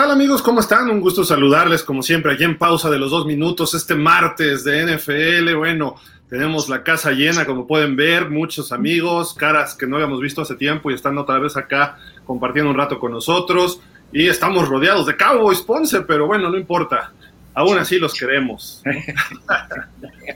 [0.00, 0.40] ¿Qué tal amigos?
[0.40, 0.88] ¿Cómo están?
[0.88, 4.96] Un gusto saludarles como siempre aquí en pausa de los dos minutos este martes de
[4.96, 5.54] NFL.
[5.56, 5.96] Bueno,
[6.26, 10.54] tenemos la casa llena como pueden ver, muchos amigos, caras que no habíamos visto hace
[10.54, 13.82] tiempo y están otra vez acá compartiendo un rato con nosotros.
[14.10, 17.12] Y estamos rodeados de Cowboys Ponce, pero bueno, no importa.
[17.52, 18.82] Aún así los queremos.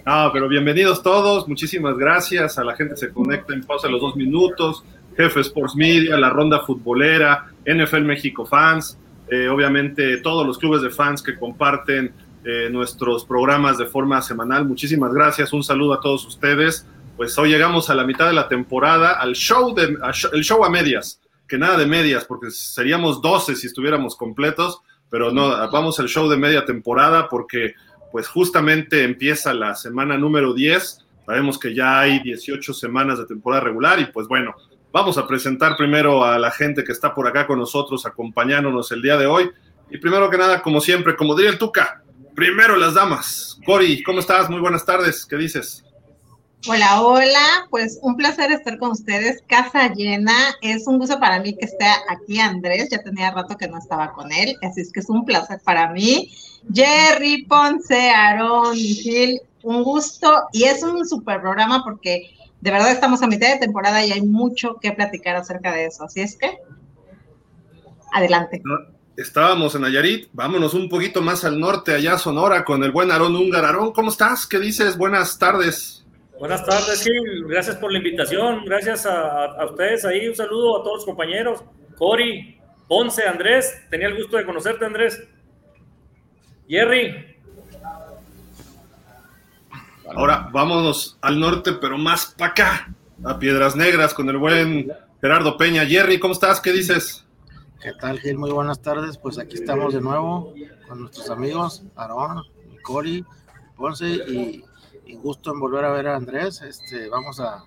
[0.04, 1.48] no, pero bienvenidos todos.
[1.48, 4.84] Muchísimas gracias a la gente que se conecta en pausa de los dos minutos.
[5.16, 10.90] Jefe Sports Media, la ronda futbolera, NFL México Fans, eh, obviamente todos los clubes de
[10.90, 12.12] fans que comparten
[12.44, 14.66] eh, nuestros programas de forma semanal.
[14.66, 16.86] Muchísimas gracias, un saludo a todos ustedes.
[17.16, 19.96] Pues hoy llegamos a la mitad de la temporada, al show de
[20.32, 25.30] el show a medias, que nada de medias, porque seríamos 12 si estuviéramos completos, pero
[25.30, 27.74] no, vamos al show de media temporada porque
[28.12, 31.06] pues justamente empieza la semana número 10.
[31.24, 34.54] Sabemos que ya hay 18 semanas de temporada regular y pues bueno,
[34.94, 39.02] Vamos a presentar primero a la gente que está por acá con nosotros acompañándonos el
[39.02, 39.50] día de hoy.
[39.90, 42.04] Y primero que nada, como siempre, como diría el Tuca,
[42.36, 43.58] primero las damas.
[43.66, 44.48] Cori, ¿cómo estás?
[44.48, 45.26] Muy buenas tardes.
[45.26, 45.84] ¿Qué dices?
[46.68, 51.56] Hola, hola, pues un placer estar con ustedes, casa llena, es un gusto para mí
[51.56, 55.00] que esté aquí Andrés, ya tenía rato que no estaba con él, así es que
[55.00, 56.30] es un placer para mí.
[56.72, 62.30] Jerry, Ponce, Aaron, Gil, un gusto y es un super programa porque
[62.64, 66.04] de verdad estamos a mitad de temporada y hay mucho que platicar acerca de eso.
[66.04, 66.56] Así es que,
[68.10, 68.62] adelante.
[69.18, 73.36] Estábamos en Nayarit, vámonos un poquito más al norte, allá Sonora, con el buen Aarón
[73.36, 73.66] Ungar.
[73.66, 74.46] Aarón, ¿cómo estás?
[74.46, 74.96] ¿Qué dices?
[74.96, 76.06] Buenas tardes.
[76.38, 77.44] Buenas tardes, Gil.
[77.46, 78.64] Gracias por la invitación.
[78.64, 80.26] Gracias a, ustedes ahí.
[80.26, 81.62] Un saludo a todos los compañeros.
[81.98, 82.58] Cori,
[82.88, 83.74] Ponce, Andrés.
[83.90, 85.22] Tenía el gusto de conocerte, Andrés.
[86.66, 87.33] Jerry,
[90.12, 92.94] Ahora vámonos al norte, pero más para acá,
[93.24, 95.86] a Piedras Negras, con el buen Gerardo Peña.
[95.86, 96.60] Jerry, ¿cómo estás?
[96.60, 97.24] ¿Qué dices?
[97.80, 98.36] ¿Qué tal, Gil?
[98.36, 99.16] Muy buenas tardes.
[99.16, 100.52] Pues aquí estamos de nuevo
[100.86, 102.42] con nuestros amigos, Aarón,
[102.82, 103.24] Cori,
[103.76, 104.64] Ponce, y,
[105.22, 106.60] gusto en volver a ver a Andrés.
[106.60, 107.64] Este, vamos a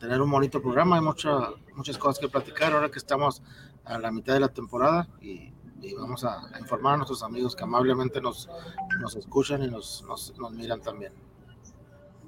[0.00, 3.42] tener un bonito programa, hay muchas cosas que platicar ahora que estamos
[3.84, 5.52] a la mitad de la temporada y,
[5.96, 8.48] vamos a, informar a nuestros amigos que amablemente nos,
[8.98, 10.04] nos escuchan y nos,
[10.36, 11.12] nos miran también.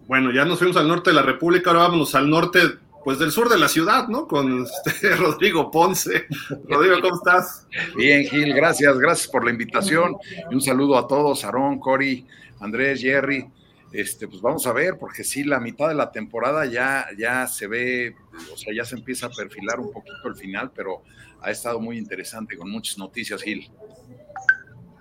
[0.09, 2.61] Bueno, ya nos fuimos al norte de la República, ahora vámonos al norte,
[3.05, 4.27] pues del sur de la ciudad, ¿no?
[4.27, 6.25] Con este Rodrigo Ponce.
[6.67, 7.69] Rodrigo, ¿cómo estás?
[7.95, 10.17] Bien, Gil, gracias, gracias por la invitación
[10.51, 12.27] y un saludo a todos, Aarón, Cori,
[12.59, 13.51] Andrés, Jerry.
[13.93, 17.67] Este, pues vamos a ver, porque sí, la mitad de la temporada ya, ya se
[17.67, 18.17] ve,
[18.51, 21.03] o sea, ya se empieza a perfilar un poquito el final, pero
[21.43, 23.71] ha estado muy interesante con muchas noticias, Gil.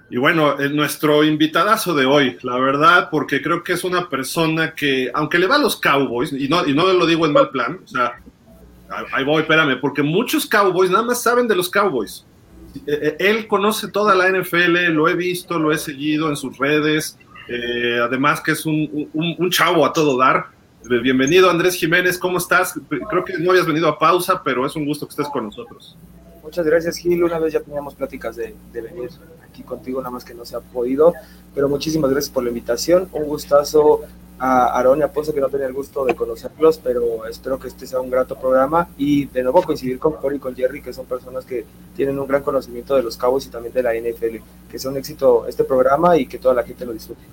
[0.09, 5.11] Y bueno, nuestro invitadazo de hoy, la verdad, porque creo que es una persona que,
[5.13, 7.81] aunque le va a los Cowboys, y no, y no lo digo en mal plan,
[7.83, 8.13] o sea,
[9.11, 12.25] ahí voy, espérame, porque muchos Cowboys nada más saben de los Cowboys.
[12.85, 16.57] E, e, él conoce toda la NFL, lo he visto, lo he seguido en sus
[16.57, 17.17] redes,
[17.49, 20.47] eh, además que es un, un, chavo a todo dar.
[21.01, 22.79] Bienvenido Andrés Jiménez, ¿cómo estás?
[23.09, 25.97] Creo que no habías venido a pausa, pero es un gusto que estés con nosotros.
[26.47, 27.21] Muchas gracias, Gil.
[27.25, 29.09] Una vez ya teníamos pláticas de, venir
[29.43, 31.13] aquí contigo, nada más que no se ha podido.
[31.53, 33.09] Pero muchísimas gracias por la invitación.
[33.11, 34.03] Un gustazo
[34.39, 37.67] a Aaron y a Ponce, que no tenía el gusto de conocerlos, pero espero que
[37.67, 38.87] este sea un grato programa.
[38.97, 41.65] Y de nuevo coincidir con Cory y con Jerry, que son personas que
[41.97, 44.37] tienen un gran conocimiento de los cabos y también de la NFL.
[44.71, 47.23] Que sea un éxito este programa y que toda la gente lo disfrute.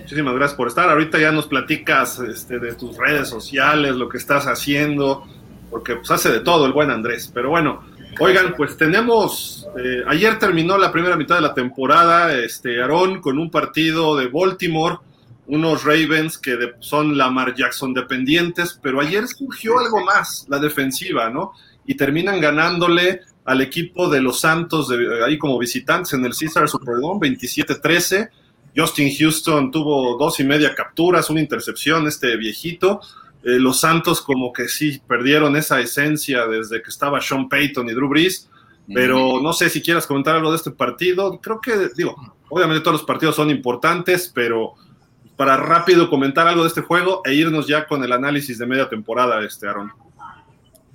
[0.00, 0.90] Muchísimas gracias por estar.
[0.90, 5.24] Ahorita ya nos platicas este, de tus redes sociales, lo que estás haciendo
[5.70, 7.30] porque pues hace de todo el buen Andrés.
[7.32, 7.82] Pero bueno,
[8.18, 13.38] oigan, pues tenemos, eh, ayer terminó la primera mitad de la temporada, este, Aarón, con
[13.38, 14.98] un partido de Baltimore,
[15.46, 21.52] unos Ravens que son Lamar Jackson dependientes, pero ayer surgió algo más, la defensiva, ¿no?
[21.86, 26.68] Y terminan ganándole al equipo de los Santos, de, ahí como visitantes en el César
[26.68, 28.28] Superdome, 27-13.
[28.76, 33.00] Justin Houston tuvo dos y media capturas, una intercepción, este viejito.
[33.46, 37.92] Eh, los Santos como que sí perdieron esa esencia desde que estaba Sean Payton y
[37.92, 38.50] Drew Brees,
[38.92, 41.40] pero no sé si quieras comentar algo de este partido.
[41.40, 42.16] Creo que, digo,
[42.48, 44.74] obviamente todos los partidos son importantes, pero
[45.36, 48.88] para rápido comentar algo de este juego e irnos ya con el análisis de media
[48.88, 49.92] temporada, este Aaron.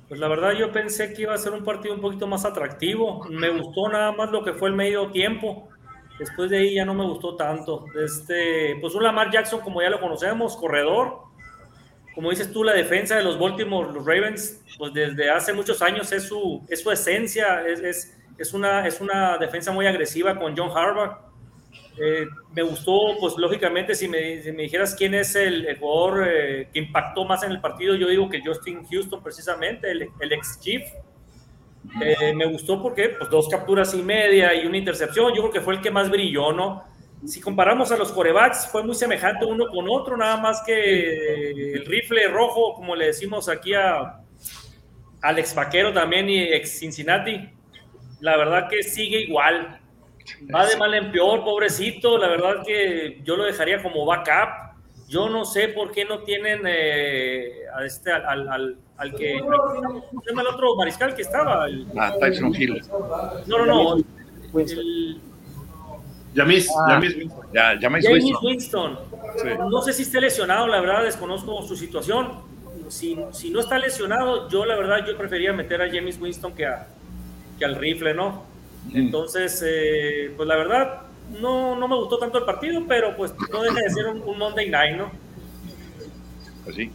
[0.09, 3.25] Pues la verdad yo pensé que iba a ser un partido un poquito más atractivo.
[3.29, 5.69] Me gustó nada más lo que fue el medio tiempo.
[6.19, 7.85] Después de ahí ya no me gustó tanto.
[7.95, 11.30] Este, pues un Lamar Jackson, como ya lo conocemos, corredor,
[12.13, 16.11] como dices tú, la defensa de los Baltimore, los Ravens, pues desde hace muchos años
[16.11, 20.55] es su, es su esencia, es, es, es una, es una defensa muy agresiva con
[20.57, 21.31] John Harbaugh.
[21.97, 26.69] Eh, me gustó, pues lógicamente, si me, si me dijeras quién es el, jugador eh,
[26.73, 30.59] que impactó más en el partido, yo digo que Justin Houston, precisamente, el, el ex
[30.59, 30.83] Chief.
[32.01, 35.61] Eh, me gustó porque pues, dos capturas y media y una intercepción, yo creo que
[35.61, 36.83] fue el que más brilló, ¿no?
[37.25, 41.85] Si comparamos a los corebacks, fue muy semejante uno con otro, nada más que el
[41.85, 44.19] rifle rojo, como le decimos aquí a
[45.21, 47.47] Alex Vaquero también y ex Cincinnati,
[48.21, 49.77] la verdad que sigue igual.
[50.53, 52.17] Va de mal en peor, pobrecito.
[52.17, 54.71] La verdad que yo lo dejaría como backup.
[55.07, 59.39] Yo no sé por qué no tienen eh, a este, al, al, al que.
[59.39, 61.65] ¿Cómo se llama el otro mariscal que estaba?
[61.67, 62.81] El, Ah, Tyson Hill.
[63.47, 63.95] no, no, no.
[64.59, 65.19] El,
[66.33, 67.01] Yamis, Ah.
[67.53, 67.89] Ya
[68.41, 68.99] Winston.
[69.37, 69.47] Sí.
[69.59, 72.39] No sé si esté lesionado, la verdad, desconozco su situación.
[72.89, 76.65] Si, si no está lesionado, yo la verdad, yo prefería meter a James Winston que,
[76.65, 76.87] a,
[77.57, 78.43] que al rifle, ¿no?
[78.93, 81.01] Entonces, eh, pues la verdad,
[81.39, 84.37] no, no me gustó tanto el partido, pero pues no deja de ser un, un
[84.37, 85.11] Monday Night, ¿no?
[86.63, 86.91] Pues sí.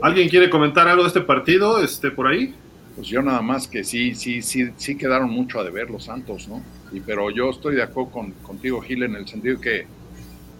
[0.00, 2.54] ¿Alguien quiere comentar algo de este partido este, por ahí?
[2.96, 6.48] Pues yo nada más que sí, sí, sí, sí quedaron mucho a deber los Santos,
[6.48, 6.62] ¿no?
[6.92, 9.86] Y, pero yo estoy de acuerdo con, contigo, Gil, en el sentido que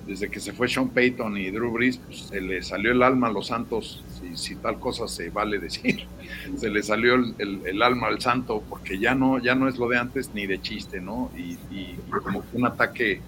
[0.06, 3.29] desde que se fue Sean Payton y Drew Brees, pues, se le salió el alma
[3.29, 6.06] a los Santos, si, si tal cosa se vale decir,
[6.56, 7.34] se le salió el,
[7.64, 10.61] el- alma al Santo, porque ya no, ya no es lo de antes ni de
[10.61, 11.31] chiste, ¿no?
[11.37, 13.20] Y, y- como un ataque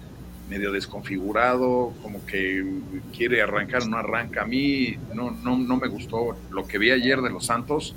[0.49, 2.63] medio desconfigurado, como que
[3.15, 4.43] quiere arrancar, no arranca.
[4.43, 7.95] A mí no, no, no me gustó lo que vi ayer de los Santos,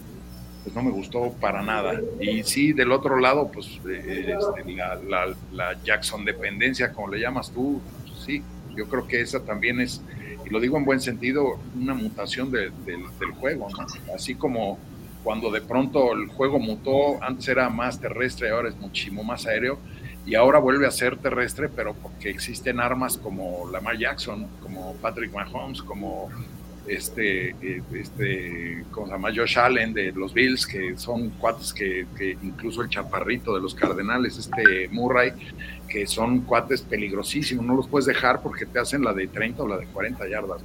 [0.69, 2.01] pues no me gustó para nada.
[2.21, 7.51] Y sí, del otro lado, pues eh, este, la, la- Jackson dependencia, como le llamas
[7.51, 8.43] tú, pues, sí,
[8.77, 10.03] yo creo que esa también es,
[10.45, 13.87] y lo digo en buen sentido, una mutación de- del- del juego, ¿no?
[14.15, 14.79] Así como
[15.25, 19.79] cuando de pronto el juego mutó, antes era más terrestre, ahora es muchísimo más aéreo,
[20.27, 25.33] y ahora vuelve a ser terrestre, pero porque existen armas como Lamar Jackson, como Patrick
[25.33, 26.29] Mahomes, como
[26.89, 29.29] este, eh, este, ¿cómo se llama?
[29.35, 33.75] Josh Allen de los Bills, que son cuates que, que incluso el chaparrito de los
[33.75, 35.33] Cardenales, este Murray,
[35.89, 39.69] que son cuates peligrosísimos, no los puedes dejar porque te hacen la de 30 o
[39.69, 40.63] la de 40 yardas.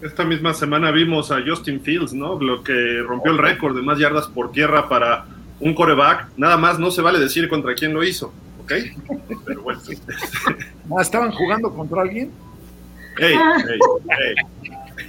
[0.00, 2.40] Esta misma semana vimos a Justin Fields, ¿no?
[2.40, 5.26] Lo que rompió el récord de más yardas por tierra para
[5.60, 6.28] un coreback.
[6.36, 8.32] Nada más no se vale decir contra quién lo hizo,
[8.62, 8.72] ¿ok?
[9.44, 9.80] Pero bueno.
[10.96, 12.30] Ah, ¿Estaban jugando contra alguien?
[13.20, 13.34] Hey,
[13.66, 13.78] hey,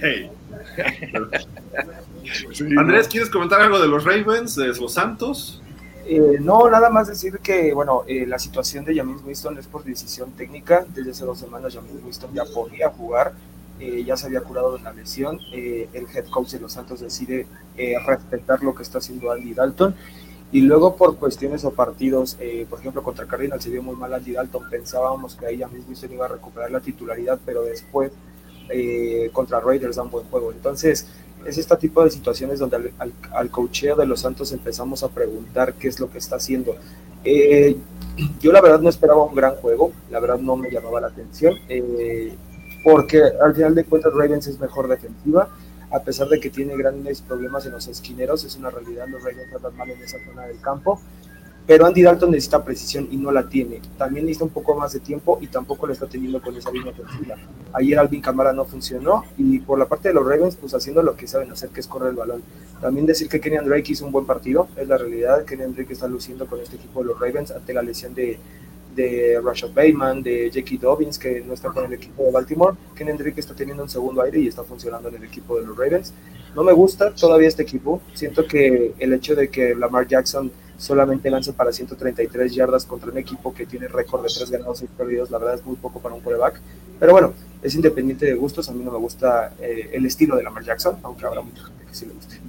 [0.00, 0.30] hey.
[2.76, 5.62] Andrés, ¿quieres comentar algo de los Ravens, de los Santos?
[6.06, 9.84] Eh, no, nada más decir que, bueno, eh, la situación de James Winston es por
[9.84, 10.84] decisión técnica.
[10.92, 13.32] Desde hace dos semanas James Winston ya podía jugar,
[13.78, 15.38] eh, ya se había curado de una lesión.
[15.52, 17.46] Eh, el head coach de los Santos decide
[17.76, 19.94] eh, respetar lo que está haciendo Andy Dalton.
[20.52, 24.12] Y luego por cuestiones o partidos, eh, por ejemplo, contra Cardinals se vio muy mal
[24.12, 24.68] Andy Dalton.
[24.68, 28.10] Pensábamos que ahí James Winston iba a recuperar la titularidad, pero después
[28.68, 30.50] eh, contra Raiders da un buen juego.
[30.50, 31.06] Entonces,
[31.46, 35.08] es este tipo de situaciones donde al, al, al coacheo de los Santos empezamos a
[35.08, 36.74] preguntar qué es lo que está haciendo.
[37.24, 37.76] Eh,
[38.40, 41.54] yo la verdad no esperaba un gran juego, la verdad no me llamaba la atención,
[42.82, 45.48] porque al final de cuentas Ravens es mejor defensiva,
[45.90, 49.52] a pesar de que tiene grandes problemas en los esquineros, es una realidad, los Ravens
[49.54, 51.00] andan mal en esa zona del campo,
[51.66, 53.80] pero Andy Dalton necesita precisión y no la tiene.
[53.96, 56.90] También necesita un poco más de tiempo y tampoco lo está teniendo con esa línea
[56.90, 57.36] ofensiva.
[57.72, 61.14] Ayer Alvin Camara no funcionó y por la parte de los Ravens, pues haciendo lo
[61.14, 62.42] que saben hacer, que es correr el balón.
[62.80, 65.44] También decir que Kenyan Drake hizo un buen partido, es la realidad.
[65.44, 68.40] Kenyan Drake está luciendo con este equipo de los Ravens ante la lesión de,
[68.94, 72.76] de Rashad Bateman, de Jackie Dobbins, que no está con el equipo de Baltimore.
[72.94, 75.76] Kenyan Drake está teniendo un segundo aire y está funcionando en el equipo de los
[75.76, 76.12] Ravens.
[76.54, 78.00] No me gusta todavía este equipo.
[78.14, 83.18] Siento que el hecho de que Lamar Jackson solamente lanza para 133 yardas contra un
[83.18, 86.14] equipo que tiene récord de 3 ganados y perdidos, la verdad es muy poco para
[86.14, 86.60] un quarterback.
[86.98, 88.68] Pero bueno, es independiente de gustos.
[88.68, 91.84] A mí no me gusta eh, el estilo de Lamar Jackson, aunque habrá mucha gente
[91.86, 92.40] que sí le guste.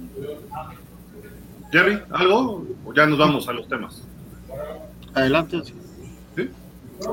[1.70, 2.66] Jerry, ¿algo?
[2.84, 4.02] ¿O ya nos vamos a los temas?
[5.14, 5.62] Adelante.
[5.64, 5.74] ¿Sí?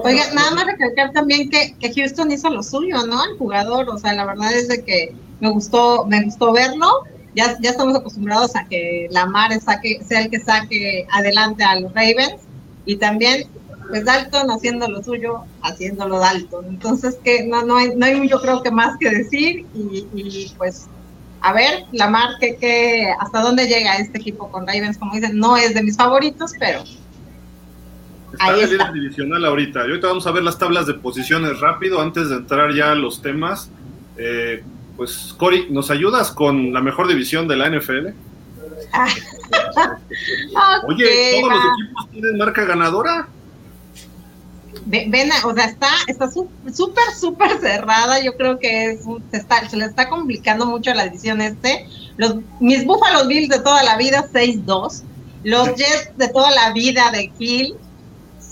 [0.03, 3.23] Oiga, nada más recalcar también que, que Houston hizo lo suyo, ¿no?
[3.25, 7.03] El jugador, o sea, la verdad es de que me gustó, me gustó verlo.
[7.35, 11.93] Ya, ya estamos acostumbrados a que Lamar saque, sea el que saque adelante a los
[11.93, 12.41] Ravens
[12.85, 13.47] y también
[13.87, 16.65] pues Dalton haciendo lo suyo, haciéndolo Dalton.
[16.67, 20.53] Entonces que no, no hay, no hay yo creo que más que decir y, y
[20.57, 20.87] pues
[21.41, 25.55] a ver, Lamar, que, que hasta dónde llega este equipo con Ravens, como dicen, no
[25.55, 26.83] es de mis favoritos, pero
[28.31, 28.89] Está Ahí el está.
[28.91, 29.79] líder divisional ahorita.
[29.81, 32.95] Y ahorita vamos a ver las tablas de posiciones rápido antes de entrar ya a
[32.95, 33.69] los temas.
[34.17, 34.63] Eh,
[34.97, 38.07] pues, Cory, ¿nos ayudas con la mejor división de la NFL?
[40.87, 43.27] Oye, Ok, ¿todos los equipos tienen marca ganadora?
[44.85, 48.23] ven, o sea, está está súper, súper cerrada.
[48.23, 51.87] Yo creo que es, se, está, se le está complicando mucho la división este.
[52.17, 55.03] Los, mis Buffalo Bills de toda la vida, 6-2.
[55.43, 57.75] Los Jets de toda la vida de Hill,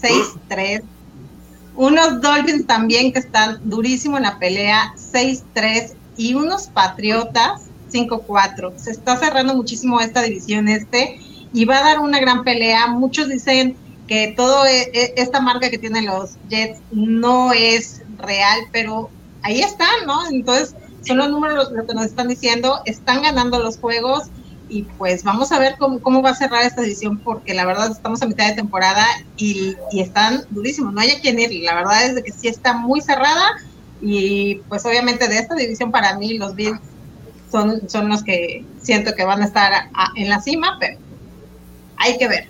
[0.01, 0.83] 6-3.
[1.75, 5.93] Unos Dolphins también que están durísimo en la pelea, 6-3.
[6.17, 8.77] Y unos Patriotas, 5-4.
[8.77, 11.19] Se está cerrando muchísimo esta división este
[11.53, 12.87] y va a dar una gran pelea.
[12.87, 13.77] Muchos dicen
[14.07, 19.09] que todo e, e, esta marca que tienen los Jets no es real, pero
[19.43, 20.27] ahí están, ¿no?
[20.29, 20.75] Entonces,
[21.05, 24.23] son los números lo que nos están diciendo, están ganando los juegos
[24.69, 27.91] y pues vamos a ver cómo, cómo va a cerrar esta edición porque la verdad
[27.91, 29.05] estamos a mitad de temporada
[29.37, 32.47] y, y están durísimos, no hay a quien ir, la verdad es de que sí
[32.47, 33.57] está muy cerrada
[34.01, 36.79] y pues obviamente de esta división para mí los Bills
[37.51, 40.97] son, son los que siento que van a estar en la cima, pero
[41.97, 42.47] hay que ver.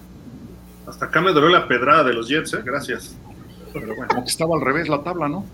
[0.88, 2.62] Hasta acá me dolió la pedrada de los Jets, ¿eh?
[2.63, 3.15] Gracias.
[3.74, 5.45] Pero bueno, como que estaba al revés la tabla, ¿no?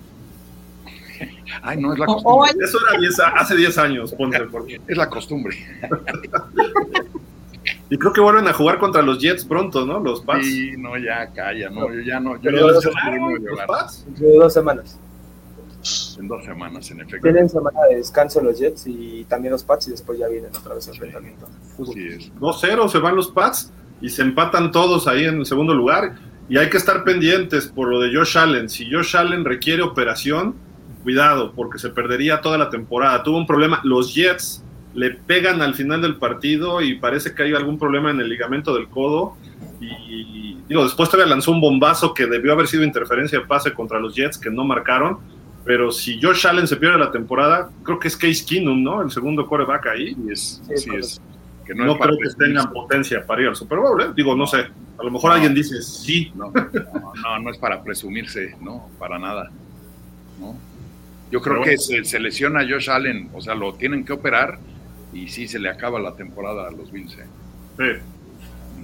[1.62, 2.52] Ay, no es la costumbre.
[2.62, 4.82] Eso era hace 10 años, ponte porque.
[4.88, 5.58] Es la costumbre.
[7.90, 10.00] y creo que vuelven a jugar contra los Jets pronto, ¿no?
[10.00, 10.46] Los Pats.
[10.46, 12.42] Sí, no, ya calla, no, yo ya no.
[12.42, 14.06] Yo ya dos, los Pats?
[14.18, 15.00] De dos semanas.
[16.18, 17.24] En dos semanas, en efecto.
[17.24, 20.76] Tienen semana de descanso los Jets y también los Pats y después ya vienen otra
[20.76, 21.48] vez al enfrentamiento.
[21.94, 22.34] Sí, es.
[22.36, 26.16] 2-0 se van los Pats y se empatan todos ahí en el segundo lugar.
[26.48, 28.70] Y hay que estar pendientes por lo de Josh Allen.
[28.70, 30.56] Si Josh Allen requiere operación,
[31.04, 33.24] cuidado, porque se perdería toda la temporada.
[33.24, 33.82] Tuvo un problema.
[33.84, 38.20] Los Jets le pegan al final del partido y parece que hay algún problema en
[38.20, 39.38] el ligamento del codo.
[39.80, 44.00] Y, digo, después todavía lanzó un bombazo que debió haber sido interferencia de pase contra
[44.00, 45.20] los Jets que no marcaron.
[45.66, 49.02] Pero si Josh Allen se pierde la temporada, creo que es Case Keenum, ¿no?
[49.02, 50.16] El segundo quarterback ahí.
[50.30, 51.22] es, sí, es
[51.74, 54.08] no, creo que tengan potencia para ir al Super Bowl, ¿eh?
[54.16, 54.68] Digo, no sé.
[54.98, 56.32] A lo mejor alguien dice sí.
[56.36, 59.50] No, no, no, es para presumirse, no, para nada.
[60.40, 60.56] ¿no?
[61.34, 64.60] Yo creo que se, se, lesiona a Josh Allen, o sea, lo tienen que operar
[65.14, 67.18] y sí se le acaba la temporada a los Bills.
[67.18, 67.26] ¿eh?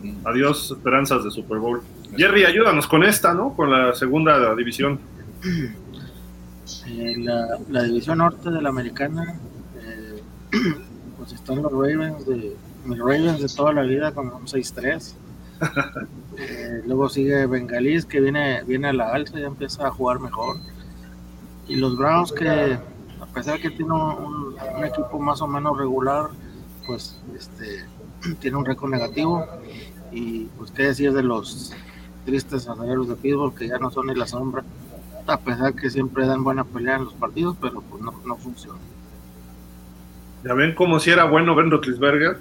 [0.02, 0.10] Sí.
[0.26, 1.84] Adiós, esperanzas de Super Bowl.
[2.18, 3.54] Jerry, ayúdanos con esta, ¿no?
[3.54, 5.00] Con la segunda división.
[6.88, 9.36] Eh, la, la, división norte de la americana,
[9.84, 10.24] eh,
[11.20, 15.14] pues están los Ravens de, mis Ravens de toda la vida con un 6-3.
[16.42, 20.56] Eh, luego sigue Bengalis que viene, viene a la alza y empieza a jugar mejor.
[21.70, 26.30] Y los Browns que a pesar que tiene un, equipo más o menos regular,
[26.86, 27.86] pues este,
[28.40, 29.46] tiene un récord negativo.
[30.12, 31.72] Y pues qué decir de los
[32.26, 34.64] tristes aceleros de Pittsburgh que ya no son ni la sombra,
[35.28, 38.80] a pesar que siempre dan buena pelea en los partidos, pero pues no, no funciona.
[40.44, 42.40] Ya ven como si era bueno Ben Roethlisberger.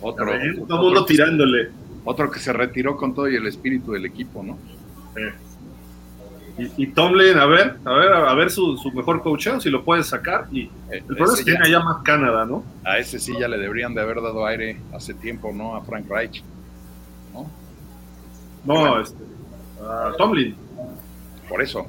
[0.00, 0.32] Otro,
[0.66, 1.70] todo mundo tirándole.
[2.04, 4.58] Otro que se retiró con todo y el espíritu del equipo, ¿no?
[6.58, 9.84] Y, y, Tomlin, a ver, a ver, a ver su, su mejor coacheo, si lo
[9.84, 10.46] puede sacar.
[10.50, 12.64] Y el problema es que tiene allá más Canadá, ¿no?
[12.82, 15.76] A ese sí ya le deberían de haber dado aire hace tiempo, ¿no?
[15.76, 16.42] A Frank Reich.
[17.34, 17.50] ¿No?
[18.64, 19.22] No, este,
[19.82, 20.56] a Tomlin.
[21.48, 21.86] Por eso.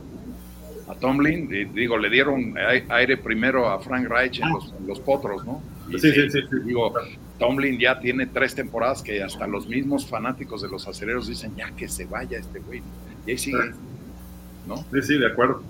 [0.89, 2.53] A Tomlin, digo, le dieron
[2.89, 4.50] aire primero a Frank Reich en
[4.86, 5.62] los potros, ¿no?
[5.91, 6.93] sí, sí, sí, Digo,
[7.39, 11.71] Tomlin ya tiene tres temporadas que hasta los mismos fanáticos de los acereros dicen ya
[11.71, 12.81] que se vaya este güey.
[13.25, 13.74] Y ahí sigue,
[14.67, 14.77] ¿no?
[14.91, 15.62] Sí, sí, de acuerdo.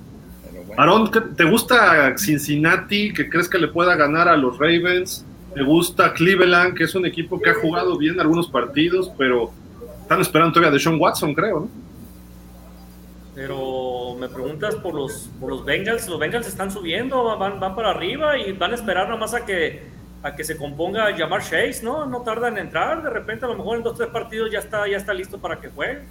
[0.78, 3.14] Aaron, ¿te gusta Cincinnati?
[3.14, 5.26] ¿Que crees que le pueda ganar a los Ravens?
[5.54, 9.52] ¿Te gusta Cleveland, que es un equipo que ha jugado bien algunos partidos, pero
[10.02, 11.70] están esperando todavía de Sean Watson, creo, ¿no?
[13.34, 17.92] Pero me preguntas por los, por los Bengals, los Bengals están subiendo, van, van para
[17.92, 21.82] arriba y van a esperar nada más a que a que se componga llamar Chase,
[21.84, 22.06] ¿no?
[22.06, 24.88] No tarda en entrar, de repente a lo mejor en dos tres partidos ya está,
[24.88, 26.02] ya está listo para que juegue.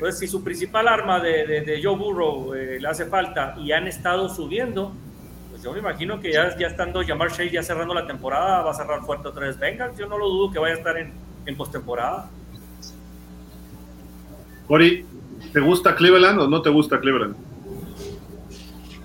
[0.00, 3.86] Entonces, si su principal arma de, de, Joe Burrow eh, le hace falta y han
[3.86, 4.94] estado subiendo,
[5.50, 8.70] pues yo me imagino que ya, ya estando llamar Chase ya cerrando la temporada, va
[8.70, 9.98] a cerrar fuerte otra vez Bengals.
[9.98, 11.12] Yo no lo dudo que vaya a estar en,
[11.44, 12.30] en postemporada.
[14.66, 15.04] Cori,
[15.52, 17.36] ¿te gusta Cleveland o no te gusta Cleveland?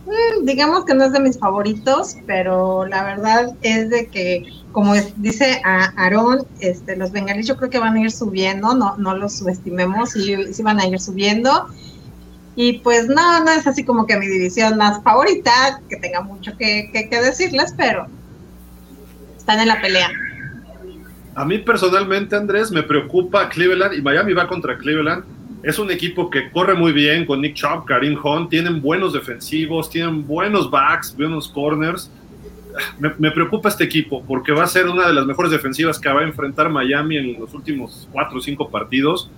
[0.05, 4.93] Mm, digamos que no es de mis favoritos, pero la verdad es de que, como
[5.15, 9.15] dice a Aarón, este, los bengalíes yo creo que van a ir subiendo, no, no
[9.15, 11.69] los subestimemos, y sí van a ir subiendo.
[12.57, 16.57] Y pues no, no es así como que mi división más favorita, que tenga mucho
[16.57, 18.07] que, que decirles, pero
[19.37, 20.09] están en la pelea.
[21.35, 25.23] A mí personalmente, Andrés, me preocupa Cleveland y Miami va contra Cleveland
[25.65, 29.89] es un equipo que corre muy bien con Nick Chubb, Karim Hunt, tienen buenos defensivos,
[29.89, 32.11] tienen buenos backs, buenos corners.
[32.99, 36.21] Me, preocupa este equipo porque va a ser una de las mejores defensivas que va
[36.21, 39.29] a enfrentar Miami en los últimos cuatro o cinco partidos.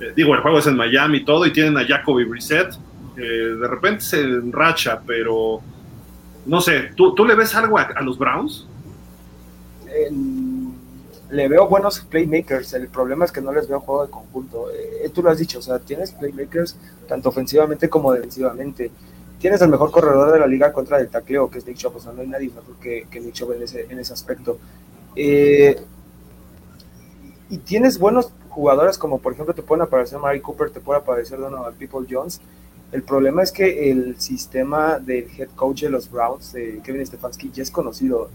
[0.00, 2.74] eh, digo, el juego es en Miami y todo, y tienen a Jacoby Brissett,
[3.16, 5.62] de repente se enracha, pero
[6.44, 8.66] no sé, ¿tú, ¿tú le ves algo a, los Browns?
[11.30, 14.70] le veo buenos playmakers, el problema es que no les veo juego de conjunto.
[14.70, 16.76] Eh, tú lo has dicho, o sea, tienes playmakers
[17.08, 18.90] tanto ofensivamente como defensivamente.
[19.38, 22.00] Tienes el mejor corredor de la liga contra el tacleo, que es Nick Chubb, o
[22.00, 24.58] sea, no hay nadie mejor que, que Nick Chubb en ese, en ese aspecto.
[25.14, 25.76] Eh,
[27.48, 31.38] y tienes buenos jugadores como por ejemplo te pueden aparecer Mary Cooper, te puede aparecer
[31.38, 32.40] Donovan People Jones.
[32.92, 37.50] El problema es que el sistema del head coach de los Browns, de Kevin Stefanski,
[37.50, 38.30] ya es conocido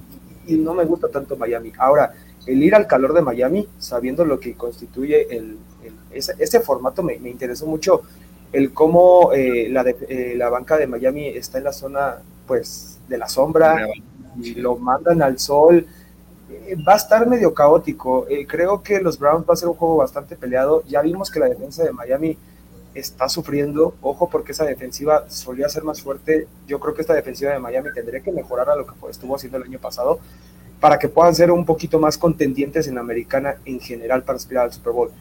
[0.45, 1.71] y no me gusta tanto Miami.
[1.77, 2.13] Ahora,
[2.45, 5.57] el ir al calor de Miami, sabiendo lo que constituye el,
[6.11, 8.01] ese, formato, me, interesó mucho
[8.51, 12.17] el cómo eh, la, eh, la banca de Miami está en la zona
[12.47, 13.87] pues de la sombra
[14.41, 15.85] y lo mandan al sol
[16.51, 18.27] eh, va a estar medio caótico.
[18.29, 20.83] Eh, creo que los Browns va a ser un juego bastante peleado.
[20.87, 22.37] Ya vimos que la defensa de Miami
[22.93, 23.95] está sufriendo.
[24.01, 26.47] Ojo, porque esa defensiva solía ser más fuerte.
[26.67, 29.57] Yo creo que esta defensiva de Miami tendría que mejorar a lo que estuvo haciendo
[29.57, 30.19] el año pasado
[30.79, 34.65] para que puedan ser un poquito más contendientes en la americana en general para aspirar
[34.65, 35.11] al Super Bowl.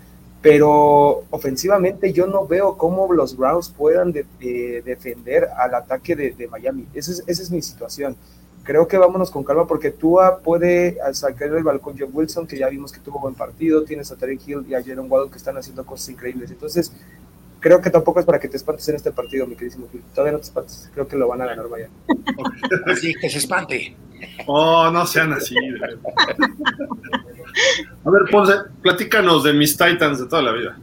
[0.42, 6.86] Pero ofensivamente yo no veo cómo los Browns puedan defender al ataque de, de Miami.
[6.94, 8.16] Esa es, esa es mi situación
[8.62, 12.68] creo que vámonos con calma porque Tua puede sacar el balcón John Wilson, que ya
[12.68, 15.56] vimos que tuvo buen partido, tienes a Terry Hill y a Jaron Waddle que están
[15.56, 16.50] haciendo cosas increíbles.
[16.50, 16.92] Entonces,
[17.58, 20.02] creo que tampoco es para que te espantes en este partido, mi queridísimo Gil.
[20.14, 21.92] Todavía no te espantes, creo que lo van a ganar Miami.
[23.00, 23.96] Sí, que se espante.
[24.46, 25.54] Oh, no sean así.
[28.04, 30.78] a ver, Ponce, platícanos de mis Titans de toda la vida.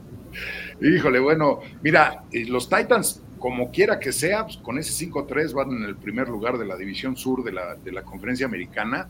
[0.81, 5.71] Híjole, bueno, mira, eh, los Titans como quiera que sea, pues, con ese 5-3 van
[5.71, 9.07] en el primer lugar de la división sur de la, de la conferencia americana.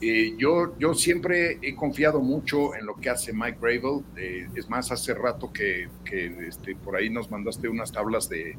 [0.00, 4.02] Eh, yo, yo siempre he confiado mucho en lo que hace Mike Gravel.
[4.16, 8.56] Eh, es más, hace rato que, que este, por ahí nos mandaste unas tablas de,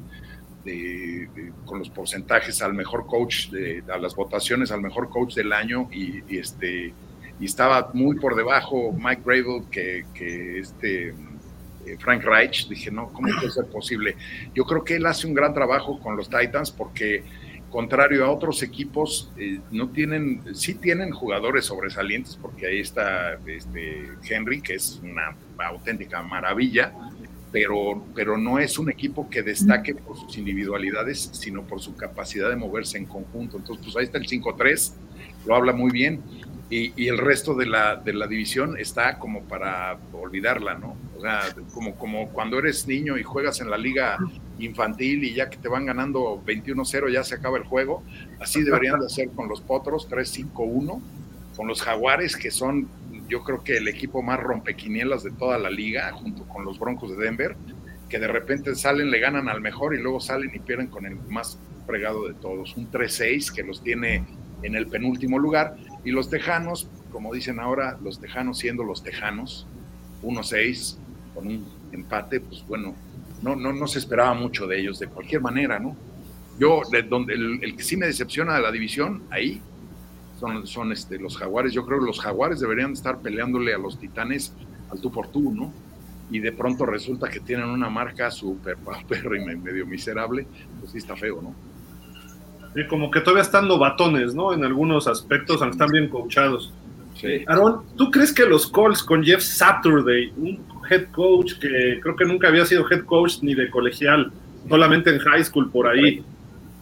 [0.64, 1.28] de,
[1.64, 5.88] con los porcentajes al mejor coach, de, a las votaciones al mejor coach del año
[5.90, 6.94] y, y este,
[7.42, 13.12] y estaba muy por debajo Mike Gravel que, que este eh, Frank Reich, dije, no,
[13.12, 14.14] ¿cómo puede ser posible?
[14.54, 17.24] Yo creo que él hace un gran trabajo con los Titans porque,
[17.68, 24.12] contrario a otros equipos, eh, no tienen, sí tienen jugadores sobresalientes, porque ahí está este
[24.22, 26.92] Henry, que es una auténtica maravilla,
[27.50, 32.48] pero, pero no es un equipo que destaque por sus individualidades, sino por su capacidad
[32.48, 33.56] de moverse en conjunto.
[33.56, 34.92] Entonces, pues ahí está el 5-3,
[35.44, 36.22] lo habla muy bien
[36.74, 40.96] y, el resto de la, de la, división está como para olvidarla, ¿no?
[41.18, 44.16] O sea, como, como cuando eres niño y juegas en la liga
[44.58, 48.02] infantil y ya que te van ganando 21-0 ya se acaba el juego,
[48.40, 51.02] así deberían de hacer con los Potros 3-5-1,
[51.56, 52.88] con los Jaguares que son
[53.28, 57.16] yo creo que el equipo más rompequinielas de toda la liga, junto con los Broncos
[57.16, 57.54] de Denver,
[58.08, 61.16] que de repente salen, le ganan al mejor y luego salen y pierden con el
[61.28, 64.24] más fregado de todos, un 3-6 que los tiene
[64.62, 69.66] en el penúltimo lugar y los Tejanos, como dicen ahora, los Tejanos siendo los Tejanos,
[70.22, 70.96] 1-6,
[71.34, 72.94] con un empate, pues bueno,
[73.42, 75.96] no, no, no se esperaba mucho de ellos de cualquier manera, ¿no?
[76.58, 79.60] Yo, de donde el, que sí me decepciona de la división, ahí,
[80.38, 81.72] son, son este, los jaguares.
[81.72, 84.52] Yo creo que los jaguares deberían estar peleándole a los titanes
[84.90, 85.72] al tú por tú, ¿no?
[86.30, 88.76] Y de pronto resulta que tienen una marca súper
[89.40, 90.46] y medio miserable,
[90.80, 91.54] pues sí está feo, ¿no?
[92.74, 94.52] Y como que todavía están batones, ¿no?
[94.52, 96.72] En algunos aspectos, aunque están bien coachados.
[97.20, 97.44] Sí.
[97.46, 100.58] Aaron, ¿tú crees que los Colts con Jeff Saturday, un
[100.90, 104.32] head coach que creo que nunca había sido head coach ni de colegial,
[104.68, 106.24] solamente en high school por ahí,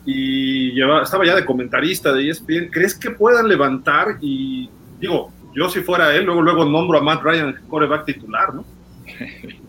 [0.06, 4.16] y lleva, estaba ya de comentarista de ESPN, ¿crees que puedan levantar?
[4.20, 8.64] Y digo, yo si fuera él, luego, luego nombro a Matt Ryan coreback titular, ¿no?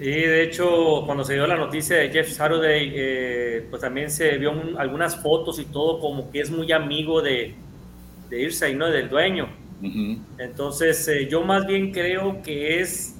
[0.00, 4.38] Sí, de hecho, cuando se dio la noticia de Jeff Saturday, eh, pues también se
[4.38, 7.54] vio algunas fotos y todo como que es muy amigo de,
[8.30, 9.48] de Irsa y no del dueño.
[10.38, 13.16] Entonces, eh, yo más bien creo que es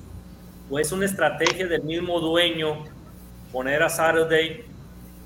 [0.69, 2.91] pues una estrategia del mismo dueño
[3.53, 4.65] poner a Saturday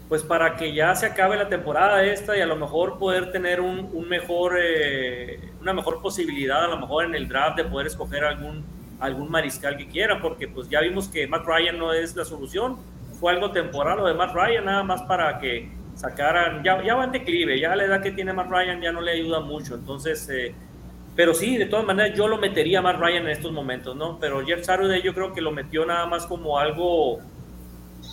[0.09, 3.61] pues para que ya se acabe la temporada esta y a lo mejor poder tener
[3.61, 7.87] un, un mejor, eh, una mejor posibilidad a lo mejor en el draft de poder
[7.89, 8.65] escoger algún
[9.05, 12.79] algún mariscal que quiera, porque pues ya vimos que Matt Ryan no es la solución,
[13.21, 17.05] fue algo temporal lo de Matt Ryan, nada más para que sacaran, ya, ya va
[17.05, 20.29] en declive, ya la edad que tiene Matt Ryan ya no le ayuda mucho, entonces,
[20.31, 20.55] eh,
[21.15, 24.19] pero sí, de todas maneras yo lo metería a Matt Ryan en estos momentos, ¿no?
[24.19, 27.21] Pero Jeff Saturday yo creo que lo metió nada más como algo,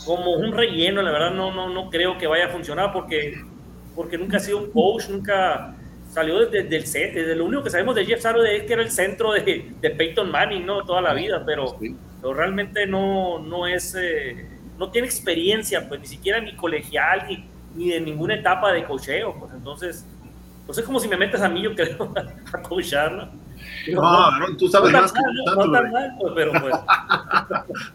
[0.06, 3.42] como un relleno, la verdad no, no, no creo que vaya a funcionar porque,
[3.96, 5.76] porque nunca ha sido un coach, nunca
[6.12, 8.82] salió desde, el set, desde lo único que sabemos de Jeff Saturday es que era
[8.82, 10.84] el centro de, de Peyton Manning, ¿no?
[10.86, 14.46] Toda la vida, pero, pero realmente no, no es, eh,
[14.78, 17.46] no tiene experiencia, pues ni siquiera ni colegial, ni,
[17.76, 20.06] ni de ninguna etapa de cocheo, pues entonces,
[20.66, 22.14] pues es como si me metes a mí, yo creo,
[22.54, 23.42] a coachar, ¿no?
[23.88, 26.76] No, tú sabes más que no, no tan mal, pues, pero pues.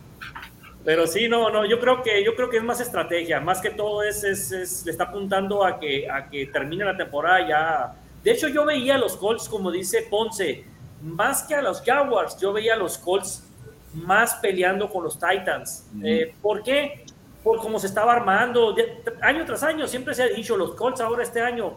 [0.87, 3.71] Pero sí, no, no, yo creo que, yo creo que es más estrategia, más que
[3.71, 7.93] todo es, es, es, le está apuntando a que, a que termine la temporada ya.
[8.27, 10.65] De hecho, yo veía a los Colts, como dice Ponce,
[11.01, 13.45] más que a los Jaguars, yo veía a los Colts
[13.95, 15.87] más peleando con los Titans.
[16.03, 17.05] Eh, ¿Por qué?
[17.45, 18.75] Por cómo se estaba armando,
[19.23, 21.75] año tras año, siempre se ha dicho, los Colts ahora este año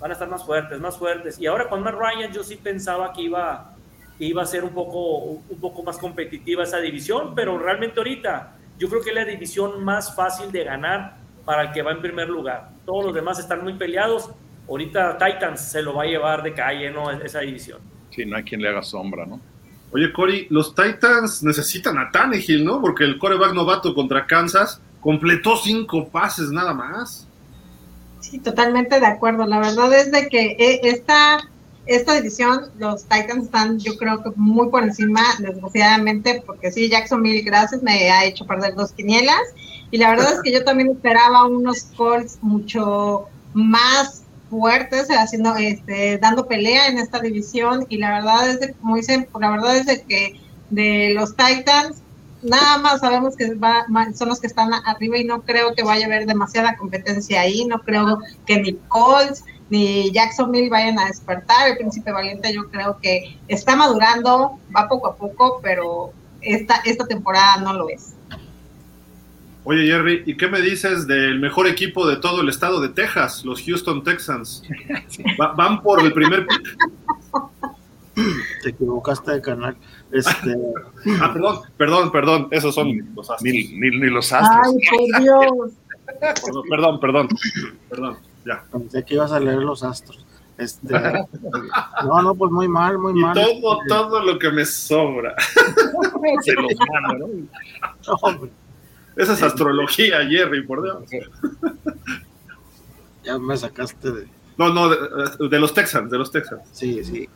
[0.00, 1.38] van a estar más fuertes, más fuertes.
[1.38, 3.74] Y ahora con Matt Ryan yo sí pensaba que iba,
[4.18, 5.16] iba a ser un poco,
[5.50, 9.84] un poco más competitiva esa división, pero realmente ahorita yo creo que es la división
[9.84, 12.70] más fácil de ganar para el que va en primer lugar.
[12.86, 14.30] Todos los demás están muy peleados.
[14.70, 17.10] Ahorita Titans se lo va a llevar de calle, ¿no?
[17.10, 17.80] Esa división.
[18.14, 19.40] Sí, no hay quien le haga sombra, ¿no?
[19.92, 22.80] Oye, Cory, los Titans necesitan a Tannehill, ¿no?
[22.80, 27.26] Porque el coreback novato contra Kansas completó cinco pases nada más.
[28.20, 29.44] Sí, totalmente de acuerdo.
[29.46, 31.40] La verdad es de que eh, esta
[31.86, 37.20] esta división, los Titans están, yo creo que muy por encima, desgraciadamente, porque sí, Jackson,
[37.20, 39.42] mil gracias, me ha hecho perder dos quinielas.
[39.90, 44.19] Y la verdad es que yo también esperaba unos Colts mucho más
[44.50, 47.86] fuertes, haciendo, este, dando pelea en esta división.
[47.88, 52.02] Y la verdad es, de, como dicen, la verdad es de que de los Titans,
[52.42, 56.04] nada más sabemos que va, son los que están arriba y no creo que vaya
[56.04, 57.64] a haber demasiada competencia ahí.
[57.64, 61.68] No creo que ni Colts ni Jacksonville vayan a despertar.
[61.68, 67.06] El príncipe valiente yo creo que está madurando, va poco a poco, pero esta, esta
[67.06, 68.14] temporada no lo es.
[69.64, 73.44] Oye Jerry, ¿y qué me dices del mejor equipo de todo el estado de Texas,
[73.44, 74.62] los Houston Texans?
[75.56, 76.46] van por el primer
[78.62, 79.76] Te equivocaste de canal.
[80.10, 80.56] Este...
[81.20, 83.42] ah, perdón, perdón, perdón, esos son los astros.
[83.42, 84.66] Ni, ni, los astros.
[84.66, 85.72] Ay, por Dios.
[86.68, 87.28] Perdón, perdón,
[87.88, 88.16] perdón.
[88.46, 88.64] Ya.
[88.72, 90.24] Pensé que ibas a leer los astros.
[90.56, 90.92] Este,
[92.04, 93.34] no, no, pues muy mal, muy y mal.
[93.34, 95.34] Todo, todo lo que me sobra.
[96.42, 98.48] Se los mando, ¿no?
[99.16, 101.04] Esa es astrología, Jerry, por Dios.
[103.24, 104.28] Ya me sacaste de.
[104.56, 106.62] No, no, de, de, los Texans, de los Texans.
[106.72, 107.28] Sí, sí.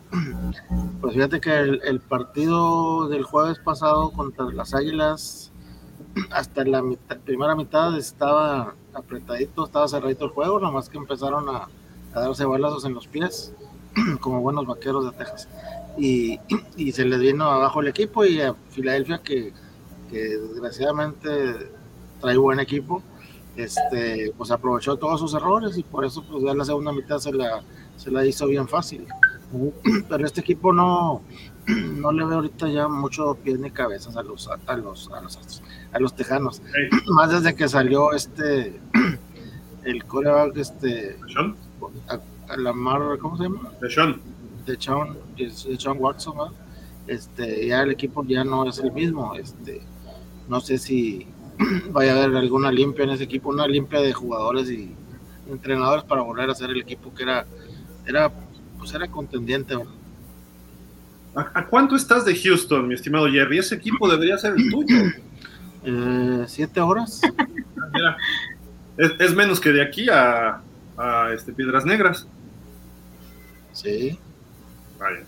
[1.00, 5.52] Pues fíjate que el, el partido del jueves pasado contra las Águilas
[6.30, 6.82] hasta la
[7.24, 11.68] primera mitad estaba apretadito, estaba cerradito el juego, nomás que empezaron a,
[12.14, 13.52] darse balazos en los pies,
[14.20, 15.48] como buenos vaqueros de Texas.
[15.98, 16.38] Y,
[16.76, 19.52] y, se les vino abajo el equipo y a Filadelfia, que,
[20.14, 21.70] que, desgraciadamente
[22.20, 23.02] trae buen equipo,
[23.56, 27.32] este, pues aprovechó todos sus errores y por eso pues ya la segunda mitad se
[27.32, 27.62] la,
[27.96, 29.06] se la hizo bien fácil.
[30.08, 31.22] Pero este equipo no,
[31.66, 35.62] no le veo ahorita ya mucho pies ni cabezas a los, a los, a los,
[35.92, 36.62] a los tejanos.
[37.08, 38.80] Más desde que salió este,
[39.84, 41.18] el coreback, este,
[42.08, 43.72] a, la mar, ¿cómo se llama?
[43.80, 44.20] De Sean.
[44.66, 46.64] De Sean, de Sean Watson, ¿no?
[47.06, 49.82] este, ya el equipo ya no es el mismo, este,
[50.48, 51.26] no sé si
[51.90, 54.94] vaya a haber alguna limpia en ese equipo, una limpia de jugadores y
[55.50, 57.46] entrenadores para volver a ser el equipo que era,
[58.06, 58.32] era,
[58.78, 59.74] pues era contendiente,
[61.36, 63.58] ¿A, cuánto estás de Houston, mi estimado Jerry?
[63.58, 64.96] Ese equipo debería ser el tuyo.
[65.86, 67.20] Eh, siete horas.
[67.92, 68.16] Mira,
[68.96, 70.62] es, menos que de aquí a,
[71.34, 72.26] este, Piedras Negras.
[73.72, 74.18] Sí.
[74.98, 75.24] Vaya.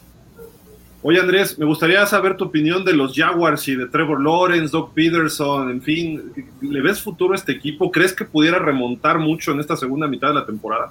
[1.09, 4.93] Oye, Andrés, me gustaría saber tu opinión de los Jaguars y de Trevor Lawrence, Doc
[4.93, 6.33] Peterson, en fin.
[6.61, 7.93] ¿Le ves futuro a este equipo?
[7.93, 10.91] ¿Crees que pudiera remontar mucho en esta segunda mitad de la temporada?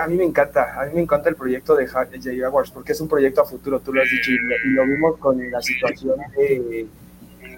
[0.00, 3.06] A mí me encanta, a mí me encanta el proyecto de Jaguars porque es un
[3.06, 6.88] proyecto a futuro, tú lo has dicho, y lo, vimos con la situación de,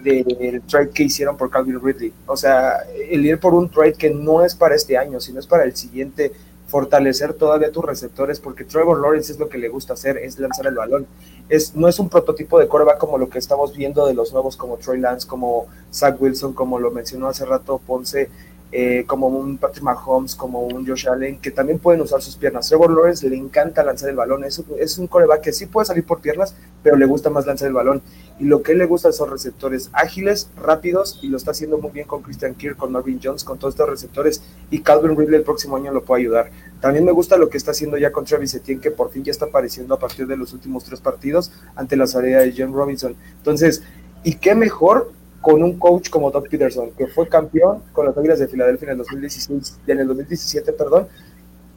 [0.03, 2.13] del trade que hicieron por Calvin Ridley.
[2.27, 5.47] O sea, el ir por un trade que no es para este año, sino es
[5.47, 6.33] para el siguiente,
[6.75, 10.67] fortalecer todavía tus receptores, porque Trevor Lawrence es lo que le gusta hacer, es lanzar
[10.67, 11.07] el balón.
[11.47, 14.57] Es, no es un prototipo de coreback como lo que estamos viendo de los nuevos
[14.57, 18.29] como Troy Lance, como Zach Wilson, como lo mencionó hace rato Ponce,
[18.77, 22.67] eh, como un Patrick Mahomes, como un Josh Allen, que también pueden usar sus piernas.
[22.67, 26.05] Trevor Lawrence le encanta lanzar el balón, es, es un coreback que sí puede salir
[26.05, 28.01] por piernas, pero le gusta más lanzar el balón.
[28.37, 32.05] Y lo que le gusta son receptores ágiles, rápidos, y lo está haciendo muy bien
[32.05, 35.77] con Christian Kirk, con Marvin Jones, con todos estos receptores, y Calvin Ridley el próximo
[35.77, 36.51] año lo puede ayudar.
[36.81, 39.31] También me gusta lo que está haciendo ya con Travis Etienne, que por fin ya
[39.31, 43.15] está apareciendo a partir de los últimos tres partidos ante la salida de John Robinson.
[43.37, 43.83] Entonces,
[44.25, 45.13] ¿y qué mejor
[45.45, 48.91] con un coach como Doug Peterson, que fue campeón con las Águilas de Filadelfia en
[48.93, 51.07] el 2016, en el 2017, perdón,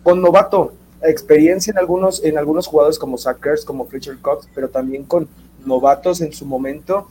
[0.03, 5.05] con novato, experiencia en algunos, en algunos jugadores como Sackers, como Fletcher Cox, pero también
[5.05, 5.29] con
[5.67, 7.09] novatos en su momento,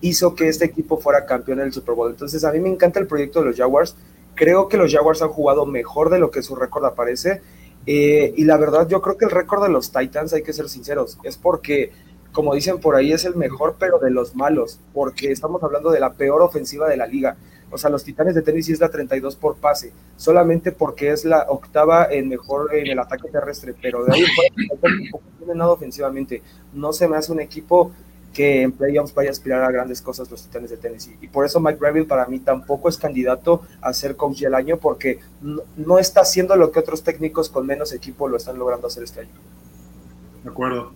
[0.00, 2.10] hizo que este equipo fuera campeón del Super Bowl.
[2.12, 3.96] Entonces, a mí me encanta el proyecto de los Jaguars.
[4.36, 7.42] Creo que los Jaguars han jugado mejor de lo que su récord aparece.
[7.86, 10.68] Eh, y la verdad, yo creo que el récord de los Titans, hay que ser
[10.68, 11.90] sinceros, es porque,
[12.32, 16.00] como dicen por ahí, es el mejor, pero de los malos, porque estamos hablando de
[16.00, 17.36] la peor ofensiva de la liga.
[17.72, 21.46] O sea, los Titanes de Tennessee es la 32 por pase, solamente porque es la
[21.48, 26.42] octava en mejor en el ataque terrestre, pero de ahí no tiene nada ofensivamente.
[26.72, 27.92] No se me hace un equipo
[28.32, 31.16] que en playoffs vaya a aspirar a grandes cosas los Titanes de Tennessee.
[31.20, 34.78] Y por eso Mike Breville para mí tampoco es candidato a ser coach del año
[34.78, 35.20] porque
[35.76, 39.20] no, está haciendo lo que otros técnicos con menos equipo lo están logrando hacer este
[39.20, 39.30] año.
[40.44, 40.92] De acuerdo.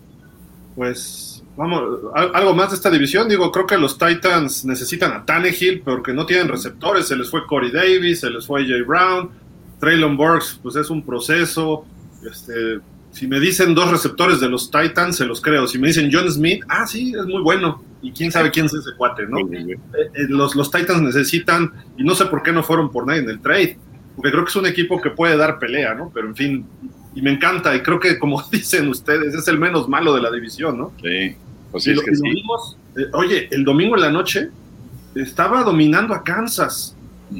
[0.74, 3.28] Pues vamos, algo más de esta división.
[3.28, 7.06] Digo, creo que los Titans necesitan a Tannehill porque no tienen receptores.
[7.06, 9.30] Se les fue Corey Davis, se les fue Jay Brown.
[9.78, 11.84] Traylon Burks, pues es un proceso.
[12.28, 12.80] Este,
[13.14, 15.68] si me dicen dos receptores de los Titans, se los creo.
[15.68, 17.82] Si me dicen John Smith, ah, sí, es muy bueno.
[18.02, 19.38] Y quién sabe quién es ese cuate, ¿no?
[19.38, 23.20] Eh, eh, los, los Titans necesitan, y no sé por qué no fueron por nadie
[23.20, 23.78] en el trade,
[24.16, 26.10] porque creo que es un equipo que puede dar pelea, ¿no?
[26.12, 26.66] Pero en fin,
[27.14, 30.30] y me encanta, y creo que como dicen ustedes, es el menos malo de la
[30.30, 30.92] división, ¿no?
[31.02, 31.36] Sí,
[31.70, 32.42] pues sí, es que sí.
[32.96, 34.50] Eh, oye, el domingo en la noche
[35.14, 36.96] estaba dominando a Kansas,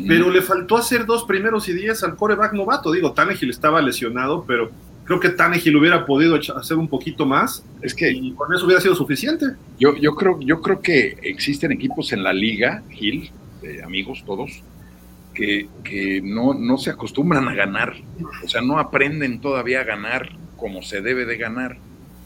[0.09, 2.91] pero le faltó hacer dos primeros y diez al coreback novato.
[2.91, 4.71] Digo, Tannehill estaba lesionado, pero
[5.05, 7.65] creo que Tannehill hubiera podido hacer un poquito más.
[7.81, 9.47] Es que y con eso hubiera sido suficiente.
[9.79, 13.31] Yo, yo, creo, yo creo que existen equipos en la liga, Gil,
[13.85, 14.63] amigos todos,
[15.35, 17.95] que, que no, no se acostumbran a ganar.
[18.45, 21.77] O sea, no aprenden todavía a ganar como se debe de ganar.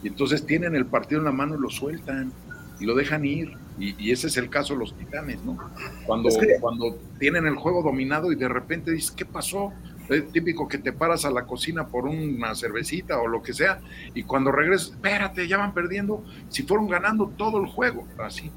[0.03, 2.31] Y entonces tienen el partido en la mano y lo sueltan
[2.79, 3.57] y lo dejan ir.
[3.79, 5.57] Y, ese es el caso de los titanes, ¿no?
[6.05, 9.71] Cuando, cuando tienen el juego dominado y de repente dices, ¿qué pasó?
[10.09, 13.79] Es típico que te paras a la cocina por una cervecita o lo que sea,
[14.13, 18.05] y cuando regresas, espérate, ya van perdiendo, si fueron ganando todo el juego.
[18.17, 18.51] Así,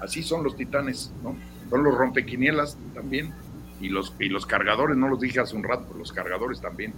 [0.00, 1.36] así son los titanes, ¿no?
[1.70, 3.32] Son los rompequinielas también,
[3.80, 6.92] y los, y los cargadores, no los dije hace un rato, pero los cargadores también.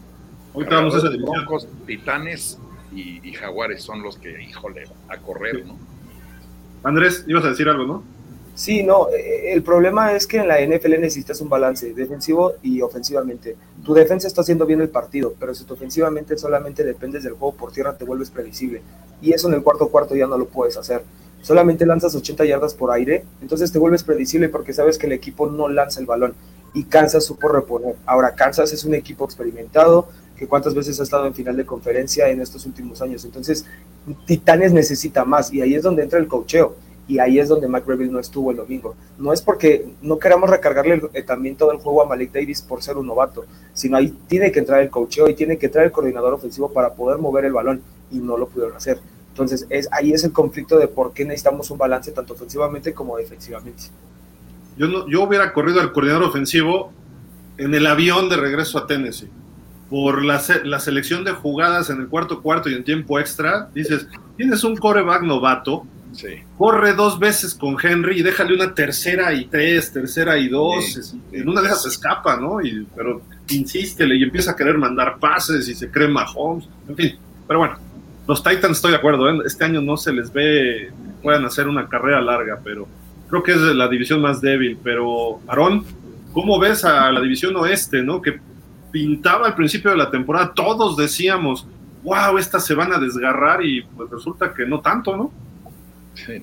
[0.53, 2.59] Hoy vamos a broncos, titanes
[2.95, 5.79] y, y, jaguares son los que, híjole, a correr, ¿no?
[6.83, 8.03] Andrés, ibas a decir algo, ¿no?
[8.55, 12.83] Sí, no, eh, el problema es que en la NFL necesitas un balance defensivo y
[12.83, 13.57] ofensivamente.
[13.85, 17.57] Tu defensa está haciendo bien el partido, pero si tu ofensivamente solamente dependes del juego
[17.57, 18.83] por tierra, te vuelves previsible.
[19.23, 21.05] Y eso en el cuarto cuarto ya no lo puedes hacer.
[21.43, 25.47] Solamente lanzas 80 yardas por aire, entonces te vuelves predecible porque sabes que el equipo
[25.47, 26.35] no lanza el balón.
[26.75, 27.97] Y Kansas supo reponer.
[28.07, 32.29] Ahora, Kansas es un equipo experimentado, que cuántas veces ha estado en final de conferencia
[32.31, 33.25] en estos últimos años.
[33.27, 33.67] Entonces,
[34.27, 36.77] Titanes necesita más y ahí es donde entra el cocheo
[37.11, 38.95] y ahí es donde Mike Reville no estuvo el domingo.
[39.19, 42.83] No es porque no queramos recargarle eh, también todo el juego a Malik Davis por
[42.83, 45.93] ser un novato, sino ahí tiene que entrar el coacheo y tiene que entrar el
[45.93, 49.01] coordinador ofensivo para poder mover el balón y no lo pudieron hacer.
[49.29, 53.17] Entonces, es, ahí es el conflicto de por qué necesitamos un balance tanto ofensivamente como
[53.17, 53.85] defensivamente.
[54.81, 56.91] Yo, no, yo hubiera corrido al coordinador ofensivo
[57.59, 59.29] en el avión de regreso a Tennessee.
[59.91, 64.09] Por la, la selección de jugadas en el cuarto cuarto y en tiempo extra, dices,
[64.39, 65.85] tienes un coreback novato,
[66.57, 71.15] Corre dos veces con Henry y déjale una tercera y tres, tercera y dos.
[71.31, 72.61] En una de esas se escapa, ¿no?
[72.61, 76.69] Y, pero insístele y empieza a querer mandar pases y se cree Mahomes.
[76.89, 77.79] En fin, pero bueno,
[78.27, 79.31] los Titans estoy de acuerdo.
[79.31, 79.43] ¿eh?
[79.47, 80.91] Este año no se les ve,
[81.23, 82.89] puedan hacer una carrera larga, pero
[83.31, 84.79] creo que es la división más débil.
[84.83, 85.85] Pero, Aarón,
[86.33, 88.21] ¿cómo ves a la división oeste, no?
[88.21, 88.39] Que
[88.91, 91.67] pintaba al principio de la temporada, todos decíamos,
[92.03, 95.33] wow, estas se van a desgarrar y pues resulta que no tanto, ¿no?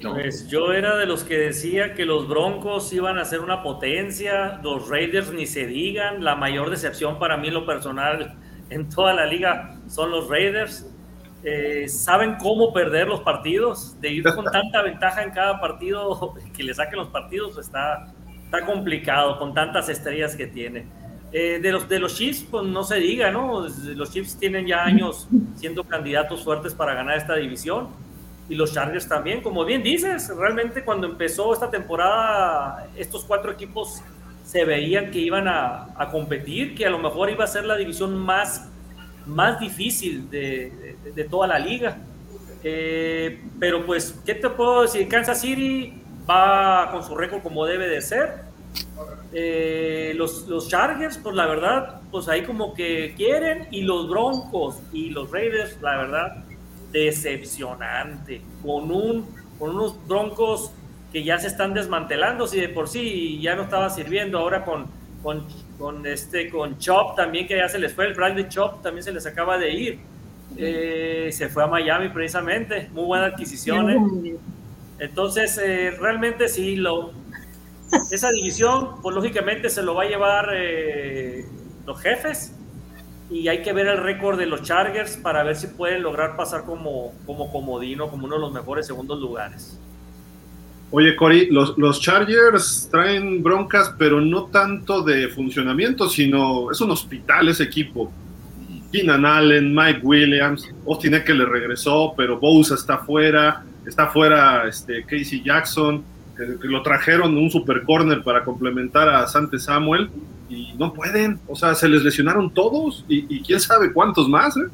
[0.02, 4.60] Pues yo era de los que decía que los Broncos iban a ser una potencia,
[4.64, 8.38] los Raiders ni se digan, la mayor decepción para mí en lo personal
[8.70, 10.90] en toda la liga son los Raiders.
[11.44, 16.64] Eh, saben cómo perder los partidos, de ir con tanta ventaja en cada partido, que
[16.64, 20.86] le saquen los partidos, está, está complicado con tantas estrellas que tiene.
[21.34, 23.68] Eh, de, los, de los Chiefs, pues no se diga, ¿no?
[23.96, 27.90] Los Chiefs tienen ya años siendo candidatos fuertes para ganar esta división
[28.50, 29.42] y los Chargers también.
[29.42, 34.02] Como bien dices, realmente cuando empezó esta temporada, estos cuatro equipos
[34.46, 38.16] se veían que iban a, competir, que a lo mejor iba a ser la división
[38.16, 38.70] más,
[39.28, 41.98] más difícil de, de, toda la liga.
[42.64, 45.08] Eh, pero pues, ¿qué te puedo decir?
[45.08, 45.94] Kansas City
[46.30, 48.48] va con su récord como debe de ser.
[49.34, 54.80] Eh, los, los Chargers, pues la verdad, pues ahí como que quieren, y los Broncos
[54.94, 56.44] y los Raiders, la verdad,
[56.92, 59.28] decepcionante, con, un,
[59.60, 60.72] con unos broncos
[61.12, 64.88] que ya se están desmantelando, si de por sí ya no estaba sirviendo, ahora con,
[65.24, 65.46] con,
[65.78, 69.12] con este, con Chop también, que ya se les fue, el Bradley Chop también se
[69.12, 70.00] les acaba de ir.
[70.56, 73.90] Eh, se fue a Miami precisamente, muy buena adquisición.
[73.90, 74.36] ¿eh?
[75.00, 77.12] Entonces, eh, realmente sí, lo,
[78.12, 80.50] esa división, pues lógicamente se lo va a llevar
[81.86, 82.54] los jefes
[83.30, 86.64] y hay que ver el récord de los Chargers para ver si pueden lograr pasar
[86.64, 89.78] como, como comodino, como uno de los mejores segundos lugares.
[90.90, 97.50] Oye, Cory, los, Chargers traen broncas, pero no tanto de funcionamiento, sino es un hospital
[97.50, 98.12] ese equipo.
[98.92, 105.04] Keenan Allen, Mike Williams, Austin Eckler le regresó, pero Bosa está fuera, está fuera este,
[105.04, 106.06] Casey Jackson,
[106.38, 110.10] que, lo trajeron un super corner para complementar a Sante Samuel,
[110.50, 114.70] y no pueden, o sea, se les lesionaron todos, y, quién sabe cuántos más, ¿eh?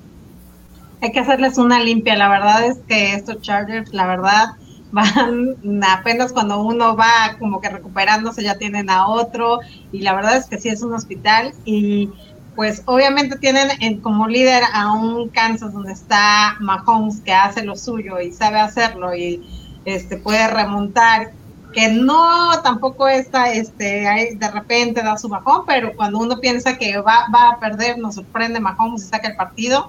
[1.02, 4.45] Hay que hacerles una limpia, la verdad es que estos Chargers, la verdad,
[4.93, 9.60] van apenas cuando uno va como que recuperándose ya tienen a otro
[9.91, 12.12] y la verdad es que sí es un hospital y
[12.56, 18.21] pues obviamente tienen como líder a un Kansas donde está Mahomes que hace lo suyo
[18.21, 19.41] y sabe hacerlo y
[19.84, 21.32] este puede remontar
[21.73, 24.06] que no tampoco está este
[24.39, 28.13] de repente da su bajón pero cuando uno piensa que va, va a perder nos
[28.13, 29.88] sorprende Mahomes y saca el partido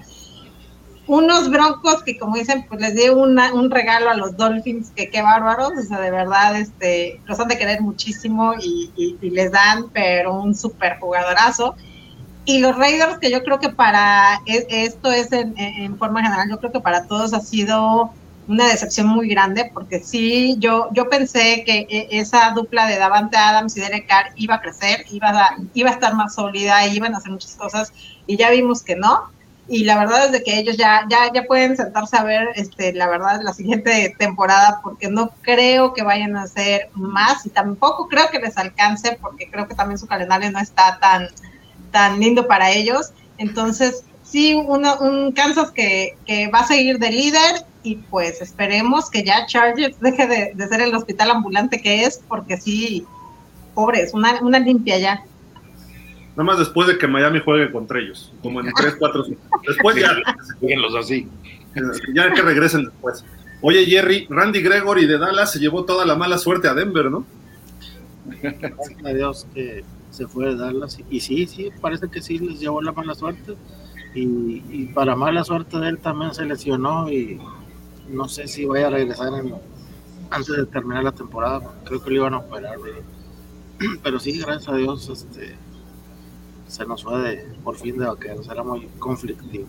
[1.07, 5.23] unos broncos que como dicen, pues les di un regalo a los Dolphins, que qué
[5.23, 10.35] bárbaros, o sea, de verdad, este, los han de querer muchísimo y, les dan, pero
[10.41, 11.75] un súper jugadorazo.
[12.47, 16.59] Y los Raiders, que yo creo que para, e, esto es en, forma general, yo
[16.59, 18.13] creo que para todos ha sido
[18.47, 23.37] una decepción muy grande, porque sí, yo, yo pensé que e, esa dupla de Davante
[23.37, 27.15] Adams y Derek Carr iba a crecer, iba a, iba a estar más sólida, iban
[27.15, 27.93] a hacer muchas cosas,
[28.27, 29.35] y ya vimos que no
[29.67, 32.93] y la verdad es de que ellos ya, ya, ya pueden sentarse a ver, este,
[32.93, 38.09] la verdad, la siguiente temporada, porque no creo que vayan a hacer más y tampoco
[38.09, 41.29] creo que les alcance, porque creo que también su calendario no está tan,
[41.91, 43.13] tan lindo para ellos.
[43.39, 46.17] Entonces, sí, uno, un Kansas que,
[46.53, 50.83] va a seguir de líder y pues esperemos que ya Chargers deje de, de ser
[50.83, 53.07] el hospital ambulante que es, porque sí,
[53.75, 55.25] pobres, una, una limpia ya.
[56.37, 59.41] Nada más después de que Miami juegue contra ellos, como en 3, 4, 5.
[59.69, 60.17] Después ya.
[60.99, 61.29] así.
[62.13, 63.25] Ya que regresen después.
[63.61, 67.25] Oye, Jerry, Randy Gregory de Dallas se llevó toda la mala suerte a Denver, ¿no?
[68.43, 70.99] Gracias a Dios que se fue de Dallas.
[71.09, 73.55] Y sí, sí, parece que sí les llevó la mala suerte.
[74.15, 77.41] Y, para mala suerte de él también se lesionó y
[78.09, 79.33] no sé si vaya a regresar
[80.31, 81.61] antes de terminar la temporada.
[81.85, 82.77] Creo que lo iban a operar.
[84.03, 85.57] Pero sí, gracias a Dios, este,
[86.75, 89.67] se nos fue de, por fin de vaqueros, era muy conflictivo.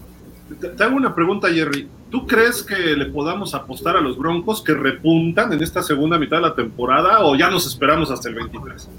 [0.60, 1.88] Te, hago una pregunta, Jerry.
[2.10, 6.38] ¿Tú crees que le podamos apostar a los Broncos que repuntan en esta segunda mitad
[6.38, 8.90] de la temporada o ya nos esperamos hasta el 23?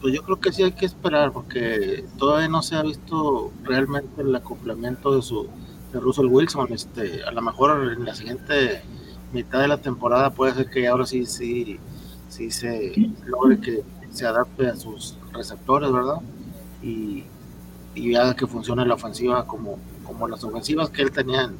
[0.00, 4.22] Pues yo creo que sí hay que esperar porque todavía no se ha visto realmente
[4.22, 5.48] el acoplamiento de su
[5.92, 6.72] de Russell Wilson.
[6.72, 8.80] Este, a lo mejor en la siguiente
[9.34, 11.78] mitad de la temporada puede ser que ahora sí sí
[12.28, 12.94] sí se
[13.26, 16.20] logre que se adapte a sus receptores, ¿verdad?
[16.86, 17.24] Y,
[17.94, 21.50] y haga que funcione la ofensiva como, como las ofensivas que él tenía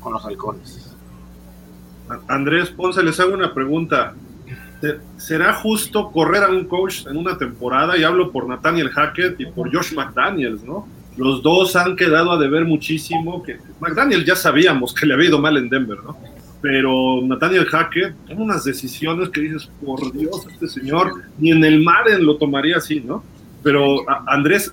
[0.00, 0.94] con los halcones.
[2.28, 4.14] Andrés Ponce, les hago una pregunta.
[5.16, 7.96] ¿Será justo correr a un coach en una temporada?
[7.96, 10.86] Y hablo por Nathaniel Hackett y por Josh McDaniels, ¿no?
[11.16, 13.42] Los dos han quedado a deber muchísimo.
[13.42, 16.18] Que McDaniel ya sabíamos que le había ido mal en Denver, ¿no?
[16.60, 21.82] Pero Nathaniel Hackett toma unas decisiones que dices, por Dios, este señor ni en el
[21.82, 23.22] mar lo tomaría así, ¿no?
[23.64, 24.70] Pero, Andrés,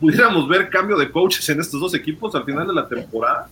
[0.00, 3.50] ¿pudiéramos ver cambio de coaches en estos dos equipos al final de la temporada?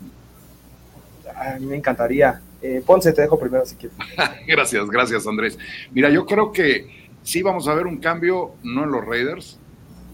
[1.37, 2.41] A mí me encantaría.
[2.63, 3.99] Eh, Ponce, te dejo primero si quieres.
[4.47, 5.59] gracias, gracias, Andrés.
[5.91, 9.59] Mira, yo creo que sí vamos a ver un cambio, no en los Raiders,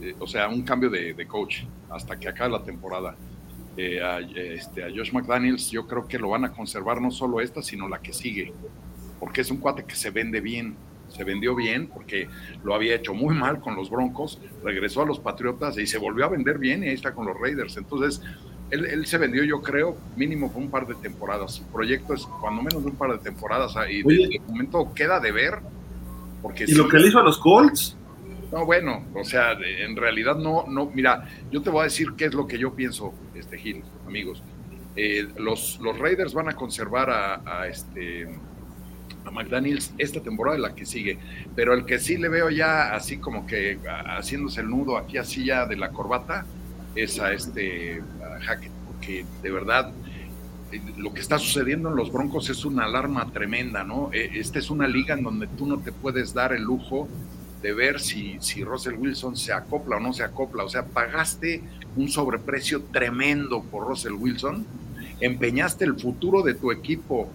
[0.00, 3.14] eh, o sea, un cambio de, coach hasta que acabe la temporada.
[3.76, 7.40] Eh, a, este, a Josh McDaniels, yo creo que lo van a conservar no solo
[7.40, 8.52] esta, sino la que sigue,
[9.20, 10.74] porque es un cuate que se vende bien
[11.08, 12.28] se vendió bien porque
[12.64, 16.24] lo había hecho muy mal con los Broncos, regresó a los Patriotas y se volvió
[16.24, 17.76] a vender bien y ahí está con los Raiders.
[17.76, 18.22] Entonces,
[18.70, 21.54] él, se vendió, yo creo, mínimo por un par de temporadas.
[21.54, 25.20] Su proyecto es cuando menos de un par de temporadas ah, y de, momento queda
[25.20, 25.58] de ver.
[26.42, 27.96] Porque ¿Y lo que le hizo a los Colts?
[28.52, 32.26] No, bueno, o sea, en realidad no, no, mira, yo te voy a decir qué
[32.26, 34.42] es lo que yo pienso, este Gil, amigos.
[34.96, 38.26] Eh, los, los Raiders van a conservar a este
[39.30, 41.18] McDaniels esta temporada y la que sigue.
[41.54, 45.44] Pero el que sí le veo ya así como que haciéndose el nudo aquí así
[45.44, 46.46] ya de la corbata
[46.94, 48.02] es a este
[48.40, 49.92] Hackett, porque de verdad
[50.72, 54.10] eh, lo que está sucediendo en los Broncos es una alarma tremenda, ¿no?
[54.12, 57.08] E, esta es una liga en donde tú no te puedes dar el lujo
[57.62, 60.64] de ver si, si Russell Wilson se acopla o no se acopla.
[60.64, 61.62] O sea, pagaste
[61.96, 64.66] un sobreprecio tremendo por Russell Wilson,
[65.20, 67.28] empeñaste el futuro de tu equipo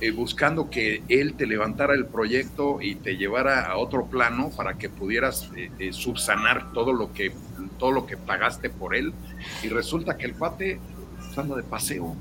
[0.00, 4.74] eh, buscando que él te levantara el proyecto y te llevara a otro plano para
[4.76, 7.32] que pudieras eh, eh, subsanar todo lo que
[7.78, 9.12] todo lo que pagaste por él.
[9.62, 10.78] Y resulta que el cuate
[11.36, 12.14] anda de paseo.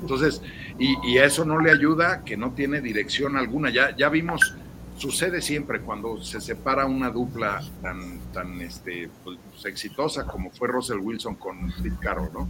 [0.00, 0.42] Entonces
[0.78, 3.70] y, y, a eso no le ayuda que no tiene dirección alguna.
[3.70, 4.54] Ya ya vimos
[4.96, 10.98] sucede siempre cuando se separa una dupla tan, tan este, pues, exitosa como fue Russell
[10.98, 12.48] Wilson con Pete Carroll, ¿no?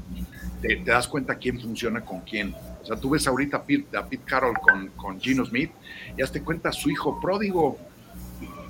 [0.61, 2.55] Te, das cuenta quién funciona con quién.
[2.83, 5.73] O sea, tú ves ahorita a Pete, a Carroll con, con Gino Smith
[6.17, 7.79] y te cuenta su hijo pródigo.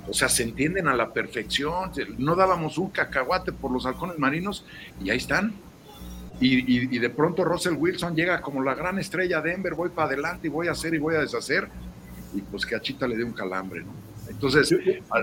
[0.09, 1.91] O sea, se entienden a la perfección.
[2.17, 4.65] No dábamos un cacahuate por los halcones marinos
[5.03, 5.53] y ahí están.
[6.39, 10.47] Y de pronto Russell Wilson llega como la gran estrella de Denver, voy para adelante
[10.47, 11.67] y voy a hacer y voy a deshacer
[12.33, 13.93] y pues que a Chita le dé un calambre, ¿no?
[14.29, 14.69] Entonces,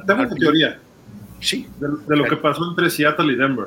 [0.06, 0.78] tengo una teoría.
[1.40, 1.66] Sí.
[1.78, 3.66] De, de, lo que pasó entre Seattle y Denver.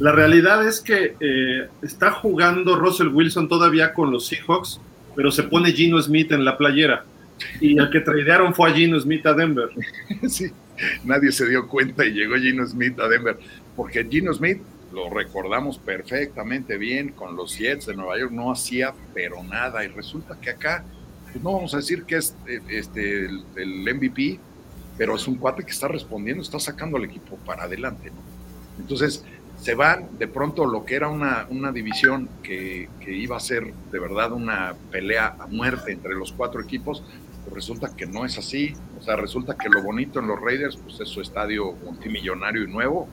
[0.00, 4.80] La realidad es que eh, está jugando Russell Wilson todavía con los Seahawks,
[5.14, 7.04] pero se pone Gino Smith en la playera.
[7.60, 9.68] Y el que tradearon fue a Gino Smith a Denver.
[10.28, 10.50] sí,
[11.04, 13.38] nadie se dio cuenta y llegó Gino Smith a Denver.
[13.76, 18.94] Porque Gino Smith, lo recordamos perfectamente bien, con los Jets de Nueva York no hacía
[19.12, 19.84] pero nada.
[19.84, 20.82] Y resulta que acá
[21.32, 22.34] pues no vamos a decir que es
[22.68, 24.38] este, el, el, MVP,
[24.98, 28.10] pero es un cuate que está respondiendo, está sacando al equipo para adelante.
[28.10, 28.16] ¿no?
[28.80, 29.24] Entonces,
[29.60, 33.72] se van de pronto lo que era una, una división que, que, iba a ser
[33.92, 37.02] de verdad una pelea a muerte entre los cuatro equipos,
[37.44, 38.72] pues resulta que no es así.
[38.98, 42.68] O sea, resulta que lo bonito en los Raiders pues es su estadio multimillonario y
[42.68, 43.08] nuevo,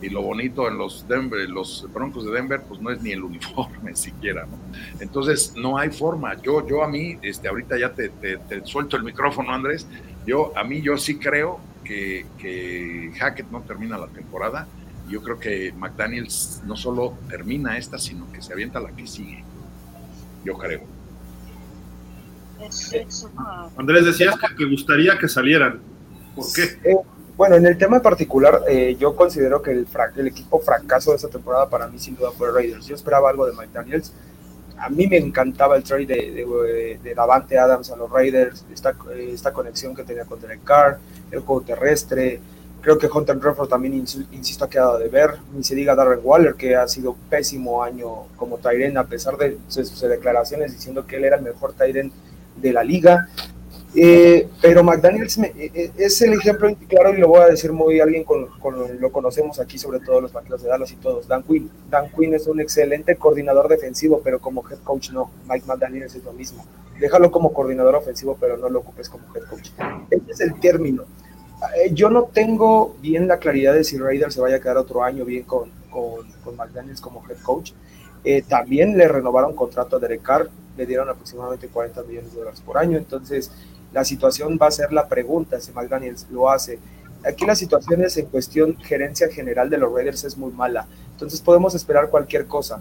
[0.00, 3.22] y lo bonito en los Denver, los Broncos de Denver, pues no es ni el
[3.22, 4.58] uniforme siquiera, ¿no?
[5.00, 6.40] Entonces, no hay forma.
[6.42, 9.86] Yo, yo a mí, este, ahorita ya te, te, te suelto el micrófono, Andrés,
[10.26, 14.68] yo, a mí yo sí creo que, que Hackett no termina la temporada.
[15.08, 19.42] Yo creo que McDaniels no solo termina esta, sino que se avienta la que sigue.
[20.44, 20.82] Yo creo.
[23.76, 25.80] Andrés, decías que te gustaría que salieran.
[26.34, 26.78] ¿Por qué?
[27.38, 29.86] Bueno, en el tema en particular, eh, yo considero que el,
[30.16, 32.84] el, equipo fracaso de esta temporada para mí sin duda fue Raiders.
[32.86, 34.12] Yo esperaba algo de Mike Daniels.
[34.76, 39.94] A mí me encantaba el trade de, de, Davante Adams a los Raiders, esta, conexión
[39.94, 40.98] que tenía con Derek Carr,
[41.30, 42.40] el juego terrestre.
[42.80, 45.36] Creo que Hunter Renfro también, insisto, ha quedado de ver.
[45.54, 49.58] Ni se diga Darren Waller, que ha sido pésimo año como Tyren, a pesar de
[49.68, 52.10] sus, sus, declaraciones diciendo que él era el mejor Tyren
[52.56, 53.28] de la liga.
[53.94, 58.00] Eh, pero McDaniels me, eh, es el ejemplo claro y lo voy a decir muy
[58.00, 58.48] alguien con,
[59.00, 61.26] lo conocemos aquí, sobre todo los vaqueros de Dallas y todos.
[61.26, 61.70] Dan Quinn.
[61.90, 65.30] Dan Quinn es un excelente coordinador defensivo, pero como head coach no.
[65.48, 66.64] Mike McDaniels es lo mismo.
[67.00, 69.70] Déjalo como coordinador ofensivo, pero no lo ocupes como head coach.
[70.10, 71.04] Ese es el término.
[71.76, 75.02] Eh, yo no tengo bien la claridad de si Raiders se vaya a quedar otro
[75.02, 77.72] año bien con, con, con McDaniels como head coach.
[78.24, 82.60] Eh, también le renovaron contrato a Derek Carr, le dieron aproximadamente 40 millones de dólares
[82.60, 82.98] por año.
[82.98, 83.50] Entonces,
[83.92, 86.78] la situación va a ser la pregunta si McDaniels lo hace.
[87.24, 91.40] Aquí la situación es en cuestión gerencia general de los Raiders es muy mala, entonces
[91.40, 92.80] podemos esperar cualquier cosa.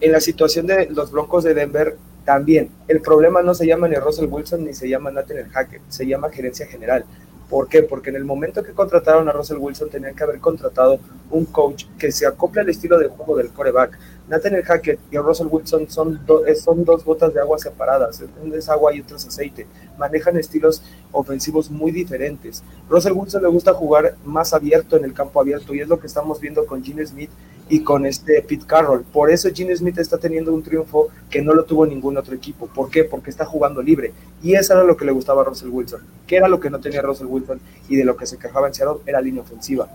[0.00, 3.94] En la situación de los Broncos de Denver también, el problema no se llama ni
[3.94, 7.04] Russell Wilson ni se llama Nathaniel Hackett, se llama gerencia general.
[7.48, 7.84] ¿Por qué?
[7.84, 10.98] Porque en el momento que contrataron a Russell Wilson tenían que haber contratado
[11.30, 13.96] un coach que se acople al estilo de juego del coreback.
[14.28, 18.68] Nathaniel Hackett y Russell Wilson son, do, son dos gotas de agua separadas, uno es
[18.68, 19.66] agua y otro es aceite.
[19.98, 22.62] Manejan estilos ofensivos muy diferentes.
[22.88, 26.08] Russell Wilson le gusta jugar más abierto en el campo abierto y es lo que
[26.08, 27.30] estamos viendo con Gene Smith
[27.68, 29.02] y con este Pete Carroll.
[29.02, 32.66] Por eso Gene Smith está teniendo un triunfo que no lo tuvo ningún otro equipo.
[32.66, 33.04] ¿Por qué?
[33.04, 34.12] Porque está jugando libre.
[34.42, 36.00] Y eso era lo que le gustaba a Russell Wilson.
[36.26, 38.74] ¿Qué era lo que no tenía Russell Wilson y de lo que se quejaba en
[38.74, 39.02] Seattle?
[39.06, 39.88] Era línea ofensiva.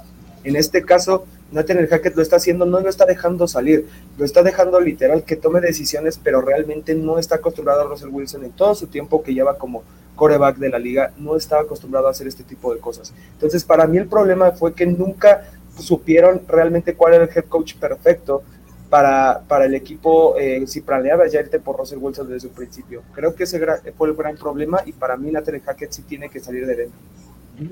[0.43, 3.87] En este caso, Nathaniel Hackett lo está haciendo, no lo está dejando salir,
[4.17, 8.45] lo está dejando literal que tome decisiones, pero realmente no está acostumbrado a Russell Wilson
[8.45, 9.83] en todo su tiempo que lleva como
[10.15, 13.13] coreback de la liga, no estaba acostumbrado a hacer este tipo de cosas.
[13.33, 17.75] Entonces, para mí el problema fue que nunca supieron realmente cuál era el head coach
[17.75, 18.43] perfecto
[18.89, 23.03] para, para el equipo eh, si planeaba ya irte por Russell Wilson desde un principio.
[23.13, 23.59] Creo que ese
[23.97, 26.99] fue el gran problema y para mí Nathaniel Hackett sí tiene que salir de Denver.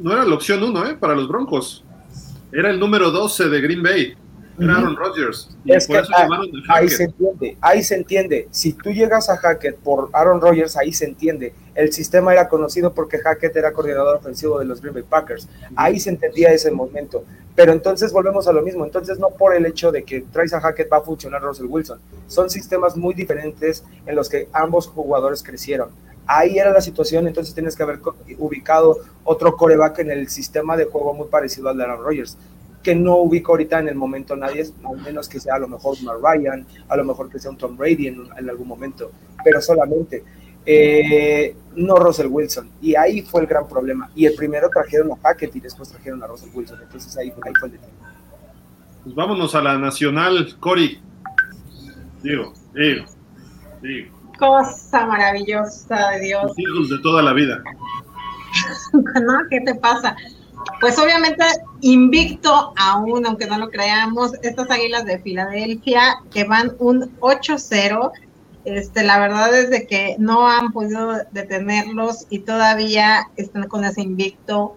[0.01, 0.95] No era la opción uno, ¿eh?
[0.95, 1.83] Para los Broncos.
[2.51, 4.15] Era el número 12 de Green Bay.
[4.59, 5.49] Era Aaron Rodgers.
[5.63, 6.27] Y es por que, eso ah,
[6.67, 8.47] ahí se entiende, ahí se entiende.
[8.51, 11.53] Si tú llegas a Hackett por Aaron Rodgers, ahí se entiende.
[11.75, 15.47] El sistema era conocido porque Hackett era coordinador ofensivo de los Green Bay Packers.
[15.75, 17.23] Ahí se entendía ese momento.
[17.55, 18.83] Pero entonces volvemos a lo mismo.
[18.83, 21.99] Entonces no por el hecho de que traes a Hackett va a funcionar Russell Wilson.
[22.27, 25.89] Son sistemas muy diferentes en los que ambos jugadores crecieron.
[26.31, 27.99] Ahí era la situación, entonces tienes que haber
[28.37, 32.37] ubicado otro coreback en el sistema de juego muy parecido al de Aaron Rodgers,
[32.83, 35.97] que no ubico ahorita en el momento nadie, al menos que sea a lo mejor
[35.99, 39.09] un Ryan, a lo mejor que sea un Tom Brady en, algún momento,
[39.43, 40.23] pero solamente.
[40.67, 42.69] Eh, no Russell Wilson.
[42.79, 44.11] Y ahí fue el gran problema.
[44.13, 46.79] Y el primero trajeron a Packet y después trajeron a Russell Wilson.
[46.83, 47.93] Entonces ahí, ahí fue el detalle.
[49.03, 51.01] Pues vámonos a la nacional, Cory.
[52.21, 53.05] Digo, digo,
[53.81, 56.53] digo cosa maravillosa de Dios.
[56.57, 57.61] hijos de toda la vida.
[58.93, 60.15] no, ¿qué te pasa?
[60.81, 61.43] Pues obviamente
[61.81, 68.11] invicto aún, aunque no lo creamos, estas águilas de Filadelfia que van un 8-0.
[68.65, 74.01] Este, la verdad es de que no han podido detenerlos y todavía están con ese
[74.01, 74.75] invicto.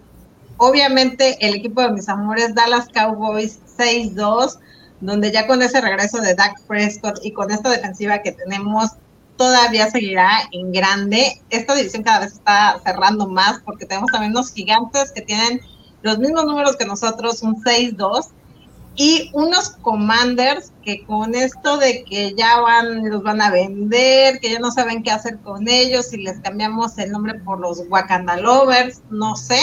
[0.57, 4.59] Obviamente el equipo de mis amores, Dallas Cowboys 6-2,
[5.01, 8.91] donde ya con ese regreso de Dak Prescott y con esta defensiva que tenemos,
[9.37, 11.41] todavía seguirá en grande.
[11.49, 15.61] Esta división cada vez está cerrando más porque tenemos también unos gigantes que tienen
[16.01, 18.27] los mismos números que nosotros, un 6-2,
[18.95, 24.51] y unos commanders que con esto de que ya van, los van a vender, que
[24.51, 28.37] ya no saben qué hacer con ellos, si les cambiamos el nombre por los Wakanda
[28.37, 29.59] Lovers, no sé.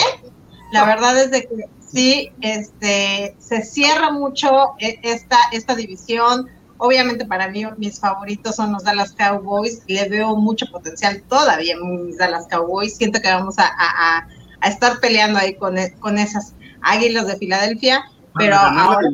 [0.73, 6.49] La verdad es de que sí, este, se cierra mucho e, esta, esta división
[6.83, 9.83] Obviamente para mí mis favoritos son los Dallas Cowboys.
[9.85, 12.97] Le veo mucho potencial todavía en mis Dallas Cowboys.
[12.97, 14.27] Siento que vamos a,
[14.67, 18.03] estar peleando ahí con, con esas águilas de Filadelfia.
[18.35, 19.07] Pero ahora...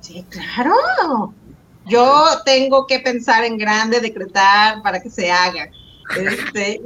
[0.00, 1.34] Sí, claro.
[1.84, 5.68] Yo tengo que pensar en grande, decretar para que se haga.
[6.16, 6.80] Este,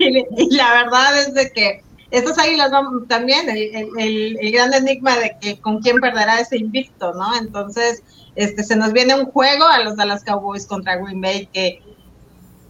[0.00, 5.36] y, la verdad es de que estas águilas van también, el, el, gran enigma de
[5.40, 7.36] que con quién perderá ese invicto, ¿no?
[7.36, 8.02] Entonces,
[8.34, 11.82] este, se nos viene un juego a los Dallas Cowboys contra Green Bay que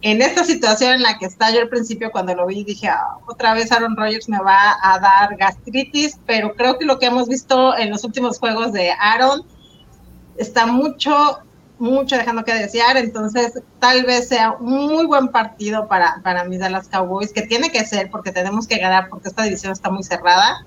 [0.01, 3.17] en esta situación en la que está yo al principio cuando lo vi dije ah,
[3.25, 7.29] otra vez Aaron Rodgers me va a dar gastritis pero creo que lo que hemos
[7.29, 9.45] visto en los últimos juegos de Aaron
[10.37, 11.39] está mucho
[11.79, 16.59] mucho dejando que desear entonces tal vez sea un muy buen partido para, para mis
[16.59, 20.03] Dallas Cowboys que tiene que ser porque tenemos que ganar porque esta división está muy
[20.03, 20.65] cerrada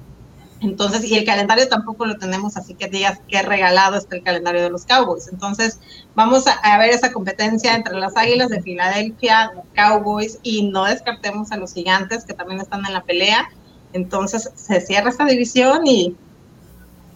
[0.60, 4.62] entonces, y el calendario tampoco lo tenemos, así que digas qué regalado está el calendario
[4.62, 5.28] de los Cowboys.
[5.28, 5.80] Entonces,
[6.14, 11.58] vamos a, ver esa competencia entre las Águilas de Filadelfia, Cowboys, y no descartemos a
[11.58, 13.50] los Gigantes que también están en la pelea.
[13.92, 16.16] Entonces, se cierra esta división y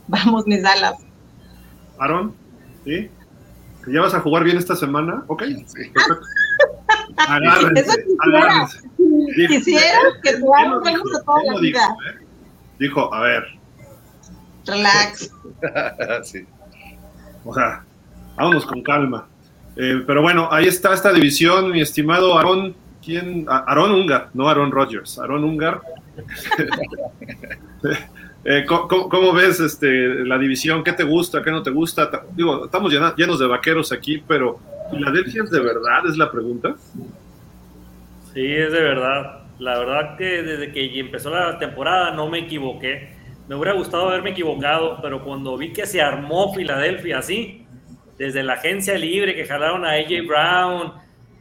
[0.06, 0.96] vamos, mis Dallas.
[1.98, 2.34] Aaron,
[2.84, 3.10] ¿sí?
[3.84, 5.24] ¿Que ya vas a jugar bien esta semana?
[5.28, 5.90] Ok, sí.
[5.94, 6.20] perfecto.
[7.16, 9.48] Agárrense, Eso quisiera.
[9.48, 10.82] Quisiera que jugáramos
[11.24, 11.96] toda la vida.
[12.08, 12.29] ¿eh?
[12.80, 13.44] Dijo, a ver.
[14.66, 15.30] Relax.
[16.24, 16.44] sí.
[17.44, 17.84] O sea,
[18.36, 19.28] vámonos con calma.
[19.76, 22.74] Eh, pero bueno, ahí está esta división, mi estimado Aaron.
[23.04, 23.46] ¿Quién?
[23.48, 25.18] Aaron Ungar, no Aaron Rodgers.
[25.18, 25.80] Aaron Ungar.
[28.44, 30.82] eh, ¿cómo, ves este, la división?
[30.82, 31.42] ¿Qué te gusta?
[31.42, 32.10] ¿Qué no te gusta?
[32.34, 34.58] Digo, estamos llenos de vaqueros aquí, pero
[34.90, 36.06] ¿Filadelfia es de verdad?
[36.08, 36.74] Es la pregunta.
[38.34, 39.39] Sí, es de verdad.
[39.60, 43.10] La verdad que desde que empezó la temporada no me equivoqué.
[43.46, 47.66] Me hubiera gustado haberme equivocado, pero cuando vi que se armó Filadelfia así,
[48.16, 50.94] desde la agencia libre que jalaron a AJ Brown,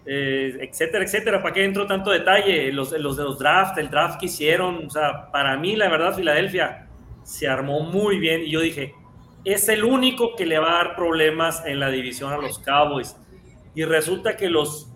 [0.05, 2.73] eh, etcétera, etcétera, ¿para qué entró tanto detalle?
[2.73, 6.13] Los, los de los drafts, el draft que hicieron, o sea, para mí la verdad
[6.13, 6.89] Filadelfia
[7.23, 8.95] se armó muy bien y yo dije,
[9.45, 13.15] es el único que le va a dar problemas en la división a los Cowboys.
[13.75, 14.88] Y resulta que los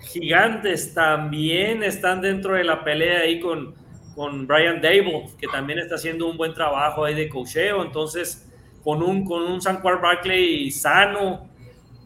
[0.00, 3.74] gigantes también están dentro de la pelea ahí con,
[4.14, 7.82] con Brian Dable, que también está haciendo un buen trabajo ahí de cocheo.
[7.82, 8.50] Entonces,
[8.82, 11.48] con un, con un Sanquar Barkley sano,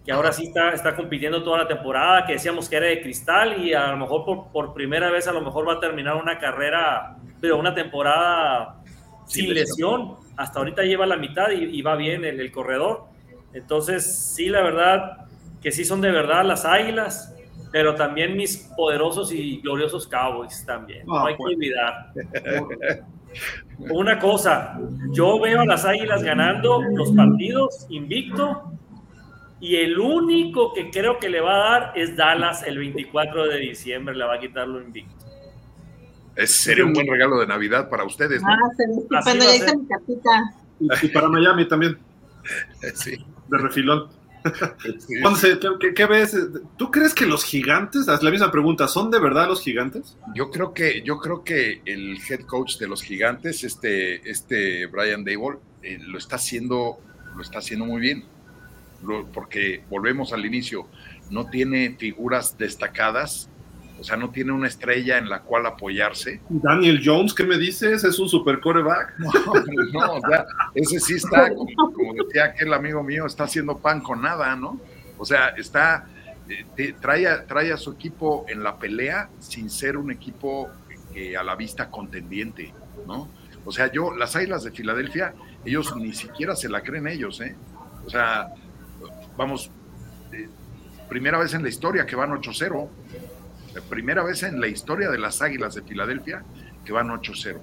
[0.04, 3.62] que ahora sí está, está compitiendo toda la temporada, que decíamos que era de cristal
[3.62, 6.38] y a lo mejor por, por primera vez a lo mejor va a terminar una
[6.38, 8.80] carrera, pero una temporada
[9.26, 10.16] sin lesión.
[10.36, 13.06] Hasta ahorita lleva la mitad y, va bien el, el corredor.
[13.52, 15.26] Entonces, sí, la verdad
[15.60, 17.34] que sí son de verdad las águilas
[17.70, 21.06] pero también mis poderosos y gloriosos Cowboys también.
[21.06, 21.54] no hay que pues.
[21.54, 22.12] olvidar.
[23.90, 24.78] Una cosa,
[25.12, 28.72] yo veo a las Águilas ganando los partidos invicto
[29.60, 33.58] y el único que creo que le va a dar es Dallas el 24 de
[33.58, 35.14] diciembre, le va a quitar lo invicto.
[36.46, 38.40] Sería un buen regalo de Navidad para ustedes.
[38.42, 38.48] ¿no?
[38.48, 40.54] Ah, cuando ya hice mi capita.
[41.02, 41.98] Y para Miami también.
[42.94, 43.16] Sí.
[43.48, 44.08] De refilón.
[45.94, 46.36] ¿qué, ves?
[46.76, 50.16] ¿Tú crees que los gigantes, la misma pregunta, ¿son de verdad los gigantes?
[50.34, 55.24] Yo creo que, yo creo que el head coach de los gigantes, este, este Brian
[55.24, 56.98] Dable, eh, lo está haciendo,
[57.34, 58.24] lo está haciendo muy bien.
[59.32, 60.88] porque volvemos al inicio,
[61.30, 63.48] no tiene figuras destacadas
[63.98, 66.40] O sea, no tiene una estrella en la cual apoyarse.
[66.48, 68.04] Daniel Jones, ¿qué me dices?
[68.04, 69.18] ¿Es un super coreback?
[69.18, 69.32] No,
[69.92, 74.00] no, o sea, ese sí está, como, como, decía aquel amigo mío, está haciendo pan
[74.00, 74.80] con nada, ¿no?
[75.18, 76.06] O sea, está,
[76.48, 80.68] eh, trae, a, trae a su equipo en la pelea sin ser un equipo
[81.12, 82.72] que a la vista contendiente,
[83.06, 83.28] ¿no?
[83.64, 85.34] O sea, yo, las Águilas de Filadelfia,
[85.64, 87.56] ellos ni siquiera se la creen ellos, ¿eh?
[88.06, 88.48] O sea,
[89.36, 89.70] vamos,
[90.32, 90.48] eh,
[91.08, 92.88] primera vez en la historia que van 8-0,
[93.88, 96.42] primera vez en la historia de las Águilas de Filadelfia
[96.84, 97.58] que van 8-0.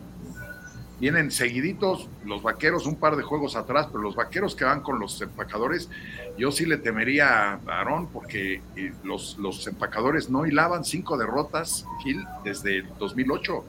[1.00, 4.98] Vienen seguiditos los vaqueros un par de juegos atrás, pero los vaqueros que van con
[4.98, 5.90] los empacadores,
[6.38, 11.86] yo sí le temería a Aarón porque eh, los, los empacadores no hilaban cinco derrotas,
[12.02, 13.66] Gil, desde el 2008.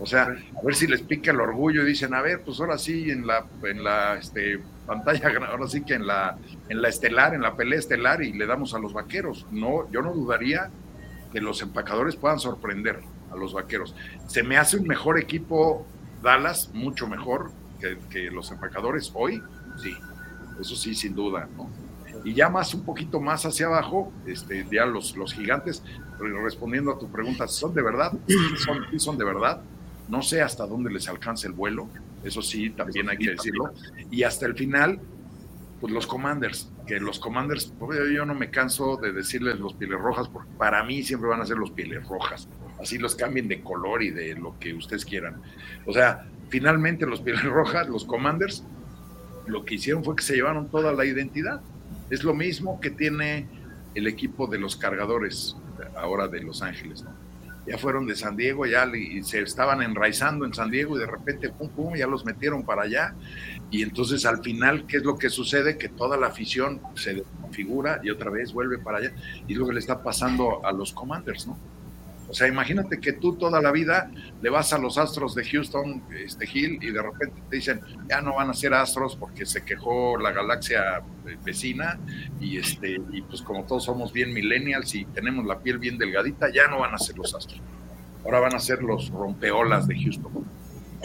[0.00, 2.78] O sea, a ver si les pica el orgullo y dicen, a ver, pues ahora
[2.78, 7.34] sí en la, en la este, pantalla, ahora sí que en la, en la estelar,
[7.34, 9.46] en la pelea estelar y le damos a los vaqueros.
[9.52, 10.70] No, yo no dudaría
[11.34, 13.94] que los empacadores puedan sorprender a los vaqueros.
[14.28, 15.84] Se me hace un mejor equipo
[16.22, 19.42] Dallas, mucho mejor que, que los empacadores hoy,
[19.82, 19.92] sí,
[20.60, 21.68] eso sí, sin duda, ¿no?
[22.24, 25.82] Y ya más, un poquito más hacia abajo, este, ya los, los gigantes,
[26.18, 28.12] respondiendo a tu pregunta, ¿son de verdad?
[28.28, 29.60] Sí son, sí son de verdad.
[30.08, 31.88] No sé hasta dónde les alcanza el vuelo,
[32.22, 33.72] eso sí, también hay que decirlo.
[34.10, 35.00] Y hasta el final,
[35.80, 37.72] pues los Commanders, que los Commanders,
[38.12, 41.46] yo no me canso de decirles los pieles rojas, porque para mí siempre van a
[41.46, 42.48] ser los pieles rojas.
[42.80, 45.40] Así los cambien de color y de lo que ustedes quieran.
[45.86, 48.64] O sea, finalmente los pieles rojas, los Commanders,
[49.46, 51.60] lo que hicieron fue que se llevaron toda la identidad.
[52.10, 53.46] Es lo mismo que tiene
[53.94, 55.56] el equipo de los cargadores
[55.96, 57.10] ahora de Los Ángeles, ¿no?
[57.66, 61.06] Ya fueron de San Diego, ya y se estaban enraizando en San Diego y de
[61.06, 63.14] repente, pum, pum, ya los metieron para allá.
[63.70, 65.78] Y entonces al final, ¿qué es lo que sucede?
[65.78, 69.14] Que toda la afición se desconfigura y otra vez vuelve para allá.
[69.46, 71.58] Y es lo que le está pasando a los Commanders, ¿no?
[72.28, 74.10] O sea, imagínate que tú toda la vida
[74.42, 78.20] le vas a los Astros de Houston, este Hill, y de repente te dicen, ya
[78.20, 81.02] no van a ser Astros porque se quejó la galaxia
[81.44, 81.98] vecina,
[82.40, 86.50] y este, y pues como todos somos bien millennials y tenemos la piel bien delgadita,
[86.52, 87.60] ya no van a ser los Astros.
[88.24, 90.44] Ahora van a ser los rompeolas de Houston.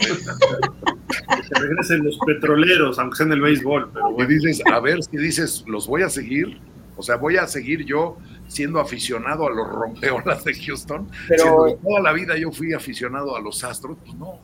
[0.00, 3.90] que regresen los petroleros, aunque sea en el béisbol.
[3.92, 4.30] Pero bueno.
[4.30, 6.58] Y dices, a ver si dices, los voy a seguir,
[6.96, 8.16] o sea, voy a seguir yo
[8.48, 13.40] siendo aficionado a los rompeolas de Houston, pero toda la vida yo fui aficionado a
[13.40, 14.40] los Astros, pues no,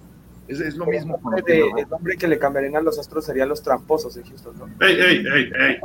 [0.48, 1.16] es, es lo mismo.
[1.16, 4.22] El nombre, de, el nombre, que le cambiarían a los Astros serían los tramposos de
[4.24, 4.66] Houston, ¿no?
[4.86, 5.80] ¡Ey, ey, ey, ey!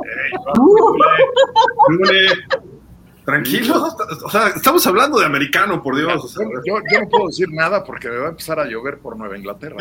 [2.10, 2.26] ey.
[3.24, 3.86] Tranquilo,
[4.24, 6.24] o sea, estamos hablando de americano, por Dios.
[6.24, 8.98] O sea, yo, yo, no puedo decir nada porque me va a empezar a llover
[8.98, 9.76] por Nueva Inglaterra.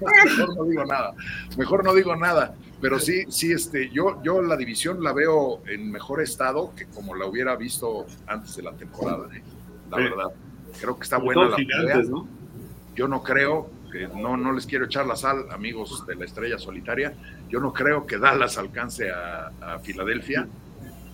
[0.00, 1.14] Mejor no digo nada.
[1.56, 2.56] Mejor no digo nada.
[2.80, 7.14] Pero sí, sí, este, yo, yo la división la veo en mejor estado que como
[7.14, 9.42] la hubiera visto antes de la temporada, ¿eh?
[9.88, 10.02] la sí.
[10.02, 10.30] verdad.
[10.80, 12.26] Creo que está buena la gigantes, ¿no?
[12.98, 16.58] Yo no creo, que no, no les quiero echar la sal, amigos de la estrella
[16.58, 17.14] solitaria,
[17.48, 20.48] yo no creo que Dallas alcance a, Filadelfia.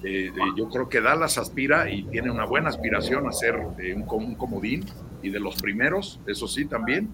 [0.03, 3.93] Eh, eh, yo creo que Dallas aspira y tiene una buena aspiración a ser eh,
[3.93, 4.87] un, un, comodín
[5.23, 7.11] y de los primeros, eso sí también,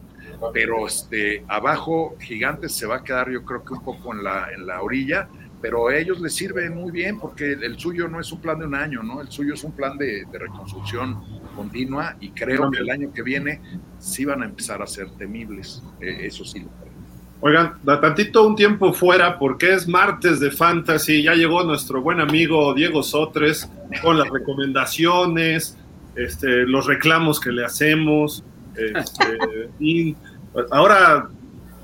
[0.52, 4.52] pero este, abajo Gigantes se va a quedar yo creo que un poco en la,
[4.52, 5.28] en la orilla,
[5.60, 8.66] pero a ellos les sirve muy bien porque el suyo no es un plan de
[8.66, 9.20] un año, ¿no?
[9.20, 11.22] El suyo es un plan de, de reconstrucción
[11.54, 13.60] continua y creo que el año que viene
[13.98, 16.90] sí van a empezar a ser temibles, eh, eso sí lo creo.
[17.42, 22.20] Oigan, da tantito un tiempo fuera porque es martes de Fantasy, ya llegó nuestro buen
[22.20, 23.70] amigo Diego Sotres
[24.02, 25.76] con las recomendaciones,
[26.16, 28.44] este, los reclamos que le hacemos,
[28.74, 30.14] este, y
[30.70, 31.28] ahora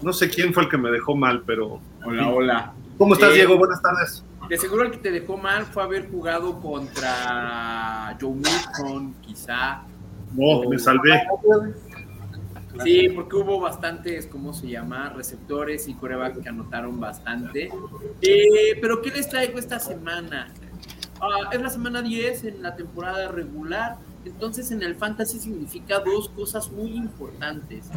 [0.03, 1.81] no sé quién fue el que me dejó mal, pero...
[2.05, 2.75] Hola, hola.
[2.99, 3.59] ¿Cómo estás, eh, Diego?
[3.59, 4.25] Buenas tardes.
[4.49, 9.83] De seguro el que te dejó mal fue haber jugado contra Joe Milton, quizá.
[10.35, 10.71] No, o...
[10.71, 11.23] me salvé.
[12.83, 15.11] Sí, porque hubo bastantes, ¿cómo se llama?
[15.11, 17.71] Receptores y coreback que anotaron bastante.
[18.21, 20.49] Eh, pero ¿qué les traigo esta semana?
[21.21, 23.97] Uh, es la semana 10 en la temporada regular.
[24.25, 27.91] Entonces en el fantasy significa dos cosas muy importantes.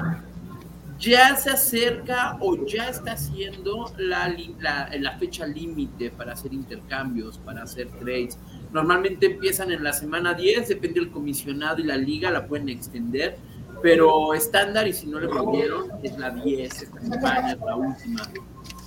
[0.99, 7.37] Ya se acerca o ya está haciendo la, la, la fecha límite para hacer intercambios,
[7.37, 8.37] para hacer trades.
[8.73, 13.37] Normalmente empiezan en la semana 10, depende del comisionado y la liga, la pueden extender
[13.81, 18.21] pero estándar y si no le pudieron es la 10, esta campaña es la última.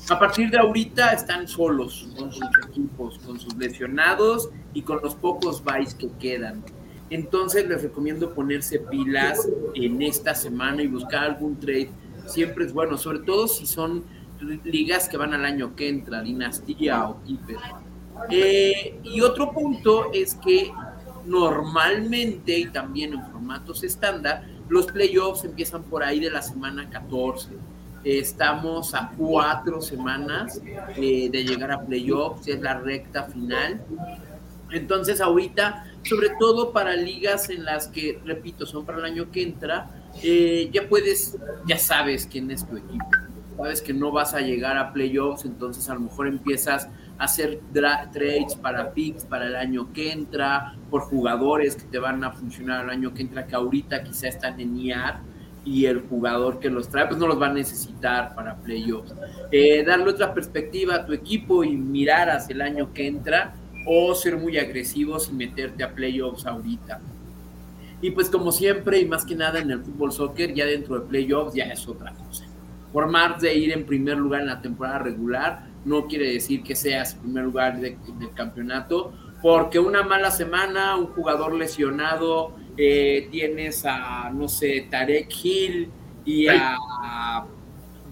[0.08, 5.14] A partir de ahorita están solos con sus equipos, con sus lesionados y con los
[5.14, 6.62] pocos buys que quedan.
[7.10, 11.90] Entonces les recomiendo ponerse pilas en esta semana y buscar algún trade.
[12.26, 14.04] Siempre es bueno, sobre todo si son
[14.64, 17.58] ligas que van al año que entra, dinastía o keeper.
[18.30, 20.72] Eh, y otro punto es que
[21.26, 27.50] normalmente y también en formatos estándar, los playoffs empiezan por ahí de la semana 14.
[28.04, 30.60] Estamos a cuatro semanas
[30.96, 33.80] eh, de llegar a playoffs, es la recta final.
[34.70, 39.42] Entonces ahorita, sobre todo para ligas en las que, repito, son para el año que
[39.42, 43.06] entra, eh, ya puedes, ya sabes quién es tu equipo.
[43.56, 46.88] Sabes que no vas a llegar a playoffs, entonces a lo mejor empiezas
[47.18, 52.24] a hacer trades para picks para el año que entra, por jugadores que te van
[52.24, 55.20] a funcionar el año que entra, que ahorita quizá están en IAR
[55.64, 59.14] y el jugador que los trae, pues no los va a necesitar para playoffs.
[59.52, 63.54] Eh, darle otra perspectiva a tu equipo y mirar hacia el año que entra
[63.86, 67.00] o ser muy agresivos y meterte a playoffs ahorita.
[68.02, 71.06] Y pues como siempre y más que nada en el fútbol soccer, ya dentro de
[71.06, 72.44] playoffs ya es otra cosa.
[72.92, 76.74] Por más de ir en primer lugar en la temporada regular, no quiere decir que
[76.74, 77.96] seas primer lugar del
[78.34, 85.88] campeonato, porque una mala semana, un jugador lesionado, eh, tienes a, no sé, Tarek Hill
[86.24, 87.46] y a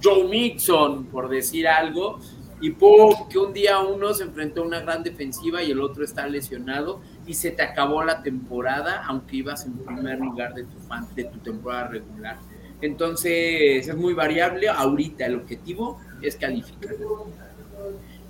[0.03, 2.21] Joe Mixon, por decir algo,
[2.61, 6.27] y que un día uno se enfrentó a una gran defensiva y el otro está
[6.27, 11.07] lesionado y se te acabó la temporada, aunque ibas en primer lugar de tu, fan,
[11.15, 12.39] de tu temporada regular.
[12.81, 14.69] Entonces es muy variable.
[14.69, 16.95] Ahorita el objetivo es calificar.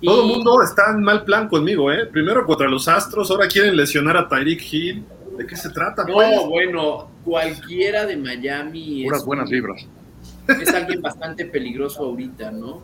[0.03, 2.05] Todo el mundo está en mal plan conmigo, ¿eh?
[2.07, 5.05] Primero contra los Astros, ahora quieren lesionar a Tyreek Hill.
[5.37, 6.03] ¿De qué se trata?
[6.03, 6.45] No, pues?
[6.47, 9.03] bueno, cualquiera de Miami.
[9.05, 9.87] Puras buenas vibras.
[10.47, 12.81] Es alguien bastante peligroso ahorita, ¿no?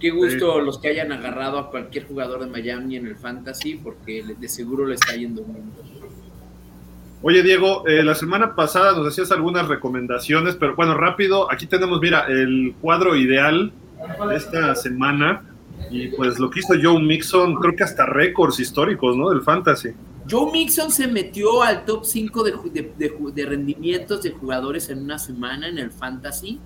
[0.00, 4.24] Qué gusto los que hayan agarrado a cualquier jugador de Miami en el Fantasy, porque
[4.38, 6.10] de seguro le está yendo muy bien.
[7.22, 12.00] Oye, Diego, eh, la semana pasada nos hacías algunas recomendaciones, pero bueno, rápido, aquí tenemos,
[12.00, 13.72] mira, el cuadro ideal
[14.28, 15.44] de esta semana.
[15.90, 19.28] Y pues lo que hizo Joe Mixon, creo que hasta récords históricos, ¿no?
[19.28, 19.90] Del fantasy.
[20.30, 22.92] Joe Mixon se metió al top 5 de,
[23.34, 26.58] de, rendimientos de jugadores en una semana en el fantasy.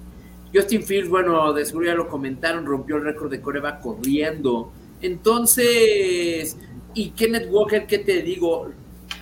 [0.54, 4.72] Justin Fields, bueno, de seguro ya lo comentaron, rompió el récord de Coreba corriendo.
[5.02, 6.56] Entonces,
[6.94, 8.70] y Kenneth Walker, ¿qué te digo?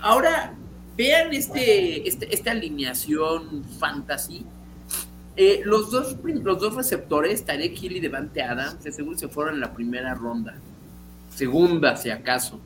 [0.00, 0.54] Ahora,
[0.96, 4.44] vean este, este esta alineación fantasy
[5.34, 9.54] eh, los, dos, los dos receptores, Tarek Hill y Devante Adams, de seguro se fueron
[9.54, 10.54] en la primera ronda.
[11.34, 12.60] Segunda, si acaso.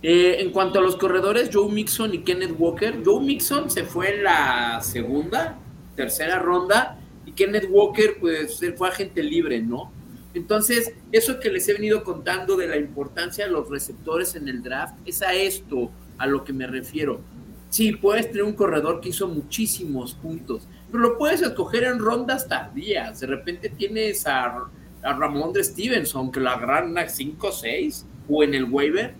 [0.00, 4.14] Eh, en cuanto a los corredores, Joe Mixon y Kenneth Walker, Joe Mixon se fue
[4.14, 5.58] en la segunda,
[5.96, 6.97] tercera ronda,
[7.28, 9.92] y Kenneth Walker, pues, él fue agente libre, ¿no?
[10.32, 14.62] Entonces, eso que les he venido contando de la importancia de los receptores en el
[14.62, 17.20] draft, es a esto a lo que me refiero.
[17.68, 22.48] Sí, puedes tener un corredor que hizo muchísimos puntos, pero lo puedes escoger en rondas
[22.48, 23.20] tardías.
[23.20, 24.70] De repente tienes a,
[25.02, 29.14] Ramón de Stevenson, que la agarran a 5 o 6, o en el waiver,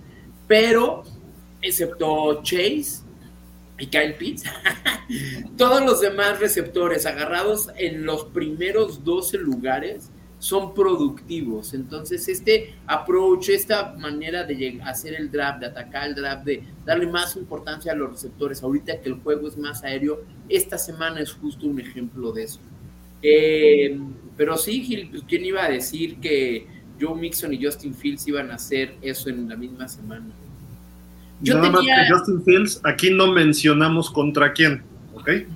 [0.47, 1.05] pero
[1.61, 3.03] excepto Chase
[3.79, 4.45] y Kyle Pitts,
[5.57, 11.75] todos los demás receptores agarrados en los primeros 12 lugares son productivos.
[11.75, 17.07] Entonces, este approach, esta manera de hacer el draft, de atacar el draft, de darle
[17.07, 21.33] más importancia a los receptores, ahorita que el juego es más aéreo, esta semana es
[21.33, 22.61] justo un ejemplo de eso.
[23.23, 23.99] Eh,
[24.37, 26.67] pero sí, Gil, pues, ¿quién iba a decir que
[27.01, 30.27] Joe Mixon y Justin Fields iban a hacer eso en la misma semana?
[31.41, 34.83] Yo Nada tenía, más que Justin Fields, aquí no mencionamos contra quién.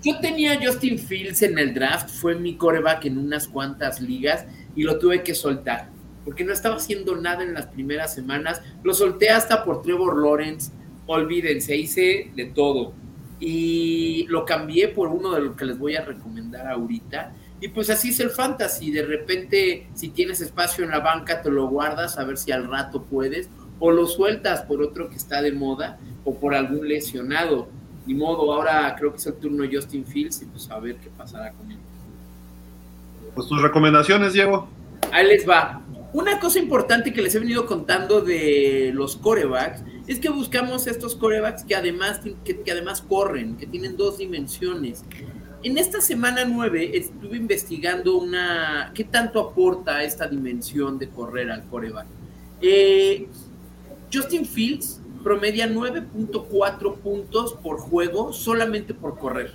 [0.02, 4.44] Yo tenía Justin Fields en el draft, fue mi coreback en unas cuantas ligas
[4.76, 5.88] y lo tuve que soltar,
[6.24, 8.60] porque no estaba haciendo nada en las primeras semanas.
[8.82, 10.72] Lo solté hasta por Trevor Lawrence,
[11.06, 12.92] olvídense, hice de todo.
[13.40, 17.34] Y lo cambié por uno de los que les voy a recomendar ahorita.
[17.60, 18.90] Y pues así es el fantasy.
[18.90, 22.68] De repente, si tienes espacio en la banca, te lo guardas a ver si al
[22.68, 23.48] rato puedes.
[23.78, 27.68] O lo sueltas por otro que está de moda o por algún lesionado.
[28.06, 30.96] Ni modo, ahora creo que es el turno de Justin Fields y pues a ver
[30.96, 31.78] qué pasará con él.
[33.34, 34.68] Pues tus recomendaciones, Diego.
[35.10, 35.82] Ahí les va.
[36.12, 41.16] Una cosa importante que les he venido contando de los corebacks es que buscamos estos
[41.16, 45.04] corebacks que además, que, además corren, que tienen dos dimensiones.
[45.62, 51.64] En esta semana 9 estuve investigando una qué tanto aporta esta dimensión de correr al
[51.64, 52.06] coreback.
[52.60, 53.28] Eh,
[54.12, 59.52] Justin Fields promedia 9.4 puntos por juego solamente por correr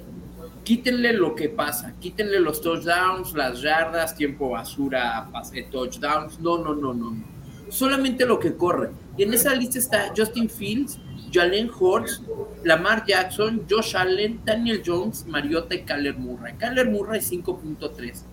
[0.67, 6.75] quítenle lo que pasa, quítenle los touchdowns, las yardas, tiempo basura, pase touchdowns, no, no,
[6.75, 7.23] no, no,
[7.69, 8.89] solamente lo que corre.
[9.15, 10.99] Y en esa lista está Justin Fields,
[11.31, 12.21] Jalen Hurts,
[12.65, 16.55] Lamar Jackson, Josh Allen, Daniel Jones, Mariota y Kyler Murray.
[16.57, 18.23] Kyler Murray 5.3.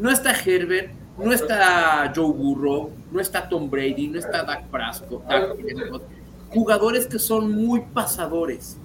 [0.00, 5.22] No está Herbert, no está Joe Burrow, no está Tom Brady, no está Dak Prescott,
[6.50, 8.78] jugadores que son muy pasadores.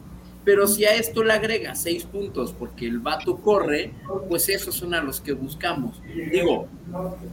[0.43, 3.93] Pero si a esto le agrega seis puntos porque el vato corre,
[4.27, 6.01] pues esos son a los que buscamos.
[6.31, 6.67] Digo,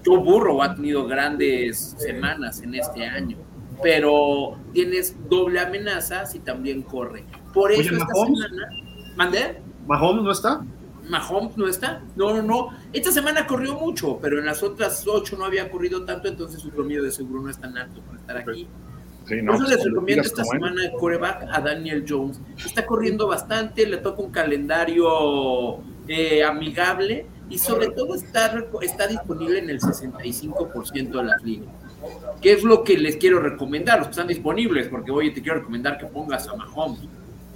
[0.05, 3.39] Joe Burrow ha tenido grandes semanas en este año,
[3.83, 7.25] pero tienes doble amenaza si también corre.
[7.55, 8.69] Por eso esta semana.
[9.17, 9.63] ¿Mandé?
[9.87, 10.61] ¿Mahomes no está?
[11.09, 12.03] Mahomes no está.
[12.17, 12.69] No, no, no.
[12.93, 16.71] Esta semana corrió mucho, pero en las otras ocho no había corrido tanto, entonces su
[16.71, 18.69] promedio de seguro no es tan alto para estar aquí.
[19.29, 22.41] Por eso les recomiendo esta semana de coreback a Daniel Jones.
[22.65, 29.59] Está corriendo bastante, le toca un calendario eh, amigable y sobre todo está, está disponible
[29.59, 31.73] en el 65% de las líneas.
[32.41, 33.99] ¿Qué es lo que les quiero recomendar?
[33.99, 37.01] Los que están disponibles, porque oye, te quiero recomendar que pongas a Mahomes.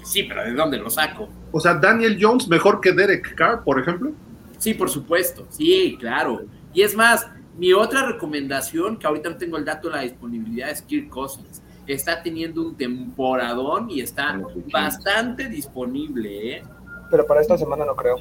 [0.02, 1.28] Sí, pero ¿de dónde lo saco?
[1.52, 4.12] O sea, Daniel Jones mejor que Derek Carr, por ejemplo.
[4.58, 5.46] Sí, por supuesto.
[5.50, 6.42] Sí, claro.
[6.72, 7.26] Y es más,
[7.58, 11.62] mi otra recomendación, que ahorita no tengo el dato de la disponibilidad, es Kirk Cousins.
[11.86, 14.40] Está teniendo un temporadón y está
[14.72, 16.56] bastante disponible.
[16.56, 16.62] ¿eh?
[17.10, 18.16] Pero para esta semana no creo.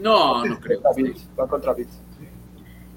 [0.00, 0.80] No, no creo.
[1.38, 2.00] Va contra Bills.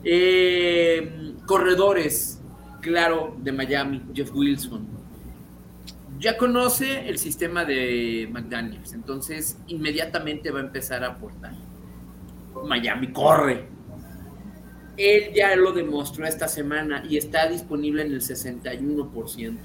[0.04, 2.42] Eh, corredores,
[2.82, 5.01] claro, de Miami, Jeff Wilson.
[6.22, 11.56] Ya conoce el sistema de McDaniels, entonces inmediatamente va a empezar a aportar.
[12.64, 13.66] Miami corre,
[14.98, 19.58] él ya lo demostró esta semana y está disponible en el 61%.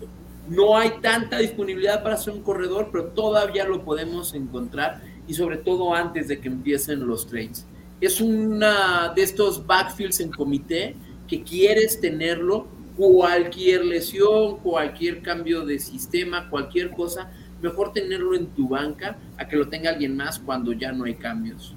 [0.48, 5.58] No hay tanta disponibilidad para ser un corredor, pero todavía lo podemos encontrar y sobre
[5.58, 7.66] todo antes de que empiecen los trades.
[8.00, 10.96] Es una de estos backfields en comité
[11.28, 12.66] que quieres tenerlo,
[12.96, 17.30] cualquier lesión, cualquier cambio de sistema, cualquier cosa,
[17.62, 21.14] mejor tenerlo en tu banca a que lo tenga alguien más cuando ya no hay
[21.14, 21.74] cambios.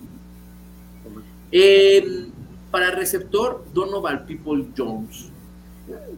[1.51, 2.29] Eh,
[2.71, 5.31] para receptor, Donovan People Jones.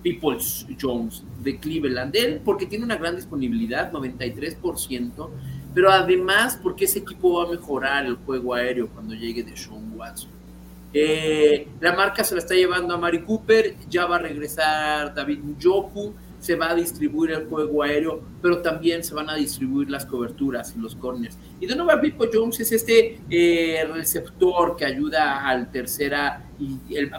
[0.04, 2.16] Peoples Jones de Cleveland.
[2.16, 5.30] Él porque tiene una gran disponibilidad, 93%,
[5.74, 9.94] pero además porque ese equipo va a mejorar el juego aéreo cuando llegue de Sean
[9.96, 10.41] Watson.
[10.94, 15.40] Eh, la marca se la está llevando a Mari Cooper, ya va a regresar David
[15.40, 20.08] Njoku, se va a distribuir el juego aéreo, pero también se van a distribuir las
[20.08, 21.38] coberturas y los corners.
[21.60, 26.50] Y de nuevo, Pipo Jones es este eh, receptor que ayuda al tercera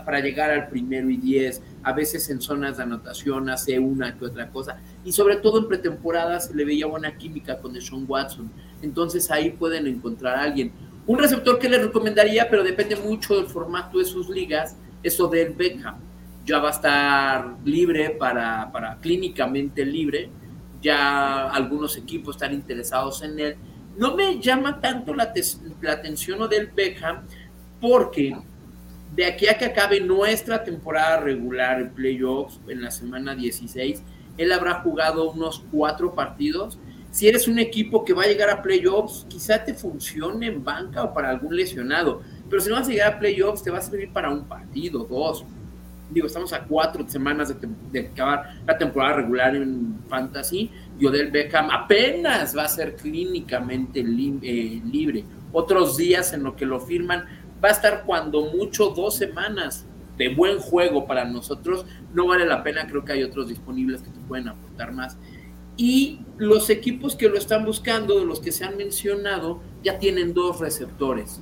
[0.05, 4.25] para llegar al primero y diez, a veces en zonas de anotación hace una que
[4.25, 8.51] otra cosa, y sobre todo en pretemporada se le veía buena química con Deshaun Watson,
[8.83, 10.73] entonces ahí pueden encontrar a alguien.
[11.07, 15.53] Un receptor que les recomendaría, pero depende mucho del formato de sus ligas, es Odell
[15.53, 15.96] Beckham
[16.44, 20.28] ya va a estar libre para, para clínicamente libre,
[20.80, 23.57] ya algunos equipos están interesados en él.
[23.96, 25.32] No me llama tanto la,
[25.80, 27.26] la atención del Beckham
[27.80, 28.36] porque
[29.14, 34.03] de aquí a que acabe nuestra temporada regular en playoffs en la semana 16,
[34.38, 36.78] él habrá jugado unos cuatro partidos.
[37.12, 41.04] Si eres un equipo que va a llegar a playoffs, quizá te funcione en banca
[41.04, 42.22] o para algún lesionado.
[42.50, 45.04] Pero si no vas a llegar a playoffs, te va a servir para un partido,
[45.04, 45.44] dos
[46.12, 47.54] digo, estamos a cuatro semanas
[47.90, 54.00] de, acabar la temporada regular en Fantasy y Odell Beckham apenas va a ser clínicamente
[54.00, 55.24] eh, libre.
[55.52, 57.24] Otros días en lo que lo firman
[57.62, 59.86] va a estar cuando mucho dos semanas
[60.18, 61.86] de buen juego para nosotros.
[62.12, 65.16] No vale la pena, creo que hay otros disponibles que te pueden aportar más.
[65.77, 70.35] Y los equipos que lo están buscando, de los que se han mencionado, ya tienen
[70.35, 71.41] dos receptores.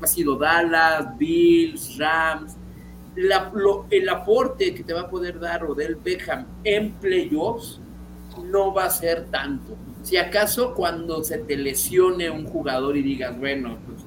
[0.00, 2.56] Ha sido Dallas, Bills, Rams,
[3.90, 7.80] el aporte que te va a poder dar Odell Beckham en playoffs
[8.44, 9.76] no va a ser tanto.
[10.02, 14.04] Si acaso cuando se te lesione un jugador y digas, bueno, pues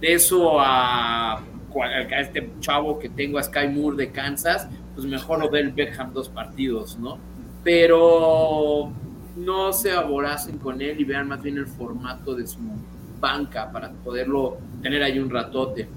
[0.00, 5.42] de eso a, a este chavo que tengo a Sky Moore de Kansas, pues mejor
[5.42, 7.18] Odell Beckham dos partidos, ¿no?
[7.62, 8.92] Pero
[9.40, 12.58] no se aboracen con él y vean más bien el formato de su
[13.20, 15.88] banca para poderlo tener ahí un ratote.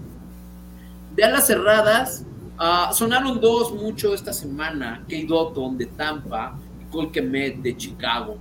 [1.16, 2.26] De alas cerradas,
[2.58, 8.38] Ah, sonaron dos mucho esta semana, Kate Dotton de Tampa y Cole Kemet de Chicago.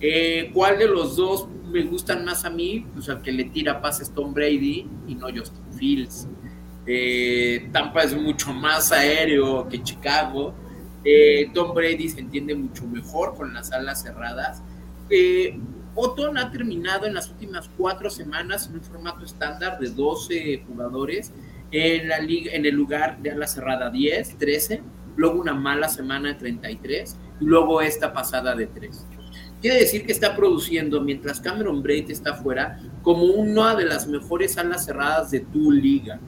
[0.00, 2.86] Eh, ¿Cuál de los dos me gustan más a mí?
[2.94, 6.26] Pues al que le tira pases Tom Brady y no Justin Fields.
[6.86, 10.54] Eh, Tampa es mucho más aéreo que Chicago.
[11.04, 14.62] Eh, Tom Brady se entiende mucho mejor con las alas cerradas.
[15.94, 21.32] Otton ha terminado en las últimas cuatro semanas en un formato estándar de 12 jugadores
[21.72, 24.82] en, la liga, en el lugar de la cerrada 10, 13,
[25.16, 29.06] luego una mala semana de 33 y luego esta pasada de 3.
[29.60, 34.56] Quiere decir que está produciendo, mientras Cameron Braid está fuera, como una de las mejores
[34.56, 36.18] alas cerradas de tu liga.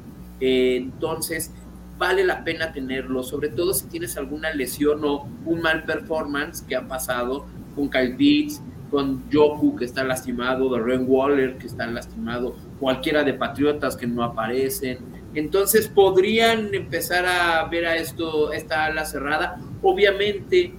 [0.41, 1.53] entonces,
[1.99, 6.77] vale la pena tenerlo, sobre todo si tienes alguna lesión o un mal performance que
[6.77, 12.55] ha pasado, con Kyle Pitts, con Joku que está lastimado, Darren Waller que está lastimado,
[12.79, 14.99] cualquiera de Patriotas que no aparecen.
[15.35, 19.59] Entonces podrían empezar a ver a esto, esta ala cerrada.
[19.81, 20.75] Obviamente,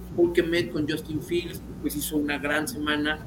[0.48, 3.26] Met con Justin Fields, pues hizo una gran semana.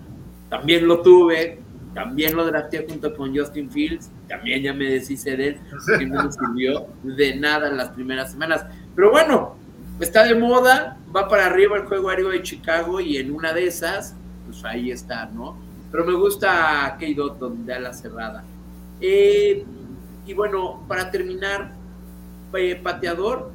[0.50, 1.60] También lo tuve,
[1.94, 5.60] también lo drafté junto con Justin Fields, también ya me deshice de él,
[5.98, 8.66] que no me sirvió de nada en las primeras semanas.
[8.96, 9.56] Pero bueno,
[10.00, 13.68] está de moda, va para arriba el juego aéreo de Chicago y en una de
[13.68, 14.16] esas,
[14.46, 15.58] pues ahí está, ¿no?
[15.92, 18.44] Pero me gusta K-Dot donde a la cerrada.
[19.00, 19.66] Eh,
[20.26, 21.72] y bueno, para terminar,
[22.54, 23.52] eh, pateador,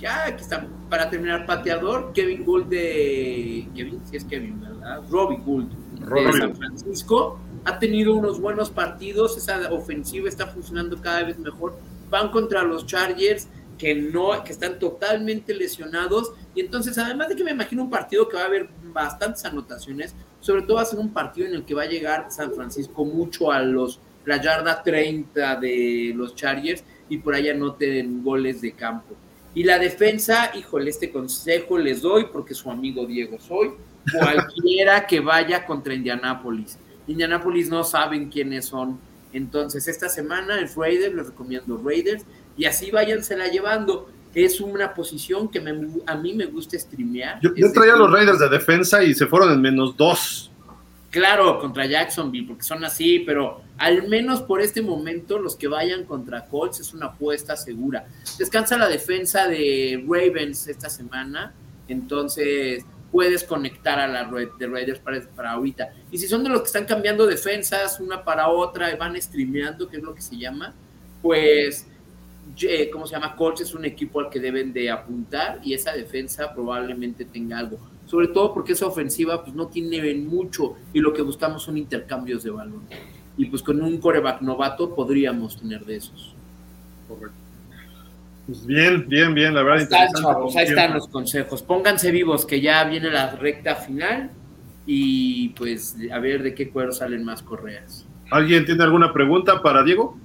[0.00, 3.68] ya aquí está, para terminar, pateador, Kevin Gould de.
[3.74, 5.02] Kevin, si es Kevin, ¿verdad?
[5.10, 7.38] Robbie Gould de San Francisco.
[7.64, 11.76] Ha tenido unos buenos partidos, esa ofensiva está funcionando cada vez mejor.
[12.08, 13.48] Van contra los Chargers,
[13.78, 16.32] que no, que están totalmente lesionados.
[16.54, 20.14] Y entonces, además de que me imagino un partido que va a haber bastantes anotaciones,
[20.40, 23.04] sobre todo va a ser un partido en el que va a llegar San Francisco
[23.04, 28.22] mucho a los la yarda 30 de los Chargers y por allá no te den
[28.22, 29.14] goles de campo.
[29.54, 33.72] Y la defensa, híjole, este consejo les doy porque su amigo Diego soy,
[34.18, 36.78] cualquiera que vaya contra Indianápolis.
[37.06, 38.98] Indianápolis no saben quiénes son.
[39.32, 42.24] Entonces, esta semana el Raiders, les recomiendo Raiders,
[42.56, 44.10] y así váyansela llevando.
[44.34, 45.58] Es una posición que
[46.06, 47.40] a mí me gusta streamear.
[47.42, 50.50] Yo, yo traía a los Raiders de defensa y se fueron en menos dos.
[51.10, 56.04] Claro, contra Jacksonville, porque son así, pero al menos por este momento los que vayan
[56.04, 58.06] contra Colts es una apuesta segura.
[58.38, 61.52] Descansa la defensa de Ravens esta semana,
[61.88, 65.92] entonces puedes conectar a la red de Raiders para, para ahorita.
[66.10, 69.88] Y si son de los que están cambiando defensas una para otra y van streameando,
[69.88, 70.74] que es lo que se llama,
[71.22, 71.86] pues,
[72.92, 73.36] ¿cómo se llama?
[73.36, 77.78] Colts es un equipo al que deben de apuntar y esa defensa probablemente tenga algo
[78.10, 82.42] sobre todo porque esa ofensiva pues no tiene mucho y lo que buscamos son intercambios
[82.42, 82.82] de balón.
[83.36, 86.34] Y pues con un coreback novato podríamos tener de esos.
[87.06, 87.39] Correcto.
[88.50, 89.86] Pues bien, bien, bien, la verdad.
[90.56, 91.62] ahí están los consejos.
[91.62, 94.28] Pónganse vivos que ya viene la recta final
[94.86, 98.08] y pues a ver de qué cuero salen más correas.
[98.28, 100.18] ¿Alguien tiene alguna pregunta para Diego?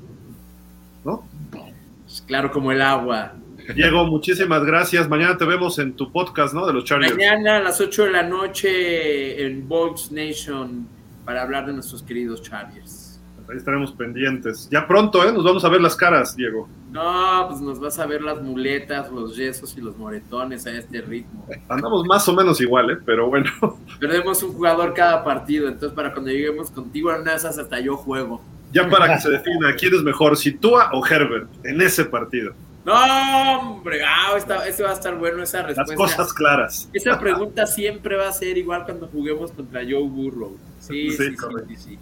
[1.03, 1.23] ¿No?
[1.51, 3.33] Pues claro como el agua.
[3.75, 5.07] Diego, muchísimas gracias.
[5.07, 6.65] Mañana te vemos en tu podcast, ¿no?
[6.65, 7.15] De los Chargers.
[7.15, 10.87] Mañana a las 8 de la noche en Box Nation
[11.25, 13.04] para hablar de nuestros queridos Chargers.
[13.49, 14.67] Ahí estaremos pendientes.
[14.71, 15.31] Ya pronto, ¿eh?
[15.31, 16.67] Nos vamos a ver las caras, Diego.
[16.91, 21.01] No, pues nos vas a ver las muletas, los yesos y los moretones a este
[21.01, 21.45] ritmo.
[21.69, 22.97] Andamos más o menos igual, ¿eh?
[23.05, 23.51] Pero bueno.
[23.99, 28.41] Perdemos un jugador cada partido, entonces para cuando lleguemos contigo en esas hasta yo juego.
[28.71, 32.53] Ya para que se defina quién es mejor, si Tua o Herbert en ese partido.
[32.85, 34.37] No, hombre, ah,
[34.67, 35.95] ese va a estar bueno esa respuesta.
[35.95, 36.89] Las cosas claras.
[36.93, 40.55] Esa pregunta siempre va a ser igual cuando juguemos contra Joe Burrow.
[40.79, 41.35] Sí, sí,
[41.67, 41.99] sí, sí,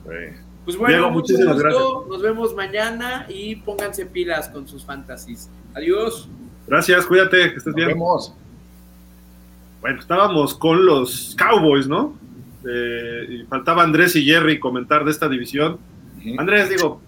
[0.65, 1.83] Pues bueno, muchísimas gracias.
[2.09, 5.49] Nos vemos mañana y pónganse pilas con sus fantasies.
[5.73, 6.29] Adiós.
[6.67, 7.89] Gracias, cuídate, que estés bien.
[7.89, 8.35] Nos vemos.
[9.81, 12.17] Bueno, estábamos con los Cowboys, ¿no?
[12.65, 15.77] Eh, y faltaba Andrés y Jerry comentar de esta división.
[16.37, 17.01] Andrés, digo,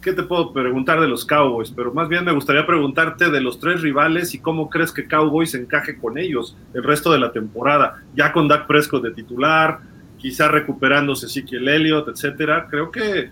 [0.00, 1.70] ¿qué te puedo preguntar de los Cowboys?
[1.70, 5.54] Pero más bien me gustaría preguntarte de los tres rivales y cómo crees que Cowboys
[5.54, 9.80] encaje con ellos el resto de la temporada, ya con Dak Prescott de titular,
[10.26, 12.66] quizá recuperándose Ezekiel Elliott, etcétera.
[12.68, 13.30] Creo que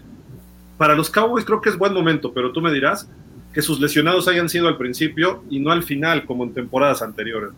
[0.79, 3.09] para los Cowboys creo que es buen momento, pero tú me dirás
[3.53, 7.51] que sus lesionados hayan sido al principio y no al final como en temporadas anteriores.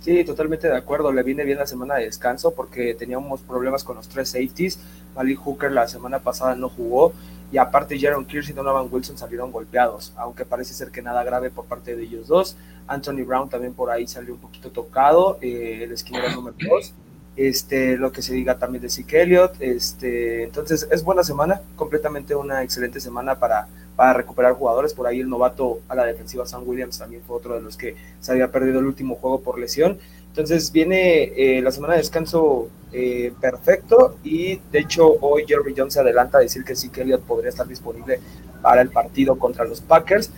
[0.00, 1.10] Sí, totalmente de acuerdo.
[1.12, 4.78] Le viene bien la semana de descanso porque teníamos problemas con los tres safeties.
[5.16, 7.14] Malik Hooker la semana pasada no jugó
[7.50, 11.48] y aparte Jaron Kears y Donovan Wilson salieron golpeados, aunque parece ser que nada grave
[11.48, 12.58] por parte de ellos dos.
[12.86, 16.92] Anthony Brown también por ahí salió un poquito tocado, eh, el esquinero número 2.
[17.34, 19.54] Este, lo que se diga también de Zeke Elliott.
[19.60, 24.92] Este, entonces es buena semana, completamente una excelente semana para, para recuperar jugadores.
[24.92, 27.96] Por ahí el novato a la defensiva Sam Williams también fue otro de los que
[28.20, 29.98] se había perdido el último juego por lesión.
[30.28, 35.94] Entonces viene eh, la semana de descanso eh, perfecto y de hecho hoy Jerry Jones
[35.94, 38.18] se adelanta a decir que que Elliott podría estar disponible
[38.62, 40.30] para el partido contra los Packers.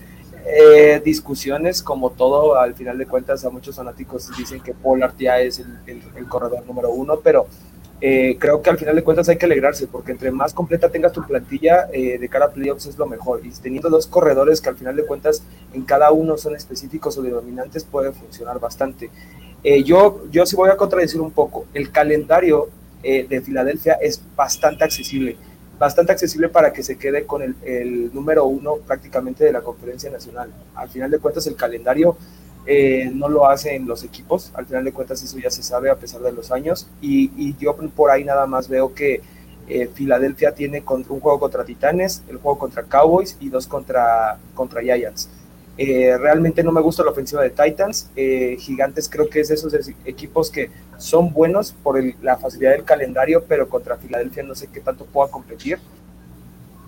[0.46, 5.40] Eh, discusiones como todo, al final de cuentas a muchos fanáticos dicen que Pollard ya
[5.40, 7.46] es el, corredor número uno, pero
[8.38, 11.26] creo que al final de cuentas hay que alegrarse porque entre más completa tengas tu
[11.26, 14.94] plantilla de cara a playoffs es lo mejor y teniendo dos corredores que al final
[14.94, 15.42] de cuentas
[15.72, 19.08] en cada uno son específicos o dominantes puede funcionar bastante.
[19.64, 21.64] Eh, yo, yo sí voy a contradecir un poco.
[21.72, 22.68] El calendario
[23.02, 25.38] eh, de Filadelfia es bastante accesible,
[25.78, 30.50] bastante accesible para que se quede con el, número uno prácticamente de la conferencia nacional.
[30.74, 32.16] Al final de cuentas, el calendario
[32.66, 35.96] eh, no lo hacen los equipos, al final de cuentas eso ya se sabe a
[35.96, 39.20] pesar de los años, y, yo por ahí nada más veo que
[39.66, 44.82] eh, Filadelfia tiene un juego contra Titanes, el juego contra Cowboys y dos contra, contra
[44.82, 45.28] Giants.
[45.76, 48.10] Eh, realmente no me gusta la ofensiva de Titans.
[48.14, 52.84] Eh, Gigantes creo que es de esos equipos que son buenos por la facilidad del
[52.84, 55.78] calendario, pero contra Filadelfia no sé qué tanto pueda competir.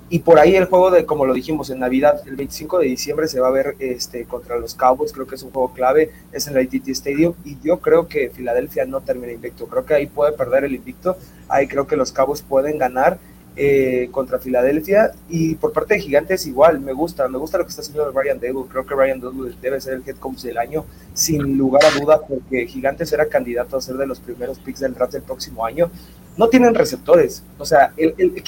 [0.09, 3.26] Y por ahí el juego de, como lo dijimos, en Navidad, el 25 de diciembre
[3.26, 6.47] se va a ver este, contra los Cowboys, creo que es un juego clave, es
[6.47, 10.07] en el AT&T Stadium, y yo creo que Filadelfia no termina invicto, creo que ahí
[10.07, 11.16] puede perder el invicto,
[11.49, 13.18] ahí creo que los Cowboys pueden ganar
[13.57, 17.70] eh, contra Filadelfia, y por parte de Gigantes igual, me gusta, me gusta lo que
[17.70, 20.84] está haciendo Ryan Dable, creo que Ryan Dable debe ser el head coach del año,
[21.14, 24.94] sin lugar a duda, porque Gigantes era candidato a ser de los primeros picks del
[24.94, 25.90] draft del próximo año,
[26.36, 28.42] no tienen receptores, o sea, el, el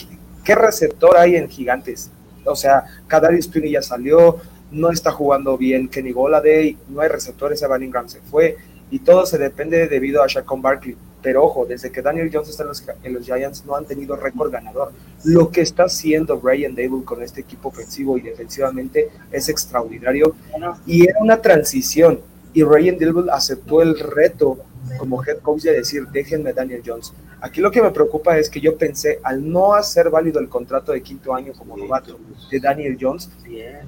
[0.48, 2.11] ¿Qué receptor hay en Gigantes?
[2.46, 4.38] O sea, Kadarius Tony ya salió,
[4.70, 8.56] no está jugando bien Kenny Goladay, no hay receptores, Evan Ingram se fue,
[8.90, 10.96] y todo se depende debido a Shaquon Barkley.
[11.22, 14.16] Pero ojo, desde que Daniel Jones está en los, en los Giants no han tenido
[14.16, 14.92] récord ganador.
[15.24, 20.34] Lo que está haciendo Brian Dable con este equipo ofensivo y defensivamente es extraordinario.
[20.86, 22.20] Y era una transición.
[22.52, 24.58] Y Ryan Dable aceptó el reto
[24.96, 27.12] como head coach de decir, déjenme Daniel Jones.
[27.40, 30.92] Aquí lo que me preocupa es que yo pensé, al no hacer válido el contrato
[30.92, 32.18] de quinto año como novato
[32.50, 33.30] de Daniel Jones,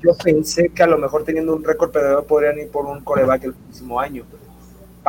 [0.02, 3.44] yo pensé que a lo mejor teniendo un récord perdedor podrían ir por un coreback
[3.44, 4.24] el próximo año.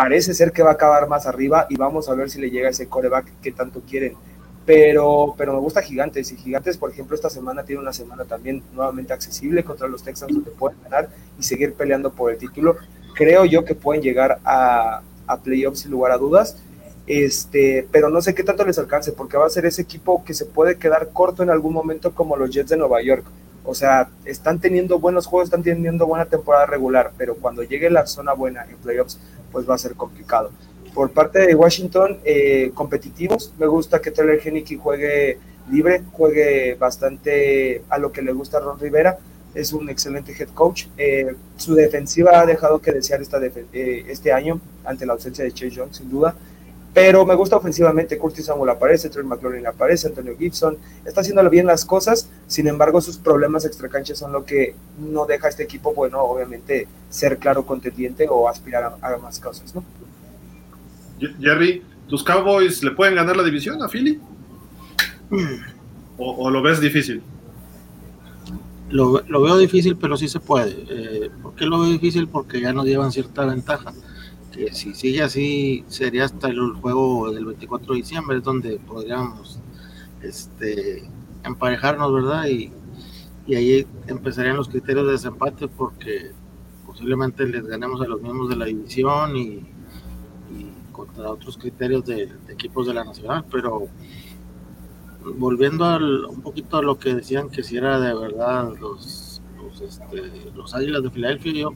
[0.01, 2.69] Parece ser que va a acabar más arriba y vamos a ver si le llega
[2.69, 4.15] ese coreback que tanto quieren.
[4.65, 8.63] Pero, pero me gusta Gigantes y Gigantes, por ejemplo, esta semana tiene una semana también
[8.73, 12.77] nuevamente accesible contra los Texans donde pueden ganar y seguir peleando por el título.
[13.13, 16.57] Creo yo que pueden llegar a, a playoffs sin lugar a dudas.
[17.05, 20.33] Este, pero no sé qué tanto les alcance, porque va a ser ese equipo que
[20.33, 23.23] se puede quedar corto en algún momento como los Jets de Nueva York.
[23.63, 28.07] O sea, están teniendo buenos juegos, están teniendo buena temporada regular, pero cuando llegue la
[28.07, 29.19] zona buena en playoffs,
[29.51, 30.51] pues va a ser complicado.
[30.93, 35.37] Por parte de Washington, eh, competitivos, me gusta que Taylor Henneke juegue
[35.69, 39.17] libre, juegue bastante a lo que le gusta a Ron Rivera
[39.53, 40.85] es un excelente head coach.
[40.97, 45.51] Eh, su defensiva ha dejado que desear esta eh, este año ante la ausencia de
[45.51, 46.35] Chase Young, sin duda.
[46.93, 48.17] Pero me gusta ofensivamente.
[48.17, 50.77] Curtis Samuel aparece, Trey McLaurin aparece, Antonio Gibson.
[51.05, 52.29] Está haciendo bien las cosas.
[52.47, 56.87] Sin embargo, sus problemas extracanchas son lo que no deja a este equipo, bueno, obviamente,
[57.09, 59.83] ser claro contendiente o aspirar a, más cosas, ¿no?
[61.39, 64.19] Jerry, ¿tus Cowboys le pueden ganar la división a Philly?
[66.17, 67.23] o lo ves difícil?
[68.91, 70.75] Lo, veo difícil, pero sí se puede.
[70.89, 72.27] Eh, ¿Por qué lo veo difícil?
[72.27, 73.93] Porque ya nos llevan cierta ventaja.
[74.51, 79.59] Que si sigue así, sería hasta el juego del 24 de diciembre, es donde podríamos
[80.21, 81.09] este,
[81.43, 82.47] emparejarnos, ¿verdad?
[82.47, 82.71] Y,
[83.47, 86.31] y ahí empezarían los criterios de desempate, porque
[86.85, 89.65] posiblemente les ganemos a los mismos de la división y,
[90.91, 93.87] contra otros criterios de, de equipos de la nacional, pero
[95.23, 99.81] volviendo al, un poquito a lo que decían que si era de verdad los, los,
[99.81, 101.73] este, los Águilas de Filadelfia, yo,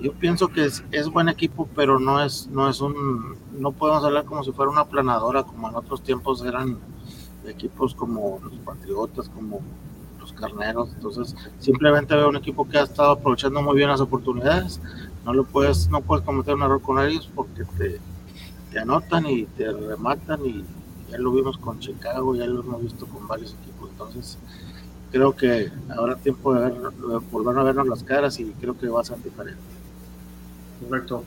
[0.00, 4.04] yo pienso que es, es, buen equipo, pero no es, no es un, no podemos
[4.04, 6.78] hablar como si fuera una planadora, como en otros tiempos eran
[7.46, 9.60] equipos como los Patriotas, como
[10.18, 14.80] los Carneros, entonces simplemente veo un equipo que ha estado aprovechando muy bien las oportunidades,
[15.24, 18.00] no lo puedes, no puedes cometer un error con ellos porque te,
[18.72, 20.64] te anotan y te rematan y
[21.10, 24.38] ya lo vimos con Chicago, ya lo hemos visto con varios equipos, entonces
[25.14, 26.72] creo que ahora tiempo de,
[27.30, 29.73] volver a vernos las caras y creo que va a ser diferente.
[30.80, 31.24] Correcto.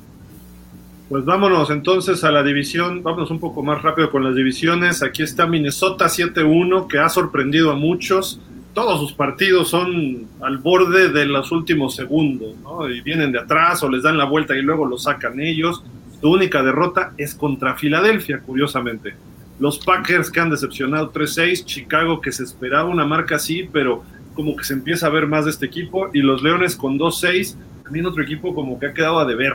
[1.09, 5.01] Pues vámonos entonces a la división, vámonos un poco más rápido con las divisiones.
[5.01, 8.41] Aquí está Minnesota 7-1, que ha sorprendido a muchos.
[8.73, 12.89] Todos sus partidos son al borde de los últimos segundos, ¿no?
[12.89, 15.81] Y vienen de atrás o les dan la vuelta y luego lo sacan ellos.
[16.19, 19.15] Su única derrota es contra Filadelfia, curiosamente.
[19.59, 24.03] Los Packers que han decepcionado 3-6, Chicago que se esperaba una marca así, pero
[24.33, 27.55] como que se empieza a ver más de este equipo, y los Leones con 2-6,
[27.87, 29.53] también otro equipo como que ha quedado a deber,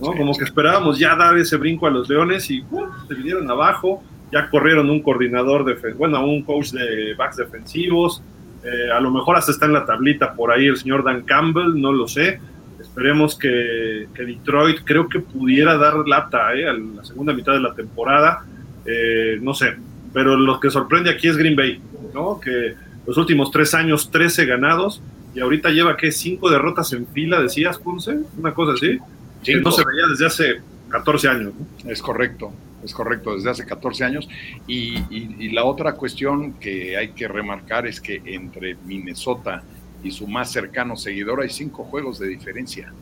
[0.00, 0.12] ¿no?
[0.12, 2.62] Como que esperábamos ya dar ese brinco a los Leones y
[3.08, 4.02] se vinieron abajo,
[4.32, 8.22] ya corrieron un coordinador, de, bueno, un coach de backs defensivos,
[8.64, 11.80] eh, a lo mejor hasta está en la tablita por ahí el señor Dan Campbell,
[11.80, 12.40] no lo sé.
[12.80, 17.60] Esperemos que, que Detroit creo que pudiera dar lata eh, a la segunda mitad de
[17.60, 18.44] la temporada
[18.90, 19.76] eh, no sé,
[20.14, 21.78] pero lo que sorprende aquí es Green Bay,
[22.14, 22.40] ¿no?
[22.40, 22.74] Que
[23.06, 25.02] los últimos tres años, 13 ganados,
[25.34, 26.10] y ahorita lleva, ¿qué?
[26.10, 28.98] Cinco derrotas en fila, decías, Punce, una cosa así.
[29.44, 31.52] Que no se veía desde hace 14 años.
[31.86, 32.52] Es correcto,
[32.82, 34.28] es correcto, desde hace 14 años.
[34.66, 39.62] Y, la otra cuestión que hay que remarcar es que entre Minnesota
[40.02, 42.92] y su más cercano seguidor hay cinco juegos de diferencia.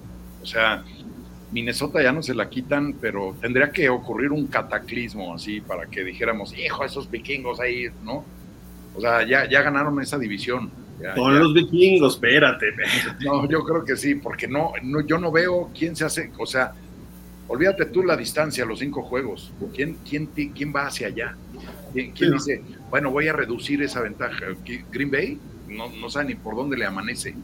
[0.43, 0.85] O sea,
[1.53, 6.05] Minnesota ya no se la quitan, pero tendría que ocurrir un cataclismo así para que
[6.05, 8.25] dijéramos, hijo, esos vikingos ahí, ¿no?
[8.95, 10.71] O sea, ya, ya ganaron esa división.
[11.15, 12.67] Con los vikingos, espérate.
[13.25, 16.47] No, yo creo que sí, porque no, no, yo no veo quién se hace, o
[16.47, 16.73] sea,
[17.49, 19.53] olvídate tú la distancia, los cinco juegos.
[19.75, 21.37] ¿Quién, quién, quién va hacia allá?
[21.93, 24.47] ¿Quién, dice, bueno, voy a reducir esa ventaja?
[24.91, 27.35] Green Bay no, no sabe ni por dónde le amanece.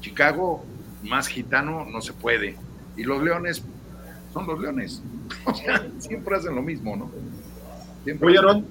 [0.00, 0.64] Chicago,
[1.04, 2.56] más gitano, no se puede.
[2.96, 3.62] Y los leones
[4.32, 5.02] son los leones.
[5.44, 7.08] O sea, siempre hacen lo mismo, ¿no?
[8.20, 8.66] Oye, Aaron,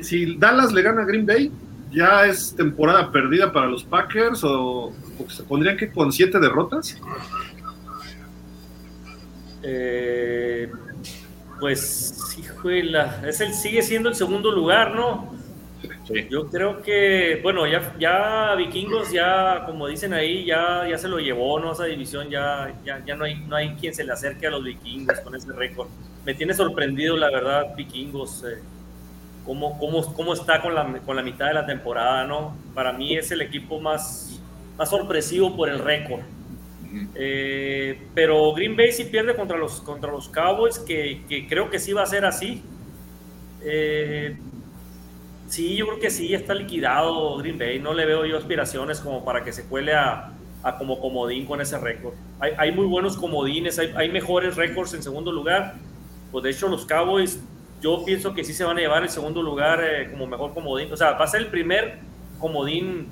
[0.00, 1.52] si, Dallas le gana a Green Bay,
[1.92, 4.92] ¿ya es temporada perdida para los Packers o,
[5.28, 6.98] se pondrían que con siete derrotas?
[9.62, 10.70] Eh,
[11.60, 15.32] pues, hijuela, es el, sigue siendo el segundo lugar, ¿no?
[16.28, 21.18] Yo creo que, bueno, ya, ya Vikingos, ya como dicen ahí, ya, ya se lo
[21.18, 21.72] llevó, ¿no?
[21.72, 24.64] Esa división, ya, ya, ya no, hay, no hay quien se le acerque a los
[24.64, 25.88] Vikingos con ese récord.
[26.24, 28.60] Me tiene sorprendido, la verdad, Vikingos, eh,
[29.44, 32.56] cómo, cómo, cómo, está con la, con la mitad de la temporada, ¿no?
[32.74, 34.40] Para mí es el equipo más,
[34.76, 36.20] más sorpresivo por el récord.
[37.14, 41.78] Eh, pero Green Bay sí pierde contra los, contra los Cowboys, que, que creo que
[41.78, 42.62] sí va a ser así.
[43.64, 44.36] Eh,
[45.52, 47.78] Sí, yo creo que sí, está liquidado Green Bay.
[47.78, 50.32] No le veo yo aspiraciones como para que se cuele a,
[50.78, 52.14] como comodín con ese récord.
[52.40, 55.74] Hay, muy buenos comodines, hay, mejores récords en segundo lugar.
[56.30, 57.38] Pues de hecho los Cowboys,
[57.82, 60.90] yo pienso que sí se van a llevar el segundo lugar eh, como mejor comodín.
[60.92, 61.98] O sea, va a ser el primer
[62.38, 63.08] comodín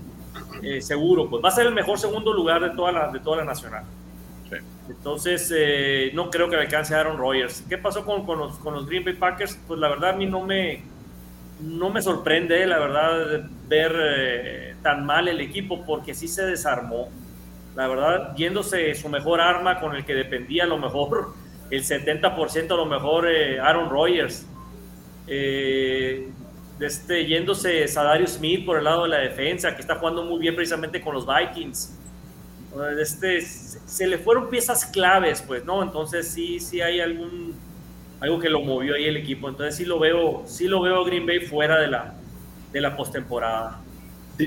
[0.62, 3.38] eh, seguro, pues va a ser el mejor segundo lugar de toda la, de toda
[3.38, 3.84] la nacional.
[4.88, 7.64] Entonces, eh, no creo que le alcance a Aaron Rodgers.
[7.68, 9.56] ¿Qué pasó con, con, los, con los Green Bay Packers?
[9.68, 10.82] Pues la verdad a mí no me,
[11.60, 17.08] no me sorprende, la verdad, ver tan mal el equipo porque sí se desarmó.
[17.76, 21.34] La verdad, yéndose su mejor arma con el que dependía a lo mejor
[21.70, 24.44] el 70% a lo mejor Aaron Rodgers.
[25.32, 26.28] Eh,
[26.80, 30.56] este, yéndose Sadarius Smith por el lado de la defensa, que está jugando muy bien
[30.56, 31.96] precisamente con los Vikings.
[32.98, 35.82] Este, se le fueron piezas claves, pues, ¿no?
[35.82, 37.54] Entonces sí, sí hay algún
[38.20, 39.48] algo que lo movió ahí el equipo.
[39.48, 42.14] Entonces sí lo veo, sí lo veo Green Bay fuera de la,
[42.72, 43.80] de la postemporada.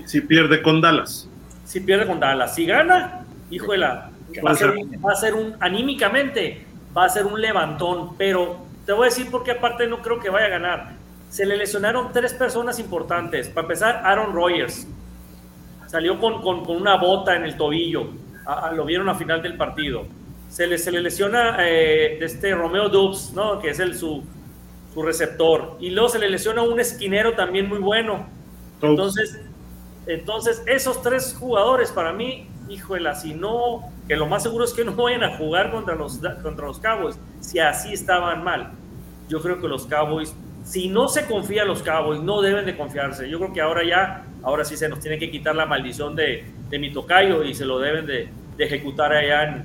[0.05, 1.29] Si, pierde con Dallas.
[1.65, 2.55] Si pierde con Dallas.
[2.55, 4.73] Si gana, híjole, va a, ser,
[5.03, 6.65] va a ser un, anímicamente,
[6.95, 10.29] va a ser un levantón, pero te voy a decir porque aparte no creo que
[10.29, 10.91] vaya a ganar.
[11.29, 13.49] Se le lesionaron tres personas importantes.
[13.49, 14.87] Para empezar, Aaron Rodgers.
[15.87, 18.07] Salió con, con, con una bota en el tobillo.
[18.73, 20.05] lo vieron a final del partido
[20.53, 23.57] se le, se le lesiona eh, este Romeo Dubs, ¿no?
[23.57, 24.23] que es el, su,
[24.93, 28.27] su receptor, y luego se le lesiona un esquinero también muy bueno.
[28.79, 29.39] Entonces,
[30.05, 34.85] entonces esos tres jugadores para mí, híjole, si no, que lo más seguro es que
[34.85, 38.71] no vayan a jugar contra los, contra los Cowboys, si así estaban mal.
[39.27, 42.77] Yo creo que los Cowboys, si no se confía en los Cowboys, no deben de
[42.77, 43.27] confiarse.
[43.27, 46.45] Yo creo que ahora ya, ahora sí se nos tiene que quitar la maldición de,
[46.69, 49.63] de mi tocayo y se lo deben de, de ejecutar allá en,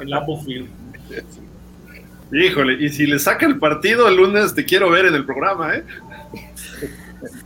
[0.00, 0.70] en Lambo Field.
[2.32, 5.76] Híjole, y si le saca el partido el lunes, te quiero ver en el programa,
[5.76, 5.84] ¿eh?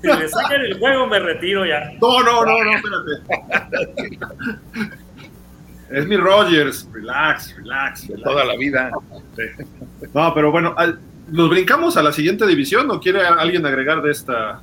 [0.01, 1.91] Si le sacan el juego, me retiro ya.
[2.01, 4.19] No, no, no, no, espérate.
[5.91, 8.07] Es mi Rogers, relax, relax.
[8.07, 8.91] De toda la vida.
[10.15, 10.75] No, pero bueno,
[11.29, 14.61] ¿nos brincamos a la siguiente división o quiere alguien agregar de esta?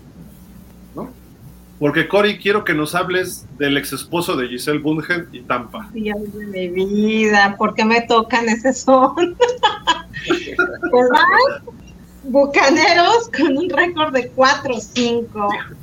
[1.79, 5.87] Porque Cory, quiero que nos hables del ex esposo de Giselle Bundchen y Tampa.
[5.93, 9.13] Dios de mi vida, ¿por qué me tocan ese son?
[12.23, 15.27] Bucaneros con un récord de 4-5,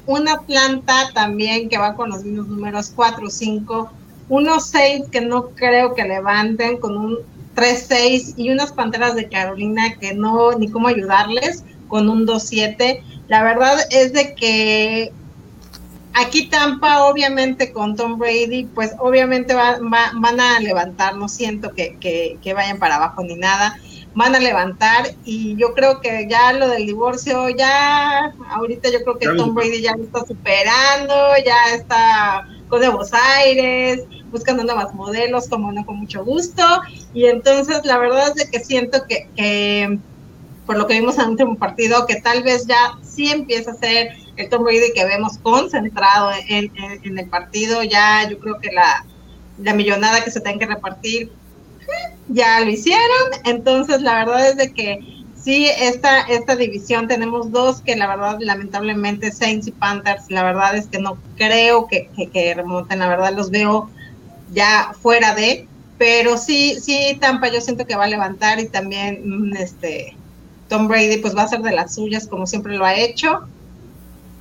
[0.07, 3.89] una planta también que va con los mismos números 4-5,
[4.29, 7.19] unos 6 que no creo que levanten con un
[7.55, 13.03] 3-6 y unas panteras de Carolina que no ni cómo ayudarles con un 2-7.
[13.29, 15.13] La verdad es de que
[16.17, 22.79] Aquí Tampa, obviamente, con Tom Brady, pues obviamente van a levantar, no siento que, vayan
[22.79, 23.77] para abajo ni nada,
[24.15, 29.19] van a levantar y yo creo que ya lo del divorcio, ya, ahorita yo creo
[29.19, 31.15] que Tom Brady ya lo está superando,
[31.45, 34.03] ya está con nuevos aires,
[34.33, 36.63] buscando nuevos modelos, como no, con mucho gusto,
[37.13, 39.99] y entonces la verdad es de que siento que, que
[40.67, 43.75] por lo que vimos en el último partido, que tal vez ya sí empieza a
[43.75, 46.73] ser el Tom Brady que vemos concentrado en,
[47.17, 49.07] el partido, ya yo creo que la,
[49.59, 51.31] la millonada que se tiene que repartir
[52.27, 54.99] ya lo hicieron, entonces la verdad es de que
[55.45, 60.77] sí, esta, esta división tenemos dos que la verdad lamentablemente Saints y Panthers, la verdad
[60.77, 63.91] es que no creo que, que, remonten, la verdad los veo
[64.53, 65.69] ya fuera de,
[65.99, 70.17] pero sí, sí, Tampa yo siento que va a levantar y también mm, este
[70.69, 73.47] Tom Brady pues va a ser de las suyas como siempre lo ha hecho.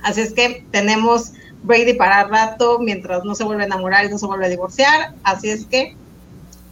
[0.02, 1.32] Así es que tenemos
[1.62, 5.14] Brady para rato mientras no se vuelve a enamorar y no se vuelve a divorciar.
[5.22, 5.96] Así es que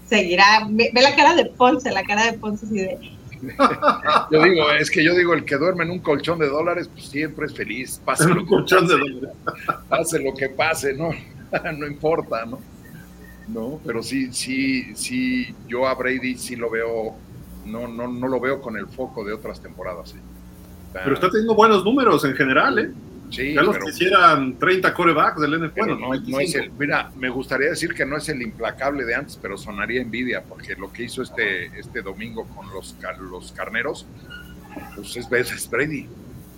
[0.09, 0.67] seguirá.
[0.69, 2.99] Ve, la cara de Ponce, la cara de Ponce así de...
[4.31, 7.07] Yo digo, es que yo digo, el que duerme en un colchón de dólares, pues
[7.07, 8.01] siempre es feliz.
[8.05, 8.87] Pase lo que pase,
[9.89, 11.11] pase lo que pase, ¿no?
[11.77, 12.61] no importa, ¿no?
[13.49, 17.17] No, pero sí, sí, sí, yo a Brady sí lo veo,
[17.67, 20.15] no, no, no lo veo con el foco de otras temporadas.
[20.93, 22.91] Pero está teniendo buenos números en general, ¿eh?
[23.33, 25.99] Sí, ya los quisieran 30 corebacks del NFL.
[25.99, 29.39] no, no es el, mira, me gustaría decir que no es el implacable de antes,
[29.41, 32.95] pero sonaría envidia, porque lo que hizo este, este domingo con los,
[33.31, 34.07] los carneros,
[34.95, 36.07] pues es, es Brady.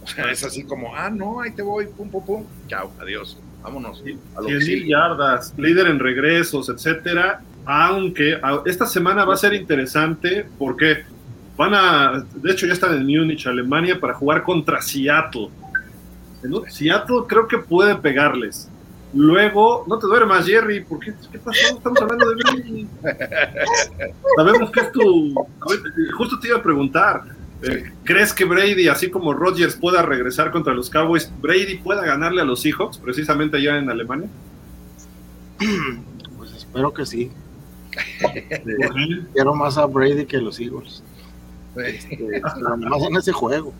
[0.02, 3.38] O sea, es así como, ah, no, ahí te voy, pum, pum, pum, chao, adiós,
[3.62, 4.02] vámonos.
[4.36, 7.40] A 100 mil yardas, líder en regresos, etcétera.
[7.64, 11.04] Aunque esta semana va a ser interesante porque
[11.56, 15.48] van a, de hecho ya están en Múnich, Alemania, para jugar contra Seattle
[16.68, 18.68] Seattle creo que puede pegarles.
[19.14, 21.14] Luego, no te duermas, Jerry, ¿por qué?
[21.30, 21.76] ¿Qué pasó?
[21.76, 22.88] Estamos hablando de Brady.
[24.36, 25.34] Sabemos que es tu.
[26.16, 27.22] Justo te iba a preguntar.
[27.62, 31.30] Eh, ¿Crees que Brady, así como Rodgers, pueda regresar contra los Cowboys?
[31.40, 34.28] ¿Brady pueda ganarle a los Seahawks, precisamente allá en Alemania?
[36.36, 37.30] Pues espero que sí.
[39.32, 41.04] Quiero más a Brady que a los Eagles.
[41.76, 42.42] Este,
[42.78, 43.72] más en ese juego.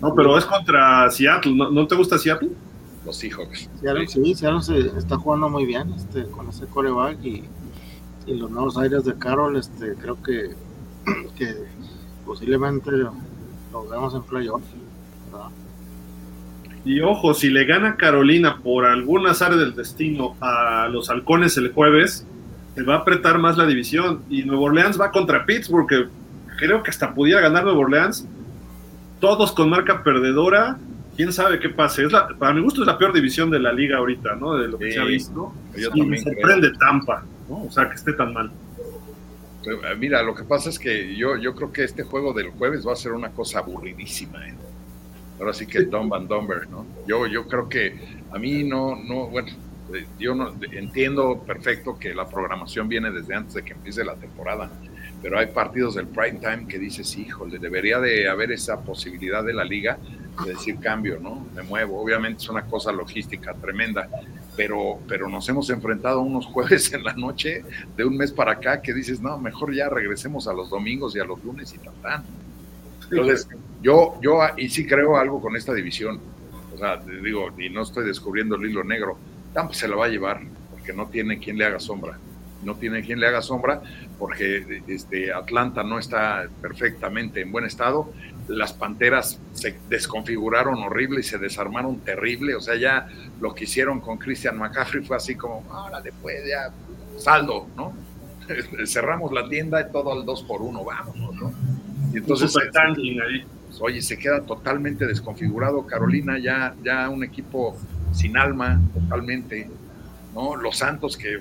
[0.00, 1.54] No, pero es contra Seattle.
[1.54, 2.50] ¿No, te gusta Seattle?
[3.04, 3.68] Los Seahawks.
[3.80, 7.44] Seattle, sí, Seattle se está jugando muy bien este, con ese coreback y,
[8.26, 9.56] los nuevos aires de Carroll.
[9.56, 10.50] Este, creo que,
[11.36, 11.54] que
[12.24, 13.12] posiblemente lo,
[13.88, 14.62] veamos en playoff.
[16.86, 21.72] Y ojo, si le gana Carolina por algún azar del destino a los halcones el
[21.72, 22.26] jueves,
[22.74, 24.22] se va a apretar más la división.
[24.28, 26.08] Y Nuevo Orleans va contra Pittsburgh, que
[26.58, 28.26] creo que hasta pudiera ganar Nuevo Orleans
[29.24, 30.76] todos con marca perdedora.
[31.16, 32.04] Quién sabe qué pase.
[32.04, 34.54] Es la, para mi gusto es la peor división de la liga ahorita, ¿no?
[34.58, 35.54] De lo que se ha visto.
[35.94, 37.62] y me sorprende Tampa, ¿no?
[37.64, 38.52] O sea, que esté tan mal.
[39.64, 42.86] Eh, mira, lo que pasa es que yo, yo creo que este juego del jueves
[42.86, 44.46] va a ser una cosa aburridísima.
[44.46, 44.54] ¿eh?
[45.40, 46.84] Ahora sí que Dumb and Dumber, ¿no?
[47.06, 47.96] Yo, yo creo que
[48.30, 49.48] a mí no, no, bueno,
[49.94, 54.16] eh, yo no, entiendo perfecto que la programación viene desde antes de que empiece la
[54.16, 54.70] temporada
[55.24, 59.54] pero hay partidos del prime time que dices, híjole, debería de haber esa posibilidad de
[59.54, 59.96] la liga
[60.44, 61.46] de decir cambio, ¿no?
[61.54, 61.98] Me muevo.
[61.98, 64.06] Obviamente es una cosa logística tremenda,
[64.54, 67.64] pero, pero nos hemos enfrentado a unos jueves en la noche
[67.96, 71.20] de un mes para acá que dices, no, mejor ya regresemos a los domingos y
[71.20, 72.22] a los lunes y tal.
[73.10, 73.48] Entonces,
[73.80, 76.20] yo, yo, y sí creo algo con esta división.
[76.74, 79.16] O sea, digo, y no estoy descubriendo el hilo negro.
[79.54, 82.18] Tampa se lo va a llevar porque no tiene quien le haga sombra
[82.64, 83.82] no tiene quien le haga sombra
[84.18, 88.12] porque este, Atlanta no está perfectamente en buen estado.
[88.48, 92.54] Las Panteras se desconfiguraron horrible y se desarmaron terrible.
[92.54, 93.08] O sea, ya
[93.40, 96.72] lo que hicieron con Christian McCaffrey fue así como, ahora después ya
[97.18, 97.94] saldo, ¿no?
[98.86, 101.52] Cerramos la tienda y todo al 2 por 1 vámonos, ¿no?
[102.12, 103.44] Y entonces, ahí.
[103.66, 105.84] Pues, oye, se queda totalmente desconfigurado.
[105.86, 107.76] Carolina ya, ya un equipo
[108.12, 109.68] sin alma, totalmente,
[110.32, 110.54] ¿no?
[110.54, 111.40] Los Santos que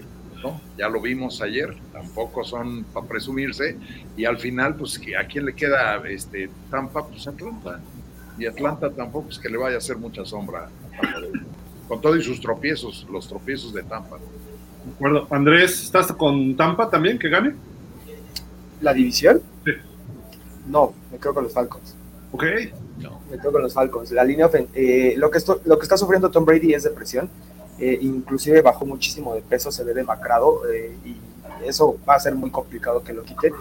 [0.78, 3.78] ya lo vimos ayer, tampoco son para presumirse,
[4.18, 7.06] y al final, pues, ¿a quién le queda este, Tampa?
[7.08, 7.80] Pues Atlanta.
[8.38, 10.70] Y Atlanta tampoco es que le vaya a hacer mucha sombra,
[11.88, 14.18] con todos sus tropiezos, los tropiezos de Tampa.
[14.18, 15.28] De acuerdo.
[15.30, 17.54] Andrés, ¿estás con Tampa también, que gane?
[18.82, 19.42] ¿La división?
[19.64, 19.72] Sí.
[20.68, 21.96] No, me quedo con los Falcons.
[22.32, 22.44] Ok.
[23.00, 23.20] No.
[23.30, 24.12] Me quedo con los Falcons.
[24.12, 27.30] La línea, eh, lo, que lo que está sufriendo Tom Brady es depresión
[27.84, 31.18] eh, inclusive bajó muchísimo de peso, se ve demacrado eh, y
[31.68, 33.52] eso va a ser muy complicado que lo quite.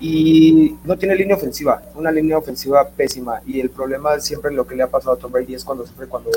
[0.00, 3.42] Y no tiene línea ofensiva, una línea ofensiva pésima.
[3.46, 6.08] Y el problema siempre lo que le ha pasado a Tom Brady es cuando siempre
[6.08, 6.30] cuando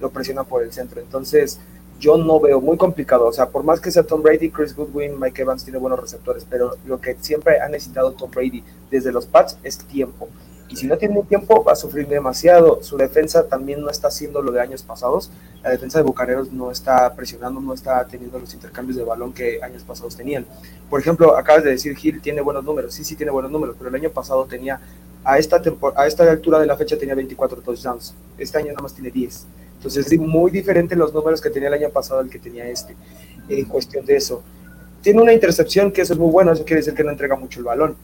[0.00, 1.00] lo presiona por el centro.
[1.00, 1.60] Entonces,
[2.00, 3.26] yo no veo muy complicado.
[3.26, 6.44] O sea, por más que sea Tom Brady, Chris Goodwin, Mike Evans tiene buenos receptores,
[6.48, 10.28] pero lo que siempre ha necesitado Tom Brady desde los Pats es tiempo.
[10.70, 12.80] Y si no tiene tiempo, va a sufrir demasiado.
[12.80, 15.28] Su defensa también no está haciendo lo de años pasados.
[15.64, 19.60] La defensa de Bucaneros no está presionando, no está teniendo los intercambios de balón que
[19.64, 20.46] años pasados tenían.
[20.88, 22.94] Por ejemplo, acabas de decir, Gil tiene buenos números.
[22.94, 24.80] Sí, sí tiene buenos números, pero el año pasado tenía,
[25.24, 25.60] a esta,
[25.96, 28.14] a esta altura de la fecha tenía 24 touchdowns.
[28.38, 29.46] Este año nada más tiene 10.
[29.74, 32.94] Entonces es muy diferente los números que tenía el año pasado al que tenía este.
[33.48, 34.40] En cuestión de eso.
[35.02, 37.58] Tiene una intercepción que eso es muy bueno, eso quiere decir que no entrega mucho
[37.58, 37.96] el balón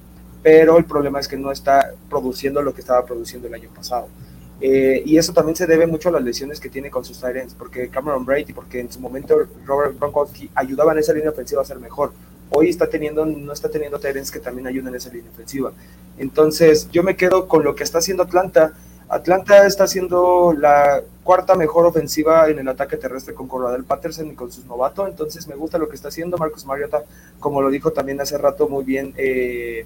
[0.47, 4.06] pero el problema es que no está produciendo lo que estaba produciendo el año pasado.
[4.60, 7.52] Eh, y eso también se debe mucho a las lesiones que tiene con sus Tyrants,
[7.55, 11.64] porque Cameron Brady, porque en su momento Robert Gronkowski ayudaba en esa línea ofensiva a
[11.64, 12.12] ser mejor.
[12.51, 15.73] Hoy está teniendo, no está teniendo Tyrants que también ayuden en esa línea ofensiva.
[16.16, 18.73] Entonces, yo me quedo con lo que está haciendo Atlanta.
[19.09, 24.35] Atlanta está haciendo la cuarta mejor ofensiva en el ataque terrestre con Cordell Patterson y
[24.36, 25.09] con sus novatos.
[25.09, 27.02] Entonces, me gusta lo que está haciendo Marcus Mariota,
[27.40, 29.12] como lo dijo también hace rato muy bien.
[29.16, 29.85] Eh,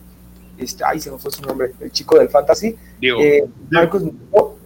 [0.60, 2.76] este, ay, se me fue su nombre, el chico del fantasy.
[3.00, 4.04] Eh, Marcus,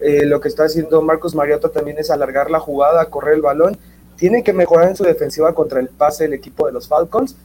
[0.01, 3.77] eh, lo que está haciendo Marcus Mariota también es alargar la jugada, correr el balón.
[4.17, 7.35] Tiene que mejorar en su defensiva contra el pase el equipo de los Falcons.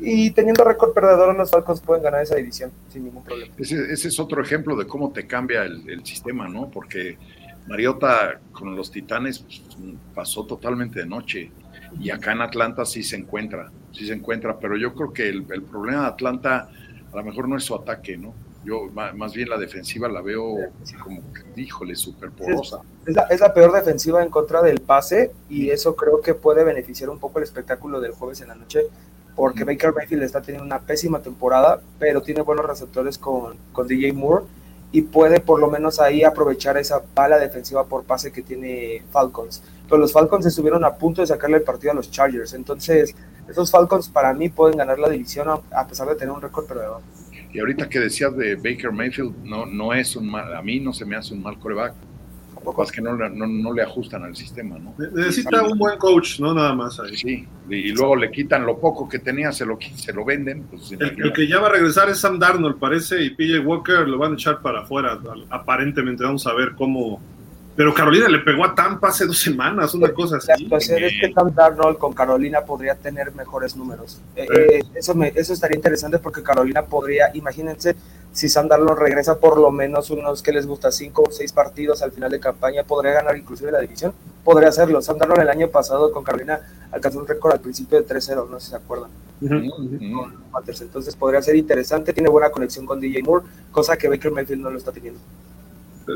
[0.00, 3.54] Y teniendo récord perdedor, los Falcons pueden ganar esa división sin ningún problema.
[3.58, 6.70] Ese, es otro ejemplo de cómo te cambia el, sistema, ¿no?
[6.70, 7.18] Porque
[7.68, 9.62] Mariota con los Titanes pues,
[10.14, 11.50] pasó totalmente de noche.
[12.00, 14.58] Y acá en Atlanta sí se encuentra, sí se encuentra.
[14.58, 16.70] Pero yo creo que el, el problema de Atlanta
[17.12, 18.34] a lo mejor no es su ataque, ¿no?
[18.64, 20.54] Yo más bien la defensiva la veo
[21.02, 21.20] como,
[21.56, 22.80] híjole, súper porosa.
[23.04, 26.62] Es la, es la, peor defensiva en contra del pase y eso creo que puede
[26.62, 28.86] beneficiar un poco el espectáculo del jueves en la noche
[29.34, 34.12] porque Baker Mayfield está teniendo una pésima temporada, pero tiene buenos receptores con, con DJ
[34.12, 34.44] Moore
[34.92, 39.62] y puede por lo menos ahí aprovechar esa bala defensiva por pase que tiene Falcons.
[39.88, 43.14] Pero los Falcons estuvieron a punto de sacarle el partido a los Chargers, entonces
[43.48, 47.00] esos Falcons para mí pueden ganar la división a pesar de tener un récord perdedor.
[47.52, 50.92] Y ahorita que decías de Baker Mayfield, no, no es un mal, a mí no
[50.92, 51.94] se me hace un mal coreback.
[52.62, 54.94] Tampoco es que no, no, no, le ajustan al sistema, ¿no?
[54.96, 57.16] Necesita un buen coach, no nada más ahí.
[57.16, 60.62] Sí, y, luego le quitan lo poco que tenía, se lo, se lo venden.
[60.70, 64.16] Pues, el, que ya va a regresar es Sam Darnold, parece, y PJ Walker lo
[64.16, 65.18] van a echar para afuera.
[65.50, 67.20] Aparentemente, vamos a ver cómo,
[67.74, 70.46] pero Carolina le pegó a Tampa hace dos semanas, una cosa así.
[70.48, 74.20] La situación es que Tam Darnold con Carolina podría tener mejores números.
[74.36, 77.96] Eh, eh, eso, me, eso estaría interesante porque Carolina podría, imagínense,
[78.32, 82.02] si Sam Darnold regresa por lo menos unos que les gusta, cinco o seis partidos
[82.02, 84.12] al final de campaña, podría ganar inclusive la división.
[84.42, 85.02] Podría hacerlo.
[85.02, 86.60] Sam Darnold el año pasado con Carolina
[86.90, 89.10] alcanzó un récord al principio de 3-0, no sé si se acuerdan.
[90.80, 94.70] Entonces podría ser interesante, tiene buena conexión con DJ Moore, cosa que Baker Mayfield no
[94.70, 95.20] lo está teniendo.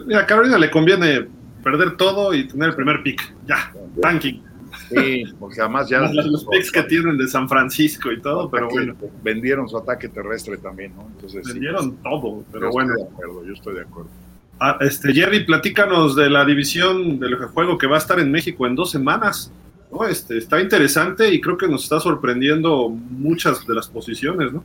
[0.07, 1.29] Mira, a Carolina le conviene
[1.63, 3.35] perder todo y tener el primer pick.
[3.47, 4.43] Ya, tanking.
[4.89, 6.01] Sí, porque además ya.
[6.01, 8.95] Los, picks que tienen de San Francisco y todo, pero bueno.
[9.23, 11.09] Vendieron su ataque terrestre también, ¿no?
[11.15, 12.93] Entonces, vendieron todo, pero yo bueno.
[12.93, 14.11] Estoy de acuerdo, yo estoy de acuerdo.
[14.59, 18.67] Ah, este, Jerry, platícanos de la división del juego que va a estar en México
[18.67, 19.53] en dos semanas.
[19.93, 20.07] ¿no?
[20.07, 24.65] Este, está interesante y creo que nos está sorprendiendo muchas de las posiciones, ¿no?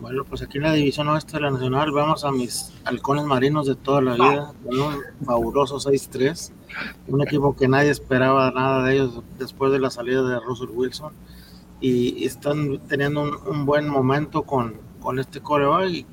[0.00, 3.66] Bueno, pues aquí en la división oeste de la Nacional vamos a mis halcones marinos
[3.66, 6.52] de toda la vida, con un fabuloso 6-3,
[7.08, 11.12] un equipo que nadie esperaba nada de ellos después de la salida de Russell Wilson.
[11.82, 16.06] Y, están teniendo un, buen momento con, con este coreback y,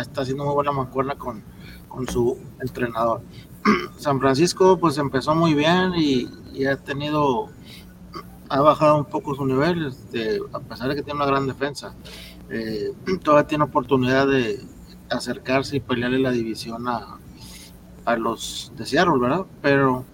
[0.00, 1.44] está haciendo muy buena mancuerna con,
[1.88, 3.20] con su entrenador.
[3.98, 7.50] San Francisco pues empezó muy bien y, y ha tenido,
[8.48, 11.94] ha bajado un poco su nivel, este, a pesar de que tiene una gran defensa
[12.54, 14.60] eh, todavía tiene oportunidad de
[15.10, 17.18] acercarse y pelearle la división a,
[18.04, 19.46] a los de Seattle, ¿verdad?
[19.62, 20.04] Pero,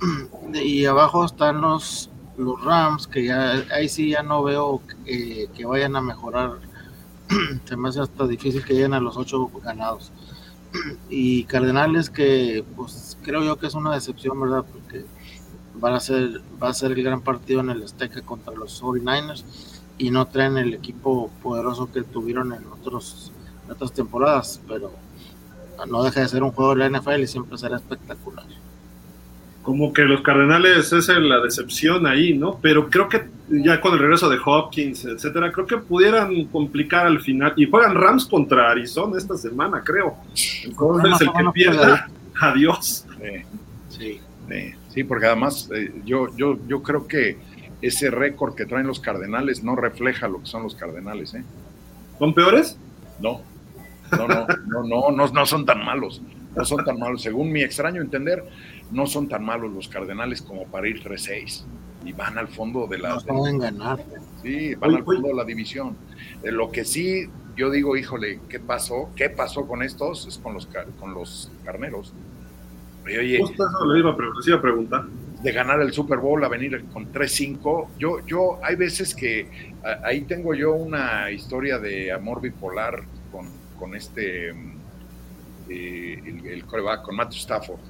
[0.54, 5.96] y abajo están los, los Rams, que ya ahí sí ya no veo que, vayan
[5.96, 6.58] a mejorar.
[7.64, 10.12] Se me hace hasta difícil que lleguen a los ocho ganados.
[11.08, 14.64] Y Cardenales, que pues creo yo que es una decepción, ¿verdad?
[14.70, 15.04] Porque
[15.82, 19.44] a ser, va a ser el gran partido en el Azteca contra los 49ers
[20.00, 23.30] y no traen el equipo poderoso que tuvieron en, otros,
[23.70, 24.90] otras temporadas, pero
[25.86, 28.46] no deja de ser un juego de la NFL y siempre será espectacular.
[29.62, 32.58] Como que los Cardenales es la decepción ahí, ¿no?
[32.62, 37.20] Pero creo que ya con el regreso de Hopkins, etcétera, creo que pudieran complicar al
[37.20, 37.52] final.
[37.56, 40.16] Y juegan Rams contra Arizona esta semana, creo.
[40.64, 42.08] Entonces, el que pierda,
[42.40, 43.04] adiós.
[43.90, 44.18] Sí,
[44.48, 47.49] sí, sí, porque además eh, yo, yo, yo creo que
[47.82, 51.34] ese récord que traen los Cardenales no refleja lo que son los Cardenales.
[51.34, 51.44] ¿eh?
[52.18, 52.76] ¿Son peores?
[53.20, 53.42] No,
[54.12, 54.46] no, no,
[54.84, 56.22] no, no, no, son tan malos.
[56.54, 57.22] No son tan malos.
[57.22, 58.44] Según mi extraño entender,
[58.90, 61.64] no son tan malos los Cardenales como para ir 3-6.
[62.04, 63.14] Y van al fondo de la.
[63.14, 64.02] No pueden ganar.
[64.42, 65.96] Sí, van al fondo de la división.
[66.42, 69.10] Eh, lo que sí, yo digo, híjole, ¿qué pasó?
[69.14, 70.26] ¿Qué pasó con estos?
[70.26, 70.66] Es con los,
[70.98, 72.12] con los carneros.
[73.04, 75.06] Oye, Justo eso le iba a preguntar
[75.42, 77.88] de ganar el Super Bowl a venir con 3-5.
[77.98, 79.48] Yo, yo, hay veces que
[80.04, 83.02] ahí tengo yo una historia de amor bipolar
[83.32, 83.46] con,
[83.78, 84.50] con este,
[85.68, 87.80] eh, el, el coreback, con Matthew Stafford.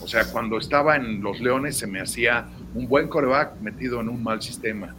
[0.00, 4.08] O sea, cuando estaba en los Leones se me hacía un buen coreback metido en
[4.08, 4.94] un mal sistema.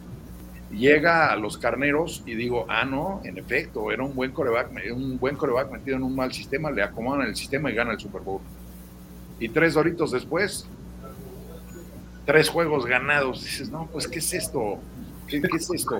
[0.70, 5.18] llega a los carneros y digo, ah, no, en efecto, era un buen coreback, un
[5.18, 8.22] buen coreback metido en un mal sistema, le acomodan el sistema y gana el Super
[8.22, 8.40] Bowl.
[9.40, 10.68] Y tres doritos después,
[12.28, 13.42] tres juegos ganados.
[13.42, 14.78] Dices, no, pues, ¿qué es esto?
[15.26, 15.98] ¿Qué, es esto?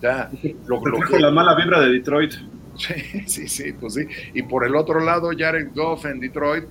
[0.00, 0.30] Ya,
[0.66, 2.32] lo, lo la mala vibra de Detroit.
[2.76, 2.94] Sí,
[3.26, 4.06] sí, sí, pues sí.
[4.32, 6.64] Y por el otro lado, Jared Goff en Detroit,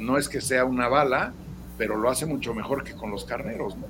[0.00, 1.32] no es que sea una bala,
[1.78, 3.86] pero lo hace mucho mejor que con los carneros, ¿no?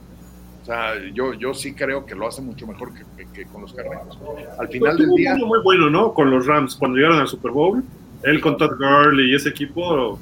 [0.62, 2.93] O sea, yo, yo sí creo que lo hace mucho mejor
[3.32, 4.19] que, con los carneros.
[4.59, 5.35] Al final del día.
[5.35, 6.12] muy bueno, ¿no?
[6.12, 7.82] Con los Rams, cuando llegaron al Super Bowl,
[8.23, 10.20] él con Todd Gurley y ese equipo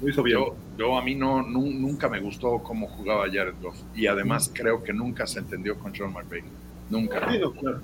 [0.00, 0.38] lo hizo bien.
[0.38, 0.54] Yo,
[0.96, 3.76] a mí no, nunca me gustó cómo jugaba Jared Goff.
[3.94, 6.42] Y además creo que nunca se entendió con Sean McVay.
[6.90, 7.28] Nunca.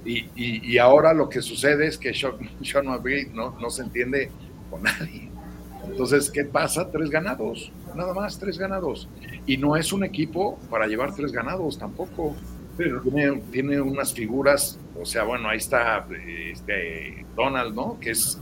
[0.04, 4.30] y, y, ahora lo que sucede es que Sean, Sean McVay no, no se entiende
[4.70, 5.28] con nadie.
[5.86, 6.90] Entonces, ¿qué pasa?
[6.90, 9.08] Tres ganados, nada más, tres ganados.
[9.46, 12.34] Y no es un equipo para llevar tres ganados tampoco.
[12.76, 16.08] Tiene, tiene, unas figuras, o sea, bueno, ahí está
[16.50, 18.00] este, Donald, ¿no?
[18.00, 18.40] Que es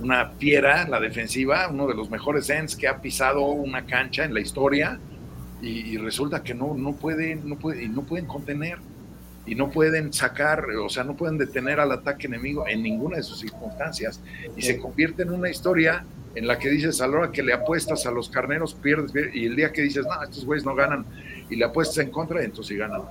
[0.00, 4.34] una fiera, la defensiva, uno de los mejores ends que ha pisado una cancha en
[4.34, 4.98] la historia.
[5.62, 8.78] Y, resulta que no, no, pueden, no, puede, no pueden contener
[9.46, 13.22] y no pueden sacar, o sea, no pueden detener al ataque enemigo en ninguna de
[13.22, 14.20] sus circunstancias.
[14.56, 16.04] Y se convierte en una historia
[16.34, 19.46] en la que dices, a la hora que le apuestas a los carneros, pierdes, y
[19.46, 21.06] el día que dices, no, estos güeyes no ganan,
[21.48, 23.02] y le apuestas en contra, entonces sí ganan.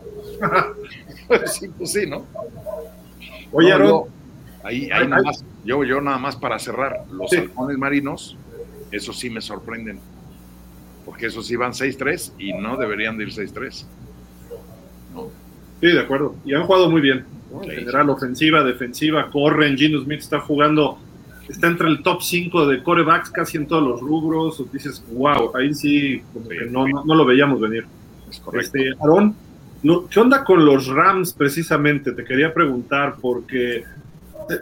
[1.46, 2.26] sí, pues sí, ¿no?
[3.52, 3.74] Oye,
[4.64, 8.38] ahí, ahí nada más, yo, yo nada más para cerrar, los halcones marinos,
[8.92, 10.00] eso sí me sorprenden,
[11.06, 13.86] porque esos sí van 6-3 y no deberían de ir 6-3.
[15.82, 16.36] Sí, de acuerdo.
[16.46, 17.26] Y han jugado muy bien.
[17.62, 19.78] En general, ofensiva, defensiva, corren.
[19.78, 20.98] Gino Smith está jugando
[21.48, 24.64] está entre el top 5 de corebacks casi en todos los rubros.
[24.72, 26.22] Dices, wow, ahí sí,
[26.70, 27.86] no, no, lo veíamos venir.
[28.30, 28.78] Es correcto.
[28.78, 29.36] Este, Aaron,
[30.10, 32.14] ¿qué onda con los Rams precisamente?
[32.14, 33.84] Te quería preguntar porque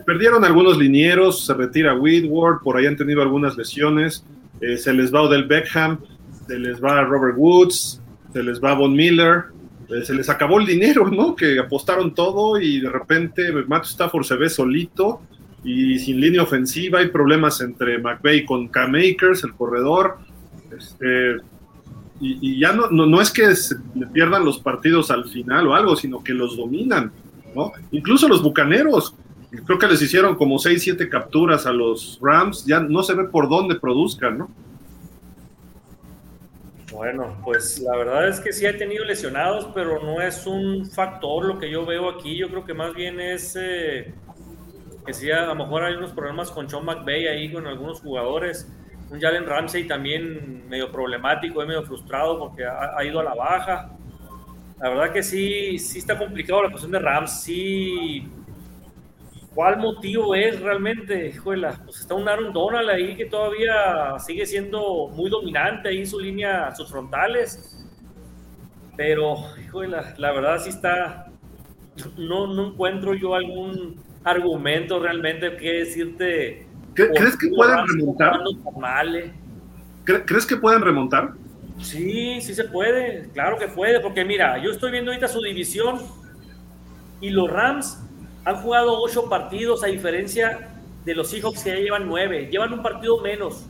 [0.06, 4.24] perdieron algunos linieros, se retira Whitworth, por ahí han tenido algunas lesiones,
[4.62, 6.00] eh, se les va Odell Beckham,
[6.48, 8.02] se les va Robert Woods,
[8.34, 9.46] se les va Von Miller,
[9.90, 11.36] eh, se les acabó el dinero, ¿no?
[11.36, 15.22] Que apostaron todo y de repente Matt Stafford se ve solito
[15.64, 20.18] y sin línea ofensiva, hay problemas entre McVeigh con K-Makers, el corredor.
[20.76, 21.38] Este,
[22.20, 23.76] y, ya no, no, es que se
[24.14, 27.12] pierdan los partidos al final o algo, sino que los dominan.
[27.56, 27.72] ¿no?
[27.92, 29.16] Incluso los bucaneros,
[29.66, 33.26] creo que les hicieron como 6, 7 capturas a los Rams, ya no se ve
[33.26, 34.50] por dónde produzcan, ¿no?
[36.92, 41.46] Bueno, pues la verdad es que sí ha tenido lesionados, pero no es un factor
[41.46, 42.38] lo que yo veo aquí.
[42.38, 44.14] Yo creo que más bien es eh,
[45.06, 48.70] que sí, a lo mejor hay unos problemas con Sean McVay ahí con algunos jugadores.
[49.10, 53.92] Un Jalen Ramsey también medio problemático, medio frustrado porque ha, ido a la baja.
[54.80, 57.42] La verdad que sí, sí está complicado la cuestión de Rams.
[57.42, 58.28] Sí,
[59.54, 61.28] ¿cuál motivo es realmente?
[61.28, 66.08] Híjole, pues está un Aaron Donald ahí que todavía sigue siendo muy dominante ahí en
[66.08, 67.78] su línea, sus frontales.
[68.98, 71.28] Pero, híjole, la, la verdad sí está.
[72.18, 76.68] No, no encuentro yo algún argumento realmente que decirte.
[76.94, 78.40] ¿Crees que pueden remontar?
[80.04, 81.34] ¿Crees que pueden remontar?
[81.80, 86.00] Sí, sí se puede, claro que puede, porque mira, yo estoy viendo ahorita su división
[87.22, 88.04] y los Rams
[88.46, 90.70] han jugado ocho partidos a diferencia
[91.06, 93.66] de los Seahawks que ya llevan nueve, llevan un partido menos.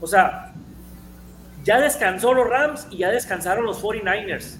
[0.00, 0.52] O sea,
[1.64, 4.58] ya descansó los Rams y ya descansaron los 49ers.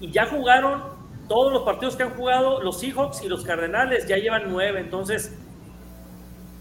[0.00, 0.82] Y ya jugaron
[1.28, 4.80] todos los partidos que han jugado los Seahawks y los Cardenales ya llevan nueve.
[4.80, 5.32] Entonces,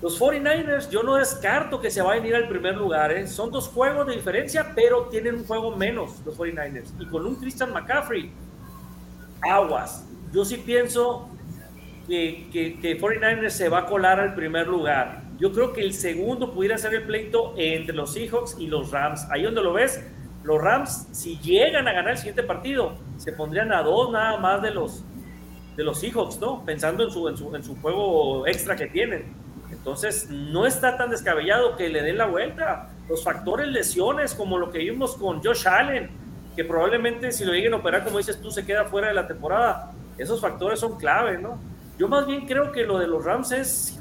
[0.02, 3.11] los 49ers, yo no descarto que se vayan a ir al primer lugar.
[3.11, 3.26] ¿eh?
[3.28, 6.90] Son dos juegos de diferencia, pero tienen un juego menos los 49ers.
[6.99, 8.32] Y con un Christian McCaffrey,
[9.41, 10.06] aguas.
[10.32, 11.30] Yo sí pienso
[12.07, 15.23] que, que, que 49ers se va a colar al primer lugar.
[15.39, 19.27] Yo creo que el segundo pudiera ser el pleito entre los Seahawks y los Rams.
[19.30, 20.03] Ahí donde lo ves,
[20.43, 24.61] los Rams, si llegan a ganar el siguiente partido, se pondrían a dos nada más
[24.61, 25.03] de los,
[25.75, 26.63] de los Seahawks, ¿no?
[26.65, 29.34] Pensando en su, en su, en su juego extra que tienen.
[29.71, 32.89] Entonces, no está tan descabellado que le den la vuelta.
[33.09, 36.09] Los factores lesiones, como lo que vimos con Josh Allen,
[36.55, 39.27] que probablemente si lo lleguen a operar, como dices tú, se queda fuera de la
[39.27, 39.91] temporada.
[40.17, 41.59] Esos factores son clave, ¿no?
[42.03, 43.97] Yo más bien creo que lo de los Rams es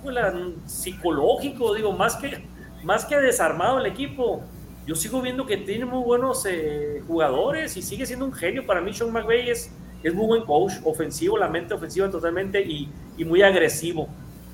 [0.67, 2.45] psicológico, digo, más que,
[2.83, 4.43] más que desarmado el equipo
[4.85, 8.67] yo sigo viendo que tiene muy buenos eh, jugadores y sigue siendo un genio.
[8.67, 9.73] Para mí, Sean McVay es,
[10.03, 12.91] muy buen coach, ofensivo, la mente ofensiva totalmente y,
[13.25, 14.09] muy agresivo.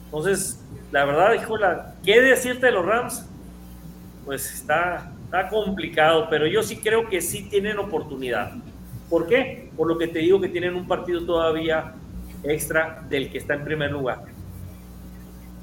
[0.04, 0.62] Entonces,
[0.92, 3.26] la verdad, híjola, ¿qué decirte de los Rams?
[4.26, 8.52] Pues está, está complicado, pero yo sí creo que sí tienen oportunidad.
[9.08, 9.70] ¿Por qué?
[9.74, 11.94] por lo que te digo que tienen un partido todavía
[12.42, 14.24] extra del que está en primer lugar.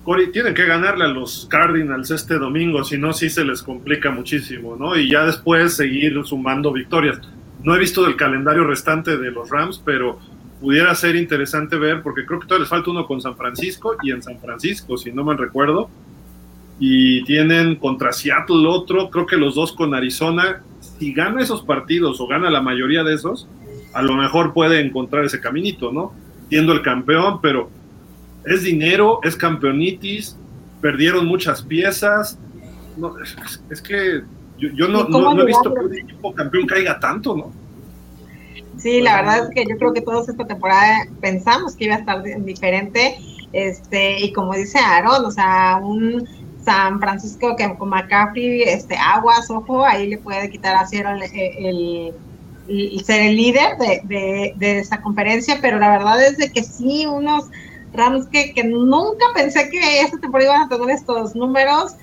[0.04, 4.12] Cory, tienen que ganarle a los Cardinals este domingo, si no, sí se les complica
[4.12, 4.96] muchísimo, ¿no?
[4.96, 7.20] Y ya después seguir sumando victorias.
[7.64, 10.20] No he visto el calendario restante de los Rams, pero
[10.62, 14.12] pudiera ser interesante ver, porque creo que todavía les falta uno con San Francisco y
[14.12, 15.90] en San Francisco, si no me recuerdo.
[16.80, 20.62] Y tienen contra Seattle otro, creo que los dos con Arizona.
[20.82, 23.48] Si gana esos partidos o gana la mayoría de esos,
[23.94, 26.14] a lo mejor puede encontrar ese caminito, ¿no?
[26.50, 27.70] Siendo el campeón, pero
[28.46, 30.38] es dinero, es campeonitis,
[30.82, 32.38] perdieron muchas piezas.
[32.98, 33.14] No,
[33.70, 34.22] es, que
[34.58, 37.52] yo, no, no, he visto que un equipo campeón caiga tanto, ¿no?
[38.78, 42.00] Sí, la verdad es que yo creo que todos esta temporada pensamos que iba a
[42.00, 43.18] estar diferente,
[43.54, 46.28] este, y como dice Aaron, o sea, un
[46.64, 52.14] San Francisco que con McCaffrey, este, aguas, ojo, ahí le puede quitar a Cierro el,
[53.04, 57.46] ser el líder de, de, esa conferencia, pero la verdad es de que sí, unos
[57.94, 61.94] Rams que, que nunca pensé que esta temporada iban a tener estos números,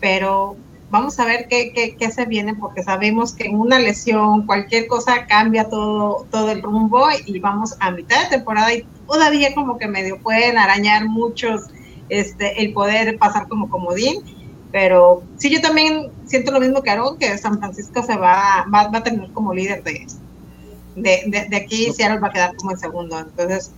[0.00, 0.56] pero
[0.90, 4.86] vamos a ver qué, qué, qué, se viene, porque sabemos que en una lesión, cualquier
[4.86, 9.76] cosa cambia todo, todo el rumbo y vamos a mitad de temporada y todavía como
[9.76, 11.62] que medio pueden arañar muchos
[12.08, 14.22] este, el poder pasar como comodín.
[14.74, 18.90] Pero sí, yo también siento lo mismo que Aaron, que San Francisco se va, va,
[18.92, 20.06] a tener como líder de,
[20.96, 23.18] de, de, aquí y Seattle va a quedar como en segundo.
[23.18, 23.70] Entonces,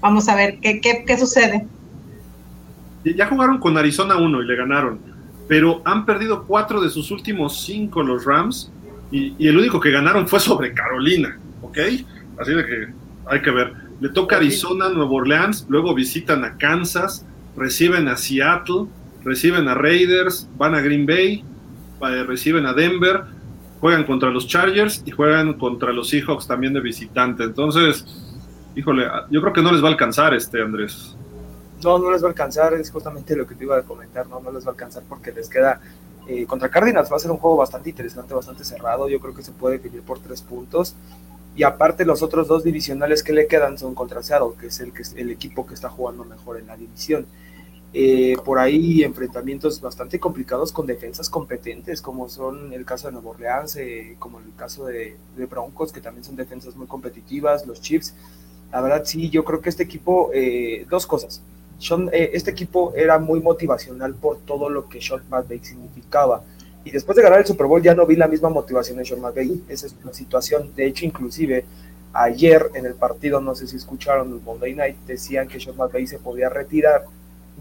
[0.00, 1.66] vamos a ver qué, qué, qué sucede.
[3.04, 5.12] Ya jugaron con Arizona 1 y le ganaron
[5.52, 8.72] pero han perdido cuatro de sus últimos cinco los Rams
[9.10, 11.78] y, el único que ganaron fue sobre Carolina, ¿ok?
[12.38, 12.86] Así de que
[13.26, 13.74] hay que ver.
[14.00, 18.86] Le toca Arizona, Nueva Orleans, luego visitan a Kansas, reciben a Seattle,
[19.24, 21.44] reciben a Raiders, van a Green Bay,
[22.02, 23.22] eh, reciben a Denver,
[23.80, 27.44] juegan contra los Chargers y juegan contra los Seahawks también de visitante.
[27.44, 28.04] Entonces,
[28.74, 31.16] híjole, yo creo que no les va a alcanzar este Andrés.
[31.82, 34.40] No, no les va a alcanzar, es justamente lo que te iba a comentar, no,
[34.40, 35.80] no les va a alcanzar porque les queda
[36.28, 39.42] eh, contra Cardinals va a ser un juego bastante interesante, bastante cerrado, yo creo que
[39.42, 40.94] se puede definir por tres puntos.
[41.54, 44.92] Y aparte los otros dos divisionales que le quedan son contra Seattle, que es el,
[44.92, 47.26] que el equipo que está jugando mejor en la división.
[47.94, 53.30] Eh, por ahí enfrentamientos bastante complicados con defensas competentes, como son el caso de Nueva
[53.30, 55.16] Orleans, eh, como el caso de,
[55.50, 58.14] Broncos, que también son defensas muy competitivas, los Chiefs.
[58.70, 60.30] La verdad, sí, yo creo que este equipo,
[60.88, 61.42] dos cosas.
[62.12, 66.44] Eh, este equipo era muy motivacional por todo lo que Sean McVay significaba.
[66.84, 69.20] Y después de ganar el Super Bowl ya no vi la misma motivación de Sean
[69.20, 69.62] McVay.
[69.68, 70.72] Esa es la situación.
[70.76, 71.64] De hecho, inclusive
[72.12, 76.06] ayer en el partido, no sé si escucharon el Monday Night, decían que Sean McVay
[76.06, 77.04] se podía retirar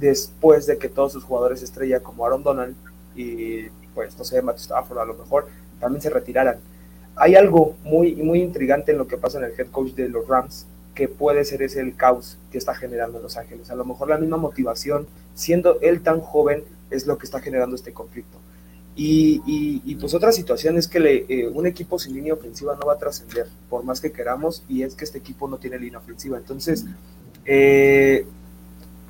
[0.02, 2.76] después de que todos sus jugadores estrella como Aaron Donald
[3.16, 5.48] y pues no sé, Matt Stafford a lo mejor
[5.80, 6.58] también se retiraran.
[7.16, 10.28] Hay algo muy, muy intrigante en lo que pasa en el head coach de los
[10.28, 10.66] Rams,
[10.96, 13.70] que puede ser ese el caos que está generando en Los Ángeles.
[13.70, 17.76] A lo mejor la misma motivación, siendo él tan joven, es lo que está generando
[17.76, 18.38] este conflicto.
[18.96, 19.42] Y,
[19.86, 22.98] y, pues otra situación es que eh, un equipo sin línea ofensiva no va a
[22.98, 26.38] trascender, por más que queramos, y es que este equipo no tiene línea ofensiva.
[26.38, 26.86] Entonces,
[27.46, 28.26] eh,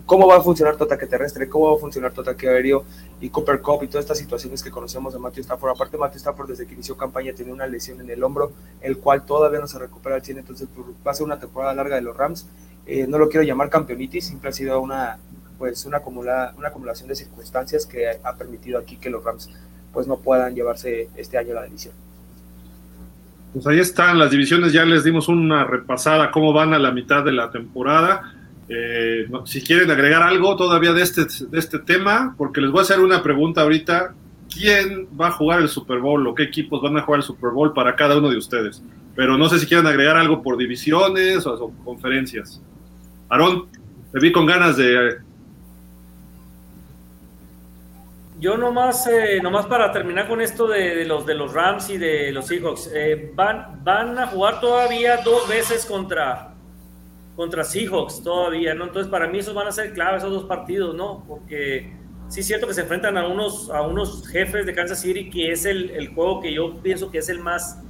[0.06, 2.84] cómo va a funcionar tu ataque terrestre, cómo va a funcionar tu ataque aéreo
[3.20, 5.72] y Cooper Cup y todas estas situaciones que conocemos de Matthew Stafford.
[5.72, 8.52] Aparte, Matthew Stafford desde que inició campaña tiene una lesión en el hombro,
[8.82, 11.74] el cual todavía no se recupera al 100, entonces pues, va a ser una temporada
[11.74, 12.48] larga de los Rams.
[12.86, 15.18] Eh, no lo quiero llamar campeonitis, siempre ha sido una,
[15.58, 19.50] pues, una, acumula, una acumulación de circunstancias que ha permitido aquí que los Rams
[19.94, 21.94] pues, no puedan llevarse este año la división.
[23.54, 27.24] Pues ahí están las divisiones, ya les dimos una repasada cómo van a la mitad
[27.24, 28.34] de la temporada.
[28.74, 32.84] Eh, si quieren agregar algo todavía de este, de este tema, porque les voy a
[32.84, 34.14] hacer una pregunta ahorita.
[34.50, 37.52] ¿Quién va a jugar el Super Bowl o qué equipos van a jugar el Super
[37.52, 38.82] Bowl para cada uno de ustedes?
[39.14, 42.62] Pero no sé si quieren agregar algo por divisiones o, conferencias.
[43.28, 43.68] Aarón,
[44.12, 45.18] te vi con ganas de...
[48.40, 52.32] Yo nomás, eh, nomás para terminar con esto de, los, de los Rams y de
[52.32, 56.51] los Seahawks, eh, van, van a jugar todavía dos veces contra,
[57.42, 58.84] contra Seahawks todavía, ¿no?
[58.84, 61.24] Entonces, para mí esos van a ser claves esos dos partidos, ¿no?
[61.28, 61.92] Porque
[62.28, 65.52] sí es cierto que se enfrentan a unos, a unos jefes de Kansas City, que
[65.52, 67.82] es el, el juego que yo pienso que es el más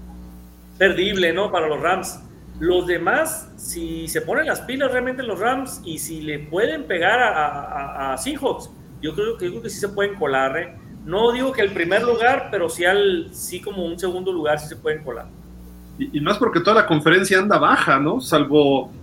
[0.77, 1.51] perdible, ¿no?
[1.51, 2.21] Para los Rams.
[2.61, 7.19] Los demás, si se ponen las pilas realmente los Rams y si le pueden pegar
[7.19, 8.69] a, a, Seahawks,
[9.01, 10.77] yo creo, que, creo que sí se pueden colar, ¿eh?
[11.03, 14.69] No digo que el primer lugar, pero sí, al, sí como un segundo lugar sí
[14.69, 15.27] se pueden colar.
[15.99, 18.21] Y, y más porque toda la conferencia anda baja, ¿no?
[18.21, 19.00] Salvo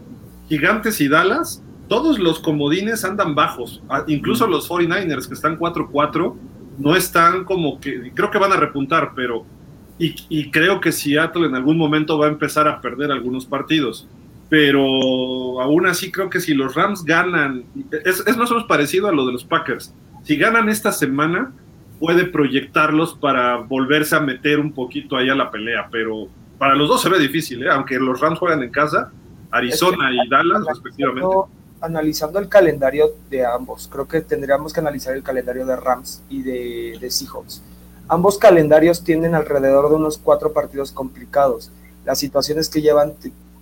[0.48, 6.34] Gigantes y Dallas, todos los comodines andan bajos, ah, incluso los 49ers que están 4-4,
[6.78, 9.44] no están como que, creo que van a repuntar, pero
[9.98, 14.06] y, y, creo que Seattle en algún momento va a empezar a perder algunos partidos.
[14.48, 17.64] Pero aún así creo que si los Rams ganan,
[18.04, 19.92] es, es más o menos parecido a lo de los Packers.
[20.22, 21.52] Si ganan esta semana,
[21.98, 26.88] puede proyectarlos para volverse a meter un poquito ahí a la pelea, pero para los
[26.88, 27.70] dos se ve difícil, ¿eh?
[27.70, 29.12] aunque los Rams juegan en casa,
[29.50, 31.26] Arizona y Dallas respectivamente.
[31.80, 36.42] Analizando el calendario de ambos, creo que tendríamos que analizar el calendario de Rams y
[36.42, 37.62] de, de Seahawks.
[38.08, 41.70] Ambos calendarios tienen alrededor de unos cuatro partidos complicados.
[42.04, 43.14] Las situaciones que llevan,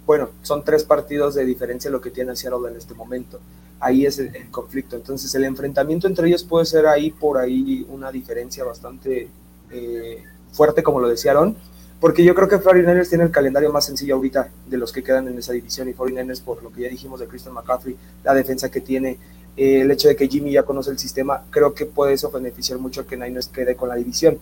[0.06, 3.38] bueno, son tres partidos de diferencia lo que tiene Seattle en este momento.
[3.80, 4.96] Ahí es el, el, conflicto.
[4.96, 9.28] Entonces, el enfrentamiento entre ellos puede ser ahí por ahí una diferencia bastante
[9.70, 11.56] eh, fuerte, como lo decía Aaron,
[12.00, 15.28] porque yo creo que 49ers tiene el calendario más sencillo ahorita de los que quedan
[15.28, 18.70] en esa división y 49ers por lo que ya dijimos de Christian McCaffrey, la defensa
[18.70, 19.18] que tiene,
[19.56, 22.78] eh, el hecho de que Jimmy ya conoce el sistema, creo que puede eso beneficiar
[22.78, 24.38] mucho a que Niners quede con la división.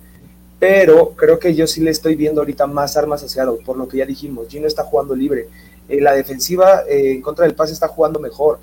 [0.58, 3.86] Pero creo que yo sí le estoy viendo ahorita más armas hacia Seattle, por lo
[3.86, 5.48] que ya dijimos, Gino está jugando libre,
[5.88, 8.58] eh, la defensiva eh, en contra del pase está jugando mejor,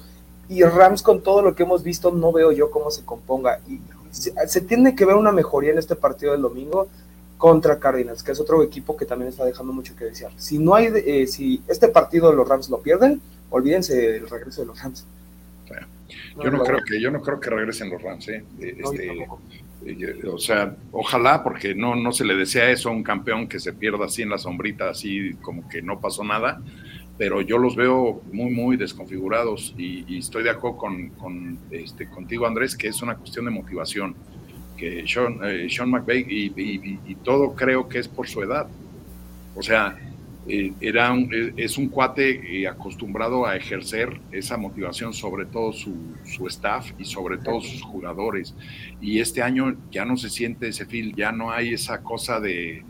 [0.49, 3.80] y Rams con todo lo que hemos visto no veo yo cómo se componga, y
[4.11, 6.88] se, se tiene que ver una mejoría en este partido del domingo,
[7.41, 10.31] contra Cardinals, que es otro equipo que también está dejando mucho que desear.
[10.38, 13.19] Si no hay, eh, si este partido los Rams lo pierden,
[13.49, 15.07] olvídense del regreso de los Rams.
[16.38, 18.45] Yo no, no creo que yo no creo que regresen los Rams, ¿eh?
[18.59, 19.27] Este,
[19.88, 23.59] eh, o sea, ojalá porque no no se le desea eso a un campeón que
[23.59, 26.61] se pierda así en la sombrita, así como que no pasó nada.
[27.18, 32.07] Pero yo los veo muy, muy desconfigurados y, y estoy de acuerdo con, con este,
[32.07, 34.15] contigo, Andrés, que es una cuestión de motivación
[34.81, 38.67] que Sean, eh, Sean McVay y, y, y, todo creo que es por su edad.
[39.55, 39.95] O sea,
[40.47, 45.95] eh, era un, es un cuate eh, acostumbrado a ejercer esa motivación sobre todo su,
[46.25, 48.55] su, staff y sobre todo sus jugadores.
[48.99, 52.83] Y este año ya no se siente ese feel, ya no hay esa cosa de,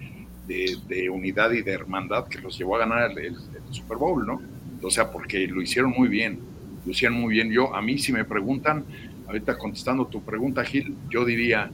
[0.47, 3.97] de, de unidad y de hermandad que los llevó a ganar el, el, el, Super
[3.97, 4.41] Bowl, ¿no?
[4.81, 6.39] O sea, porque lo hicieron muy bien,
[6.85, 7.51] lo hicieron muy bien.
[7.51, 8.85] Yo, a mí, si me preguntan,
[9.32, 11.72] ahorita contestando tu pregunta, Gil, yo diría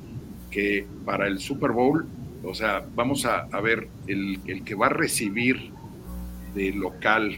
[0.52, 2.08] que para el Super Bowl,
[2.44, 5.72] o sea, vamos a, a ver, el, el, que va a recibir
[6.54, 7.36] de local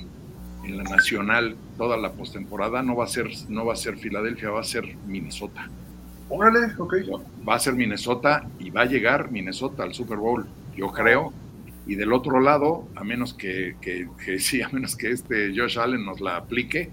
[0.66, 4.50] en la nacional toda la postemporada no va a ser no va a ser Filadelfia,
[4.50, 5.70] va a ser Minnesota.
[6.28, 6.96] Órale, ok.
[7.48, 11.34] Va a ser Minnesota y va a llegar Minnesota al Super Bowl, yo creo.
[11.88, 15.80] Y del otro lado, a menos que, que, que sí, a menos que este Josh
[15.80, 16.92] Allen nos la aplique,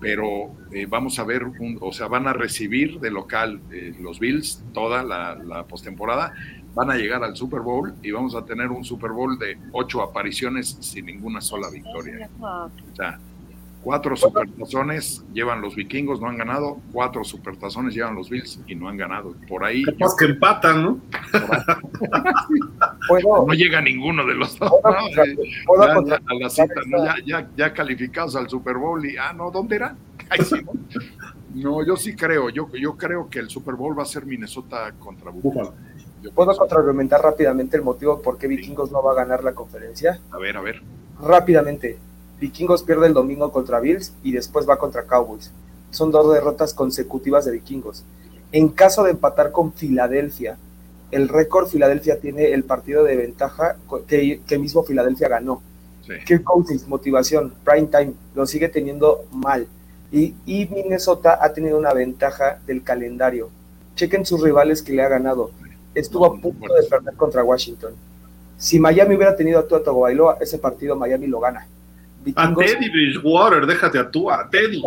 [0.00, 4.18] pero eh, vamos a ver, un, o sea, van a recibir de local eh, los
[4.20, 6.34] Bills toda la, la postemporada,
[6.74, 10.02] van a llegar al Super Bowl y vamos a tener un Super Bowl de ocho
[10.02, 12.28] apariciones sin ninguna sola victoria.
[12.38, 13.18] O sea,
[13.86, 18.88] cuatro supertazones llevan los vikingos, no han ganado, cuatro supertazones llevan los Bills y no
[18.88, 19.36] han ganado.
[19.48, 19.84] Por ahí.
[19.84, 21.00] Capaz yo, que empatan, ¿no?
[23.46, 24.72] no llega ninguno de los dos.
[24.82, 25.08] ¿no?
[25.14, 25.24] ya,
[26.04, 27.04] ya, a la cita, ¿no?
[27.04, 29.94] ya, ya, ya, calificados al Super Bowl y, ah, no, ¿dónde era?
[30.30, 30.72] Ay, sí, ¿no?
[31.54, 34.92] no, yo sí creo, yo, yo creo que el Super Bowl va a ser Minnesota
[34.98, 35.74] contra Buffalo.
[36.34, 40.18] ¿Puedo contraargumentar rápidamente el motivo por qué Vikingos no va a ganar la conferencia?
[40.32, 40.82] A ver, a ver.
[41.20, 42.00] Rápidamente.
[42.40, 45.50] Vikingos pierde el domingo contra Bills y después va contra Cowboys.
[45.90, 48.04] Son dos derrotas consecutivas de Vikingos.
[48.52, 50.58] En caso de empatar con Filadelfia,
[51.10, 53.76] el récord Filadelfia tiene el partido de ventaja
[54.06, 55.62] que, que mismo Filadelfia ganó.
[56.06, 56.12] Sí.
[56.24, 59.66] Kirk Cousins, motivación, prime time, lo sigue teniendo mal.
[60.12, 63.50] Y, y, Minnesota ha tenido una ventaja del calendario.
[63.96, 65.50] Chequen sus rivales que le ha ganado.
[65.94, 67.94] Estuvo a punto de perder contra Washington.
[68.56, 71.66] Si Miami hubiera tenido a Tua Tagovailoa, ese partido Miami lo gana.
[72.26, 74.82] Vikingos, a Teddy Bridgewater, déjate a Tua, a Teddy.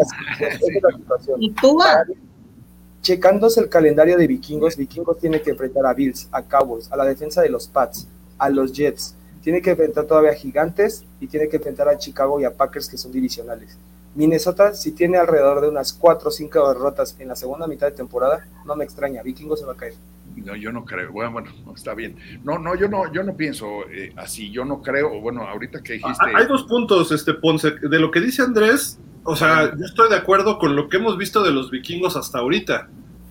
[1.39, 2.03] ¿Y Tua?
[3.01, 7.05] Checándose el calendario de Vikingos, Vikingos tiene que enfrentar a Bills, a Cowboys, a la
[7.05, 8.07] defensa de los Pats,
[8.37, 9.15] a los Jets.
[9.41, 12.89] Tiene que enfrentar todavía a Gigantes y tiene que enfrentar a Chicago y a Packers
[12.89, 13.77] que son divisionales.
[14.15, 17.95] Minnesota, si tiene alrededor de unas 4 o 5 derrotas en la segunda mitad de
[17.95, 19.93] temporada, no me extraña, Vikingos se va a caer.
[20.45, 21.11] No, yo no creo.
[21.11, 22.15] Bueno, bueno, está bien.
[22.43, 24.51] No, no, yo no, yo no pienso eh, así.
[24.51, 25.19] Yo no creo.
[25.21, 26.25] Bueno, ahorita que dijiste.
[26.35, 27.71] Hay dos puntos, este Ponce.
[27.71, 31.17] De lo que dice Andrés, o sea, yo estoy de acuerdo con lo que hemos
[31.17, 32.89] visto de los vikingos hasta ahorita.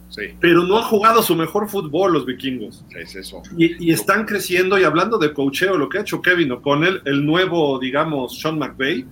[0.09, 0.22] Sí.
[0.40, 2.85] Pero no han jugado su mejor fútbol los vikingos.
[2.97, 3.43] Es eso.
[3.56, 4.78] Y, y están creciendo.
[4.78, 9.06] Y hablando de cocheo, lo que ha hecho Kevin O'Connell, el nuevo, digamos, Sean McVay,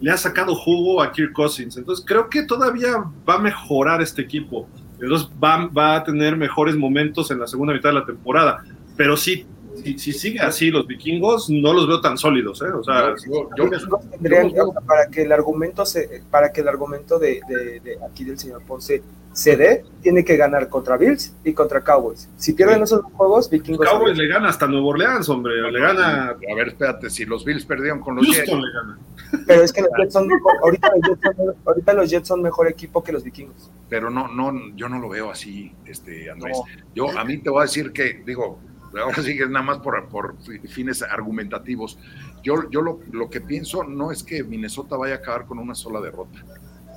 [0.00, 1.76] le ha sacado jugo a Kirk Cousins.
[1.76, 4.68] Entonces creo que todavía va a mejorar este equipo.
[5.00, 8.64] Entonces va, va, a tener mejores momentos en la segunda mitad de la temporada.
[8.96, 9.46] Pero sí,
[9.82, 12.70] si, si, sigue así los vikingos, no los veo tan sólidos, ¿eh?
[12.70, 13.70] O sea, yo, yo,
[14.10, 14.52] tendrían,
[14.86, 18.62] para que el argumento se, para que el argumento de, de, de, aquí del señor
[18.62, 19.02] Ponce
[19.36, 22.26] se dé, tiene que ganar contra Bills y contra Cowboys.
[22.38, 23.86] Si pierden esos dos juegos, vikingos.
[23.86, 25.70] Cowboys le gana hasta Nuevo Orleans, hombre.
[25.70, 26.30] le gana.
[26.30, 28.66] A ver, espérate, si los Bills perdieron con los Houston Jets.
[28.66, 28.98] le gana.
[29.46, 32.42] Pero es que los Jets son mejor, ahorita, los Jets son, ahorita los Jets son
[32.42, 33.70] mejor equipo que los vikingos.
[33.88, 36.56] Pero no, no, yo no lo veo así, este Andrés.
[36.56, 36.82] No.
[36.94, 38.58] Yo a mí te voy a decir que, digo,
[39.00, 40.36] ahora sí que es nada más por, por
[40.68, 41.98] fines argumentativos.
[42.42, 45.74] Yo, yo lo, lo, que pienso no es que Minnesota vaya a acabar con una
[45.74, 46.44] sola derrota.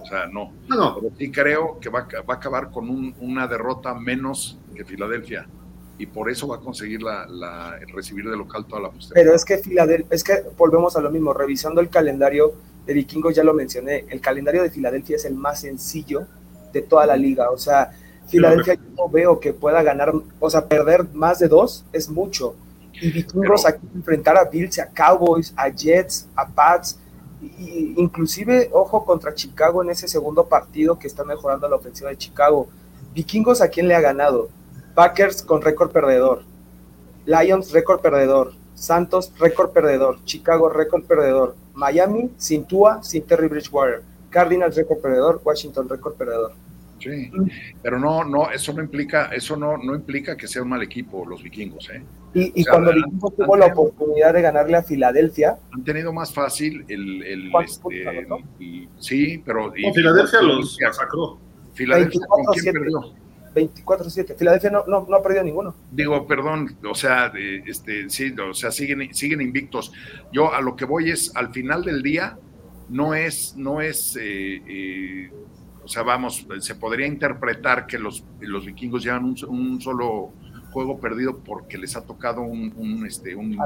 [0.01, 0.53] O sea, no.
[0.67, 0.95] No, no.
[0.95, 5.47] Pero sí creo que va, va a acabar con un, una derrota menos que Filadelfia.
[5.99, 9.13] Y por eso va a conseguir la, la, recibir de local toda la posterior.
[9.13, 12.53] Pero es que Filadelfia, es que volvemos a lo mismo, revisando el calendario
[12.85, 16.25] de Vikingos, ya lo mencioné, el calendario de Filadelfia es el más sencillo
[16.73, 17.51] de toda la liga.
[17.51, 17.91] O sea,
[18.27, 22.55] Filadelfia yo no veo que pueda ganar, o sea, perder más de dos es mucho.
[22.93, 26.97] Y Vikingos aquí enfrentar a Bills, a Cowboys, a Jets, a Pats,
[27.41, 32.17] y inclusive, ojo, contra Chicago en ese segundo partido que está mejorando la ofensiva de
[32.17, 32.67] Chicago.
[33.13, 34.49] Vikingos, ¿a quién le ha ganado?
[34.95, 36.43] Packers con récord perdedor.
[37.25, 38.53] Lions, récord perdedor.
[38.73, 40.19] Santos, récord perdedor.
[40.25, 41.55] Chicago, récord perdedor.
[41.73, 44.03] Miami, sin Tua, sin Terry Bridgewater.
[44.29, 45.41] Cardinals, récord perdedor.
[45.43, 46.53] Washington, récord perdedor.
[46.99, 47.31] Sí,
[47.81, 51.25] pero no, no, eso no implica, eso no, no implica que sea un mal equipo
[51.25, 52.03] los vikingos, ¿eh?
[52.33, 56.13] Y, y o sea, cuando Vikingos tuvo la oportunidad de ganarle a Filadelfia, han tenido
[56.13, 61.39] más fácil el, el, este, el sí, pero y, Filadelfia los masacró.
[61.73, 63.13] Filadelfia con quién perdió.
[63.53, 64.35] 24-7.
[64.35, 65.75] Filadelfia no, no, no, ha perdido ninguno.
[65.91, 67.31] Digo, perdón, o sea,
[67.65, 69.91] este, sí, o sea, siguen, siguen invictos.
[70.31, 72.37] Yo a lo que voy es, al final del día,
[72.89, 75.31] no es, no es, eh, eh,
[75.83, 80.33] o sea, vamos, se podría interpretar que los, los vikingos llevan un, un solo
[80.71, 83.57] juego perdido porque les ha tocado un, un este, un,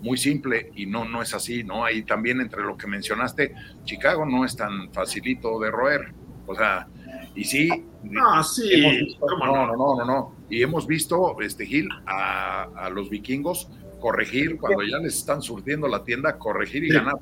[0.00, 1.84] muy simple y no, no es así, ¿no?
[1.84, 3.54] Ahí también entre lo que mencionaste,
[3.84, 6.12] Chicago no es tan facilito de roer,
[6.46, 6.88] o sea,
[7.34, 7.68] y sí,
[8.20, 9.04] ah, sí.
[9.04, 13.68] Visto, no, no, no, no, no, y hemos visto, este Gil, a, a los vikingos
[14.02, 16.94] corregir cuando ya les están surtiendo la tienda, corregir y sí.
[16.94, 17.14] ganar.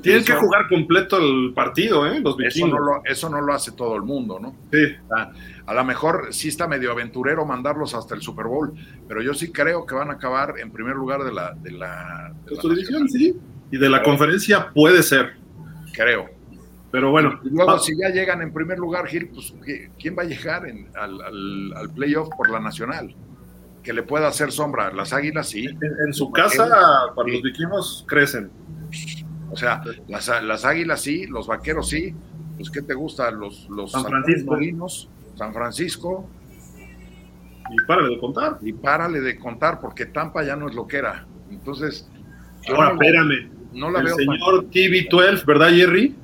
[0.00, 2.20] Tienen que jugar completo el partido, ¿eh?
[2.20, 4.54] Los eso no, lo, eso no lo hace todo el mundo, ¿no?
[4.70, 4.94] Sí.
[5.10, 5.32] A,
[5.66, 8.72] a lo mejor sí está medio aventurero mandarlos hasta el Super Bowl,
[9.08, 11.52] pero yo sí creo que van a acabar en primer lugar de la.
[11.54, 13.36] De la, de la división, sí.
[13.72, 15.34] Y de la conferencia puede ser.
[15.92, 16.30] Creo.
[16.92, 17.40] Pero bueno.
[17.42, 19.54] Y luego, si ya llegan en primer lugar, Gil, pues
[19.98, 23.16] ¿quién va a llegar en, al, al, al playoff por la nacional?
[23.82, 24.92] Que le pueda hacer sombra.
[24.92, 25.64] Las águilas, sí.
[25.64, 26.68] En, en su casa,
[27.16, 28.50] para los vikingos, crecen.
[29.50, 32.14] O sea, las, las, águilas sí, los vaqueros sí.
[32.56, 33.30] Pues, ¿qué te gusta?
[33.30, 34.58] Los, los San Francisco.
[35.34, 36.28] San Francisco.
[37.70, 38.58] Y párale de contar.
[38.60, 41.26] Y párale de contar, porque Tampa ya no es lo que era.
[41.50, 42.06] Entonces.
[42.68, 43.50] Ahora, no, espérame.
[43.72, 46.14] No la El veo señor TV12, ¿verdad, Jerry?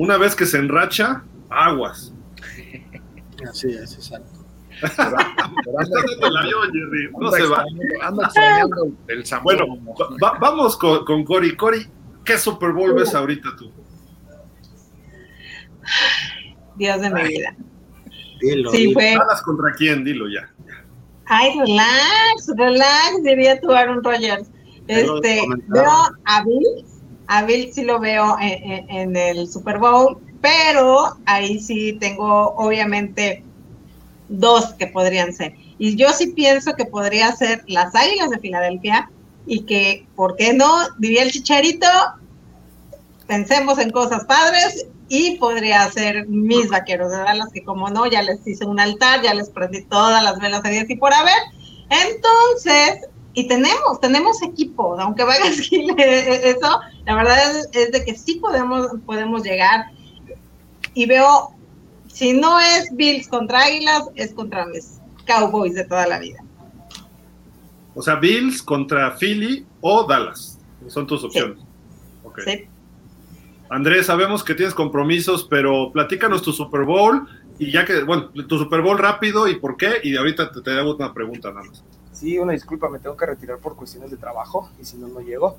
[0.00, 2.14] Una vez que se enracha, aguas.
[3.46, 4.30] Así es, exacto.
[4.80, 7.10] Pero, pero anda, el avión, Jerry.
[7.20, 7.64] No se va.
[8.00, 8.30] Anda
[9.08, 9.66] el Bueno,
[10.24, 11.54] va, vamos con, con Cory.
[11.54, 11.86] Cory,
[12.24, 13.70] ¿qué Super Bowl ves ahorita tú?
[16.76, 17.54] Dios de mi vida.
[18.40, 18.92] Dilo, sí, dilo.
[18.94, 19.14] fue.
[19.18, 20.02] ¿Dallas contra quién?
[20.02, 20.50] Dilo ya.
[21.26, 24.50] Ay, relax, relax, diría tú, Aaron Rodgers.
[24.88, 25.92] Este, veo
[26.24, 26.86] a Bill,
[27.32, 33.44] a Bill sí lo veo en, en, el Super Bowl, pero ahí sí tengo obviamente
[34.28, 35.54] dos que podrían ser.
[35.78, 39.12] Y yo sí pienso que podría ser las Águilas de Filadelfia
[39.46, 40.88] y que, ¿por qué no?
[40.98, 41.86] Diría el chicharito,
[43.28, 48.22] pensemos en cosas padres y podría ser mis vaqueros de Dallas, que como no, ya
[48.22, 51.38] les hice un altar, ya les prendí todas las velas de y por haber.
[51.90, 58.36] Entonces, y tenemos, tenemos equipo, aunque vaya eso, la verdad es, es, de que sí
[58.36, 59.86] podemos, podemos llegar.
[60.94, 61.54] Y veo,
[62.08, 66.42] si no es Bills contra Águilas, es contra mis Cowboys de toda la vida.
[67.94, 70.58] O sea, Bills contra Philly o Dallas.
[70.88, 71.58] Son tus opciones.
[71.58, 71.64] Sí.
[72.24, 72.44] Okay.
[72.44, 72.64] sí.
[73.68, 77.28] Andrés, sabemos que tienes compromisos, pero platícanos tu Super Bowl
[77.60, 80.72] y ya que, bueno, tu Super Bowl rápido y por qué, y ahorita te, te
[80.72, 81.84] hago una pregunta nada más.
[82.20, 85.20] Sí, una disculpa, me tengo que retirar por cuestiones de trabajo y si no, no
[85.20, 85.56] llego,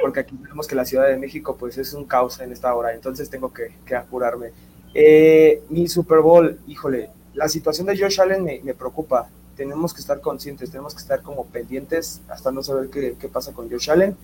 [0.00, 2.94] porque aquí vemos que la Ciudad de México pues es un caos en esta hora,
[2.94, 4.52] entonces tengo que, que apurarme.
[4.94, 10.02] Eh, mi Super Bowl, híjole, la situación de Josh Allen me, me, preocupa, tenemos que
[10.02, 13.90] estar conscientes, tenemos que estar como pendientes hasta no saber qué, qué pasa con Josh
[13.90, 14.16] Allen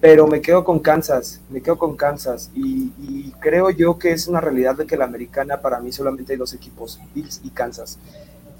[0.00, 4.26] pero me quedo con Kansas, me quedo con Kansas y, y, creo yo que es
[4.28, 7.98] una realidad de que la americana para mí solamente hay dos equipos, Bills y Kansas.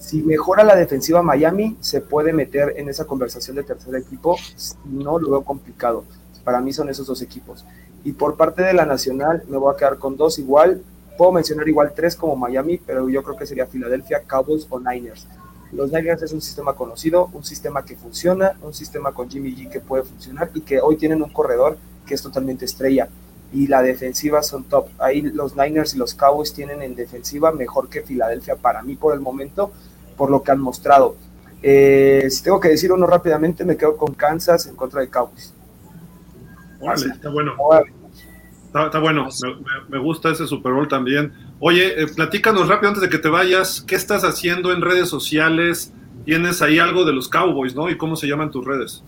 [0.00, 4.34] Si mejora la defensiva Miami, se puede meter en esa conversación de tercer equipo.
[4.84, 6.04] No lo veo complicado.
[6.42, 7.66] Para mí son esos dos equipos.
[8.02, 10.82] Y por parte de la nacional, me voy a quedar con dos igual.
[11.18, 15.26] Puedo mencionar igual tres como Miami, pero yo creo que sería Filadelfia, Cowboys o Niners.
[15.70, 19.68] Los Niners es un sistema conocido, un sistema que funciona, un sistema con Jimmy G
[19.68, 23.10] que puede funcionar y que hoy tienen un corredor que es totalmente estrella.
[23.52, 24.88] Y la defensiva son top.
[24.98, 29.12] Ahí los Niners y los Cowboys tienen en defensiva mejor que Filadelfia para mí por
[29.12, 29.72] el momento,
[30.20, 31.16] por lo que han mostrado.
[31.62, 35.54] Eh, si tengo que decir uno rápidamente, me quedo con Kansas en contra de Cowboys.
[36.78, 37.54] Vale, está bueno.
[38.66, 39.28] Está, bueno,
[39.88, 41.32] me, gusta ese Super Bowl también.
[41.58, 45.90] Oye, eh, platícanos rápido antes de que te vayas, ¿qué estás haciendo en redes sociales?
[46.26, 47.88] Tienes ahí algo de los Cowboys, ¿no?
[47.88, 49.02] ¿Y cómo se llaman tus redes?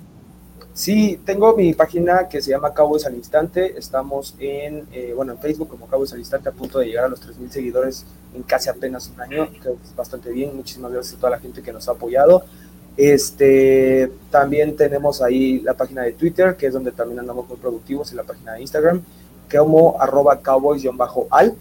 [0.74, 3.78] Sí, tengo mi página que se llama Cowboys al Instante.
[3.78, 7.08] Estamos en, eh, bueno, en Facebook como Cowboys al Instante, a punto de llegar a
[7.08, 9.50] los 3.000 seguidores en casi apenas un año.
[9.62, 10.56] Que es bastante bien.
[10.56, 12.44] Muchísimas gracias a toda la gente que nos ha apoyado.
[12.96, 18.10] Este, también tenemos ahí la página de Twitter, que es donde también andamos muy productivos,
[18.12, 19.02] y la página de Instagram,
[19.50, 21.54] como arroba cowboys-al.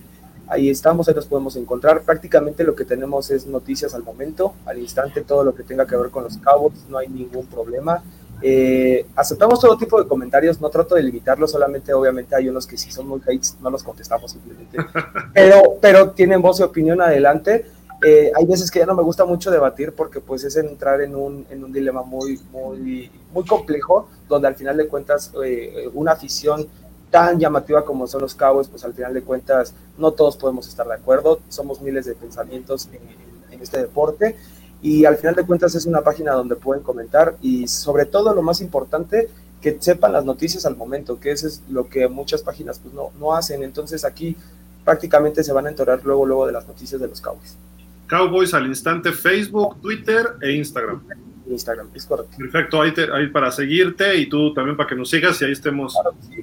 [0.48, 2.02] Ahí estamos, ahí nos podemos encontrar.
[2.02, 5.98] Prácticamente lo que tenemos es noticias al momento, al instante, todo lo que tenga que
[5.98, 8.04] ver con los Cowboys, no hay ningún problema.
[8.42, 12.78] Eh, aceptamos todo tipo de comentarios, no trato de limitarlos, solamente obviamente hay unos que
[12.78, 14.78] si son muy hates, no los contestamos simplemente.
[15.34, 17.66] Pero, pero tienen voz y opinión adelante.
[18.04, 21.16] Eh, hay veces que ya no me gusta mucho debatir porque pues es entrar en
[21.16, 26.14] un, en un dilema muy, muy, muy complejo, donde al final de cuentas eh, una
[26.14, 26.68] afición
[27.12, 30.88] tan llamativa como son los cabos, pues al final de cuentas no todos podemos estar
[30.88, 34.36] de acuerdo, somos miles de pensamientos en, en este deporte
[34.82, 38.42] y al final de cuentas es una página donde pueden comentar y sobre todo lo
[38.42, 39.30] más importante,
[39.62, 43.12] que sepan las noticias al momento, que eso es lo que muchas páginas pues no,
[43.20, 44.36] no hacen, entonces aquí
[44.84, 47.56] prácticamente se van a enterar luego, luego de las noticias de los Cowboys.
[48.10, 51.02] Cowboys al instante Facebook, Twitter e Instagram.
[51.52, 52.38] Instagram, es correcto.
[52.38, 55.96] Perfecto, ahí, ahí, para seguirte y tú también para que nos sigas y ahí estemos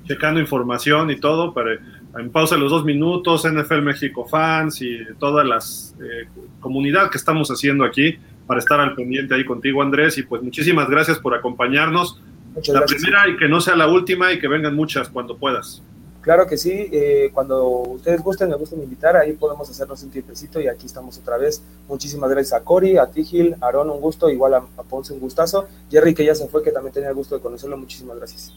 [0.05, 1.75] checando información y todo, para,
[2.19, 6.29] en pausa los dos minutos, NFL México Fans y todas las eh,
[6.61, 10.89] comunidad que estamos haciendo aquí para estar al pendiente ahí contigo, Andrés, y pues muchísimas
[10.89, 12.21] gracias por acompañarnos.
[12.69, 15.83] la primera y que no sea la última y que vengan muchas cuando puedas.
[16.21, 20.61] Claro que sí, eh, cuando ustedes gusten, me gusten invitar, ahí podemos hacernos un tiempecito
[20.61, 21.63] y aquí estamos otra vez.
[21.89, 25.69] Muchísimas gracias a Cori, a Tigil, a Aaron, un gusto, igual a, Ponce, un gustazo.
[25.91, 28.53] Jerry, que ya se fue, que también tenía el gusto de conocerlo, muchísimas gracias.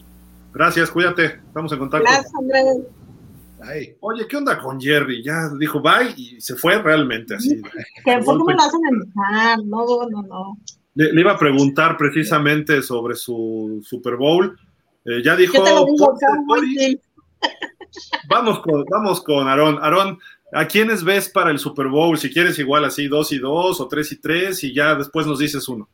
[0.52, 2.04] Gracias, cuídate, estamos en contacto.
[2.04, 2.78] Gracias, Andrés.
[3.64, 5.22] Ay, oye, ¿qué onda con Jerry?
[5.22, 7.56] Ya dijo bye y se fue realmente así.
[7.56, 7.70] ¿Por
[8.04, 9.58] qué me lo hacen enojar?
[9.64, 10.58] No, no, no.
[10.94, 14.58] Le, iba a preguntar precisamente sobre su Super Bowl.
[15.04, 15.64] Eh, ya dijo.
[18.28, 19.78] Vamos con, vamos con Aarón.
[19.82, 20.18] Aarón,
[20.52, 22.18] ¿a quiénes ves para el Super Bowl?
[22.18, 25.38] Si quieres, igual así, dos y dos o tres y tres, y ya después nos
[25.38, 25.88] dices uno.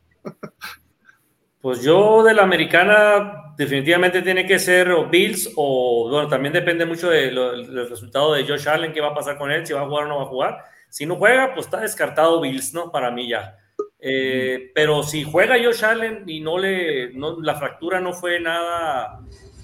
[1.61, 6.85] Pues yo de la americana definitivamente tiene que ser o Bills o bueno, también depende
[6.85, 9.85] mucho del resultado de Josh Allen, qué va a pasar con él, si va a
[9.85, 10.63] jugar o no va a jugar.
[10.87, 12.91] Si no juega, pues está descartado Bills, ¿no?
[12.91, 13.57] Para mí ya.
[13.99, 19.19] Eh, pero si juega Josh Allen y no le, no, la fractura no fue nada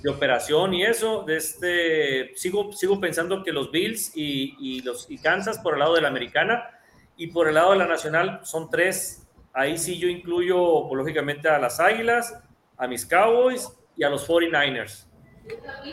[0.06, 5.18] de operación y eso, de este, sigo, sigo pensando que los Bills y, los, y
[5.18, 6.70] Kansas por el lado de la americana
[7.18, 9.28] y por el lado de la nacional son tres.
[9.52, 12.40] Ahí sí yo incluyo, pues, lógicamente, a las Águilas,
[12.78, 13.68] a mis Cowboys
[13.98, 15.08] y a los 49ers.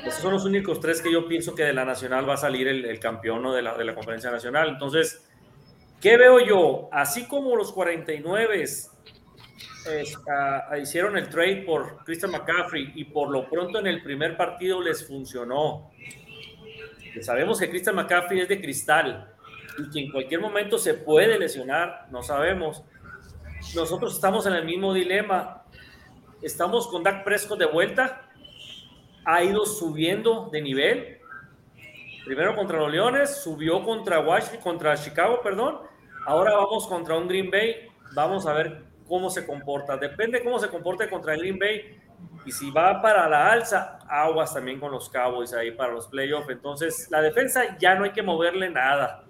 [0.05, 2.69] Esos son los únicos tres que yo pienso que de la nacional va a salir
[2.69, 4.69] el, campeón de, la, de la conferencia nacional.
[4.69, 5.27] Entonces,
[6.03, 6.91] ¿qué veo yo?
[6.93, 8.63] Así como los 49
[10.81, 15.07] hicieron el trade por Christian McCaffrey y por lo pronto en el primer partido les
[15.07, 15.91] funcionó.
[17.21, 19.33] Sabemos que Christian McCaffrey es de cristal
[19.79, 22.83] y que en cualquier momento se puede lesionar, no sabemos.
[23.75, 25.63] Nosotros estamos en el mismo dilema.
[26.43, 28.29] Estamos con Dak Prescott de vuelta.
[29.25, 31.19] Ha ido subiendo de nivel.
[32.25, 35.79] Primero contra los Leones, subió contra Washington, contra Chicago, perdón.
[36.27, 37.89] Ahora vamos contra un Green Bay.
[38.15, 39.97] Vamos a ver cómo se comporta.
[39.97, 42.01] Depende cómo se comporte contra el Green Bay.
[42.45, 46.49] Y si va para la alza, aguas también con los Cowboys ahí para los playoffs.
[46.51, 49.25] Entonces, la defensa ya no hay que moverle nada.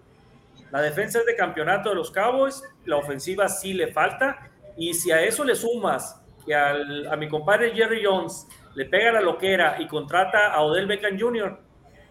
[0.70, 4.50] La defensa es de campeonato de los Cowboys, la ofensiva sí le falta.
[4.76, 9.20] Y si a eso le sumas que a mi compadre Jerry Jones le pega la
[9.20, 11.58] loquera y contrata a Odell Beckham Jr.,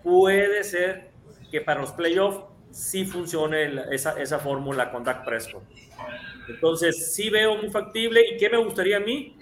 [0.04, 1.10] puede ser
[1.50, 5.64] que para los playoffs sí funcione esa, esa fórmula con Dak Prescott.
[6.48, 8.22] Entonces, sí veo muy factible.
[8.34, 9.38] ¿Y qué me gustaría a mí?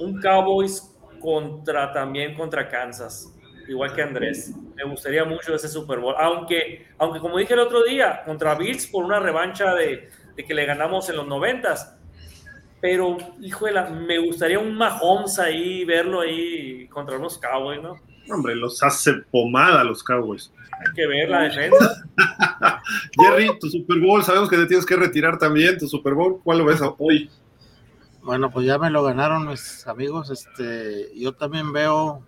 [0.00, 3.32] Un Cowboys contra también contra Kansas,
[3.68, 4.52] igual que Andrés.
[4.74, 6.14] Me gustaría mucho ese Super Bowl.
[6.18, 10.54] Aunque, aunque como dije el otro día, contra Bills por una revancha de, de que
[10.54, 11.96] le ganamos en los noventas.
[12.80, 18.00] Pero, híjole, me gustaría un Mahomes ahí, verlo ahí contra unos Cowboys, ¿no?
[18.28, 20.52] Hombre, los hace pomada los Cowboys.
[20.78, 22.02] Hay que ver la defensa.
[23.18, 26.58] Jerry, tu Super Bowl, sabemos que te tienes que retirar también, tu Super Bowl, ¿cuál
[26.58, 27.30] lo ves hoy?
[28.22, 30.30] Bueno, pues ya me lo ganaron mis amigos.
[30.30, 32.24] Este, yo también veo,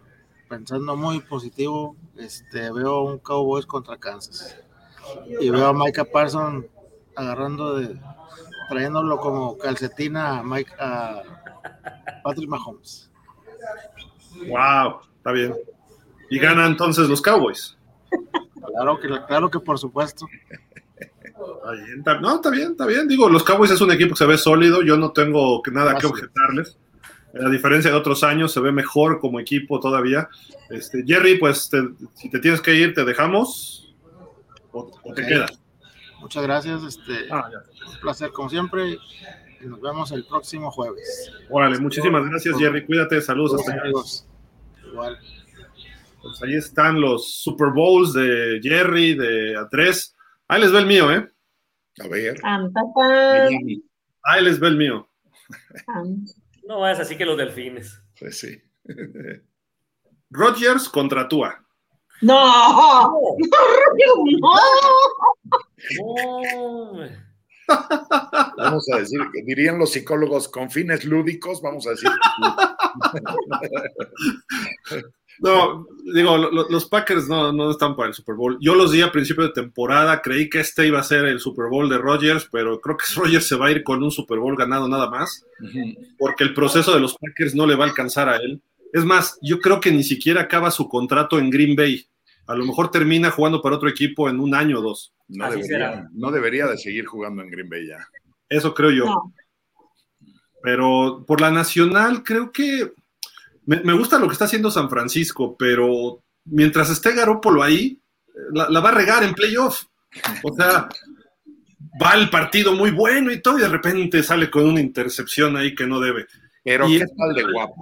[0.48, 4.56] pensando muy positivo, este, veo un Cowboys contra Kansas.
[5.40, 6.66] Y veo a Micah Parsons
[7.14, 7.96] agarrando de,
[8.68, 11.22] trayéndolo como calcetina a, Mike, a
[12.24, 13.10] Patrick Mahomes.
[14.48, 15.54] Wow, está bien.
[16.28, 17.76] Y ganan entonces los Cowboys.
[18.66, 20.26] Claro que, claro que por supuesto.
[22.20, 23.06] no, está bien, está bien.
[23.06, 24.82] Digo, los Cowboys es un equipo que se ve sólido.
[24.82, 26.78] Yo no tengo nada que objetarles.
[27.44, 30.28] A diferencia de otros años, se ve mejor como equipo todavía.
[30.70, 31.68] Este, Jerry, pues
[32.14, 33.94] si te tienes que ir, te dejamos
[34.70, 35.60] o, te quedas.
[36.20, 36.82] Muchas gracias.
[36.84, 37.48] Este, ah,
[37.86, 38.98] un placer como siempre.
[39.60, 41.32] Y nos vemos el próximo jueves.
[41.50, 42.84] Órale, muchísimas gracias, Jerry.
[42.84, 43.60] Cuídate, saludos.
[43.60, 43.88] Hasta.
[44.86, 45.18] Igual.
[46.24, 50.14] Pues ahí están los Super Bowls de Jerry, de A3.
[50.48, 51.30] Ahí les ve el mío, ¿eh?
[52.02, 52.40] A ver.
[54.22, 55.06] Ahí les ve el mío.
[56.66, 58.00] No es así que los delfines.
[58.18, 58.58] Pues sí.
[60.30, 61.62] Rogers contra Tua.
[62.22, 62.42] No,
[62.80, 63.38] no,
[64.40, 64.50] no.
[68.56, 72.08] Vamos a decir, dirían los psicólogos con fines lúdicos, vamos a decir.
[75.40, 78.58] No, digo, los Packers no, no, están para el Super Bowl.
[78.60, 81.68] Yo los di a principio de temporada, creí que este iba a ser el Super
[81.68, 84.56] Bowl de Rodgers, pero creo que Rodgers se va a ir con un Super Bowl
[84.56, 85.44] ganado nada más,
[86.18, 88.62] porque el proceso de los Packers no le va a alcanzar a él.
[88.92, 92.06] Es más, yo creo que ni siquiera acaba su contrato en Green Bay.
[92.46, 95.14] A lo mejor termina jugando para otro equipo en un año o dos.
[95.28, 98.06] No, debería, no debería, de seguir jugando en Green Bay ya.
[98.48, 99.32] Eso creo yo.
[100.62, 102.92] Pero por la nacional, creo que
[103.66, 108.00] me, gusta lo que está haciendo San Francisco, pero mientras esté Garópolo ahí,
[108.52, 109.84] la, va a regar en playoff.
[110.42, 110.88] O sea,
[112.02, 115.74] va el partido muy bueno y todo, y de repente sale con una intercepción ahí
[115.74, 116.26] que no debe.
[116.62, 117.74] Pero qué tal de guapo.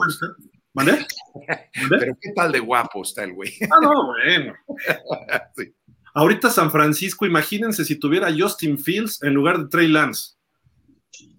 [0.74, 1.06] ¿Vale?
[1.90, 3.52] Pero qué tal de guapo está el güey.
[3.70, 4.54] Ah, no, bueno.
[6.14, 10.34] Ahorita San Francisco, imagínense si tuviera Justin Fields en lugar de Trey Lance.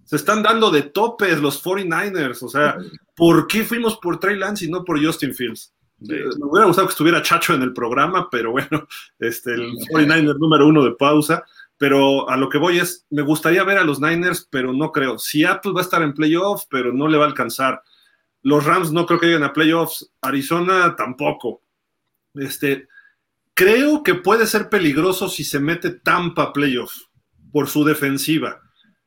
[0.04, 2.42] Se están dando de topes los 49ers.
[2.42, 2.76] O sea,
[3.14, 5.72] ¿por qué fuimos por Trey Lance y no por Justin Fields?
[5.98, 8.86] Me hubiera gustado que estuviera Chacho en el programa, pero bueno,
[9.18, 11.44] este, el 49er número uno de pausa.
[11.76, 15.18] Pero a lo que voy es, me gustaría ver a los Niners, pero no creo.
[15.18, 17.82] Seattle va a estar en playoffs, pero no le va a alcanzar.
[18.42, 20.08] Los Rams no creo que lleguen a playoffs.
[20.20, 21.62] Arizona tampoco.
[22.34, 22.88] Este,
[23.54, 27.08] creo que puede ser peligroso si se mete Tampa playoffs
[27.50, 28.63] por su defensiva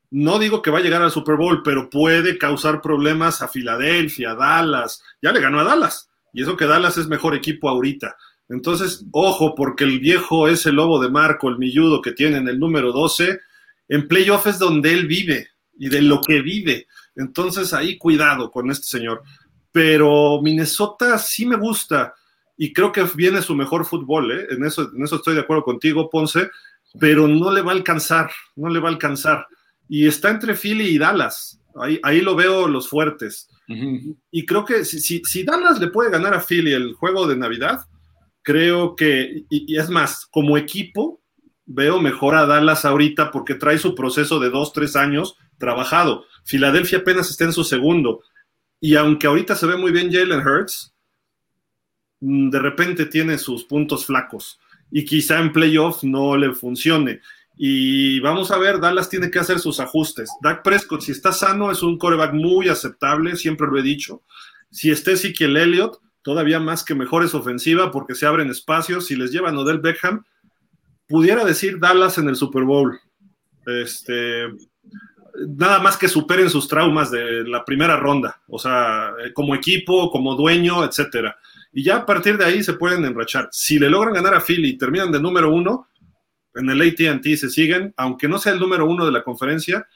[0.10, 4.32] no digo que va a llegar al Super Bowl, pero puede causar problemas a Filadelfia,
[4.32, 5.04] a Dallas.
[5.22, 6.10] Ya le ganó a Dallas.
[6.34, 8.16] Y eso que Dallas es mejor equipo ahorita.
[8.50, 12.48] Entonces, ojo, porque el viejo es el lobo de Marco, el milludo que tiene en
[12.48, 13.40] el número 12.
[13.90, 16.88] En playoff es donde él vive y de lo que vive.
[17.16, 19.24] Entonces, ahí cuidado con este señor.
[19.72, 22.14] Pero Minnesota sí me gusta
[22.56, 24.32] y creo que viene su mejor fútbol.
[24.32, 24.48] ¿eh?
[24.52, 26.50] En, eso, en eso estoy de acuerdo contigo, Ponce,
[26.98, 29.46] pero no le va a alcanzar, no le va a alcanzar
[29.90, 31.60] y está entre Philly y Dallas.
[31.76, 33.50] Ahí, ahí lo veo los fuertes.
[34.32, 37.86] Y creo que si, si, Dallas le puede ganar a Philly el juego de Navidad,
[38.42, 41.22] creo que, y, es más, como equipo,
[41.66, 46.24] veo mejor a Dallas ahorita porque trae su proceso de dos, tres años trabajado.
[46.46, 48.24] Filadelfia apenas está en su segundo.
[48.80, 50.94] Y aunque ahorita se ve muy bien Jalen Hurts,
[52.22, 54.60] mm, de repente tiene sus puntos flacos.
[54.90, 57.20] Y quizá en playoff no le funcione.
[57.58, 60.30] Y vamos a ver, Dallas tiene que hacer sus ajustes.
[60.42, 64.22] Dak Prescott, si está sano, es un coreback muy aceptable, siempre lo he dicho.
[64.70, 69.08] Si está Ezekiel Elliott, todavía más que mejor es ofensiva porque se abren espacios.
[69.08, 70.24] Si les llevan Odell Beckham,
[71.08, 73.00] pudiera decir Dallas en el Super Bowl.
[73.66, 74.46] Este,
[75.48, 80.36] nada más que superen sus traumas de la primera ronda, o sea, como equipo, como
[80.36, 81.38] dueño, etcétera.
[81.74, 83.50] Y ya a partir de ahí se pueden enrachar.
[83.52, 85.88] Si le logran ganar a Philly y terminan de número uno,
[86.60, 89.88] en el ATT se siguen, aunque no sea el número uno de la conferencia,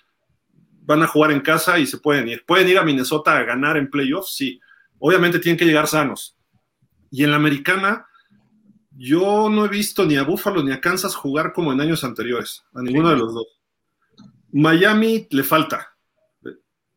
[0.84, 2.46] van a jugar en casa y se pueden ir.
[2.46, 4.60] Pueden ir a Minnesota a ganar en playoffs, sí.
[5.00, 6.36] Obviamente tienen que llegar sanos.
[7.10, 8.06] Y en la americana,
[8.92, 12.64] yo no he visto ni a Buffalo ni a Kansas jugar como en años anteriores,
[12.74, 13.48] a ninguno de los dos.
[14.52, 15.96] Miami le falta.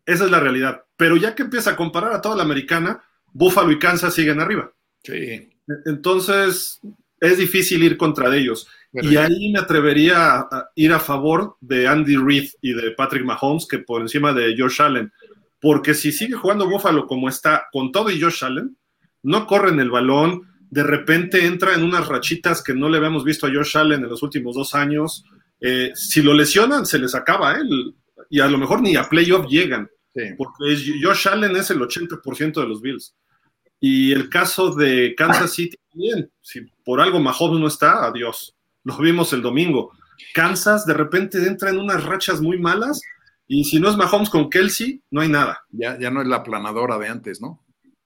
[0.06, 0.84] Esa es la realidad.
[0.96, 4.72] Pero ya que empieza a comparar a toda la americana, Buffalo y Kansas siguen arriba.
[5.02, 5.50] Sí.
[5.86, 6.80] Entonces,
[7.20, 8.68] es difícil ir contra ellos.
[9.02, 13.66] Y ahí me atrevería a ir a favor de Andy Reid y de Patrick Mahomes
[13.66, 15.12] que por encima de Josh Allen.
[15.60, 18.76] Porque si sigue jugando Buffalo como está, con todo y Josh Allen,
[19.22, 23.46] no corren el balón, de repente entra en unas rachitas que no le habíamos visto
[23.46, 25.24] a Josh Allen en los últimos dos años.
[25.60, 27.94] Eh, si lo lesionan, se les acaba él.
[28.28, 29.88] Y a lo mejor ni a playoff llegan.
[30.36, 33.14] Porque Josh Allen es el 80% de los Bills.
[33.80, 36.30] Y el caso de Kansas City también.
[36.40, 38.53] Si por algo Mahomes no está, adiós.
[38.84, 39.92] Lo vimos el domingo.
[40.34, 43.02] Kansas de repente entra en unas rachas muy malas.
[43.46, 45.64] Y si no es Mahomes con Kelsey, no hay nada.
[45.70, 47.64] Ya, ya no es la planadora de antes, ¿no?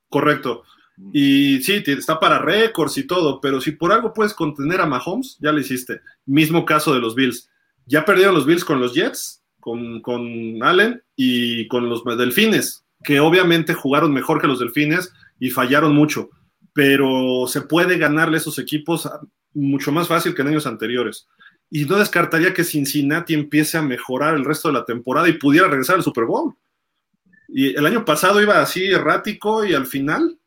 [0.09, 0.65] Correcto.
[1.13, 5.39] Y sí, está para récords y todo, pero si por algo puedes contener a Mahomes,
[5.41, 6.01] ya lo hiciste.
[6.27, 7.49] Mismo caso de los Bills.
[7.87, 13.21] Ya perdieron los Bills con los Jets, con, con Allen y con los Delfines, que
[13.21, 16.31] obviamente jugaron mejor que los Delfines y fallaron mucho,
[16.73, 19.09] pero se puede ganarle a esos equipos
[19.55, 21.29] mucho más fácil que en años anteriores.
[21.71, 25.69] Y no descartaría que Cincinnati empiece a mejorar el resto de la temporada y pudiera
[25.69, 26.55] regresar al Super Bowl.
[27.49, 30.39] Y el año pasado iba así errático y al final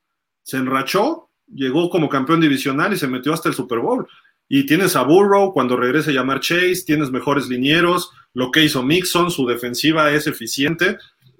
[0.43, 4.07] se enrachó, llegó como campeón divisional y se metió hasta el Super Bowl.
[4.47, 8.83] Y tienes a Burrow cuando regrese a llamar Chase, tienes mejores linieros, lo que hizo
[8.83, 10.97] Mixon, su defensiva es eficiente.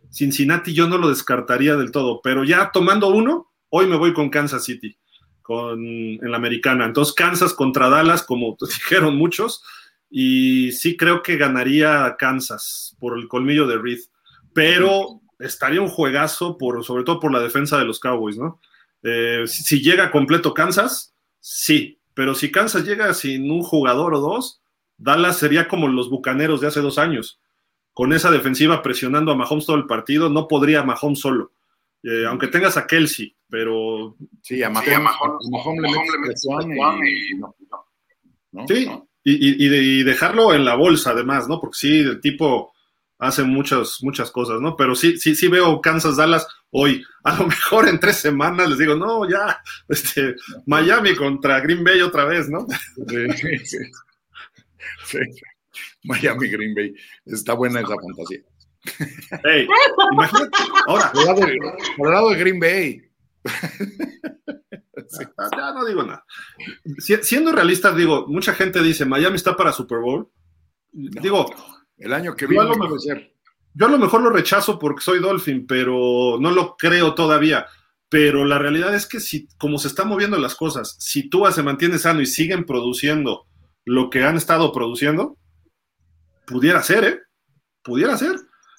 [0.09, 4.29] Cincinnati yo no lo descartaría del todo, pero ya tomando uno, hoy me voy con
[4.29, 4.97] Kansas City,
[5.49, 6.85] en la americana.
[6.85, 9.63] Entonces Kansas contra Dallas, como dijeron muchos,
[10.09, 13.99] y sí creo que ganaría Kansas por el colmillo de Reed,
[14.53, 18.59] pero estaría un juegazo, por, sobre todo por la defensa de los Cowboys, ¿no?
[19.03, 24.61] Eh, si, llega completo Kansas, sí, pero si Kansas llega sin un jugador o dos,
[24.97, 27.39] Dallas sería como los Bucaneros de hace dos años.
[27.93, 31.53] Con esa defensiva presionando a Mahomes todo el partido, no podría Mahomes solo.
[32.03, 34.15] Eh, aunque tengas a Kelsey, pero.
[34.41, 35.11] Sí, a Mahomes,
[38.67, 38.89] Sí,
[39.23, 41.59] y, dejarlo en la bolsa, además, ¿no?
[41.59, 42.73] Porque sí, el tipo
[43.19, 44.75] hace muchas, muchas cosas, ¿no?
[44.75, 47.03] Pero sí, sí, sí veo Kansas Dallas hoy.
[47.23, 52.01] A lo mejor en tres semanas les digo, no, ya, este, Miami contra Green Bay
[52.01, 52.65] otra vez, ¿no?
[55.05, 55.19] Sí,
[56.03, 56.95] Miami Green Bay.
[57.25, 58.39] Está buena esa fantasía.
[59.43, 59.67] Hey,
[60.13, 60.57] imagínate,
[60.87, 61.11] ahora.
[61.97, 63.10] Por el lado de Green Bay.
[65.57, 66.23] Ya no digo nada.
[67.21, 70.29] siendo realista, digo, mucha gente dice, Miami está para Super Bowl.
[70.91, 71.53] digo,
[71.97, 72.65] el año que viene.
[73.73, 77.67] Yo a lo mejor lo rechazo porque soy Dolphin, pero no lo creo todavía.
[78.09, 81.63] Pero la realidad es que si, como se están moviendo las cosas, si tú se
[81.63, 83.47] mantiene sano y siguen produciendo
[83.85, 85.37] lo que han estado produciendo,
[86.45, 87.19] pudiera ser, ¿eh?
[87.81, 88.35] Pudiera ser.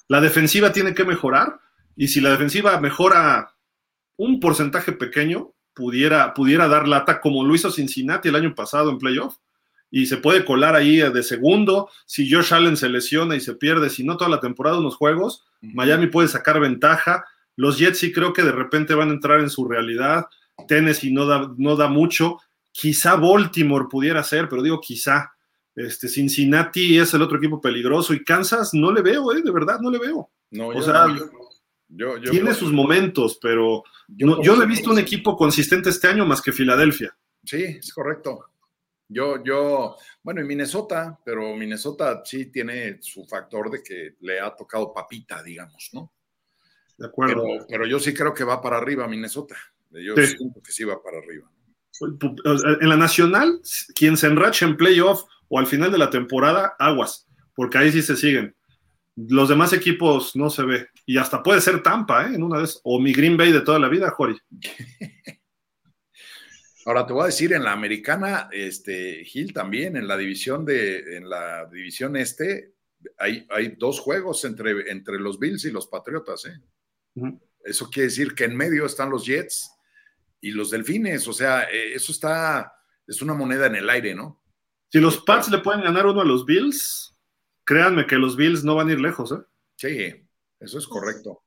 [0.07, 1.59] La defensiva tiene que mejorar
[1.95, 3.55] y si la defensiva mejora
[4.17, 8.99] un porcentaje pequeño, pudiera, pudiera dar lata como lo hizo Cincinnati el año pasado en
[8.99, 9.37] playoff
[9.95, 11.87] y se puede colar ahí de segundo.
[12.07, 15.45] Si Josh Allen se lesiona y se pierde, si no toda la temporada unos juegos,
[15.61, 17.25] Miami puede sacar ventaja.
[17.55, 20.25] Los Jets sí creo que de repente van a entrar en su realidad.
[20.67, 22.39] Tennessee no da, no da mucho.
[22.71, 25.31] Quizá Baltimore pudiera ser, pero digo quizá.
[25.75, 29.43] Este, Cincinnati es el otro equipo peligroso y Kansas no le veo, ¿eh?
[29.43, 30.31] de verdad no le veo.
[30.49, 31.05] No, o sea,
[32.29, 36.51] tiene sus momentos, pero yo no he visto un equipo consistente este año más que
[36.51, 37.15] Filadelfia.
[37.43, 38.45] Sí, es correcto.
[39.09, 44.55] Yo, yo, bueno, en Minnesota, pero Minnesota sí tiene su factor de que le ha
[44.55, 46.11] tocado papita, digamos, ¿no?
[46.97, 47.43] De acuerdo.
[47.67, 49.55] Pero, yo sí creo que va para arriba Minnesota.
[49.91, 51.49] Yo siento que sí va para arriba.
[52.81, 53.61] En la nacional,
[53.93, 58.01] quien se enracha en playoff o al final de la temporada, aguas, porque ahí sí
[58.01, 58.55] se siguen.
[59.15, 60.87] Los demás equipos no se ve.
[61.05, 62.35] Y hasta puede ser Tampa, ¿eh?
[62.35, 62.79] En una vez.
[62.83, 64.37] O mi Green Bay de toda la vida, Jori.
[66.85, 71.17] Ahora te voy a decir, en la americana, este, Gil también, en la división de,
[71.17, 72.73] en la división este,
[73.17, 76.59] hay, hay dos juegos entre, entre los Bills y los Patriotas, ¿eh?
[77.63, 79.71] Eso quiere decir que en medio están los Jets
[80.41, 82.73] y los Delfines, o sea, eh, eso está,
[83.07, 84.43] es una moneda en el aire, ¿no?
[84.89, 87.15] Si los Pats le pueden ganar uno a los Bills,
[87.63, 89.41] créanme que los Bills no van a ir lejos, ¿eh?
[89.75, 90.22] Sí,
[90.63, 91.43] eso es correcto.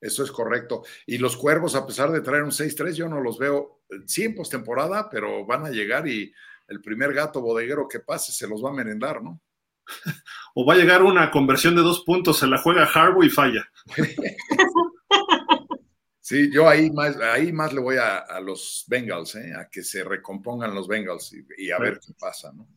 [0.00, 0.84] Eso es correcto.
[1.06, 4.34] Y los cuervos, a pesar de traer un 6-3, yo no los veo, sí en
[4.34, 6.32] postemporada, pero van a llegar y
[6.68, 9.40] el primer gato bodeguero que pase se los va a merendar, ¿no?
[10.54, 13.68] o va a llegar una conversión de dos puntos, se la juega Harbour y falla.
[16.20, 19.54] sí, yo ahí más, ahí más le voy a, los Bengals, ¿eh?
[19.54, 22.68] a que se recompongan los Bengals y, a ver qué pasa, ¿no?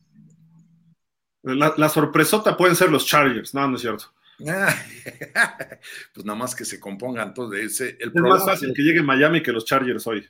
[1.44, 4.14] La, la sorpresota pueden ser los Chargers, no, no es cierto.
[6.14, 7.28] pues nada más que se compongan.
[7.28, 10.26] Entonces, el es más fácil que llegue Miami que los Chargers hoy.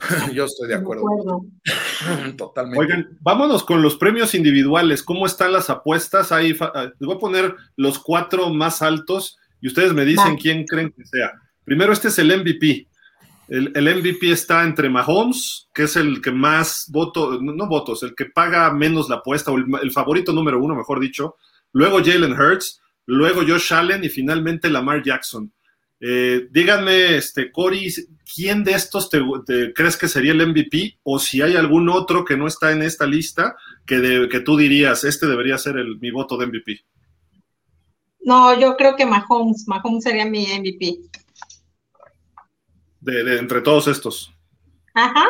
[0.34, 1.04] Yo estoy de acuerdo.
[2.36, 2.78] Totalmente.
[2.80, 5.02] Oigan, vámonos con los premios individuales.
[5.02, 6.32] ¿Cómo están las apuestas?
[6.32, 6.58] Ahí les
[7.00, 11.32] voy a poner los cuatro más altos y ustedes me dicen quién creen que sea.
[11.64, 12.88] Primero, este es el MVP.
[13.50, 18.26] El, MVP está entre Mahomes, que es el que más voto, no votos, el que
[18.26, 21.34] paga menos la apuesta, o el, favorito número uno, mejor dicho.
[21.72, 25.52] Luego Jalen Hurts, luego Josh Allen y finalmente Lamar Jackson.
[26.00, 27.92] Eh, díganme, este, Cory,
[28.34, 29.20] ¿quién de estos te,
[29.74, 30.98] crees que sería el MVP?
[31.02, 35.04] O si hay algún otro que no está en esta lista que, que tú dirías,
[35.04, 36.80] este debería ser el, mi voto de MVP.
[38.22, 41.10] No, yo creo que Mahomes, Mahomes sería mi MVP
[43.00, 44.32] de, entre todos estos.
[44.94, 45.26] Ajá.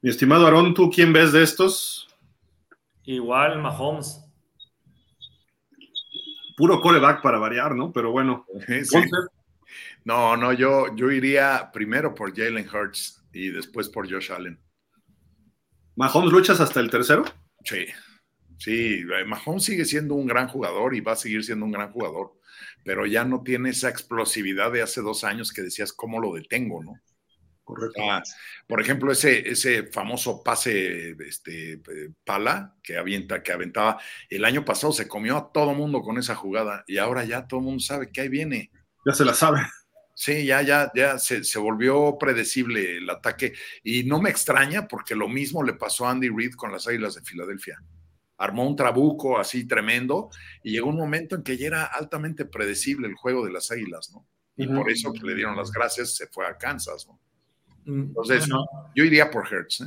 [0.00, 2.08] Mi estimado Aarón, ¿tú quién ves de estos?
[3.04, 4.20] Igual, Mahomes.
[6.62, 7.92] Puro coreback para variar, ¿no?
[7.92, 8.46] Pero bueno.
[10.04, 14.60] No, no, yo, yo iría primero por Jalen Hurts y después por Josh Allen.
[15.96, 17.24] ¿Mahomes luchas hasta el tercero?
[17.64, 17.86] Sí,
[18.58, 22.32] sí, Mahomes sigue siendo un gran jugador y va a seguir siendo un gran jugador
[22.84, 26.82] pero ya no tiene esa explosividad de hace dos años que decías, ¿cómo lo detengo?
[26.82, 27.00] ¿no?
[27.64, 28.02] Correcto.
[28.66, 31.80] por ejemplo, ese, ese famoso pase este,
[32.24, 36.34] pala que, avienta, que aventaba el año pasado, se comió a todo mundo con esa
[36.34, 38.70] jugada y ahora ya todo el mundo sabe que ahí viene.
[39.06, 39.60] Ya se la sabe.
[40.14, 45.14] Sí, ya, ya, ya se, se, volvió predecible el ataque y no me extraña porque
[45.14, 47.78] lo mismo le pasó a Andy Reid con las Águilas de Filadelfia
[48.42, 50.30] armó un trabuco así tremendo
[50.64, 54.10] y llegó un momento en que ya era altamente predecible el juego de las Águilas,
[54.12, 54.26] ¿no?
[54.56, 57.18] Y por eso que le dieron las gracias se fue a Kansas, ¿no?
[57.84, 58.48] Mm, Entonces,
[58.94, 59.80] yo iría por Hertz.
[59.82, 59.86] ¿eh?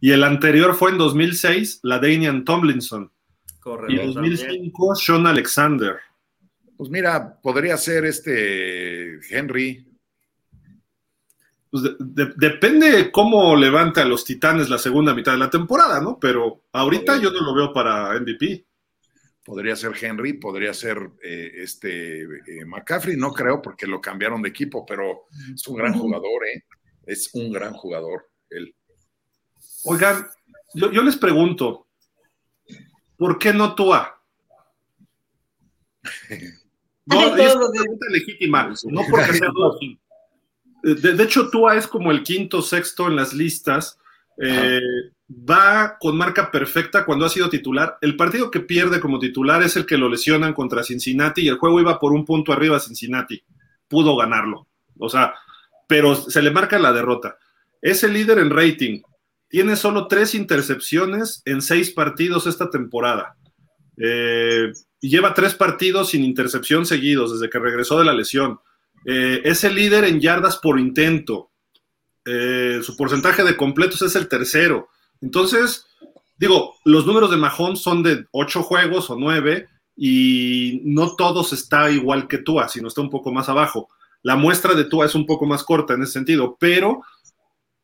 [0.00, 3.10] Y el anterior fue en 2006, la Danian Tomlinson.
[3.60, 3.90] Corredor.
[3.90, 5.96] Y en 2005, Sean Alexander.
[6.76, 9.86] Pues mira, podría ser este Henry,
[11.70, 11.82] pues
[12.36, 16.18] depende cómo levanta a los Titanes la segunda mitad de la temporada, ¿no?
[16.18, 18.65] Pero ahorita yo no lo veo para MVP.
[19.46, 24.48] Podría ser Henry, podría ser eh, este eh, McCaffrey, no creo porque lo cambiaron de
[24.48, 26.64] equipo, pero es un gran jugador, ¿eh?
[27.06, 28.74] Es un gran jugador él.
[29.84, 30.26] Oigan,
[30.74, 31.86] yo, les pregunto,
[33.16, 34.20] ¿por qué no Tua?
[37.08, 39.48] No, es una legítima, no porque sea
[40.82, 43.96] de, hecho, Tua es como el quinto, sexto en las listas.
[44.42, 44.80] Eh,
[45.28, 47.98] va con marca perfecta cuando ha sido titular.
[48.00, 51.58] El partido que pierde como titular es el que lo lesionan contra Cincinnati y el
[51.58, 53.42] juego iba por un punto arriba a Cincinnati.
[53.88, 54.68] Pudo ganarlo.
[54.98, 55.34] O sea,
[55.86, 57.38] pero se le marca la derrota.
[57.82, 59.02] Es el líder en rating.
[59.48, 63.36] Tiene solo tres intercepciones en seis partidos esta temporada.
[63.96, 68.60] Eh, lleva tres partidos sin intercepción seguidos desde que regresó de la lesión.
[69.04, 71.50] Eh, es el líder en yardas por intento.
[72.24, 74.88] Eh, su porcentaje de completos es el tercero.
[75.20, 75.86] Entonces,
[76.36, 81.90] digo, los números de Mahomes son de ocho juegos o nueve y no todos está
[81.90, 83.88] igual que Tua, sino está un poco más abajo.
[84.22, 87.02] La muestra de Tua es un poco más corta en ese sentido, pero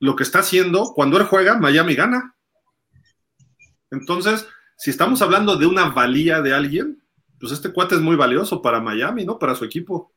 [0.01, 2.35] lo que está haciendo, cuando él juega, Miami gana.
[3.91, 4.47] Entonces,
[4.77, 7.03] si estamos hablando de una valía de alguien,
[7.39, 9.39] pues este cuate es muy valioso para Miami, ¿no?
[9.39, 10.13] Para su equipo.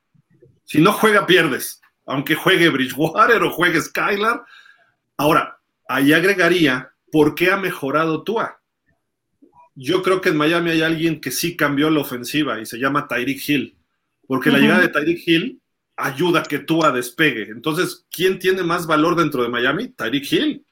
[0.64, 1.82] Si no juega, pierdes.
[2.06, 4.44] Aunque juegue Bridgewater o juegue Skylar.
[5.18, 8.60] Ahora, ahí agregaría, ¿por qué ha mejorado Tua?
[9.74, 13.08] yo creo que en Miami hay alguien que sí cambió la ofensiva y se llama
[13.08, 13.78] Tyreek Hill,
[14.28, 15.62] porque la llegada de Tyreek Hill
[15.96, 17.52] ayuda a que Tua despegue.
[17.52, 19.88] Entonces, ¿quién tiene más valor dentro de Miami?
[19.88, 20.66] Tyreek Hill.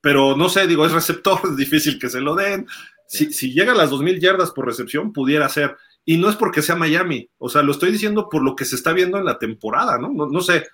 [0.00, 2.66] Pero no sé, digo, es receptor, es difícil que se lo den.
[3.06, 5.76] Si, si llega a las 2.000 yardas por recepción, pudiera ser.
[6.06, 8.76] Y no es porque sea Miami, o sea, lo estoy diciendo por lo que se
[8.76, 10.10] está viendo en la temporada, ¿no?
[10.10, 10.66] No, sé,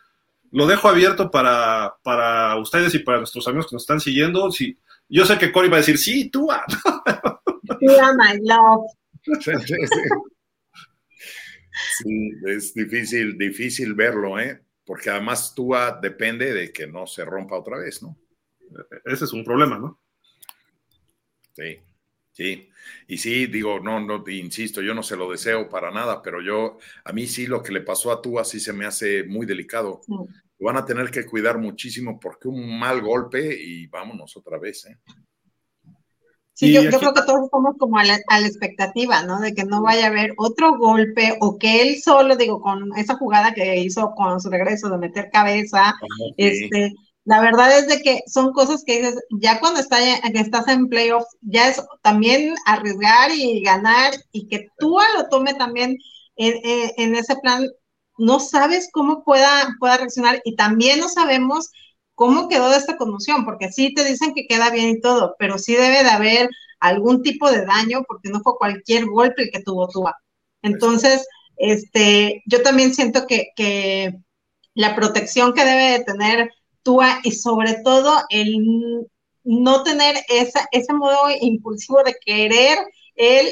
[0.56, 4.50] lo dejo abierto para, para ustedes y para nuestros amigos que nos están siguiendo.
[4.50, 6.64] Si, yo sé que Cory va a decir, sí, Tua.
[7.78, 8.86] Tua, my love.
[11.98, 14.62] Sí, es difícil, difícil verlo, ¿eh?
[14.86, 18.16] Porque además Tua depende de que no se rompa otra vez, ¿no?
[19.04, 20.00] Ese es un problema, ¿no?
[21.52, 21.80] Sí,
[22.32, 22.70] sí.
[23.06, 26.78] Y sí, digo, no, no, insisto, yo no se lo deseo para nada, pero yo,
[27.04, 30.00] a mí sí lo que le pasó a Tua sí se me hace muy delicado.
[30.58, 34.96] Van a tener que cuidar muchísimo porque un mal golpe y vámonos otra vez, ¿eh?
[36.54, 38.16] Sí, yo, creo que todos estamos como a la,
[38.46, 39.40] expectativa, ¿no?
[39.40, 43.16] De que no vaya a haber otro golpe o que él solo, digo, con esa
[43.16, 45.94] jugada que hizo con su regreso de meter cabeza,
[46.38, 46.94] este,
[47.26, 50.88] la verdad es de que son cosas que dices, ya cuando está, que estás en
[50.88, 55.98] playoffs, ya es también arriesgar y ganar y que tú lo tome también
[56.36, 57.66] en, ese plan,
[58.18, 61.70] no sabes cómo pueda, pueda reaccionar y también no sabemos
[62.14, 65.58] cómo quedó de esta conmoción, porque sí te dicen que queda bien y todo, pero
[65.58, 69.62] sí debe de haber algún tipo de daño, porque no fue cualquier golpe el que
[69.62, 70.16] tuvo Tua.
[70.62, 71.26] Entonces,
[71.56, 74.14] este, yo también siento que, que
[74.74, 76.50] la protección que debe de tener
[76.82, 79.06] Tua y sobre todo el
[79.44, 82.78] no tener ese modo impulsivo de querer,
[83.14, 83.48] él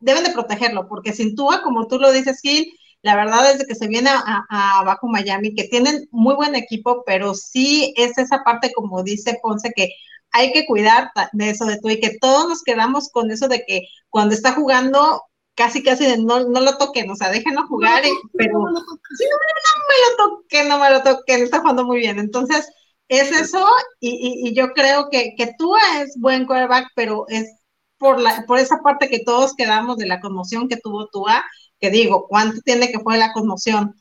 [0.00, 2.72] deben de protegerlo, porque sin Tua, como tú lo dices, Gil,
[3.02, 4.44] la verdad es que se viene a,
[4.80, 9.72] abajo Miami, que tienen muy buen equipo, pero sí es esa parte, como dice Ponce,
[9.74, 9.90] que
[10.32, 13.64] hay que cuidar de eso de tú y que todos nos quedamos con eso de
[13.66, 15.22] que cuando está jugando,
[15.54, 18.02] casi casi de no, no lo toquen, o sea, déjenlo jugar,
[18.34, 22.18] pero no, no, me lo toquen, no me lo toquen, está jugando muy bien.
[22.18, 22.68] Entonces,
[23.08, 23.66] es eso,
[24.00, 27.50] y, yo creo que, que Tua es buen quarterback, pero es
[27.96, 31.42] por, la, por esa parte que todos quedamos de la conmoción que tuvo Tua,
[31.80, 33.94] que digo, ¿cuánto tiene que fue la conmoción?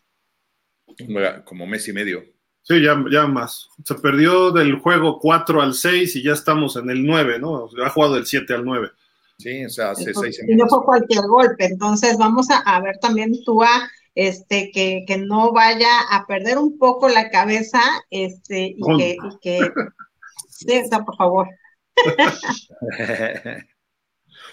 [1.45, 2.23] Como mes y medio.
[2.63, 3.69] Sí, ya, ya más.
[3.85, 7.69] Se perdió del juego 4 al 6 y ya estamos en el 9, ¿no?
[7.83, 8.89] Ha jugado del 7 al 9.
[9.37, 11.65] Sí, o sea, hace seis Y no fue cualquier golpe.
[11.65, 16.79] Entonces, vamos a, ver también tú a este, que, que, no vaya a perder un
[16.79, 17.79] poco la cabeza,
[18.09, 19.59] este, y que, y que
[20.49, 21.47] sí, o sea, por favor.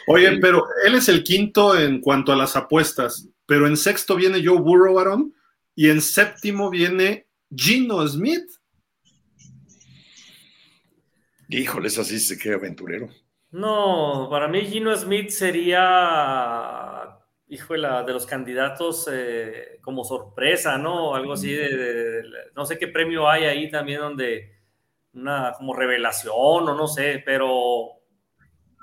[0.07, 4.45] Oye, pero él es el quinto en cuanto a las apuestas, pero en sexto viene
[4.45, 5.35] Joe Burrow, Aaron,
[5.75, 8.51] y en séptimo viene Gino Smith.
[11.49, 13.09] Híjole, eso sí se queda aventurero.
[13.51, 17.19] No, para mí Gino Smith sería,
[17.49, 21.15] híjole, de los candidatos eh, como sorpresa, ¿no?
[21.15, 22.23] Algo así de,
[22.57, 24.55] no sé qué premio hay ahí también donde
[25.13, 27.91] una como revelación o no sé, pero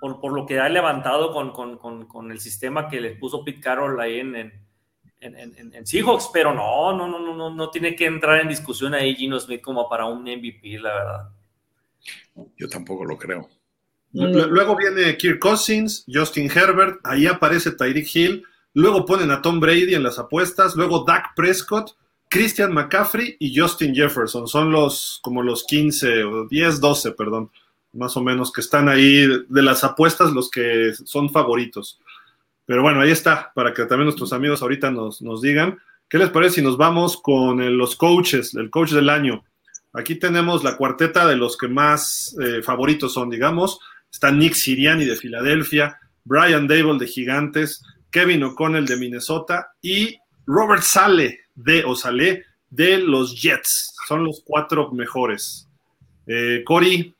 [0.02, 4.36] por, lo que ha levantado con, el sistema que le puso Pete Carroll ahí en,
[5.20, 9.40] en, Seahawks, pero no, no, no, no, no, tiene que entrar en discusión ahí Gino
[9.40, 11.30] Smith como para un MVP, la verdad.
[12.58, 13.48] Yo tampoco lo creo.
[14.14, 19.94] Luego viene Kirk Cousins, Justin Herbert, ahí aparece Tyreek Hill, luego ponen a Tom Brady
[19.94, 21.96] en las apuestas, luego Dak Prescott,
[22.28, 24.48] Christian McCaffrey y Justin Jefferson.
[24.48, 27.52] Son los como los 15 o 10, 12, perdón
[27.94, 32.00] más o menos, que están ahí de las apuestas, los que son favoritos.
[32.66, 35.80] Pero bueno, ahí está, para que también nuestros amigos ahorita nos, nos digan.
[36.08, 39.44] ¿Qué les parece si nos vamos con los coaches, el coach del año?
[39.94, 43.80] Aquí tenemos la cuarteta de los que más eh, favoritos son, digamos.
[44.12, 50.84] Está Nick Siriani de Filadelfia, Brian Dable de Gigantes, Kevin O'Connell de Minnesota y Robert
[50.84, 51.96] Sale de o
[52.70, 53.94] de los Jets.
[54.08, 55.68] Son los cuatro mejores.
[56.28, 57.14] Eh, Cory,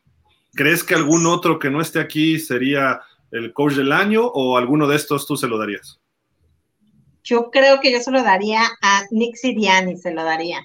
[0.54, 3.02] ¿Crees que algún otro que no esté aquí sería
[3.32, 6.00] el coach del año o alguno de estos tú se lo darías?
[7.24, 10.62] Yo creo que yo se lo daría a Nick Siriani, se lo daría.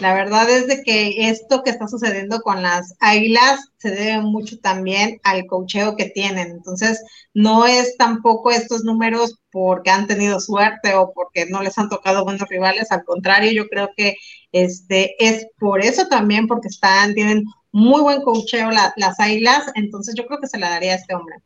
[0.00, 4.58] La verdad es de que esto que está sucediendo con las águilas se debe mucho
[4.58, 6.50] también al cocheo que tienen.
[6.50, 7.00] Entonces,
[7.32, 12.24] no es tampoco estos números porque han tenido suerte o porque no les han tocado
[12.24, 12.90] buenos rivales.
[12.90, 14.16] Al contrario, yo creo que
[14.50, 17.44] este es por eso también, porque están, tienen
[17.74, 19.66] muy buen cocheo las águilas.
[19.74, 21.36] Entonces, yo creo que se la daría a este hombre.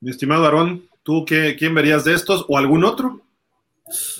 [0.00, 3.20] Mi estimado Aarón, ¿tú qué, quién verías de estos o algún otro?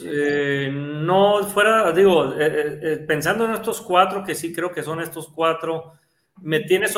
[0.03, 5.01] Eh, no fuera, digo, eh, eh, pensando en estos cuatro, que sí creo que son
[5.01, 5.93] estos cuatro,
[6.43, 6.89] me tiene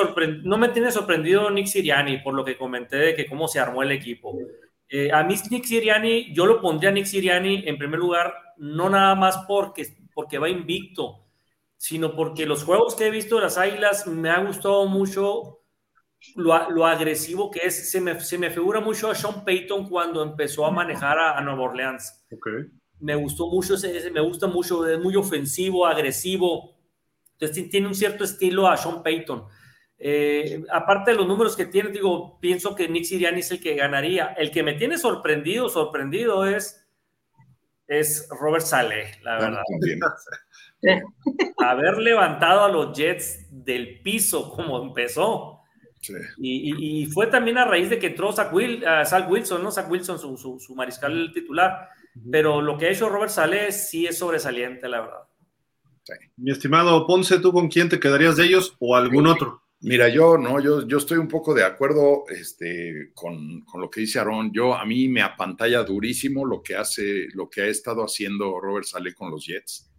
[0.44, 3.82] no me tiene sorprendido Nick Siriani por lo que comenté de que cómo se armó
[3.82, 4.38] el equipo.
[4.88, 8.88] Eh, a mí Nick Siriani, yo lo pondría a Nick Siriani en primer lugar, no
[8.88, 11.26] nada más porque, porque va invicto,
[11.80, 15.62] sino porque los juegos que he visto de las Águilas me ha gustado mucho
[16.36, 17.90] lo, lo agresivo que es.
[17.90, 21.40] Se me, se me, figura mucho a Sean Payton cuando empezó a manejar a, a
[21.40, 22.26] Nueva Orleans.
[22.30, 22.70] Okay.
[22.98, 26.76] Me gustó mucho, ese, me gusta mucho, es muy ofensivo, agresivo.
[27.38, 29.46] Entonces tiene un cierto estilo a Sean Payton.
[29.98, 33.74] Eh, aparte de los números que tiene, digo, pienso que Nick Sirianni es el que
[33.74, 34.34] ganaría.
[34.36, 36.86] El que me tiene sorprendido, sorprendido es,
[37.86, 39.62] es Robert Saleh, la verdad.
[41.58, 45.60] Haber levantado a los Jets del piso como empezó.
[46.00, 46.14] Sí.
[46.38, 49.70] Y, y, fue también a raíz de que entró Zach, Will, uh, Zach Wilson, ¿no?
[49.70, 51.90] Zach Wilson, su, su, su, mariscal titular.
[52.30, 55.22] Pero lo que ha hecho Robert Saleh sí es sobresaliente, la verdad.
[56.04, 56.14] Sí.
[56.38, 59.30] Mi estimado Ponce, ¿tú con quién te quedarías de ellos o algún sí.
[59.30, 59.62] otro?
[59.82, 64.02] Mira, yo no, yo, yo estoy un poco de acuerdo este, con, con, lo que
[64.02, 64.52] dice Aaron.
[64.52, 68.84] Yo a mí me apantalla durísimo lo que hace, lo que ha estado haciendo Robert
[68.84, 69.89] Saleh con los Jets.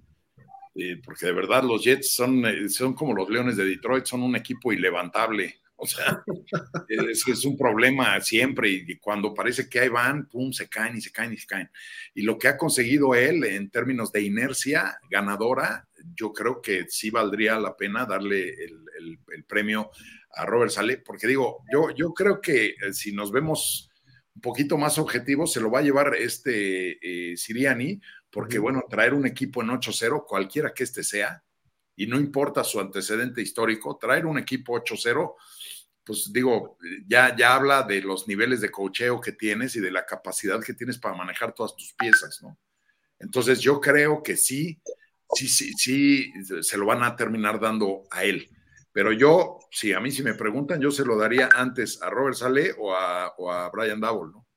[0.73, 4.35] Eh, porque de verdad los Jets son, son como los Leones de Detroit, son un
[4.35, 5.61] equipo ilevantable.
[5.75, 6.23] O sea,
[6.87, 11.01] es, es, un problema siempre y cuando parece que ahí van, pum, se caen y
[11.01, 11.71] se caen y se caen.
[12.13, 17.09] Y lo que ha conseguido él en términos de inercia ganadora, yo creo que sí
[17.09, 19.89] valdría la pena darle el, premio
[20.33, 23.89] a Robert Saleh, porque digo, yo, yo creo que si nos vemos
[24.35, 27.99] un poquito más objetivos, se lo va a llevar este eh, Siriani,
[28.31, 31.43] porque bueno, traer un equipo en 8-0, cualquiera que este sea,
[31.95, 35.35] y no importa su antecedente histórico, traer un equipo 8-0,
[36.03, 40.05] pues digo, ya, ya habla de los niveles de cocheo que tienes y de la
[40.05, 42.57] capacidad que tienes para manejar todas tus piezas, ¿no?
[43.19, 44.81] Entonces yo creo que sí,
[45.35, 48.49] sí, sí, sí, se lo van a terminar dando a él.
[48.91, 52.35] Pero yo, sí, a mí si me preguntan, yo se lo daría antes a Robert
[52.35, 54.47] Saleh o a, o a Brian Double, ¿no?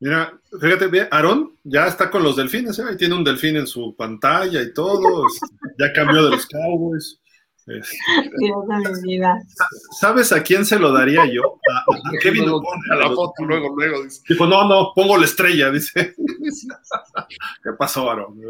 [0.00, 2.84] Mira, fíjate bien, Aaron ya está con los delfines, ¿eh?
[2.88, 5.26] ahí tiene un delfín en su pantalla y todo,
[5.76, 7.20] ya cambió de los Cowboys.
[7.66, 7.98] Este,
[8.38, 9.22] Dios de.
[10.00, 11.58] ¿Sabes a quién se lo daría yo?
[11.70, 14.04] A, a Kevin a la foto, luego, luego.
[14.04, 14.22] Dice.
[14.26, 16.14] Dijo, no, no, pongo la estrella, dice.
[17.62, 18.40] ¿Qué pasó, Aaron?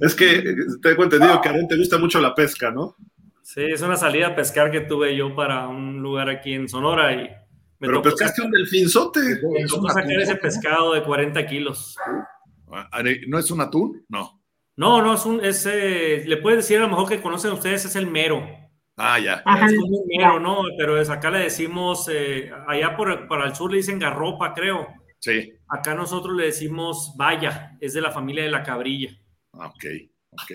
[0.00, 2.96] es que tengo entendido que a Aaron te gusta mucho la pesca, ¿no?
[3.42, 7.12] Sí, es una salida a pescar que tuve yo para un lugar aquí en Sonora
[7.12, 7.30] y
[7.80, 9.20] me Pero pescaste un delfinzote.
[9.42, 11.96] Me tocó sacar ese pescado de 40 kilos.
[13.26, 14.04] ¿No es un atún?
[14.08, 14.42] No.
[14.76, 17.86] No, no, es un, es, eh, le puedes decir a lo mejor que conocen ustedes,
[17.86, 18.46] es el mero.
[18.96, 19.42] Ah, ya.
[19.46, 19.66] Ajá.
[19.66, 20.62] Es un mero, ¿no?
[20.76, 24.86] Pero es, acá le decimos, eh, allá por, para el sur le dicen garropa, creo.
[25.18, 25.52] Sí.
[25.68, 29.10] Acá nosotros le decimos vaya, es de la familia de la cabrilla.
[29.54, 29.84] Ah, ok,
[30.32, 30.52] ok.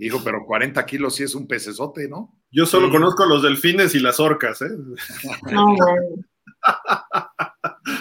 [0.00, 2.38] Hijo, pero 40 kilos sí es un pecesote, ¿no?
[2.50, 2.92] Yo solo sí.
[2.92, 4.70] conozco los delfines y las orcas, ¿eh?
[5.50, 5.76] No, bueno.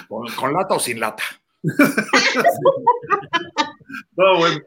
[0.07, 1.23] ¿Con, ¿Con, lata o sin lata?
[4.15, 4.61] no, bueno.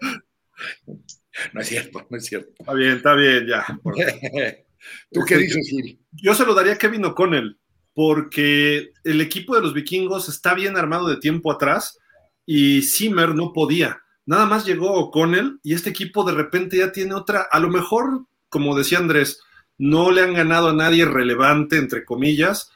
[1.53, 2.53] No es cierto, no es cierto.
[2.59, 3.65] Está bien, está bien, ya.
[5.13, 6.01] ¿Tú qué dices, Gil?
[6.13, 7.59] Yo se lo daría a Kevin O'Connell,
[7.95, 11.99] porque el equipo de los vikingos está bien armado de tiempo atrás
[12.47, 14.03] y Zimmer no podía.
[14.27, 18.27] Nada más llegó O'Connell y este equipo de repente ya tiene otra, a lo mejor,
[18.49, 19.41] como decía Andrés,
[19.79, 22.71] no le han ganado a nadie relevante, entre comillas,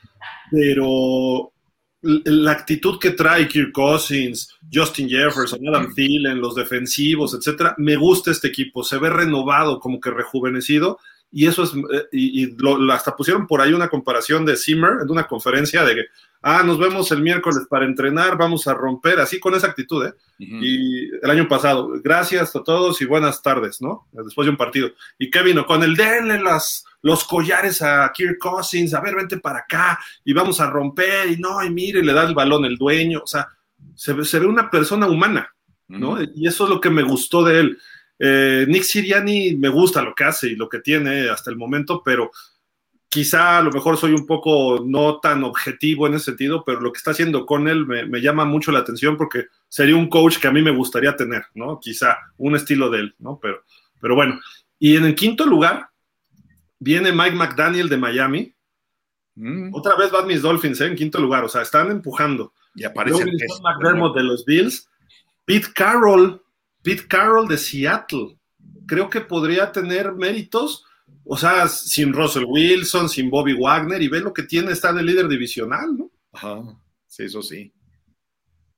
[0.55, 1.53] pero
[2.03, 8.31] la actitud que trae Kirk Cousins, Justin Jefferson, Adam Thielen, los defensivos, etcétera, me gusta
[8.31, 10.99] este equipo, se ve renovado, como que rejuvenecido,
[11.33, 11.73] y eso es,
[12.13, 15.95] y, y lo, hasta pusieron por ahí una comparación de Zimmer en una conferencia de
[15.95, 16.03] que,
[16.43, 20.13] ah, nos vemos el miércoles para entrenar, vamos a romper, así con esa actitud, ¿eh?
[20.39, 20.59] Uh -huh.
[20.63, 24.07] Y el año pasado, gracias a todos y buenas tardes, ¿no?
[24.13, 24.91] Después de un partido.
[25.19, 29.99] Y Kevin O'Connell, denle las, los collares a Kirk Cousins, a ver, vente para acá
[30.25, 33.27] y vamos a romper, y no, y mire, le da el balón el dueño, o
[33.27, 33.47] sea,
[33.95, 35.55] se ve, se ve una persona humana,
[35.87, 36.13] ¿no?
[36.13, 36.33] Uh -huh.
[36.35, 37.79] Y eso es lo que me gustó de él.
[38.19, 42.01] Eh, Nick Siriani me gusta lo que hace y lo que tiene hasta el momento,
[42.03, 42.31] pero
[43.11, 46.91] quizá a lo mejor soy un poco no tan objetivo en ese sentido, pero lo
[46.91, 50.39] que está haciendo con él me, me, llama mucho la atención porque sería un coach
[50.39, 51.79] que a mí me gustaría tener, ¿no?
[51.79, 53.39] Quizá un estilo de él, ¿no?
[53.43, 53.63] Pero,
[54.01, 54.41] pero bueno.
[54.79, 55.91] Y en el quinto lugar
[56.85, 58.55] viene Mike McDaniel de Miami.
[59.35, 59.75] Mm.
[59.75, 60.87] Otra vez van mis Dolphins, ¿eh?
[60.87, 62.53] En quinto lugar, o sea, están empujando.
[62.75, 64.89] Y aparece Luego, McDermott de los Bills.
[65.45, 66.45] Pete Carroll
[66.85, 68.39] Pete Carroll de Seattle.
[68.87, 70.85] Creo que podría tener méritos,
[71.25, 74.99] o sea, sin Russell Wilson, sin Bobby Wagner, y ve lo que tiene, está en
[74.99, 76.11] el líder divisional, ¿no?
[76.33, 76.63] Ajá,
[77.07, 77.73] sí, eso sí.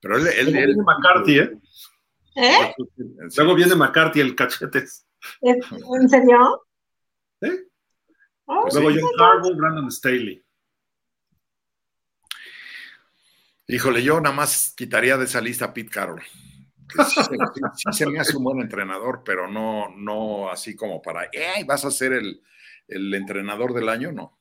[0.00, 1.58] Pero él, él, Luego él viene McCarthy, ¿eh?
[2.36, 2.74] ¿Eh?
[3.36, 5.04] Luego viene McCarthy, el cachetes.
[5.40, 6.62] ¿En serio?
[8.46, 8.90] Pues Luego
[9.42, 10.42] John Brandon Staley.
[13.68, 16.22] Híjole, yo nada más quitaría de esa lista a Pete Carroll.
[17.08, 17.20] Sí,
[17.90, 21.64] se me hace un buen entrenador, pero no, no así como para, ¡eh!
[21.66, 22.40] ¿Vas a ser el,
[22.86, 24.12] el entrenador del año?
[24.12, 24.38] No.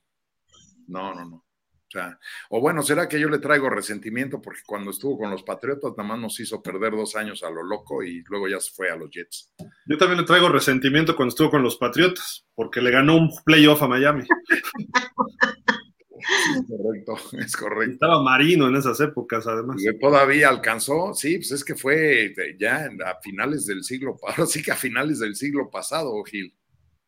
[0.86, 1.45] No, no, no.
[1.88, 2.18] O sea,
[2.50, 6.08] o bueno, será que yo le traigo resentimiento porque cuando estuvo con los Patriotas nada
[6.08, 8.96] más nos hizo perder dos años a lo loco y luego ya se fue a
[8.96, 9.52] los Jets.
[9.86, 13.82] Yo también le traigo resentimiento cuando estuvo con los Patriotas porque le ganó un playoff
[13.82, 14.24] a Miami.
[16.26, 17.92] Es correcto, es correcto.
[17.92, 19.76] Estaba Marino en esas épocas, además.
[19.82, 24.62] Y todavía alcanzó, sí, pues es que fue ya a finales del siglo, ahora sí
[24.62, 26.54] que a finales del siglo pasado, Gil.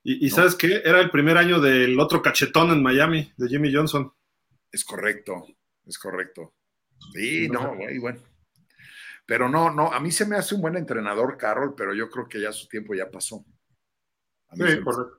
[0.04, 0.80] Y, ¿sabes qué?
[0.84, 4.10] Era el primer año del otro cachetón en Miami, de Jimmy Johnson.
[4.70, 5.46] Es correcto,
[5.86, 6.54] es correcto.
[7.12, 8.20] Sí, no, güey, bueno.
[9.26, 12.28] Pero no, no, a mí se me hace un buen entrenador, Carol, pero yo creo
[12.28, 13.44] que ya su tiempo ya pasó.
[14.52, 15.18] Sí, correcto.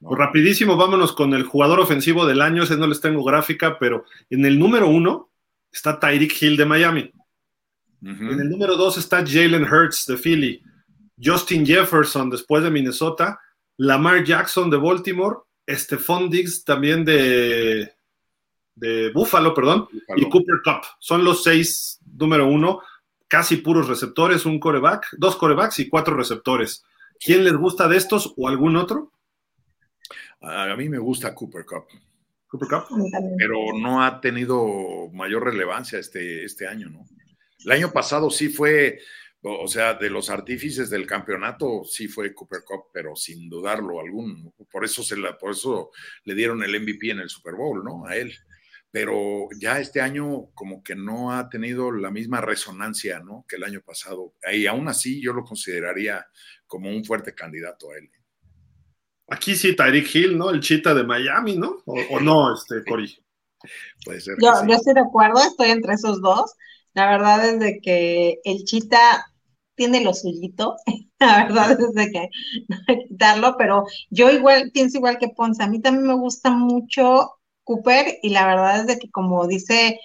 [0.00, 4.04] Pues rapidísimo, vámonos con el jugador ofensivo del año, ese no les tengo gráfica, pero
[4.30, 5.30] en el número uno
[5.70, 7.12] está Tyreek Hill de Miami.
[8.02, 10.62] En el número dos está Jalen Hurts de Philly,
[11.22, 13.38] Justin Jefferson después de Minnesota,
[13.76, 15.38] Lamar Jackson de Baltimore,
[15.68, 17.94] Stephon Diggs también de,
[18.74, 20.82] de Buffalo, perdón, y Cooper Cup.
[20.98, 22.80] Son los seis, número uno,
[23.28, 26.84] casi puros receptores, un coreback, dos corebacks y cuatro receptores.
[27.18, 29.12] ¿Quién les gusta de estos o algún otro?
[30.40, 31.86] A mí me gusta Cooper Cup.
[32.48, 32.84] Cooper Cup.
[33.38, 37.06] Pero no ha tenido mayor relevancia este, este año, ¿no?
[37.64, 38.98] El año pasado sí fue,
[39.42, 44.52] o sea, de los artífices del campeonato sí fue Cooper Cup, pero sin dudarlo algún.
[44.70, 45.90] Por eso, se la, por eso
[46.24, 48.04] le dieron el MVP en el Super Bowl, ¿no?
[48.04, 48.34] A él
[48.92, 53.46] pero ya este año como que no ha tenido la misma resonancia, ¿no?
[53.48, 54.34] Que el año pasado.
[54.52, 56.26] Y aún así yo lo consideraría
[56.66, 58.10] como un fuerte candidato a él.
[59.28, 60.50] Aquí sí, Tyreek Hill, ¿no?
[60.50, 61.78] El chita de Miami, ¿no?
[61.86, 63.16] O, no, este, Cory.
[64.04, 64.36] Puede ser.
[64.42, 66.52] Yo, yo estoy de acuerdo, estoy entre esos dos.
[66.92, 69.26] La verdad es de que el chita
[69.74, 70.76] tiene lo suyito.
[71.18, 72.28] La verdad es de que
[72.68, 75.62] no hay que quitarlo, pero yo igual pienso igual que Ponce.
[75.62, 77.30] A mí también me gusta mucho
[77.64, 79.98] Cooper y la verdad es de que como dice,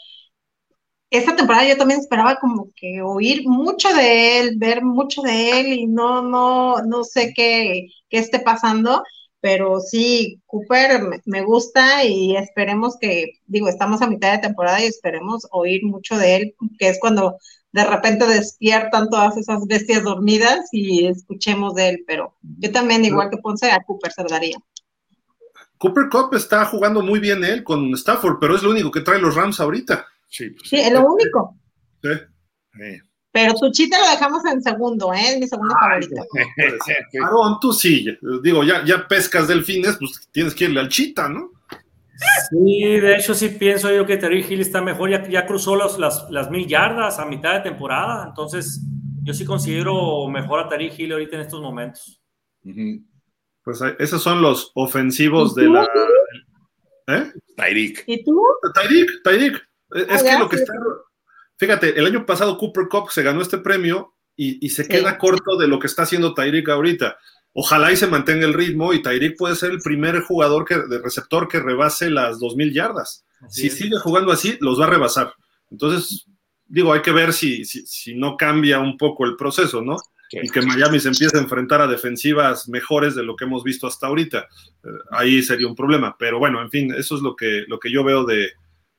[1.09, 5.67] esta temporada yo también esperaba como que oír mucho de él, ver mucho de él
[5.73, 9.03] y no, no, no sé qué, qué esté pasando,
[9.39, 14.87] pero sí, Cooper me gusta y esperemos que, digo, estamos a mitad de temporada y
[14.87, 17.37] esperemos oír mucho de él, que es cuando
[17.71, 23.29] de repente despiertan todas esas bestias dormidas y escuchemos de él, pero yo también, igual
[23.29, 24.57] que Ponce, a Cooper se lo daría.
[25.77, 29.19] Cooper Cup está jugando muy bien él con Stafford, pero es lo único que trae
[29.19, 30.05] los Rams ahorita.
[30.27, 31.55] Sí, pues sí es lo único.
[32.01, 32.09] Sí.
[33.31, 35.33] Pero tu chita lo dejamos en segundo, ¿eh?
[35.33, 36.15] Es mi segundo favorito.
[37.23, 38.07] Aaron, tú sí.
[38.41, 41.51] Digo, ya, ya pescas delfines, pues tienes que irle al chita, ¿no?
[42.49, 45.99] Sí, de hecho sí pienso yo que Terry Hill está mejor, ya, ya cruzó las,
[45.99, 48.81] las, mil yardas a mitad de temporada, entonces
[49.21, 52.19] yo sí considero mejor a Terry Hill ahorita en estos momentos.
[53.67, 55.85] Pues esos son los ofensivos de la.
[57.07, 57.33] ¿Eh?
[57.57, 58.05] Tyreek.
[58.07, 58.41] ¿Y tú?
[58.73, 59.61] Tyreek, Tyreek.
[59.91, 60.71] Es que lo que está.
[61.57, 65.67] Fíjate, el año pasado Cooper Cup se ganó este premio y, se queda corto de
[65.67, 67.17] lo que está haciendo Tyreek ahorita.
[67.51, 70.99] Ojalá y se mantenga el ritmo y Tyreek puede ser el primer jugador que, de
[70.99, 73.25] receptor que rebase las 2.000 yardas.
[73.49, 75.33] si sigue jugando así, los va a rebasar.
[75.69, 76.25] Entonces,
[76.65, 79.97] digo, hay que ver si, si, si no cambia un poco el proceso, ¿no?
[80.31, 83.87] Y que Miami se empiece a enfrentar a defensivas mejores de lo que hemos visto
[83.87, 84.47] hasta ahorita.
[84.83, 86.15] Eh, ahí sería un problema.
[86.17, 88.51] Pero bueno, en fin, eso es lo que, lo que yo veo de,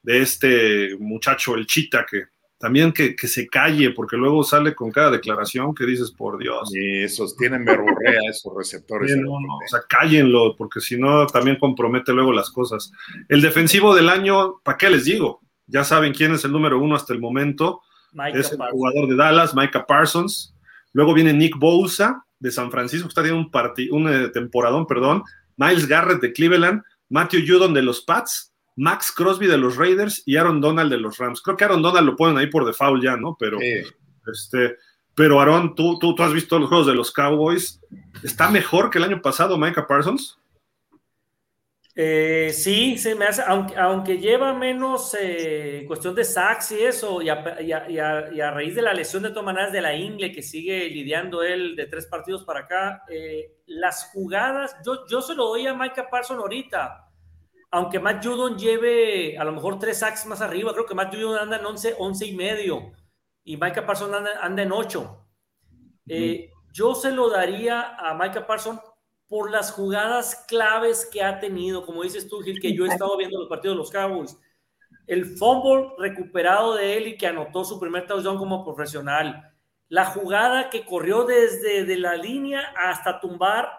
[0.05, 2.25] este muchacho, el Chita, que
[2.59, 6.71] también que, se calle, porque luego sale con cada declaración que dices, por Dios.
[6.75, 9.15] Y esos tienen verborrea, esos receptores.
[9.15, 12.91] o sea, cállenlo, porque si no, también compromete luego las cosas.
[13.29, 15.41] El defensivo del año, ¿para qué les digo?
[15.67, 17.83] Ya saben quién es el número uno hasta el momento.
[18.35, 20.55] es el jugador de Dallas, Micah Parsons.
[20.93, 25.23] Luego viene Nick Bosa de San Francisco, que está teniendo un, un eh, temporadón, perdón.
[25.57, 30.37] Miles Garrett de Cleveland, Matthew Judon de los Pats, Max Crosby de los Raiders y
[30.37, 31.43] Aaron Donald de los Rams.
[31.43, 33.37] Creo que Aaron Donald lo ponen ahí por default ya, ¿no?
[33.39, 33.59] Pero,
[34.33, 34.77] este,
[35.15, 37.81] pero Aaron, ¿tú, tú, tú has visto los juegos de los Cowboys.
[38.23, 40.38] ¿Está mejor que el año pasado Micah Parsons?
[42.01, 47.21] Eh, sí, se me hace, aunque, aunque lleva menos eh, cuestión de sacks y eso,
[47.21, 51.75] y a, raíz de la lesión de todas de la ingle que sigue lidiando él
[51.75, 56.09] de tres partidos para acá, eh, las jugadas, yo, yo se lo doy a Micah
[56.09, 57.11] Parson ahorita,
[57.73, 61.37] aunque Matt Judon lleve a lo mejor tres sacks más arriba, creo que Matt Judon
[61.37, 62.93] anda en 11, 11 y medio,
[63.43, 65.27] y Micah Parson anda, anda en 8.
[66.73, 68.81] yo se lo daría a Micah Parson
[69.29, 73.17] por las jugadas claves que ha tenido, como dices tú, Gil, que yo he estado
[73.17, 74.39] viendo los partidos de los Cowboys.
[75.07, 79.55] El fumble recuperado de él y que anotó su primer touchdown como profesional.
[79.89, 83.71] La jugada que corrió desde de la línea hasta tumbar,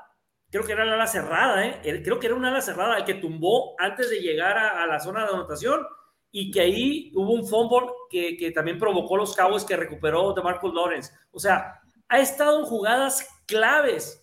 [0.52, 2.02] creo que era la ala cerrada, ¿eh?
[2.04, 5.00] creo que era una ala cerrada el que tumbó antes de llegar a, a la
[5.00, 5.86] zona de anotación
[6.32, 10.44] y que ahí hubo un fumble que, que también provocó los Cowboys que recuperó de
[10.44, 11.12] Marcus Lawrence.
[11.32, 14.19] O sea, ha estado en jugadas claves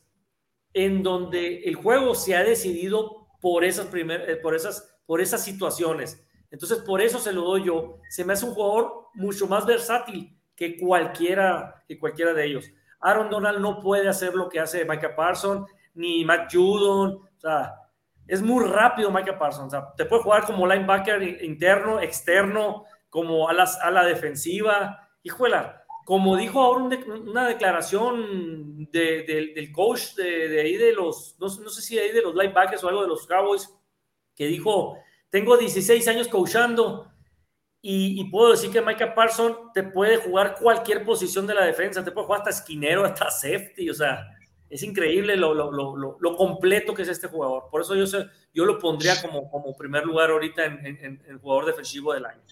[0.77, 5.43] en donde el juego se ha decidido por esas, primer, eh, por esas, por esas
[5.43, 6.23] situaciones.
[6.51, 7.97] Entonces, por eso se lo doy yo.
[8.11, 12.71] Se me hace un jugador mucho más versátil que cualquiera, que cualquiera de ellos.
[13.01, 17.13] Aaron Donald no puede hacer lo que hace Micah Parsons, ni Matt Judon.
[17.15, 17.73] O sea,
[18.27, 19.69] es muy rápido Micah Parsons.
[19.69, 25.09] O sea, te puede jugar como linebacker interno, externo, como a, a la defensiva.
[25.23, 26.85] Híjola, como dijo ahora
[27.25, 32.33] una declaración del coach de, ahí de los, no, sé si de ahí de los
[32.33, 33.69] linebackers o algo de los Cowboys,
[34.37, 34.97] que dijo,
[35.31, 37.11] tengo 16 años coachando
[37.83, 42.13] y, puedo decir que Micah Parsons te puede jugar cualquier posición de la defensa, te
[42.13, 44.29] puede jugar hasta esquinero, hasta safety, o sea,
[44.71, 47.65] es increíble lo, lo, completo que es este jugador.
[47.69, 48.05] Por eso yo,
[48.55, 52.43] yo lo pondría como, como primer lugar ahorita en, jugador defensivo del año.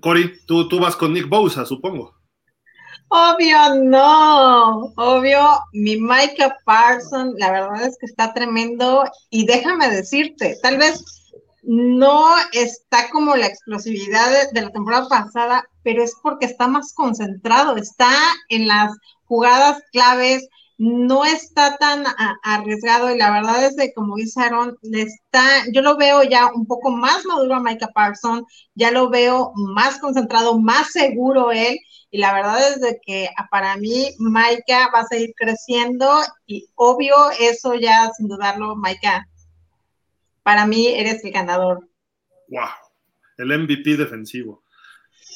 [0.00, 2.23] Cory, tú, tú vas con Nick Bosa, supongo.
[3.16, 5.40] Obvio no, obvio,
[5.72, 11.30] mi Micah Parson, la verdad es que está tremendo y déjame decirte, tal vez
[11.62, 17.76] no está como la explosividad de, la temporada pasada, pero es porque está más concentrado,
[17.76, 18.10] está
[18.48, 18.90] en las
[19.26, 22.04] jugadas claves, no está tan
[22.42, 26.66] arriesgado y la verdad es que como dice Aaron, está, yo lo veo ya un
[26.66, 28.44] poco más maduro a Micah Parson,
[28.74, 31.78] ya lo veo más concentrado, más seguro él
[32.14, 36.08] y la verdad es de que ah, para mí Micah va a seguir creciendo
[36.46, 39.26] y obvio eso ya sin dudarlo Micah,
[40.44, 41.88] para mí eres el ganador.
[42.46, 42.68] Wow,
[43.38, 44.62] el MVP defensivo.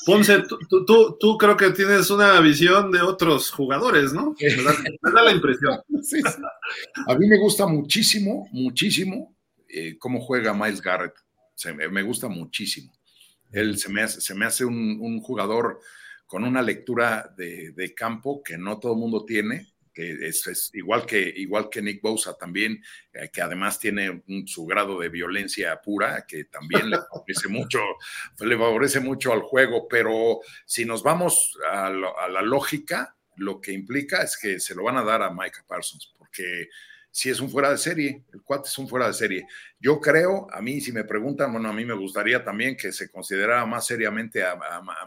[0.07, 4.37] Ponce, tú, creo que tienes una visión de otros jugadores, ¿no?
[5.03, 5.81] Me da, la impresión.
[7.09, 9.35] A mí me gusta muchísimo, muchísimo
[9.69, 11.15] eh, cómo juega Miles Garrett.
[11.91, 12.93] me, gusta muchísimo.
[13.51, 15.81] Él se me hace, se me hace un, jugador
[16.29, 21.21] con una lectura de, campo que no todo el mundo tiene, que es, igual, que,
[21.37, 22.85] igual que Nick Bosa también,
[23.15, 27.81] eh, que además tiene su grado de violencia pura, que también le favorece mucho,
[28.41, 34.23] le favorece mucho al juego, pero si nos vamos a, la lógica, lo que implica
[34.23, 36.69] es que se lo van a dar a Micah Parsons, porque
[37.19, 39.45] si es un fuera de serie, el cuate es un fuera de serie.
[39.81, 43.11] Yo creo, a mí, si me preguntan, bueno, a mí me gustaría también que se
[43.11, 44.55] considerara más seriamente a,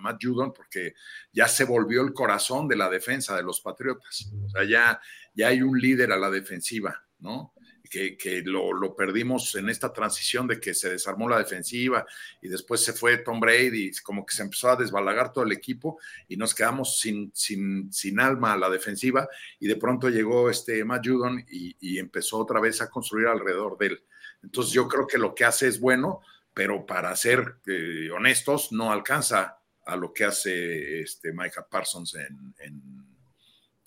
[0.02, 0.94] Matt Judon, porque
[1.32, 4.30] ya se volvió el corazón de la defensa de los Patriotas.
[4.46, 5.00] O sea, ya,
[5.34, 7.54] ya hay un líder a la defensiva, ¿no?
[7.92, 12.06] Que, lo, perdimos en esta transición de que se desarmó la defensiva
[12.42, 16.00] y después se fue Tom Brady, como que se empezó a desbalagar todo el equipo
[16.30, 19.28] y nos quedamos sin, sin, sin alma a la defensiva
[19.60, 23.88] y de pronto llegó este Matt Judon y, empezó otra vez a construir alrededor de
[23.88, 24.04] él.
[24.42, 26.22] Entonces yo creo que lo que hace es bueno,
[26.54, 32.56] pero para ser eh, honestos no alcanza a lo que hace este Micah Parsons en,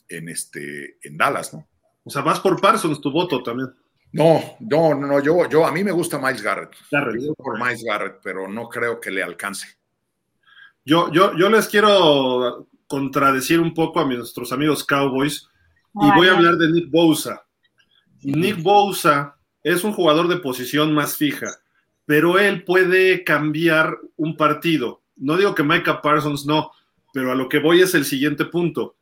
[0.09, 1.67] en, este, en Dallas, ¿no?
[2.05, 3.75] O sea, vas por Parsons tu voto también.
[4.15, 6.71] No, no, no, yo, yo a mí me gusta Miles Garrett.
[7.37, 9.67] por Miles Garrett, pero no creo que le alcance.
[10.85, 15.49] Yo, yo, yo les quiero contradecir un poco a nuestros amigos Cowboys
[16.01, 17.45] y voy a hablar de Nick Bosa.
[18.23, 21.49] Nick Bosa es un jugador de posición más fija,
[22.07, 25.03] pero él puede cambiar un partido.
[25.17, 26.71] No digo que Micah Parsons no,
[27.13, 28.95] pero a lo que voy es el siguiente punto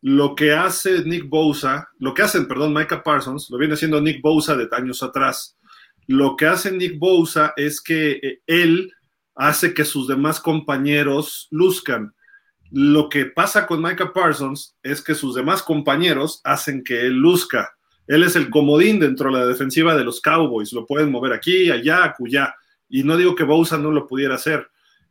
[0.00, 4.22] lo que hace Nick Bosa, lo que hacen, perdón, Micah Parsons, lo viene haciendo Nick
[4.22, 5.56] Bosa de años atrás.
[6.06, 8.92] Lo que hace Nick Bosa es que eh, él
[9.34, 12.14] hace que sus demás compañeros luzcan.
[12.70, 17.74] Lo que pasa con Micah Parsons es que sus demás compañeros hacen que él luzca.
[18.06, 20.72] Él es el comodín dentro de la defensiva de los Cowboys.
[20.72, 22.54] Lo pueden mover aquí, allá, acullá.
[22.88, 24.68] Y no digo que Bosa no lo pudiera hacer.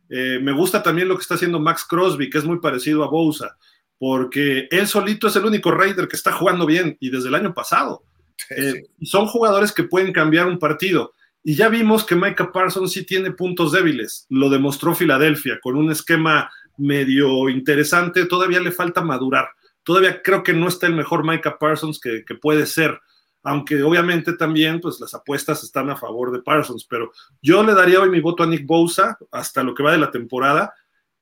[0.08, 3.08] Eh, me gusta también lo que está haciendo Max Crosby, que es muy parecido a
[3.08, 3.56] Bosa
[3.98, 7.52] porque él solito es el único Raider que está jugando bien y desde el año
[7.52, 8.04] pasado.
[8.50, 11.12] Eh, son jugadores que pueden cambiar un partido.
[11.42, 14.26] Y ya vimos que Micah Parsons sí tiene puntos débiles.
[14.28, 18.26] Lo demostró Filadelfia con un esquema medio interesante.
[18.26, 19.48] Todavía le falta madurar.
[19.82, 23.00] Todavía creo que no está el mejor Micah Parsons que, que puede ser.
[23.42, 26.86] Aunque obviamente también pues las apuestas están a favor de Parsons.
[26.88, 27.10] Pero
[27.42, 30.10] yo le daría hoy mi voto a Nick Bosa hasta lo que va de la
[30.10, 30.74] temporada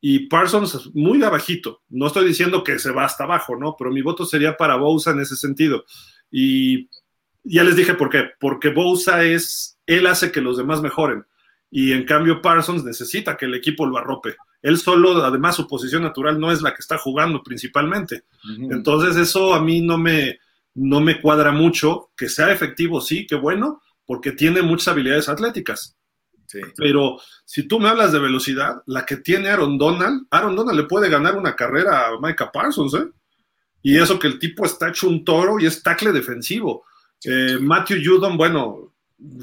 [0.09, 1.83] y Parsons muy abajito.
[1.89, 3.75] No estoy diciendo que se va hasta abajo, ¿no?
[3.77, 5.85] Pero mi voto sería para Bosa en ese sentido.
[6.31, 6.89] Y
[7.43, 8.31] Ya les dije por qué.
[8.39, 11.25] Porque Bosa es, él hace que los demás mejoren.
[11.73, 14.37] Y en cambio Parsons necesita que el equipo lo arrope.
[14.63, 18.23] Él solo, además, su posición natural no es la que está jugando principalmente.
[18.71, 20.39] Entonces eso a mí no me,
[20.75, 22.11] no me cuadra mucho.
[22.17, 25.96] Que sea efectivo, sí, qué bueno, porque tiene muchas habilidades atléticas.
[26.47, 26.61] Sí.
[26.77, 30.87] Pero si tú me hablas de velocidad, la que tiene Aaron Donald, Aaron Donald le
[30.87, 33.09] puede ganar una carrera a Micah Parsons, ¿eh?
[33.83, 36.85] Y eso que el tipo está hecho un toro y es tackle defensivo.
[37.25, 38.93] Eh, Matthew Judon, bueno,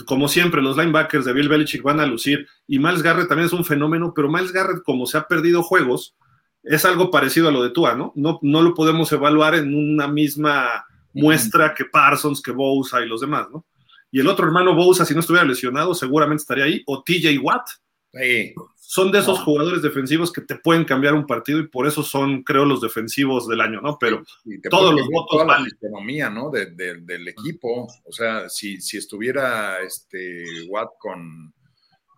[0.05, 2.47] como siempre, los linebackers de Bill Belichick van a lucir.
[2.67, 6.15] Y Miles Garrett también es un fenómeno, pero Miles Garrett, como se ha perdido juegos,
[6.61, 8.11] es algo parecido a lo de Tua, ¿no?
[8.15, 13.21] No, no lo podemos evaluar en una misma muestra que Parsons, que Bosa y los
[13.21, 13.65] demás, ¿no?
[14.13, 17.67] Y el otro hermano Bosa, si no estuviera lesionado, seguramente estaría ahí, o TJ Watt.
[18.13, 18.53] Sí.
[18.75, 19.45] Son de esos No.
[19.45, 23.47] jugadores defensivos que te pueden cambiar un partido y por eso son, creo, los defensivos
[23.47, 23.97] del año, ¿no?
[23.99, 24.23] Pero
[24.69, 26.51] todos los votos toda la economía, ¿no?
[26.51, 27.87] De- de- del equipo.
[28.05, 31.51] O sea, si, si estuviera este Watt con,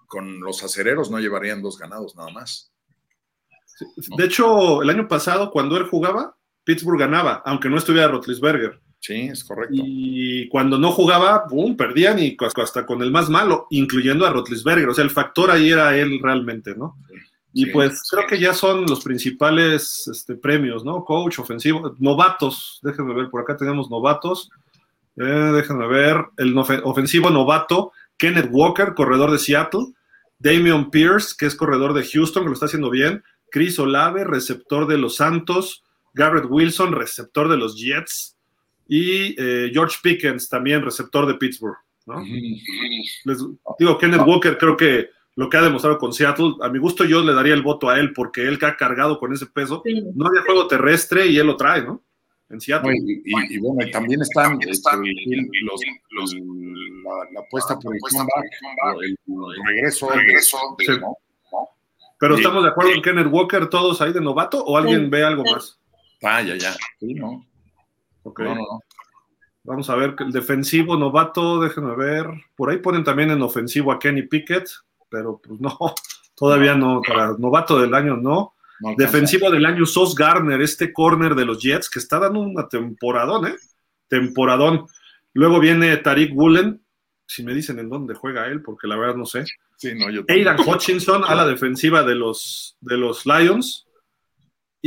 [0.08, 2.74] con los acereros, no llevarían dos ganados nada más.
[4.18, 8.82] De hecho, el año pasado, cuando él jugaba, Pittsburgh ganaba, aunque no estuviera Rotlisberger.
[9.06, 9.76] Sí, es correcto.
[9.78, 11.78] Y cuando no jugaba, ¡pum!
[11.78, 14.90] perdían y hasta con el más malo, incluyendo a Rotlisberger.
[14.90, 16.98] O sea, el factor ahí era él realmente, ¿no?
[17.54, 18.16] Y pues sí.
[18.16, 21.06] creo que ya son los principales este, premios, ¿no?
[21.06, 22.80] Coach, ofensivo, novatos.
[22.82, 24.50] Déjenme ver, por acá tenemos novatos.
[25.18, 29.94] Eh, déjenme ver, el ofensivo novato, Kenneth Walker, corredor de Seattle.
[30.40, 33.24] Damian Pierce, que es corredor de Houston, que lo está haciendo bien.
[33.52, 35.84] Chris Olave, receptor de los Santos.
[36.16, 38.35] Garrett Wilson, receptor de los Jets.
[38.88, 42.22] Y eh, George Pickens, también receptor de Pittsburgh, ¿no?
[43.26, 43.38] Les
[43.80, 47.22] digo, Kenneth Walker creo que lo que ha demostrado con Seattle, a mi gusto yo
[47.24, 50.02] le daría el voto a él porque él que ha cargado con ese peso, Sí.
[50.16, 52.04] no había juego terrestre y él lo trae, ¿no?
[52.50, 52.94] En Seattle.
[52.96, 54.90] y, y- y bueno, y también están este,
[55.64, 55.82] los,
[56.12, 60.08] los- la, la apuesta por el comeback, o el, el regreso,
[60.78, 60.92] de- Sí.
[61.02, 61.18] ¿no?
[62.20, 62.42] Pero sí.
[62.42, 65.10] estamos de acuerdo en Kenneth Walker todos ahí de novato o alguien Sí.
[65.10, 65.80] ve algo más.
[66.24, 66.74] Ah, ya, ya.
[67.00, 67.46] Sí, no.
[68.26, 68.40] Ok.
[68.42, 68.80] No, no, no.
[69.64, 72.28] Vamos a ver, el defensivo novato, déjenme ver.
[72.56, 74.70] Por ahí ponen también en ofensivo a Kenny Pickett,
[75.10, 75.76] pero pues no,
[76.36, 78.54] todavía no, para novato del año no.
[78.98, 83.48] Defensivo del año, Sos Garner, este corner de los Jets, que está dando una temporadón,
[83.48, 83.56] ¿eh?
[84.08, 84.86] Temporadón.
[85.34, 86.84] Luego viene Tariq Woolen,
[87.26, 89.46] si me dicen en dónde juega él, porque la verdad no sé.
[89.78, 93.85] Sí, no, yo Aidan Hutchinson a la defensiva de los, de los Lions.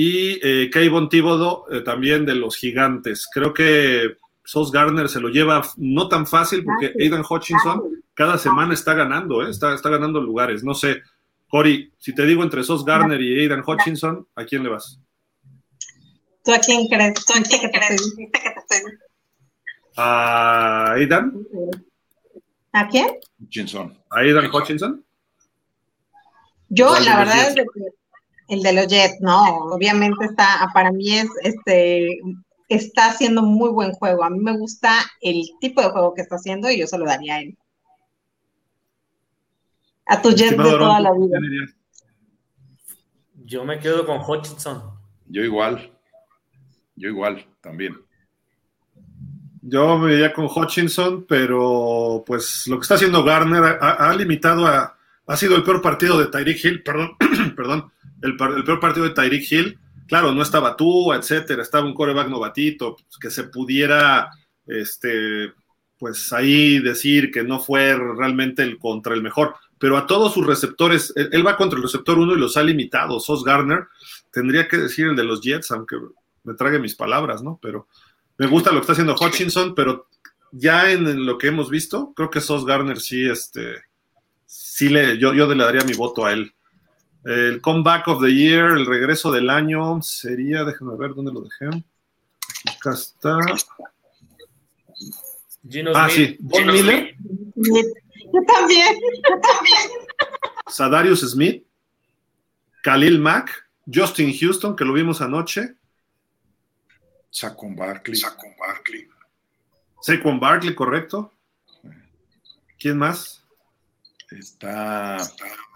[0.00, 3.26] Y eh, Kayvon Thibodeau eh, también de los Gigantes.
[3.34, 7.82] Creo que Sos Garner se lo lleva no tan fácil porque Aidan Hutchinson
[8.14, 9.50] cada semana está ganando, ¿eh?
[9.50, 10.62] está, está ganando lugares.
[10.62, 11.02] No sé,
[11.48, 15.00] Cory, si te digo entre Sos Garner y Aidan Hutchinson, ¿a quién le vas?
[16.44, 17.26] ¿Tú a quién crees?
[17.26, 18.14] ¿Tú a quién crees?
[19.96, 21.44] ¿A Aidan?
[22.70, 23.16] ¿A quién?
[23.40, 23.98] Hutchinson.
[24.10, 25.04] ¿A Aidan Hutchinson?
[26.68, 27.64] Yo, ¿Cuál de la verdad es que
[28.48, 32.18] el de los Jets, no, obviamente está, para mí es, este,
[32.68, 34.24] está haciendo muy buen juego.
[34.24, 37.04] A mí me gusta el tipo de juego que está haciendo y yo se lo
[37.04, 37.58] daría a él.
[40.06, 41.38] A tu Jets de toda la ¿tú vida.
[43.44, 44.82] Yo me quedo con Hutchinson.
[45.26, 45.92] Yo igual.
[46.96, 47.96] Yo igual, también.
[49.60, 54.66] Yo me iría con Hutchinson, pero pues lo que está haciendo Garner ha, ha limitado
[54.66, 54.94] a.
[55.26, 57.10] Ha sido el peor partido de Tyreek Hill, perdón,
[57.56, 59.78] perdón, el, peor partido de Tyreek Hill.
[60.06, 64.30] Claro, no estaba tú, etcétera, estaba un coreback novatito, pues, que se pudiera,
[64.66, 65.52] este,
[65.98, 69.54] pues ahí decir que no fue realmente el contra el mejor.
[69.78, 72.62] Pero a todos sus receptores, él, él va contra el receptor uno y los ha
[72.62, 73.20] limitado.
[73.20, 73.86] Sos Garner,
[74.32, 75.96] tendría que decir el de los Jets, aunque
[76.44, 77.58] me trague mis palabras, ¿no?
[77.60, 77.86] Pero
[78.38, 80.08] me gusta lo que está haciendo Hutchinson, pero
[80.52, 83.82] ya en, en lo que hemos visto, creo que Sos Garner sí, este,
[84.46, 86.54] sí le, yo, yo le daría mi voto a él.
[87.30, 91.66] El comeback of the year, el regreso del año, sería, déjenme ver dónde lo dejé.
[92.74, 93.36] Acá está.
[95.68, 96.30] Gino Ah, Smith.
[96.30, 97.14] sí, Von Miller,
[97.54, 99.90] Yo también, yo también.
[100.68, 101.66] Sadarius Smith,
[102.82, 105.74] Khalil Mack, Justin Houston, que lo vimos anoche,
[107.30, 108.16] Saquon Barkley.
[108.16, 109.06] Saquon Barkley.
[110.00, 111.32] Saquon Barkley, correcto.
[112.78, 113.44] ¿Quién más?
[114.30, 115.18] Está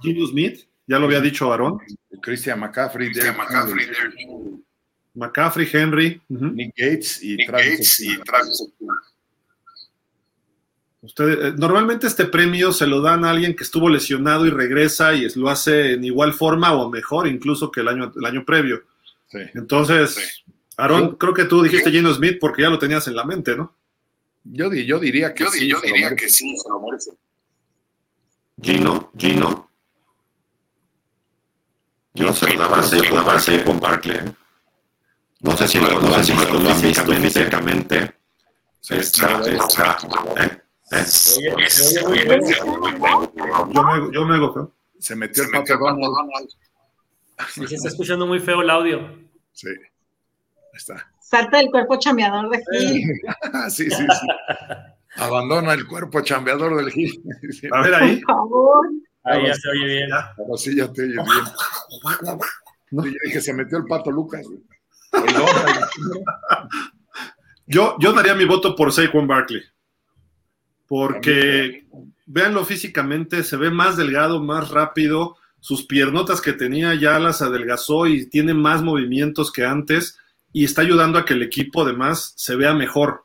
[0.00, 1.78] Gino Smith, ya lo había dicho Aaron.
[2.20, 4.62] Christian McCaffrey, Derrick Henry,
[5.14, 6.20] McCaffrey, Henry.
[6.28, 8.22] Nick Gates y Travis Etienne.
[11.02, 15.14] Usted, eh, normalmente este premio se lo dan a alguien que estuvo lesionado y regresa
[15.14, 18.44] y es- lo hace en igual forma o mejor incluso que el año, el año
[18.44, 18.82] previo.
[19.28, 19.38] Sí.
[19.54, 20.44] Entonces,
[20.76, 23.74] Aaron, creo que tú dijiste Gino Smith porque ya lo tenías en la mente, ¿no?
[24.44, 25.66] Yo, di- yo diría que Yo, sí.
[25.68, 27.10] yo se lo diría que sí, se lo merece.
[28.62, 29.70] Gino, Gino.
[32.14, 34.16] Yo se lo daba a Saquon- daba a Saquon Barkley.
[34.16, 34.32] ¿eh?
[35.40, 38.14] No sé si lo, no sé si lo han visto físicamente.
[38.88, 39.98] Está, está.
[43.72, 44.72] Yo me, yo me hago feo.
[44.98, 46.48] Se metió Se el pato Donald.
[47.54, 49.18] Sí, se está escuchando muy feo el audio.
[49.52, 49.68] Sí.
[50.74, 51.08] Está.
[51.20, 53.04] Salta del cuerpo chameador de Gil.
[53.70, 54.06] sí, sí, sí.
[55.16, 57.22] Abandona el cuerpo chambeador del Gil.
[57.72, 58.20] A ver ahí.
[58.20, 58.86] Por favor.
[59.24, 60.12] Ahí ya se oye bien.
[60.12, 61.44] Ahora sí ya te oyes bien.
[62.90, 64.46] No, yo dije, se metió el pato Lucas.
[67.66, 69.62] Yo, yo daría mi voto por Saquon Barkley.
[70.86, 71.86] Porque
[72.26, 75.36] véanlo físicamente, se ve más delgado, más rápido.
[75.60, 80.18] Sus piernotas que tenía ya las adelgazó y tiene más movimientos que antes.
[80.52, 83.24] Y está ayudando a que el equipo además se vea mejor.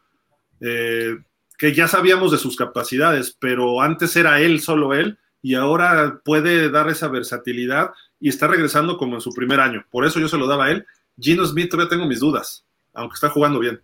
[0.61, 1.17] Eh,
[1.57, 6.69] que ya sabíamos de sus capacidades, pero antes era él, solo él, y ahora puede
[6.69, 9.85] dar esa versatilidad y está regresando como en su primer año.
[9.91, 10.85] Por eso yo se lo daba a él.
[11.19, 13.81] Gino Smith todavía tengo mis dudas, aunque está jugando bien.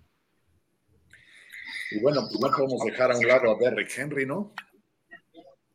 [1.92, 4.54] Y bueno, pues no podemos dejar a un lado a Derrick Henry, ¿no?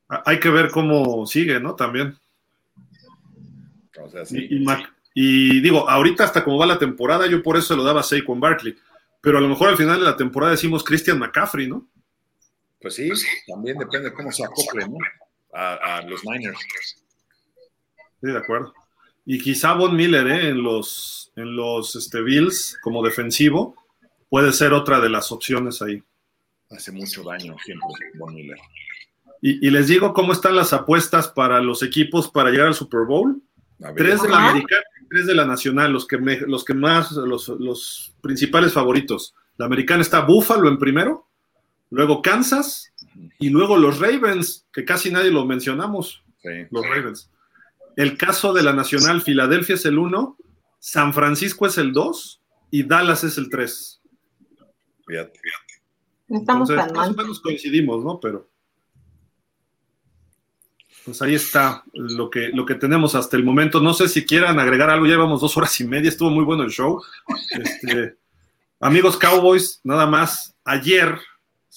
[0.09, 1.75] Hay que ver cómo sigue, ¿no?
[1.75, 2.17] También.
[4.01, 4.47] O sea, sí.
[4.51, 7.77] Y, y Mac- y digo, ahorita hasta como va la temporada, yo por eso se
[7.77, 8.77] lo daba a Saquon Barkley.
[9.21, 11.89] Pero a lo mejor al final de la temporada decimos Christian McCaffrey, ¿no?
[12.81, 13.11] Pues sí,
[13.47, 14.97] también depende cómo se acople, ¿no?
[15.53, 16.59] A, a los Niners.
[18.21, 18.73] Sí, de acuerdo.
[19.25, 20.49] Y quizá Von Miller, ¿eh?
[20.49, 23.77] En los, en los este, Bills, como defensivo,
[24.29, 26.03] puede ser otra de las opciones ahí.
[26.71, 28.59] Hace mucho daño siempre Von Miller.
[29.41, 33.03] Y, y les digo cómo están las apuestas para los equipos para llegar al Super
[33.07, 33.41] Bowl.
[33.97, 37.13] Tres de la americana y tres de la nacional, los que, me- los que más,
[37.13, 39.35] los, los principales favoritos.
[39.57, 41.29] La americana está Buffalo en primero,
[41.91, 42.93] luego Kansas
[43.39, 46.67] y luego los Ravens, que casi nadie lo mencionamos, sí.
[46.71, 47.31] los Ravens.
[47.97, 50.37] El caso de la nacional, Filadelfia es el uno,
[50.79, 52.41] San Francisco es el dos
[52.71, 54.01] y Dallas es el tres.
[55.07, 55.41] Fíjate.
[56.29, 57.25] No estamos Entonces, tan más o mal.
[57.25, 58.21] menos coincidimos, ¿no?
[58.21, 58.49] Pero.
[61.05, 63.81] Pues ahí está lo que, lo que tenemos hasta el momento.
[63.81, 66.65] No sé si quieran agregar algo, ya llevamos dos horas y media, estuvo muy bueno
[66.65, 67.03] el show.
[67.59, 68.17] Este,
[68.79, 71.19] amigos Cowboys, nada más, ayer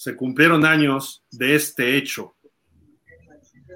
[0.01, 2.33] se cumplieron años de este hecho.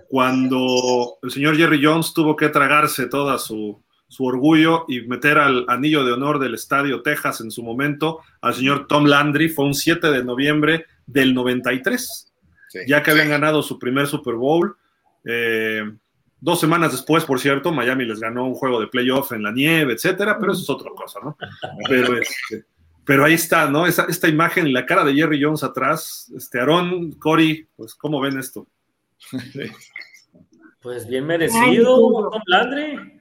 [0.09, 5.65] Cuando el señor Jerry Jones tuvo que tragarse toda su, su orgullo y meter al
[5.67, 9.75] anillo de honor del Estadio Texas en su momento al señor Tom Landry, fue un
[9.75, 12.31] 7 de noviembre del 93
[12.69, 12.79] Sí.
[12.87, 14.75] ya que habían ganado su primer Super Bowl.
[15.25, 15.83] Eh,
[16.39, 19.93] dos semanas después, por cierto, Miami les ganó un juego de playoff en la nieve,
[19.93, 21.37] etcétera, pero eso es otra cosa, ¿no?
[21.87, 22.65] Pero, este,
[23.05, 23.85] pero ahí está, ¿no?
[23.85, 28.39] Esa- esta imagen, la cara de Jerry Jones atrás, este, Aaron, Cory, pues, ¿cómo ven
[28.39, 28.67] esto?
[30.81, 32.29] Pues bien merecido.
[32.29, 33.19] Tom Landry.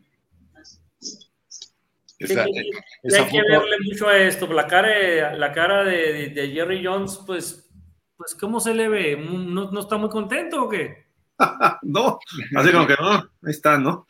[2.19, 2.71] Esa, Sí,
[3.03, 4.47] esa hay que verle mucho a esto.
[4.53, 7.71] La cara, de, la cara de, de Jerry Jones, pues,
[8.19, 9.17] pues, ¿cómo se le ve?
[9.17, 11.07] ¿No, no está muy contento o qué?
[11.83, 12.19] no,
[12.55, 14.07] así como que, no, ahí está, ¿no?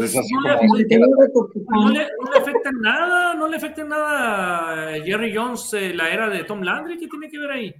[0.00, 3.88] Pues no, como- pues, No le- no le afecta en nada, no le afecta en
[3.88, 6.98] nada a Jerry Jones eh, la era de Tom Landry.
[6.98, 7.74] ¿Qué tiene que ver ahí?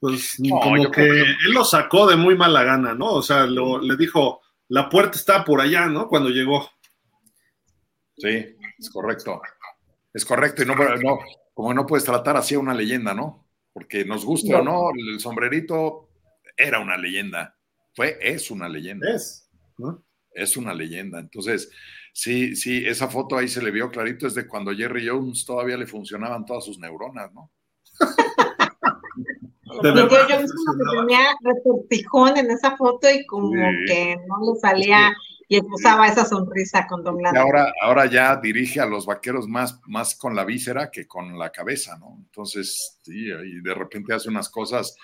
[0.00, 3.12] Pues No, como que él lo sacó de muy mala gana, ¿no?
[3.14, 6.08] O sea, lo- le dijo, la puerta está por allá, ¿no?
[6.08, 6.68] Cuando llegó.
[8.16, 9.40] Sí, es correcto.
[10.12, 10.62] Es correcto.
[10.62, 11.18] Y no, no,
[11.54, 13.46] como no puedes tratar así a una leyenda, ¿no?
[13.72, 16.10] Porque nos guste o no, el sombrerito
[16.56, 17.56] era una leyenda.
[17.96, 19.10] Fue, es una leyenda.
[19.10, 20.04] Es, ¿no?
[20.34, 21.18] Es una leyenda.
[21.20, 21.70] Entonces,
[22.12, 25.76] sí, sí, esa foto ahí se le vio clarito, es de cuando Jerry Jones todavía
[25.76, 27.50] le funcionaban todas sus neuronas, ¿no?
[29.82, 33.84] Verdad, yo mismo que tenía retortijón en esa foto y como Sí.
[33.88, 35.12] que no le salía
[35.48, 37.40] y usaba esa sonrisa con Don Y Landry.
[37.42, 41.50] ahora, ahora ya dirige a los vaqueros más, más con la víscera que con la
[41.50, 42.16] cabeza, ¿no?
[42.18, 44.96] Entonces, sí, y de repente hace unas cosas.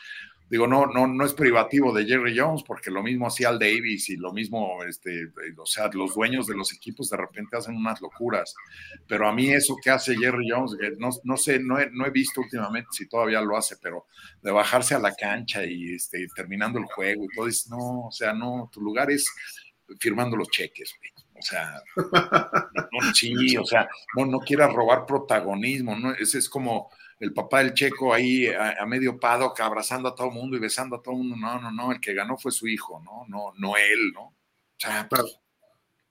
[0.50, 4.10] Digo, no, no, no es privativo de Jerry Jones, porque lo mismo hacía Al Davis
[4.10, 7.76] y lo mismo, este, eh, o sea, los dueños de los equipos de repente hacen
[7.76, 8.52] unas locuras.
[9.06, 12.04] Pero a mí eso que hace Jerry Jones, que no, no sé, no he, no
[12.04, 14.06] he visto últimamente si todavía lo hace, pero
[14.42, 18.12] de bajarse a la cancha y este, terminando el juego y todo, es, no, o
[18.12, 19.32] sea, no, tu lugar es
[20.00, 21.10] firmando los cheques, güey.
[21.38, 21.80] O sea,
[22.92, 26.12] no, sí, o sea, no, no quieras robar protagonismo, ¿no?
[26.12, 26.90] Ese es como
[27.20, 30.60] el papá del checo ahí a, a medio paddock abrazando a todo el mundo y
[30.60, 31.36] besando a todo el mundo.
[31.36, 33.24] No, no, no, el que ganó fue su hijo, ¿no?
[33.28, 34.22] No, no él, ¿no?
[34.22, 34.34] O
[34.76, 35.38] sea, pues,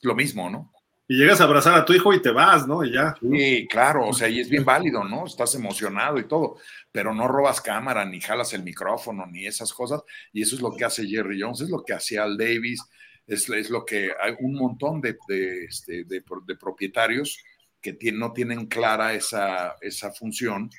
[0.02, 0.72] lo mismo, ¿no?
[1.12, 2.86] y llegas a abrazar a tu hijo y te vas, ¿no?
[2.86, 3.16] Y ya.
[3.20, 5.26] Sí, claro, o sea, y es bien válido, ¿no?
[5.26, 6.58] Estás emocionado y todo,
[6.92, 10.72] pero no robas cámara, ni jalas el micrófono, ni esas cosas, y eso es lo
[10.76, 12.84] que hace Jerry Jones, es lo que hacía Al Davis,
[13.26, 17.44] es, es lo que hay un montón de, de, este, de, de propietarios
[17.82, 20.70] que no tienen clara esa, esa función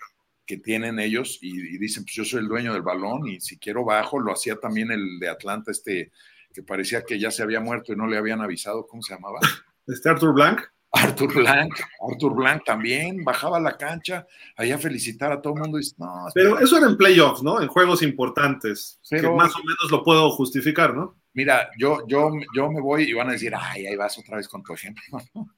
[0.50, 3.56] que tienen ellos y, y, dicen, pues yo soy el dueño del balón y si
[3.56, 6.10] quiero bajo, lo hacía también el de Atlanta, este
[6.52, 9.38] que parecía que ya se había muerto y no le habían avisado, ¿cómo se llamaba?
[9.86, 10.60] Este Arthur Blank.
[10.92, 11.72] Arthur Blank,
[12.10, 15.78] Arthur Blank también bajaba a la cancha allá a felicitar a todo el mundo.
[15.78, 17.60] Y, no, pero eso era en playoffs, ¿no?
[17.60, 18.98] En juegos importantes.
[19.08, 21.16] Pero, que más o menos lo puedo justificar, ¿no?
[21.32, 24.48] Mira, yo, yo, yo me voy y van a decir, ay, ahí vas otra vez
[24.48, 25.02] con tu ejemplo.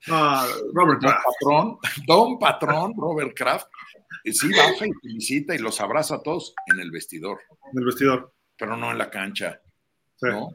[0.09, 1.25] Ah, Robert Don Kraft.
[1.25, 3.69] Patrón, Don Patrón, Robert Kraft,
[4.33, 7.41] sí baja y felicita y los abraza a todos en el vestidor.
[7.73, 8.33] En el vestidor.
[8.57, 9.61] Pero no en la cancha.
[10.17, 10.29] Sí.
[10.29, 10.51] ¿no?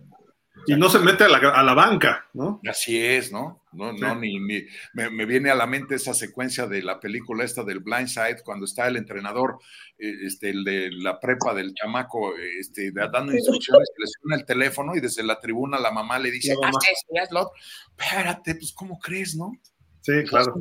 [0.65, 2.59] Y no se mete a la, a la, banca, ¿no?
[2.67, 3.63] Así es, ¿no?
[3.73, 4.01] No, sí.
[4.01, 7.63] no, ni, ni me, me, viene a la mente esa secuencia de la película esta
[7.63, 9.59] del Blind Side, cuando está el entrenador,
[9.97, 14.99] este, el de la prepa del chamaco, este, dando instrucciones, le suena el teléfono y
[14.99, 16.69] desde la tribuna la mamá le dice, mamá.
[16.69, 17.47] haz.
[17.97, 19.53] Espérate, pues, ¿cómo crees, no?
[20.01, 20.55] Sí, claro.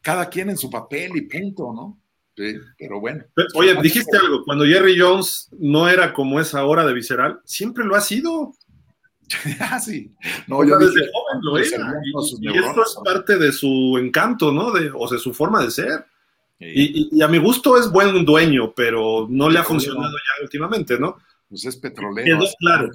[0.00, 2.01] Cada quien en su papel y punto, ¿no?
[2.36, 3.24] Sí, pero bueno.
[3.54, 7.94] Oye, dijiste algo, cuando Jerry Jones no era como es ahora de visceral, siempre lo
[7.94, 8.52] ha sido.
[9.60, 10.10] ah, sí.
[10.46, 11.94] No, o yo desde dije, joven lo era.
[12.40, 14.70] Y, y esto es parte de su encanto, ¿no?
[14.70, 16.06] De, o de su forma de ser.
[16.58, 16.66] Sí.
[16.66, 20.98] Y, y, a mi gusto es buen dueño, pero no le ha funcionado ya últimamente,
[20.98, 21.18] ¿no?
[21.48, 22.38] Pues es petrolero.
[22.38, 22.90] Quedó claro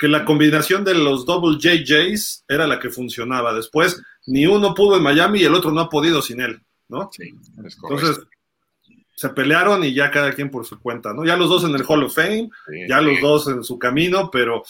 [0.00, 3.52] que la combinación de los double JJs era la que funcionaba.
[3.52, 7.10] Después, ni uno pudo en Miami y el otro no ha podido sin él, ¿no?
[7.12, 7.34] Sí,
[7.66, 8.20] es Entonces,
[9.20, 11.26] se pelearon y ya cada quien por su cuenta, ¿no?
[11.26, 13.04] Ya los dos en el Hall of Fame, sí, ya sí.
[13.04, 14.62] los dos en su camino, pero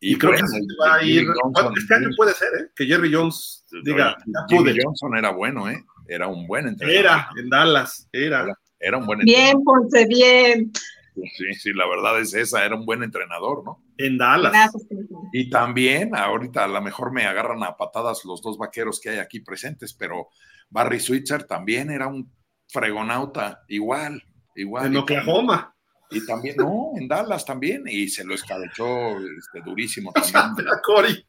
[0.00, 1.26] y, y creo bueno, que así va a ir.
[1.26, 2.70] Johnson, este año puede ser, ¿eh?
[2.74, 4.74] Que Jerry Jones diga, ya pude.
[4.82, 5.84] Johnson era bueno, ¿eh?
[6.08, 6.98] Era un buen entrenador.
[6.98, 8.44] Era, en Dallas, era.
[8.44, 9.52] Era, era un buen entrenador.
[9.52, 10.72] Bien, Ponce, bien.
[11.14, 13.84] Sí, sí, la verdad es esa, era un buen entrenador, ¿no?
[13.98, 14.72] En Dallas.
[15.34, 19.18] Y también, ahorita a lo mejor me agarran a patadas los dos vaqueros que hay
[19.18, 20.28] aquí presentes, pero
[20.70, 22.32] Barry Switzer también era un
[22.68, 24.22] fregonauta, igual,
[24.54, 24.86] igual.
[24.86, 25.74] En Oklahoma.
[26.10, 30.68] Y también, no, en Dallas también, y se lo escabechó este, durísimo también.
[30.84, 31.24] Cory.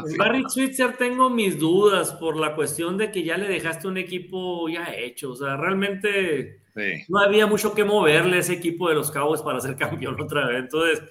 [0.00, 3.98] Pues Barry Switzer tengo mis dudas por la cuestión de que ya le dejaste un
[3.98, 7.04] equipo ya hecho, o sea, realmente sí.
[7.08, 10.46] no había mucho que moverle a ese equipo de los Cowboys para ser campeón otra
[10.46, 11.02] vez, entonces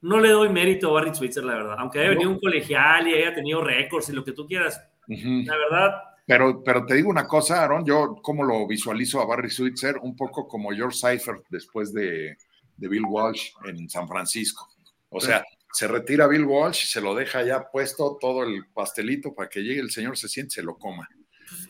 [0.00, 3.14] no le doy mérito a Barry Switzer, la verdad, aunque haya venido un colegial y
[3.14, 5.44] haya tenido récords y lo que tú quieras, uh -huh.
[5.44, 9.50] la verdad pero, pero te digo una cosa, Aaron, yo como lo visualizo a Barry
[9.50, 12.36] Switzer, un poco como George Seifert después de,
[12.76, 14.68] de Bill Walsh en San Francisco.
[15.08, 19.48] O sea, se retira Bill Walsh, se lo deja ya puesto todo el pastelito para
[19.48, 21.08] que llegue el señor, se siente, se lo coma.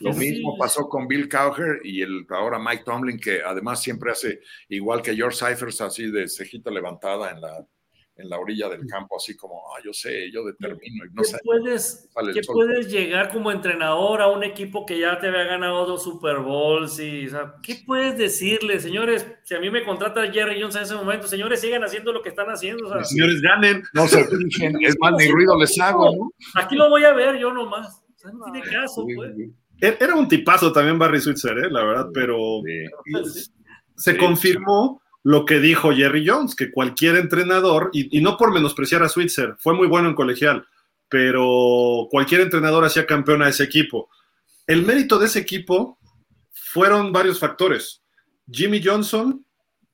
[0.01, 4.41] Lo mismo pasó con Bill Cowher y el ahora Mike Tomlin, que además siempre hace
[4.69, 7.67] igual que George Seifert, así de cejita levantada en la,
[8.21, 11.05] en la orilla del campo, así como, ah, yo sé, yo determino.
[11.05, 15.29] Y no ¿Qué, puedes, ¿qué puedes llegar como entrenador a un equipo que ya te
[15.29, 16.99] había ganado dos Super Bowls?
[17.01, 19.27] Y, o sea, ¿Qué puedes decirle, señores?
[19.45, 22.29] Si a mí me contrata Jerry Jones en ese momento, señores, sigan haciendo lo que
[22.29, 22.87] están haciendo.
[22.87, 23.83] O sea, señores, ganen.
[23.95, 26.31] No se fijen, es más, ni ruido les hago, ¿no?
[26.55, 28.03] Aquí lo voy a ver yo nomás.
[28.17, 29.33] O sea, no tiene caso, pues.
[29.81, 31.71] Era un tipazo también Barry Switzer, ¿eh?
[31.71, 33.51] la verdad, pero sí.
[33.97, 34.19] se sí.
[34.19, 39.09] confirmó lo que dijo Jerry Jones, que cualquier entrenador, y, y, no por menospreciar a
[39.09, 40.67] Switzer, fue muy bueno en colegial,
[41.09, 44.09] pero cualquier entrenador hacía campeón a ese equipo.
[44.67, 45.99] El mérito de ese equipo
[46.53, 48.03] fueron varios factores.
[48.51, 49.45] Jimmy Johnson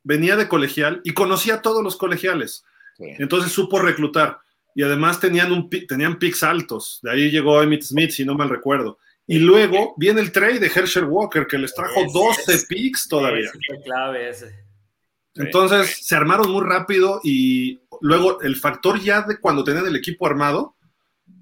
[0.02, 2.64] venía de colegial y conocía a todos los colegiales,
[2.98, 4.38] entonces supo reclutar.
[4.74, 7.00] Y además tenían, un, tenían picks altos.
[7.02, 8.98] De ahí llegó Emmitt Smith, si no mal recuerdo.
[9.26, 13.08] Y luego viene el trade de Herschel Walker, que les trajo ese, 12 ese, picks
[13.08, 13.50] todavía.
[13.84, 14.65] Clave ese.
[15.36, 20.26] Entonces se armaron muy rápido y luego el factor ya de cuando tenían el equipo
[20.26, 20.76] armado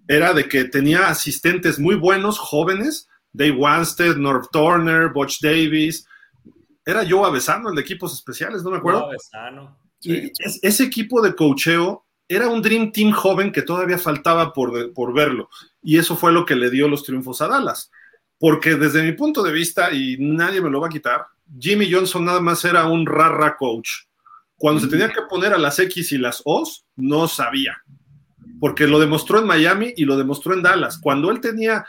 [0.08, 6.06] era de que tenía asistentes muy buenos, jóvenes, Dave Wanstead, North Turner, Butch Davis.
[6.84, 9.06] Era Joe Avesano, el de equipos especiales, no me acuerdo.
[9.06, 9.78] Avesano.
[10.00, 10.30] Y
[10.62, 15.48] ese equipo de cocheo era un Dream Team joven que todavía faltaba por, por verlo.
[15.82, 17.90] Y eso fue lo que le dio los triunfos a Dallas.
[18.38, 21.26] Porque desde mi punto de vista, y nadie me lo va a quitar,
[21.58, 23.90] Jimmy Johnson nada más era un rara coach.
[24.56, 24.84] Cuando mm.
[24.84, 27.82] se tenía que poner a las X y las O's, no sabía.
[28.60, 30.98] Porque lo demostró en Miami y lo demostró en Dallas.
[30.98, 31.84] Cuando él tenía,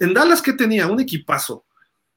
[0.00, 0.86] en Dallas, ¿qué tenía?
[0.86, 1.64] Un equipazo.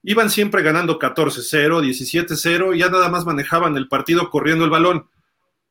[0.02, 5.06] Iban siempre ganando 14-0, 17-0, y ya nada más manejaban el partido corriendo el balón.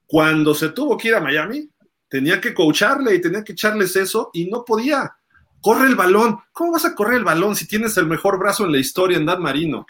[0.06, 1.70] Cuando se tuvo que ir a Miami,
[2.10, 5.17] tenía que coacharle y tenía que echarles eso y no podía.
[5.62, 6.40] Corre el balón.
[6.52, 9.26] ¿Cómo vas a correr el balón si tienes el mejor brazo en la historia en
[9.26, 9.86] Dan Marino?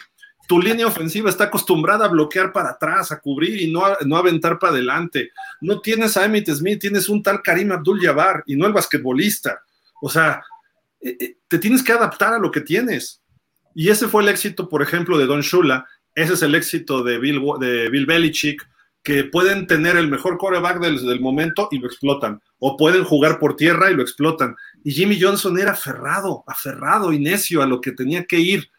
[0.48, 4.58] Tu línea ofensiva está acostumbrada a bloquear para atrás, a cubrir y no, no aventar
[4.58, 5.30] para adelante.
[5.60, 9.60] No tienes a Emmett Smith, tienes un tal Karim Abdul-Jabbar y no el basquetbolista.
[10.00, 10.42] O sea,
[11.00, 13.22] eh, eh, te tienes que adaptar a lo que tienes.
[13.74, 15.86] Y ese fue el éxito, por ejemplo, de Don Shula.
[16.14, 18.66] Ese es el éxito de Bill, de Bill Belichick,
[19.02, 22.40] que pueden tener el mejor coreback del, del, momento y lo explotan.
[22.58, 24.56] O pueden jugar por tierra y lo explotan.
[24.88, 28.70] Y Jimmy Johnson era aferrado, aferrado y necio a lo que tenía que ir.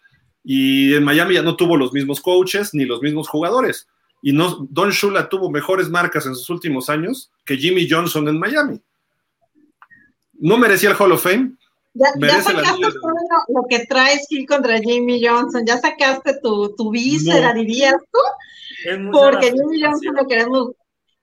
[0.43, 3.87] Y en Miami ya no tuvo los mismos coaches ni los mismos jugadores.
[4.23, 8.39] Y no, Don Shula tuvo mejores marcas en sus últimos años que Jimmy Johnson en
[8.39, 8.81] Miami.
[10.33, 11.51] No merecía el Hall of Fame,
[11.93, 16.75] ya, ya sacaste todo lo, lo, que traes Gil contra Jimmy Johnson, ya sacaste tu,
[16.75, 17.59] tu víscera, no.
[17.59, 20.71] dirías tú, porque Jimmy Johnson lo queremos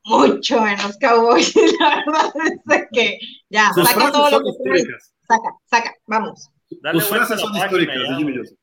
[0.07, 2.33] mucho en los Cowboys, la verdad
[2.71, 3.19] es que
[3.51, 5.15] ya, Sus saca todo lo que históricas.
[5.29, 6.49] saca, saca, vamos.
[6.83, 8.59] Dale Tus frases son históricas de Jimmy Johnson.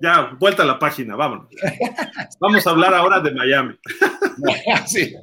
[0.00, 1.48] Ya, vuelta a la página, vámonos.
[2.38, 3.74] Vamos a hablar ahora de Miami.
[4.86, 5.14] sí.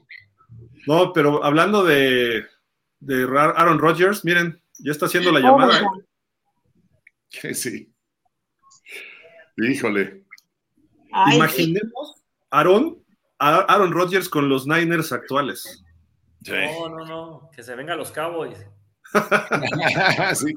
[0.87, 2.45] No, pero hablando de,
[2.99, 5.79] de Aaron Rodgers, miren, ya está haciendo la llamada.
[7.43, 7.53] ¿eh?
[7.53, 7.93] Sí.
[9.57, 10.23] Híjole.
[11.11, 13.02] Ay, Imaginemos Aaron,
[13.49, 15.83] Aaron Rodgers con los Niners actuales.
[16.43, 16.51] Sí.
[16.51, 17.49] No, no, no.
[17.55, 18.57] Que se vengan los Cowboys.
[20.35, 20.53] sí.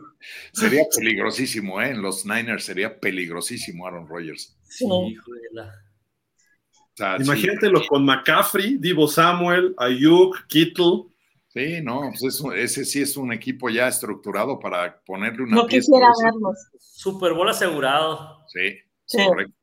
[0.52, 1.90] Sería peligrosísimo, ¿eh?
[1.90, 4.56] En los Niners sería peligrosísimo Aaron Rodgers.
[4.65, 5.40] Sí, híjole.
[5.60, 7.89] O sea, Imagínatelo sí.
[7.89, 11.05] con McCaffrey, Divo Samuel, Ayuk, Kittle.
[11.48, 15.66] Sí, no, pues eso, ese sí es un equipo ya estructurado para ponerle una no
[15.66, 15.86] pieza.
[15.92, 16.56] quisiera verlos.
[16.78, 18.44] Super Bowl asegurado.
[18.48, 19.24] Sí, Sí.
[19.26, 19.55] correcto.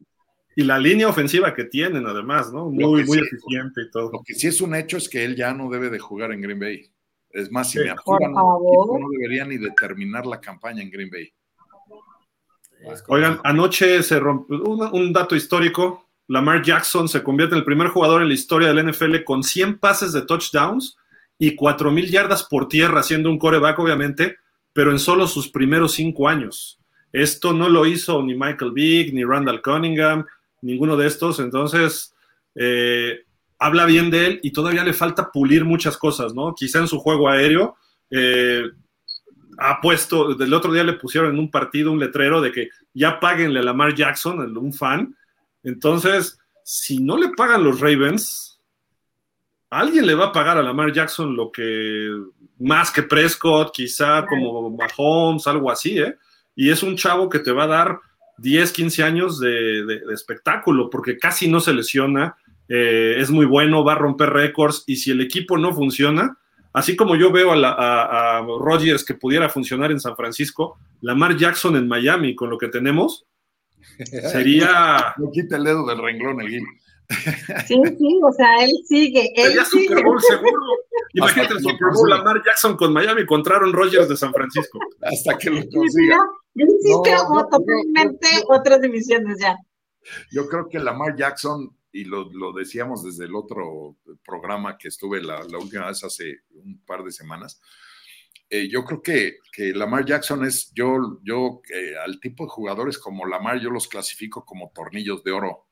[0.56, 2.70] Y la línea ofensiva que tienen, además, ¿no?
[2.70, 3.24] Muy, muy sí.
[3.26, 4.12] eficiente y todo.
[4.12, 6.42] Lo que sí es un hecho es que él ya no debe de jugar en
[6.42, 6.90] Green Bay.
[7.32, 7.86] Es más, si Sí.
[7.86, 9.00] me apuran, Por favor.
[9.02, 11.34] no debería ni de terminar la campaña en Green Bay.
[13.08, 16.10] Oigan, anoche se rompió un, un dato histórico.
[16.28, 19.78] Lamar Jackson se convierte en el primer jugador en la historia del NFL con 100
[19.80, 20.98] pases de touchdowns
[21.38, 24.38] y 4.000 yardas por tierra, siendo un coreback, obviamente,
[24.74, 26.80] pero en solo sus primeros cinco años.
[27.12, 30.26] Esto no lo hizo ni Michael Vick, ni Randall Cunningham,
[30.64, 31.40] ninguno de estos.
[31.40, 32.16] Entonces,
[32.56, 33.26] eh,
[33.60, 36.54] habla bien de él y todavía le falta pulir muchas cosas, ¿no?
[36.56, 37.76] Quizá en su juego aéreo.
[38.10, 38.64] eh,
[39.58, 43.20] ha puesto, del otro día le pusieron en un partido un letrero de que ya
[43.20, 45.16] páguenle a Lamar Jackson, un fan.
[45.64, 48.60] Entonces, si no le pagan los Ravens,
[49.70, 52.10] alguien le va a pagar a Lamar Jackson lo que
[52.60, 56.18] más que Prescott, quizá como Mahomes, algo así, ¿eh?
[56.56, 58.00] Y es un chavo que te va a dar
[58.44, 62.36] 10, 15 años de, de, de espectáculo, porque casi no se lesiona,
[62.68, 66.38] eh, es muy bueno, va a romper récords, y si el equipo no funciona,
[66.74, 70.78] así como yo veo a, la, a, a Rodgers que pudiera funcionar en San Francisco,
[71.00, 73.26] Lamar Jackson en Miami, con lo que tenemos,
[74.32, 75.14] sería...
[75.18, 76.62] No quita el dedo del renglón, el.
[77.68, 79.88] Sí, sí, o sea, él sigue, él sigue.
[79.88, 80.62] Super Bowl seguro.
[81.14, 82.10] Imagínate el Super Bowl.
[82.10, 84.80] Lamar Jackson con Miami contra Aaron Rodgers de San Francisco.
[85.02, 86.18] Hasta que lo Sí, consiga.
[86.56, 88.56] Yo insisto, No, no, no, totalmente no.
[88.56, 89.56] otras divisiones ya.
[90.32, 95.22] Yo creo que Lamar Jackson, y lo, lo decíamos desde el otro programa que estuve
[95.22, 97.62] la, la última vez hace un par de semanas,
[98.50, 103.00] eh, yo creo que, que, Lamar Jackson es, yo, yo eh, al tipo de jugadores
[103.00, 105.63] como Lamar, yo los clasifico como tornillos de oro,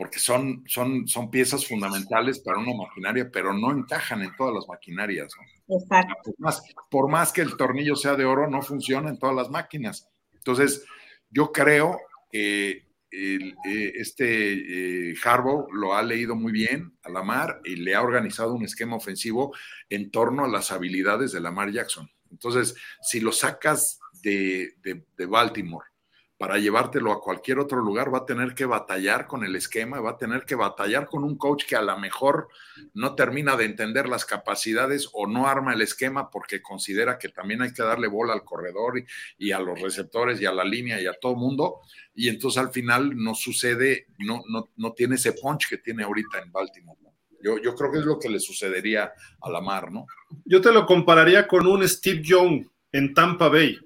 [0.00, 4.66] porque son, son, son piezas fundamentales para una maquinaria, pero no encajan en todas las
[4.66, 5.30] maquinarias.
[5.36, 5.76] ¿no?
[5.76, 6.14] Exacto.
[6.24, 9.50] Por más, por más que el tornillo sea de oro, no funciona en todas las
[9.50, 10.08] máquinas.
[10.32, 10.86] Entonces,
[11.28, 12.00] yo creo
[12.32, 17.94] que el, eh, este eh, Harbaugh lo ha leído muy bien a Lamar y le
[17.94, 19.54] ha organizado un esquema ofensivo
[19.90, 22.10] en torno a las habilidades de Lamar Jackson.
[22.30, 25.89] Entonces, si lo sacas de, de, de Baltimore
[26.40, 30.12] para llevártelo a cualquier otro lugar, va a tener que batallar con el esquema, va
[30.12, 32.48] a tener que batallar con un coach que a lo mejor
[32.94, 37.60] no termina de entender las capacidades o no arma el esquema porque considera que también
[37.60, 39.04] hay que darle bola al corredor
[39.36, 41.80] y, a los receptores y a la línea y a todo mundo.
[42.14, 46.38] Y entonces al final no sucede, no, no, no tiene ese punch que tiene ahorita
[46.42, 46.98] en Baltimore.
[47.42, 49.12] Yo, yo creo que es lo que le sucedería
[49.42, 50.06] a Lamar, ¿no?
[50.46, 53.78] Yo te lo compararía con un Steve Young en Tampa Bay.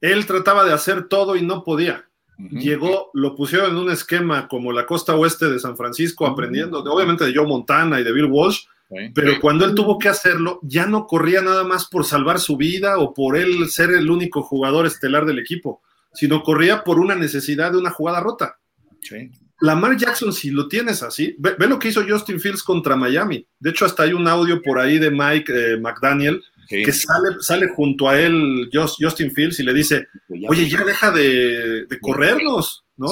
[0.00, 2.04] Él trataba de hacer todo y no podía.
[2.38, 2.60] Uh -huh.
[2.60, 6.32] Llegó, lo pusieron en un esquema como la costa oeste de San Francisco, uh -huh.
[6.32, 8.66] aprendiendo, de, obviamente, de Joe Montana y de Bill Walsh,
[9.14, 12.98] pero cuando él tuvo que hacerlo, ya no corría nada más por salvar su vida
[12.98, 15.82] o por él ser el único jugador estelar del equipo,
[16.14, 18.58] sino corría por una necesidad de una jugada rota.
[19.00, 19.30] Sí.
[19.60, 23.46] Lamar Jackson, si lo tienes así, ve, ve, lo que hizo Justin Fields contra Miami.
[23.58, 27.68] De hecho, hasta hay un audio por ahí de Mike eh, McDaniel que sale, sale
[27.74, 30.08] junto a él Justin Fields y le dice,
[30.48, 33.08] oye, ya deja de, corrernos, ¿no?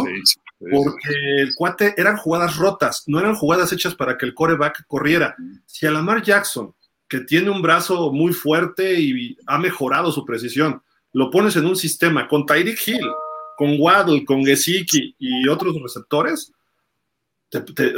[0.58, 5.36] Porque el cuate eran jugadas rotas, no eran jugadas hechas para que el coreback corriera.
[5.66, 6.74] Si a Lamar Jackson,
[7.08, 11.76] que tiene un brazo muy fuerte y ha mejorado su precisión, lo pones en un
[11.76, 13.06] sistema con Tyreek Hill,
[13.56, 16.52] con Waddle, con Gesicki y otros receptores,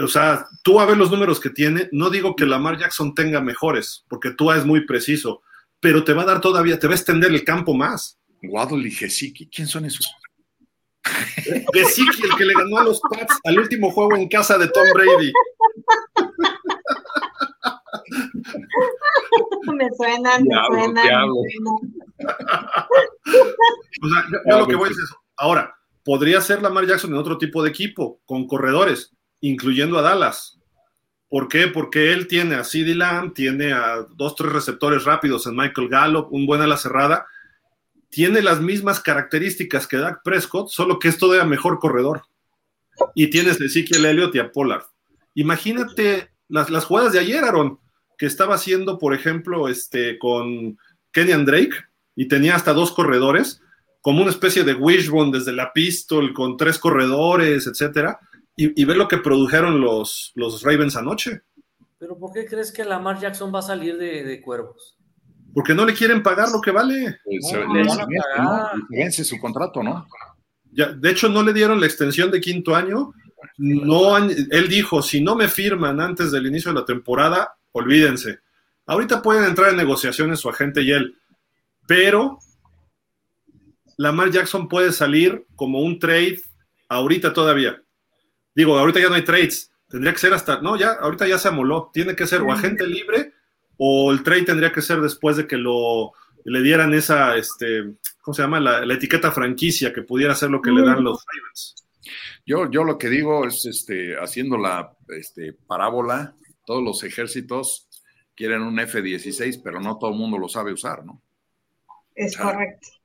[0.03, 3.41] o sea, tú a ver los números que tiene, no digo que Lamar Jackson tenga
[3.41, 5.43] mejores, porque tú es muy preciso,
[5.81, 8.19] pero te va a dar todavía, te va a extender el campo más.
[8.43, 10.11] Waddle y Gesicki, ¿quién son esos?
[11.75, 14.85] Gesicki, el que le ganó a los Pats al último juego en casa de Tom
[14.95, 15.33] Brady.
[19.75, 21.03] me suena, me suena.
[24.03, 25.75] O sea, yo, lo que voy a decir es, ahora,
[26.05, 30.59] podría ser Lamar Jackson en otro tipo de equipo, con corredores, incluyendo a Dallas.
[31.29, 31.67] ¿Por qué?
[31.67, 36.33] Porque él tiene a CeeDee Lamb, tiene a dos, tres receptores rápidos en Michael Gallup,
[36.33, 37.27] un buen a la cerrada.
[38.11, 42.23] Tiene las mismas características que Dak Prescott, solo que es todavía mejor corredor.
[43.15, 44.85] Y tienes a Ezekiel Elliott y a Pollard.
[45.35, 47.81] Imagínate las, las jugadas de ayer, Aaron,
[48.17, 50.79] que estaba haciendo, por ejemplo, este, con
[51.11, 51.75] Kenyan Drake,
[52.15, 53.61] y tenía hasta dos corredores,
[54.01, 58.21] como una especie de wishbone desde la pistol, con tres corredores, etcétera
[58.57, 61.43] y, ve lo que produjeron los, los Ravens anoche.
[61.99, 64.97] ¿Pero por qué crees que Lamar Jackson va a salir de, Cuervos?
[65.55, 67.19] Porque no le quieren pagar lo que vale.
[67.25, 67.87] Pues, le,
[68.91, 70.07] vence su contrato, ¿no?
[70.73, 73.13] Ya, de hecho, no le dieron la extensión de quinto año.
[73.59, 78.41] No, él dijo, si no me firman antes del inicio de la temporada, olvídense.
[78.87, 81.19] Ahorita pueden entrar en negociaciones su agente y él,
[81.87, 82.39] pero
[83.97, 86.41] Lamar Jackson puede salir como un trade
[86.89, 87.83] ahorita todavía.
[88.57, 89.71] Digo, ahorita ya no hay trades.
[89.87, 91.91] Tendría que ser hasta, no, ya, ahorita ya se amoló.
[91.93, 93.35] Tiene que ser o agente libre
[93.77, 96.13] o el trade tendría que ser después de que lo
[96.45, 98.61] le dieran esa, este, ¿cómo se llama?
[98.61, 101.75] La, etiqueta franquicia que pudiera ser lo que le dan los Ravens.
[102.47, 107.89] Yo, yo lo que digo es, este, haciendo la este, parábola, todos los ejércitos
[108.37, 111.21] quieren un F-16, pero no todo el mundo lo sabe usar, ¿no?
[112.15, 112.96] Es correcto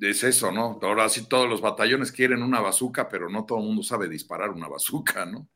[0.00, 0.78] es eso, ¿no?
[0.82, 4.50] Ahora sí todos los batallones quieren una bazuca, pero no todo el mundo sabe disparar
[4.50, 5.48] una bazuca, ¿no?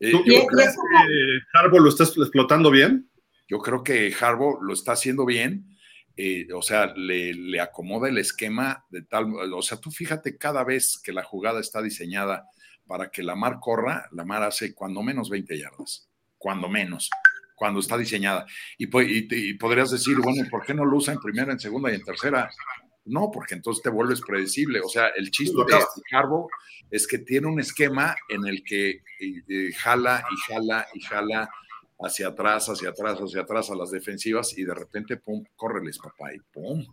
[0.00, 3.08] Eh, ¿Tú, crees que Harbo lo está explotando bien?
[3.48, 5.76] Yo creo que Harbo lo está haciendo bien.
[6.16, 11.00] Eh, o sea, le, acomoda el esquema de tal, o sea, tú fíjate cada vez
[11.02, 12.48] que la jugada está diseñada
[12.86, 16.08] para que la mar corra, la mar hace cuando menos 20 yardas,
[16.38, 17.10] cuando menos,
[17.56, 18.46] cuando está diseñada.
[18.78, 21.96] Y, y podrías decir, bueno, ¿por qué no lo usa en primera, en segunda y
[21.96, 22.48] en tercera?
[23.06, 24.80] No, porque entonces te vuelves predecible.
[24.80, 26.48] O sea, el chiste de Harbo
[26.90, 31.50] es que tiene un esquema en el que eh, jala y jala y jala
[32.00, 36.32] hacia atrás, hacia atrás, hacia atrás a las defensivas y de repente, pum, córreles, papá,
[36.34, 36.84] y pum,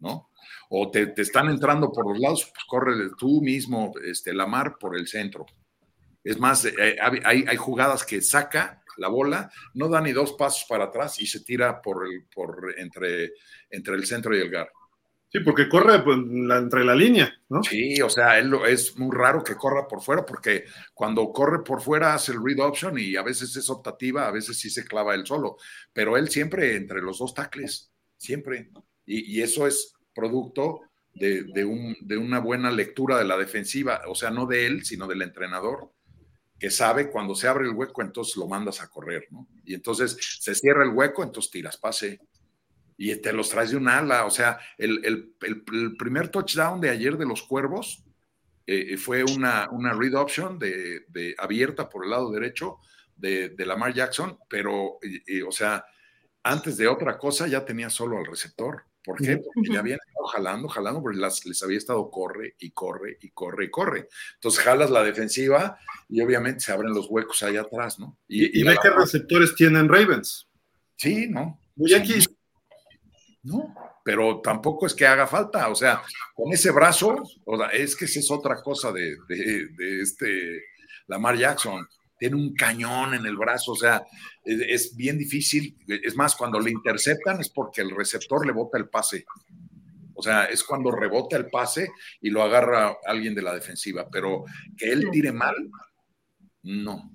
[0.00, 0.30] ¿no?
[0.70, 4.96] O te, están entrando por los lados, pues córrele tú mismo, este, la mar por
[4.96, 5.46] el centro.
[6.22, 10.64] Es más, eh, hay, hay, jugadas que saca la bola, no da ni dos pasos
[10.68, 13.32] para atrás y se tira por el, por entre,
[13.70, 14.70] entre el centro y el gar.
[15.34, 17.60] Sí, porque corre pues, entre la línea, ¿no?
[17.64, 21.82] Sí, o sea, él es muy raro que corra por fuera, porque cuando corre por
[21.82, 25.16] fuera hace el read option y a veces es optativa, a veces sí se clava
[25.16, 25.56] él solo,
[25.92, 28.70] pero él siempre entre los dos tacles, siempre.
[29.06, 30.82] Y, eso es producto
[31.12, 35.08] de, un, de una buena lectura de la defensiva, o sea, no de él, sino
[35.08, 35.90] del entrenador,
[36.60, 39.48] que sabe cuando se abre el hueco, entonces lo mandas a correr, ¿no?
[39.64, 42.20] Y entonces se cierra el hueco, entonces tiras pase
[42.96, 44.24] y te los traes de un ala.
[44.24, 45.34] O sea, el,
[45.98, 48.04] primer touchdown de ayer de los Cuervos
[48.66, 52.78] eh, fue una, una read option de, abierta por el lado derecho
[53.16, 54.98] de, Lamar Jackson, pero,
[55.46, 55.84] o sea,
[56.42, 58.84] antes de otra cosa ya tenía solo al receptor.
[59.04, 59.36] ¿Por qué?
[59.36, 63.66] Porque ya habían estado jalando, jalando, porque les había estado corre y corre y corre
[63.66, 64.08] y corre.
[64.34, 68.16] Entonces jalas la defensiva y obviamente se abren los huecos ahí atrás, ¿no?
[68.26, 70.48] ¿Y, ve qué receptores tienen Ravens?
[70.96, 71.60] Sí, ¿no?
[71.76, 72.14] Muy aquí
[73.44, 76.02] no, pero tampoco es que haga falta, o sea,
[76.34, 80.62] con ese brazo, o sea, es que esa es otra cosa de, de, este
[81.06, 81.86] Lamar Jackson,
[82.18, 84.02] tiene un cañón en el brazo, o sea,
[84.44, 88.88] es, bien difícil, es más, cuando le interceptan es porque el receptor le bota el
[88.88, 89.26] pase,
[90.14, 91.90] o sea, es cuando rebota el pase
[92.20, 94.44] y lo agarra alguien de la defensiva, pero
[94.76, 95.56] que él tire mal,
[96.62, 97.10] no.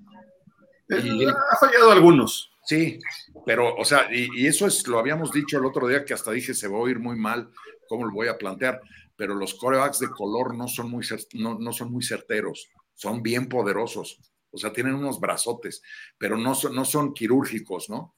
[0.88, 2.49] Y, ha fallado algunos.
[2.64, 2.98] Sí,
[3.46, 6.54] pero, o sea, y, eso es, lo habíamos dicho el otro día que hasta dije,
[6.54, 7.50] se va a oír muy mal,
[7.88, 8.80] ¿cómo lo voy a plantear?
[9.16, 14.20] Pero los corebacks de color no son muy, no, son muy certeros, son bien poderosos,
[14.50, 15.82] o sea, tienen unos brazotes,
[16.18, 18.16] pero no son, no son quirúrgicos, ¿no?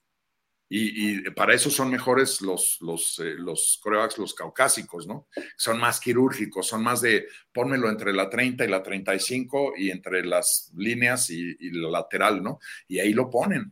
[0.75, 5.27] Y, para eso son mejores los, los, eh, los corebacks, los caucásicos, ¿no?
[5.55, 10.25] Son más quirúrgicos, son más de pónmelo entre la 30 y la 35 y entre
[10.25, 12.59] las líneas y, y lo lateral, ¿no?
[12.87, 13.71] Y ahí lo ponen,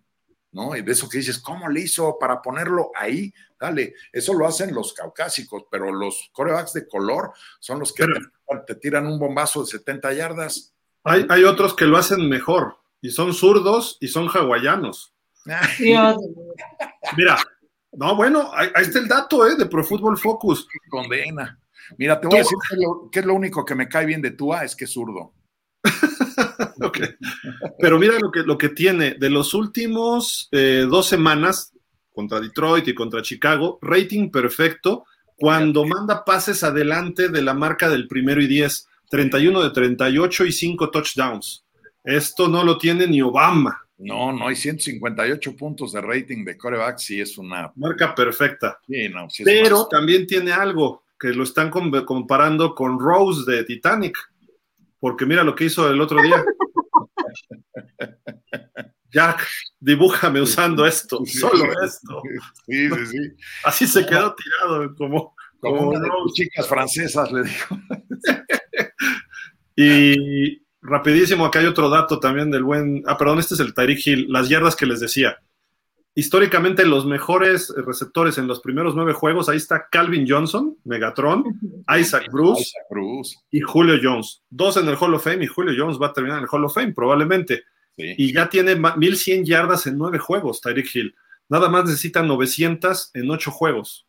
[0.51, 0.75] ¿no?
[0.75, 3.33] Y de eso que dices, ¿cómo le hizo para ponerlo ahí?
[3.59, 8.05] Dale, eso lo hacen los caucásicos, pero los corebacks de color son los que
[8.67, 10.73] te, tiran un bombazo de 70 yardas.
[11.03, 15.13] Hay, hay otros que lo hacen mejor y son zurdos y son hawaianos.
[17.17, 17.37] Mira,
[17.93, 19.55] no, bueno, ahí, está el dato ¿eh?
[19.55, 20.67] de Pro Football Focus.
[20.89, 21.59] Condena.
[21.97, 22.57] Mira, te voy a decir
[23.11, 25.33] que, es lo único que me cae bien de Tua es que es zurdo.
[27.79, 31.73] Pero mira lo que, lo que tiene de los últimos eh, dos semanas
[32.13, 35.05] contra Detroit y contra Chicago, rating perfecto
[35.41, 40.51] cuando manda pases adelante de la marca del primero y 10, 31 de 38 y
[40.51, 41.65] 5 touchdowns.
[42.03, 43.81] Esto no lo tiene ni Obama.
[43.97, 48.79] No, no hay 158 puntos de rating de coreback, sí es una marca perfecta.
[49.43, 54.17] Pero también tiene algo que lo están comparando con Rose de Titanic,
[54.99, 56.43] porque mira lo que hizo el otro día.
[59.11, 59.45] Jack,
[59.79, 62.21] dibújame usando esto, solo esto.
[62.65, 63.17] Sí, sí, sí.
[63.63, 67.77] Así se quedó tirado, como, como, una de chicas francesas, le dijo.
[69.75, 73.03] y rapidísimo, acá hay otro dato también del buen.
[73.05, 75.37] Ah, perdón, este es el Tyreek Hill, las yardas que les decía.
[76.13, 81.43] Históricamente, los mejores receptores en los primeros nueve juegos, ahí está Calvin Johnson, Megatron,
[81.99, 82.73] Isaac Bruce,
[83.49, 84.41] y Julio Jones.
[84.49, 86.65] Dos en el Hall of Fame y Julio Jones va a terminar en el Hall
[86.65, 87.63] of Fame, probablemente.
[87.97, 91.15] Y ya tiene 1100 yardas en nueve juegos, Tyreek Hill.
[91.49, 94.07] Nada más necesita 900 en ocho juegos.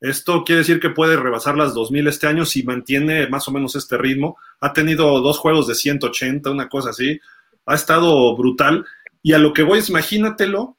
[0.00, 3.74] Esto quiere decir que puede rebasar las 2000 este año si mantiene más o menos
[3.74, 4.36] este ritmo.
[4.60, 7.18] Ha tenido dos juegos de 180, una cosa así.
[7.64, 8.84] Ha estado brutal.
[9.22, 10.76] Y a lo que voy es, imagínatelo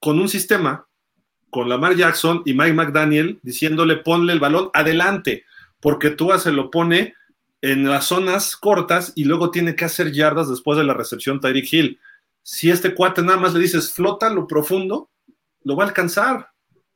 [0.00, 0.86] con un sistema,
[1.50, 5.44] con Lamar Jackson y Mike McDaniel diciéndole ponle el balón adelante,
[5.78, 7.14] porque tú se lo pone
[7.62, 11.72] en las zonas cortas y luego tiene que hacer yardas después de la recepción Tyreek
[11.72, 12.00] Hill.
[12.42, 15.10] Si este cuate nada más le dices flota lo profundo,
[15.62, 16.48] lo va a alcanzar.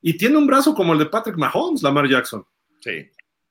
[0.03, 2.45] Y tiene un brazo como el de Patrick Mahomes, Lamar Jackson.
[2.81, 3.09] Sí.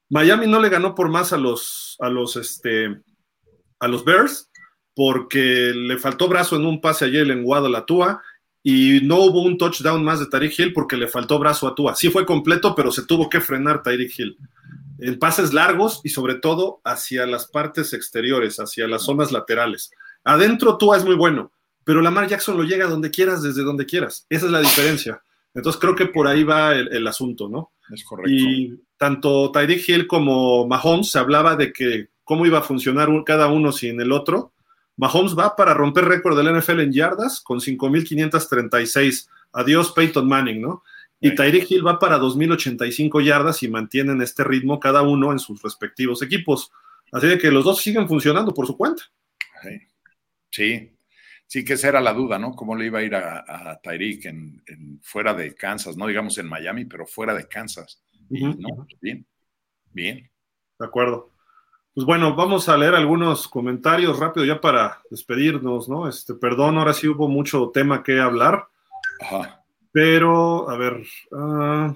[0.10, 3.02] Miami no le ganó por más a los, a los, este,
[3.80, 4.52] a los Bears
[4.94, 8.22] porque le faltó brazo en un pase ayer en la Tua
[8.62, 11.96] y no hubo un touchdown más de Tyreek Hill porque le faltó brazo a Tua.
[11.96, 14.38] Sí fue completo, pero se tuvo que frenar Tyreek Hill.
[15.00, 19.92] En pases largos y sobre todo hacia las partes exteriores, hacia las zonas laterales.
[20.24, 21.52] Adentro Tua es muy bueno,
[21.84, 24.26] pero Lamar Jackson lo llega donde quieras, desde donde quieras.
[24.30, 25.22] Esa es la diferencia.
[25.54, 27.72] Entonces creo que por ahí va el, asunto, ¿no?
[27.90, 28.30] Es correcto.
[28.30, 33.48] Y tanto Tyreek Hill como Mahomes se hablaba de que cómo iba a funcionar cada
[33.48, 34.52] uno sin el otro.
[34.98, 39.30] Mahomes va para romper récord del NFL en yardas con 5.536.
[39.54, 40.84] Adiós Peyton Manning, ¿no?
[41.20, 45.62] Y Tyreek Hill va para 2.085 yardas y mantienen este ritmo cada uno en sus
[45.62, 46.72] respectivos equipos.
[47.12, 49.04] Así de que los dos siguen funcionando por su cuenta.
[50.52, 50.92] Sí,
[51.48, 52.52] sí que esa era la duda, ¿no?
[52.52, 55.98] ¿Cómo le iba a ir a, Tyreek en, fuera de Kansas?
[55.98, 58.02] No digamos en Miami, pero fuera de Kansas.
[58.30, 59.26] no, bien,
[59.92, 60.30] bien.
[60.78, 61.32] De acuerdo.
[61.94, 66.10] Pues bueno, vamos a leer algunos comentarios rápido ya para despedirnos, ¿no?
[66.10, 68.68] Este, perdón, ahora sí hubo mucho tema que hablar.
[69.22, 69.65] Ajá.
[69.96, 71.96] Pero, a ver, ah,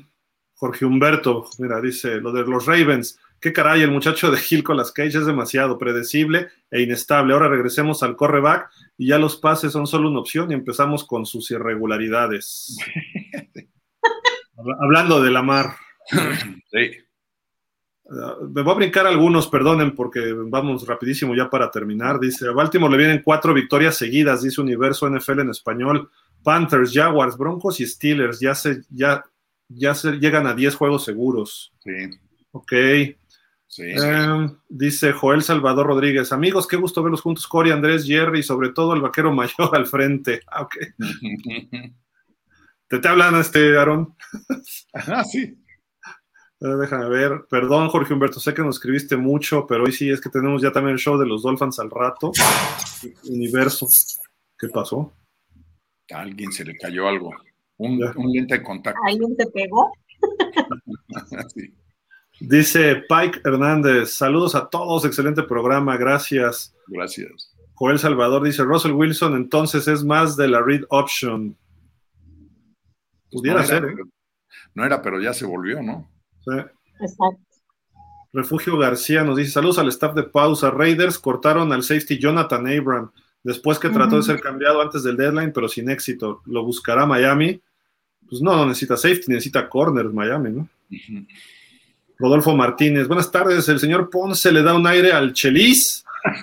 [0.53, 3.19] Jorge Humberto, mira, dice lo de los Ravens.
[3.41, 7.33] Qué caray, el muchacho de Gil con las Cage es demasiado predecible e inestable.
[7.33, 11.25] Ahora regresemos al correback y ya los pases son solo una opción y empezamos con
[11.25, 12.77] sus irregularidades.
[14.79, 15.75] Hablando de la mar.
[16.71, 16.91] Sí.
[18.05, 22.17] Uh, me voy a brincar algunos, perdonen, porque vamos rapidísimo ya para terminar.
[22.17, 26.09] Dice, a Baltimore le vienen cuatro victorias seguidas, dice Universo NFL en español.
[26.43, 29.23] Panthers, Jaguars, Broncos y Steelers ya se, ya,
[29.67, 31.73] ya se llegan a 10 juegos seguros.
[31.83, 31.91] Sí.
[32.51, 32.73] Ok.
[33.77, 38.69] Em, dice Joel Salvador Rodríguez, amigos, qué gusto verlos juntos, Cory, Andrés, Jerry y sobre
[38.69, 40.41] todo el vaquero mayor al frente.
[40.47, 40.75] Ah, ok.
[42.87, 44.15] ¿Te, te hablan este, Aaron?
[44.93, 45.55] ah, sí.
[46.59, 47.45] Déjame ver.
[47.49, 50.71] Perdón, Jorge Humberto, sé que nos escribiste mucho, pero hoy sí es que tenemos ya
[50.71, 52.31] también el show de los Dolphins al rato.
[53.29, 53.87] Universo.
[54.57, 55.13] ¿Qué pasó?
[56.13, 57.33] A alguien se le cayó algo.
[57.77, 57.99] Un,
[58.31, 58.99] lente de contacto.
[59.05, 59.91] ¿Alguien te pegó?
[62.39, 66.73] Dice Pike Hernández, saludos a todos, excelente programa, gracias.
[66.87, 67.53] Gracias.
[67.73, 71.57] Joel Salvador dice, Russell Wilson entonces es más de la read option.
[73.29, 73.85] Pudiera ser.
[73.85, 73.95] ¿eh?
[74.73, 76.09] No era, pero ya se volvió, ¿no?
[76.99, 77.39] Exacto.
[78.31, 80.71] Refugio García nos dice: Saludos al staff de pausa.
[80.71, 83.11] Raiders cortaron al safety Jonathan Abram
[83.43, 86.41] después que trató de ser cambiado antes del deadline, pero sin éxito.
[86.45, 87.61] Lo buscará Miami.
[88.27, 90.69] Pues no, no necesita safety, necesita corners Miami, ¿no?
[92.17, 93.67] Rodolfo Martínez, buenas tardes.
[93.69, 96.05] El señor Ponce le da un aire al Chelis.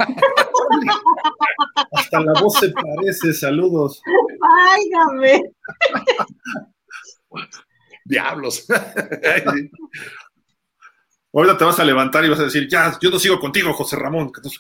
[1.92, 4.02] Hasta la voz se parece, saludos.
[4.73, 5.42] Áigame.
[8.05, 8.66] Diablos.
[11.36, 13.97] Ahorita te vas a levantar y vas a decir, ya, yo no sigo contigo, José
[13.97, 14.32] Ramón.
[14.32, 14.58] Quédense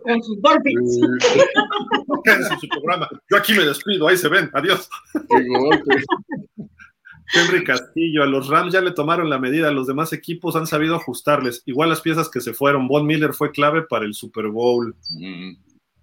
[0.00, 0.98] con sus Dolphins.
[2.24, 3.08] Quédense en su programa.
[3.30, 4.88] Yo aquí me despido, ahí se ven, adiós.
[7.32, 10.96] Henry Castillo, a los Rams ya le tomaron la medida, los demás equipos han sabido
[10.96, 11.62] ajustarles.
[11.66, 12.88] Igual las piezas que se fueron.
[12.88, 14.96] Von Miller fue clave para el Super Bowl.
[15.10, 15.52] Mm.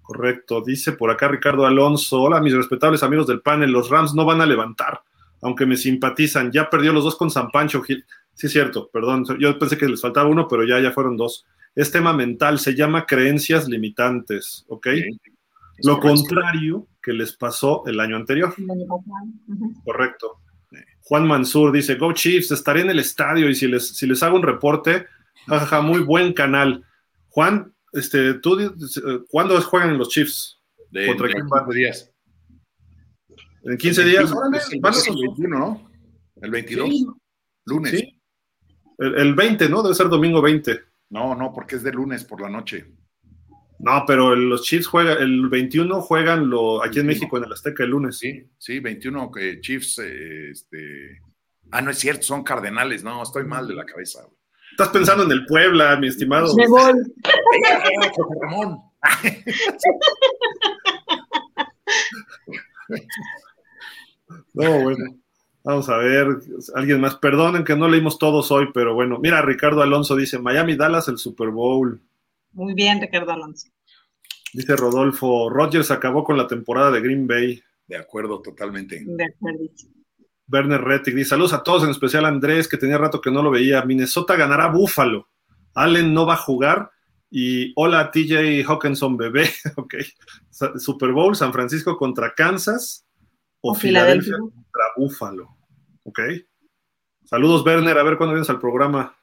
[0.01, 0.63] Correcto.
[0.65, 2.21] Dice por acá Ricardo Alonso.
[2.21, 3.69] Hola, mis respetables amigos del panel.
[3.69, 5.01] Los Rams no van a levantar,
[5.41, 6.53] aunque me simpatizan.
[6.53, 8.05] Ya perdió los dos con San Pancho Gil.
[8.33, 9.25] Sí, es cierto, perdón.
[9.39, 11.45] Yo pensé que les faltaba uno, pero ya, ya fueron dos.
[11.75, 14.87] Es tema mental, se llama creencias limitantes, ¿ok?
[14.93, 15.03] Sí.
[15.83, 16.21] Lo correcto.
[16.23, 18.53] contrario que les pasó el año anterior.
[19.83, 20.39] Correcto.
[21.03, 24.35] Juan Mansur dice, Go Chiefs, estaré en el estadio y si les, si les hago
[24.37, 25.05] un reporte,
[25.47, 26.85] jajaja, muy buen canal.
[27.29, 28.69] Juan, este, ¿tú, eh,
[29.29, 30.59] ¿cuándo juegan los Chiefs?
[30.91, 31.69] De, ¿Contra de quién 15 van?
[31.75, 32.13] días.
[33.63, 34.31] ¿En 15 días?
[34.71, 35.89] El, van es el los- 21, ¿no?
[36.41, 36.89] El 22.
[36.89, 37.05] Sí.
[37.65, 37.91] Lunes.
[37.91, 38.20] Sí.
[39.01, 39.81] El, el 20, ¿no?
[39.83, 40.79] Debe ser domingo 20.
[41.09, 42.85] No, no, porque es de lunes por la noche.
[43.79, 47.07] No, pero el- los Chiefs juegan, el 21 juegan lo, aquí en 21.
[47.07, 48.17] México, en el Azteca, el lunes.
[48.19, 51.19] Sí, sí, 21 que Chiefs, eh, este...
[51.71, 53.03] Ah, no es cierto, son cardenales.
[53.03, 54.21] No, estoy mal de la cabeza.
[54.23, 54.37] güey.
[54.71, 56.55] Estás pensando en el Puebla, mi estimado.
[56.55, 56.91] Me voy.
[56.91, 58.77] ¡Eh, José Ramón!
[64.53, 65.05] No, bueno.
[65.63, 66.27] Vamos a ver,
[66.75, 67.15] alguien más.
[67.17, 69.19] Perdonen que no leímos todos hoy, pero bueno.
[69.19, 72.01] Mira, Ricardo Alonso dice, Miami Dallas el Super Bowl.
[72.53, 73.67] Muy bien, Ricardo Alonso.
[74.53, 77.61] Dice Rodolfo, Rodgers acabó con la temporada de Green Bay.
[77.87, 79.03] De acuerdo, totalmente.
[79.05, 79.59] De acuerdo.
[80.51, 83.41] Werner Rettig dice, saludos a todos, en especial a Andrés, que tenía rato que no
[83.41, 83.83] lo veía.
[83.83, 85.29] Minnesota ganará Buffalo.
[85.73, 86.91] Allen no va a jugar.
[87.29, 89.49] Y hola TJ Hawkinson, bebé.
[89.77, 89.95] ok.
[90.77, 93.05] Super Bowl, San Francisco contra Kansas
[93.61, 94.60] o, O Filadelfia Filadelfia.
[94.71, 95.57] Contra Buffalo.
[96.03, 96.19] Ok.
[97.25, 97.97] Saludos, Werner.
[97.97, 99.15] A ver cuándo vienes al programa.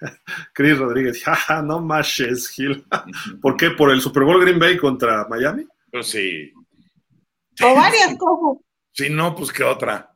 [0.54, 2.84] Chris Rodríguez, jaja, no mashes, Gil.
[3.42, 3.70] ¿Por qué?
[3.70, 5.66] ¿Por el Super Bowl Green Bay contra Miami?
[5.90, 6.52] Pues sí.
[7.62, 8.16] O varias.
[8.92, 10.14] Si no, pues qué otra.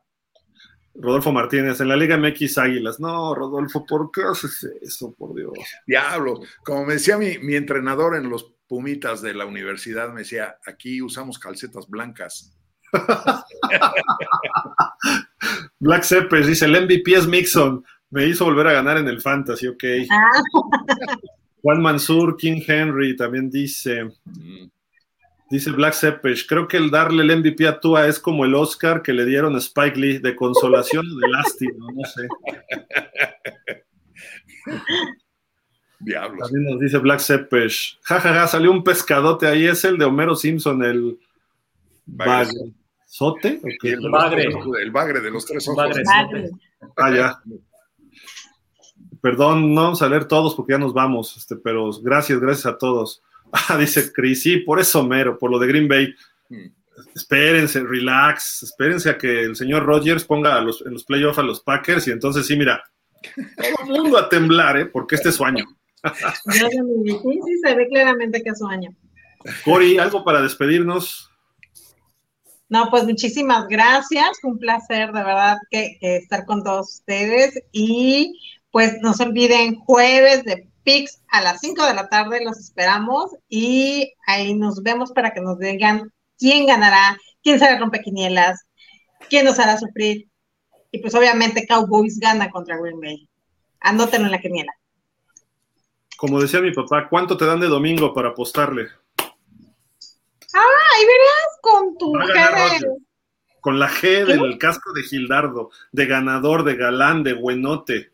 [0.95, 2.99] Rodolfo Martínez, en la Liga MX Águilas.
[2.99, 5.53] No, Rodolfo, ¿por qué haces eso, por Dios?
[5.87, 6.39] Diablo.
[6.63, 11.01] Como me decía mi, mi entrenador en los Pumitas de la universidad, me decía, aquí
[11.01, 12.57] usamos calcetas blancas.
[15.79, 17.83] Black Seppers dice, el MVP es Mixon.
[18.09, 19.83] Me hizo volver a ganar en el Fantasy, ok.
[20.09, 20.29] Ah,
[21.63, 24.11] Juan Mansur, King Henry también dice,
[25.49, 29.01] dice Black Seppers, creo que el darle el MVP a Tua es como el Oscar
[29.01, 32.27] que le dieron a Spike Lee, de consolación o de lástima, no sé.
[35.99, 36.49] Diablos.
[36.49, 40.83] También nos dice Black Seppers, jajaja, salió un pescadote ahí, es el de Homero Simpson,
[40.83, 41.17] el.
[43.13, 43.61] ¿Sote?
[43.83, 44.47] El, Bagre.
[44.81, 45.85] el bagre de los tres ojos.
[46.03, 46.49] Bagre.
[46.97, 47.39] Ah, ya.
[49.21, 52.77] Perdón, no vamos a leer todos porque ya nos vamos, este, pero gracias, gracias a
[52.77, 53.21] todos.
[53.69, 56.11] Ah, dice Chris, sí, por eso mero, por lo de Green Bay.
[56.49, 56.69] Mm.
[57.13, 61.43] Espérense, relax, espérense a que el señor Rogers ponga a los, en los playoffs a
[61.43, 62.83] los Packers y entonces sí, mira,
[63.55, 64.85] todo el mundo a temblar, ¿eh?
[64.87, 65.65] porque este es su año.
[66.51, 66.59] Sí,
[67.21, 68.89] sí, se ve claramente que es su año.
[69.63, 71.29] Cory, algo para despedirnos.
[72.69, 74.39] No, pues muchísimas gracias.
[74.43, 77.61] Un placer, de verdad, que, que estar con todos ustedes.
[77.71, 78.39] Y
[78.71, 83.31] pues no se olviden, jueves de PIX a las 5 de la tarde los esperamos.
[83.49, 88.65] Y ahí nos vemos para que nos digan quién ganará, quién será rompequinielas,
[89.29, 90.27] quién nos hará sufrir.
[90.91, 93.27] Y pues obviamente Cowboys gana contra Green Bay.
[93.79, 94.73] Anótenlo en la quiniela.
[96.17, 98.87] Como decía mi papá, ¿cuánto te dan de domingo para apostarle?
[100.53, 102.69] Ay, verás con tu cara.
[102.69, 102.85] Rodgers.
[103.61, 108.11] Con la G del casco de Gildardo, de ganador, de galán, de buenote.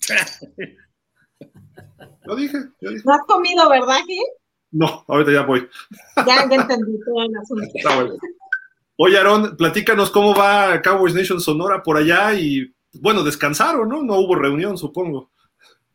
[2.24, 3.02] Lo dije, yo dije.
[3.04, 4.22] No has comido, ¿verdad, Gil?
[4.72, 5.68] No, ahorita ya voy.
[6.18, 7.66] Ya, ya entendí todo el asunto.
[7.74, 8.14] Está bueno.
[8.96, 14.02] Oye, Aarón, platícanos cómo va Cowboys Nation Sonora por allá y, bueno, descansaron, ¿no?
[14.02, 15.30] No hubo reunión, supongo.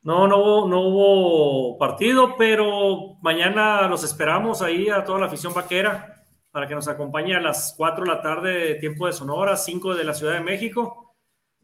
[0.05, 6.23] No, no hubo, no partido, pero mañana los esperamos ahí a toda la afición vaquera
[6.51, 10.03] para que nos acompañe a las 4 de la tarde, tiempo de Sonora, 5 de
[10.03, 11.15] la Ciudad de México,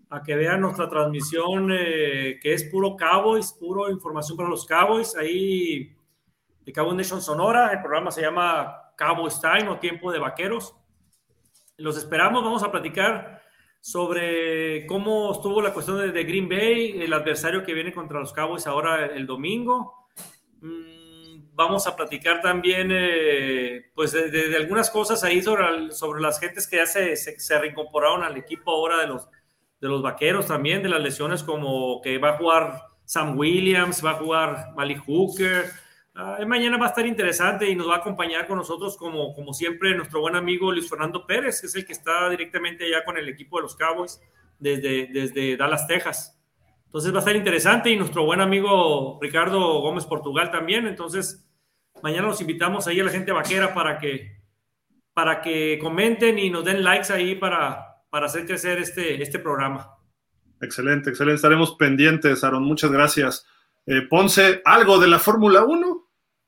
[0.10, 5.16] a que vean nuestra transmisión eh, que es puro Cowboys, puro información para los Cowboys,
[5.16, 5.96] ahí
[6.62, 10.76] de Cowboys Nation Sonora, el programa se llama Cowboys Time o Tiempo de Vaqueros.
[11.78, 13.40] los esperamos, vamos a platicar
[13.82, 18.68] sobre cómo estuvo la cuestión de, Green Bay, el adversario que viene contra los Cowboys
[18.68, 20.08] ahora el domingo.
[20.62, 26.68] Mm, vamos a platicar también eh, pues de, algunas cosas ahí sobre, sobre las gentes
[26.68, 29.28] que ya se, se, reincorporaron al equipo ahora de los,
[29.82, 34.12] de los vaqueros también, de las lesiones como que va a jugar Sam Williams, va
[34.12, 35.66] a jugar Malik Hooker.
[36.14, 39.96] Mañana va a estar interesante y nos va a acompañar con nosotros, como, como siempre,
[39.96, 43.30] nuestro buen amigo Luis Fernando Pérez, que es el que está directamente allá con el
[43.30, 44.20] equipo de los Cowboys
[44.60, 46.38] desde, desde Dallas, Texas.
[46.86, 50.86] Entonces va a estar interesante y nuestro buen amigo Ricardo Gómez Portugal también.
[50.86, 51.50] Entonces,
[52.04, 54.42] mañana los invitamos ahí a la gente vaquera para que,
[55.14, 59.96] para que comenten y nos den likes ahí para, para hacer crecer este, este programa.
[60.60, 61.38] Excelente, excelente.
[61.38, 62.64] Estaremos pendientes, Aaron.
[62.64, 63.48] Muchas gracias.
[63.86, 66.01] Eh, Ponce, ¿algo de la Fórmula 1?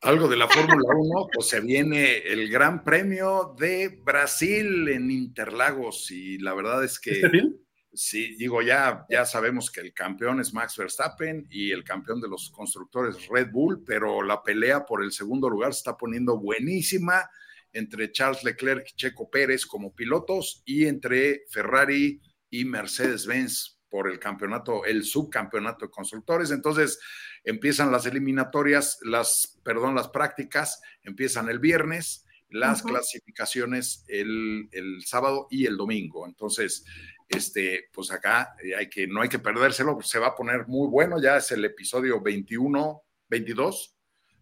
[0.03, 6.11] Algo de la Fórmula 1, pues se viene el Gran Premio de Brasil en Interlagos
[6.11, 7.11] y la verdad es que...
[7.11, 7.57] ¿Está bien?
[7.93, 12.27] Sí, digo, ya, ya sabemos que el campeón es Max Verstappen y el campeón de
[12.27, 17.29] los constructores Red Bull, pero la pelea por el segundo lugar se está poniendo buenísima
[17.71, 24.19] entre Charles Leclerc y Checo Pérez como pilotos y entre Ferrari y Mercedes-Benz por el
[24.19, 26.51] campeonato, el subcampeonato de constructores.
[26.51, 26.99] Entonces
[27.43, 34.69] empiezan las eliminatorias, las, perdón, las prácticas empiezan el viernes, las clasificaciones el,
[35.05, 36.27] sábado y el domingo.
[36.27, 36.85] Entonces,
[37.27, 40.87] este, pues acá eh, hay que, no hay que perdérselo, se va a poner muy
[40.87, 43.95] bueno, ya es el episodio 21, 22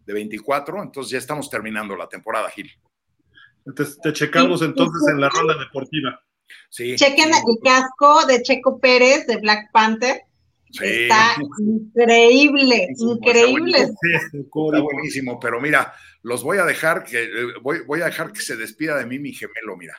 [0.05, 2.69] de 24, entonces ya estamos terminando la temporada, Gil.
[3.75, 6.21] te checamos entonces en la ronda deportiva.
[6.69, 10.21] Chequen el casco de Checo Pérez de Black Panther.
[10.79, 13.77] Está increíble, increíble.
[13.79, 15.93] Está buenísimo, pero mira,
[16.23, 19.19] los voy a dejar que eh, voy, voy a dejar que se despida de mí
[19.19, 19.97] mi gemelo, mira.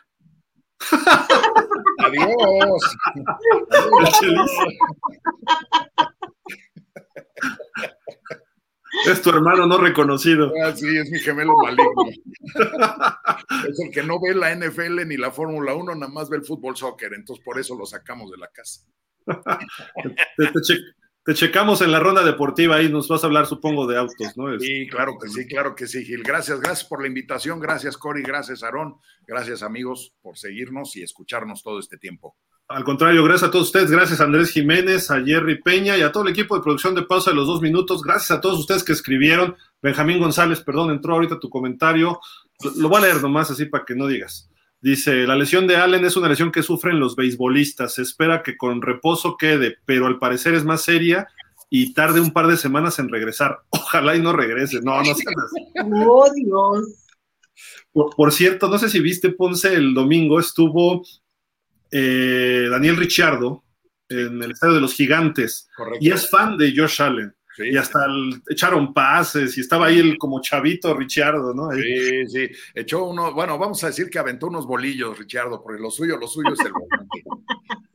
[1.99, 2.97] Adiós.
[3.71, 4.51] Adiós.
[9.07, 10.53] Es tu hermano no reconocido.
[10.63, 12.05] Ah, sí, es mi gemelo maligno.
[13.69, 16.45] es el que no ve la NFL ni la Fórmula 1, nada más ve el
[16.45, 18.83] fútbol soccer, entonces por eso lo sacamos de la casa.
[21.25, 24.59] te, checamos en la ronda deportiva y nos vas a hablar, supongo, de autos, ¿no?
[24.59, 26.23] Sí, claro que sí, claro que sí, Gil.
[26.23, 31.63] Gracias, gracias por la invitación, gracias, Cory, gracias, Aarón, gracias, amigos, por seguirnos y escucharnos
[31.63, 32.37] todo este tiempo.
[32.69, 36.11] Al contrario, gracias a todos ustedes, gracias a Andrés Jiménez, a Jerry Peña y a
[36.11, 38.03] todo el equipo de producción de Pausa de los Dos Minutos.
[38.03, 39.57] Gracias a todos ustedes que escribieron.
[39.83, 42.19] Benjamín González, perdón, entró ahorita tu comentario.
[42.77, 44.49] Lo, voy a leer nomás así para que no digas.
[44.83, 47.95] Dice, la lesión de Allen es una lesión que sufren los beisbolistas.
[47.95, 51.29] Se espera que con reposo quede, pero al parecer es más seria
[51.71, 53.61] y tarde un par de semanas en regresar.
[53.71, 54.81] Ojalá y no regrese.
[54.83, 55.21] No, no seas
[55.85, 57.07] Oh, Dios.
[57.93, 61.05] por, cierto, no sé si viste, Ponce, el domingo estuvo
[61.93, 63.63] eh, Daniel Ricciardo
[64.09, 65.69] en el estadio de los Gigantes
[66.01, 67.33] y es fan de Josh Allen.
[67.59, 68.07] Y hasta
[68.49, 71.71] echaron pases y estaba ahí el como chavito Ricciardo, ¿no?
[71.73, 75.91] Sí, sí, echó uno, bueno, vamos a decir que aventó unos bolillos, Ricciardo, porque lo
[75.91, 77.23] suyo, lo suyo es el volante.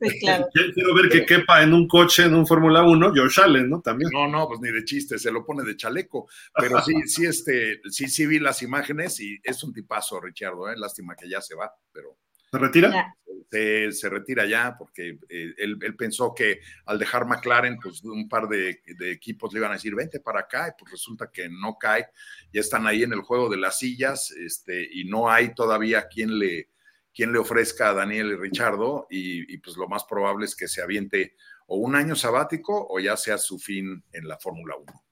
[0.00, 0.46] sí, claro.
[0.74, 3.80] Quiero ver que quepa en un coche, en un Fórmula 1, Josh Allen, ¿no?
[3.80, 4.10] También.
[4.12, 6.28] No, no, pues ni de chiste, se lo pone de chaleco.
[6.54, 10.74] Pero sí, sí, este, sí, sí vi las imágenes y es un tipazo, Ricciardo, ¿eh?
[10.76, 12.16] Lástima que ya se va, pero.
[12.50, 13.14] ¿Se retira?
[13.50, 18.82] Se, retira ya porque eh, él, pensó que al dejar McLaren, pues un par de,
[19.10, 22.08] equipos le iban a decir, vente para acá, y pues resulta que no cae,
[22.52, 26.38] ya están ahí en el juego de las sillas, este, y no hay todavía quien
[26.38, 26.68] le,
[27.14, 30.68] quien le ofrezca a Daniel y Richardo, y, y pues lo más probable es que
[30.68, 31.34] se aviente
[31.68, 35.07] o un año sabático o ya sea su fin en la Fórmula 1.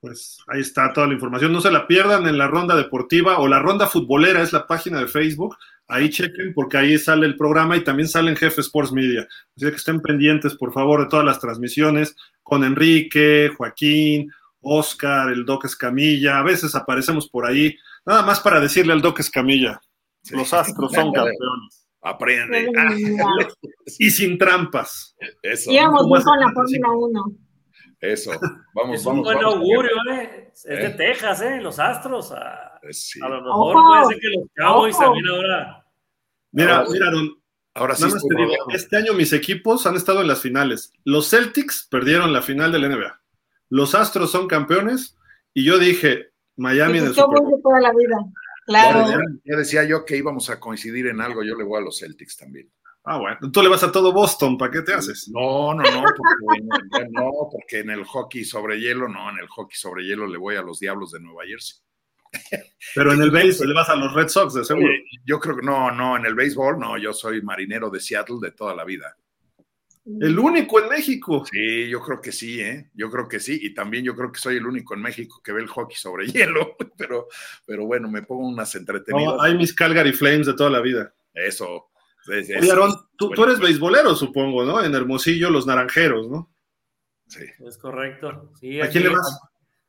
[0.00, 1.52] Pues ahí está toda la información.
[1.52, 5.00] No se la pierdan en la ronda deportiva o la ronda futbolera, es la página
[5.00, 5.56] de Facebook.
[5.88, 9.26] Ahí chequen porque ahí sale el programa y también sale en Jefe Sports Media.
[9.56, 14.30] Así que estén pendientes, por favor, de todas las transmisiones con Enrique, Joaquín,
[14.60, 16.38] Oscar, el Doc Escamilla.
[16.38, 19.80] A veces aparecemos por ahí, nada más para decirle al Doc Escamilla,
[20.30, 21.86] los astros son campeones.
[22.02, 22.70] Aprende.
[23.98, 25.16] y sin trampas.
[25.42, 25.72] Eso.
[25.72, 27.24] Íbamos con la Fórmula 1.
[28.00, 28.30] Eso,
[28.74, 29.06] vamos, es vamos.
[29.06, 30.50] un buen augurio, ¿eh?
[30.52, 30.90] Es de ¿Eh?
[30.90, 31.60] Texas, ¿eh?
[31.60, 32.32] Los Astros.
[32.32, 35.86] A, pues a lo mejor puede ser que los Cowboys también ahora.
[36.52, 37.38] Mira, mira, Don.
[37.74, 38.06] Ahora sí.
[38.72, 40.92] este año mis equipos han estado en las finales.
[41.04, 43.20] Los Celtics perdieron la final del NBA.
[43.68, 45.18] Los Astros son campeones
[45.52, 47.60] y yo dije Miami el Super Bowl.
[47.62, 48.16] toda la vida.
[48.66, 49.20] Claro.
[49.44, 51.42] ya, decía yo que íbamos a coincidir en algo.
[51.42, 52.70] Yo le voy a los Celtics también.
[53.08, 55.28] Ah, bueno, tú le vas a todo Boston, ¿para qué te haces?
[55.28, 59.76] No, no, no, porque, no, porque en el hockey sobre hielo, no, en el hockey
[59.76, 61.78] sobre hielo le voy a los Diablos de Nueva Jersey.
[62.96, 64.92] Pero en el base le vas a los Red Sox, de seguro.
[65.24, 68.50] Yo creo que no, no, en el béisbol, no, yo soy marinero de Seattle de
[68.50, 69.16] toda la vida.
[70.20, 71.44] El único en México.
[71.50, 72.90] Sí, yo creo que sí, ¿eh?
[72.94, 73.58] Yo creo que sí.
[73.62, 76.26] Y también yo creo que soy el único en México que ve el hockey sobre
[76.32, 76.76] hielo.
[76.96, 77.28] Pero,
[77.66, 79.34] pero bueno, me pongo unas entretenidas.
[79.34, 81.12] No, hay mis Calgary Flames de toda la vida.
[81.34, 81.90] Eso.
[82.28, 84.82] Es- es- Oye, Aarón, tú, tú eres beisbolero, supongo, ¿no?
[84.82, 86.50] En Hermosillo, los naranjeros, ¿no?
[87.28, 87.40] Sí.
[87.66, 88.52] Es correcto.
[88.60, 89.40] Sí, ¿A aquí, quién le vas?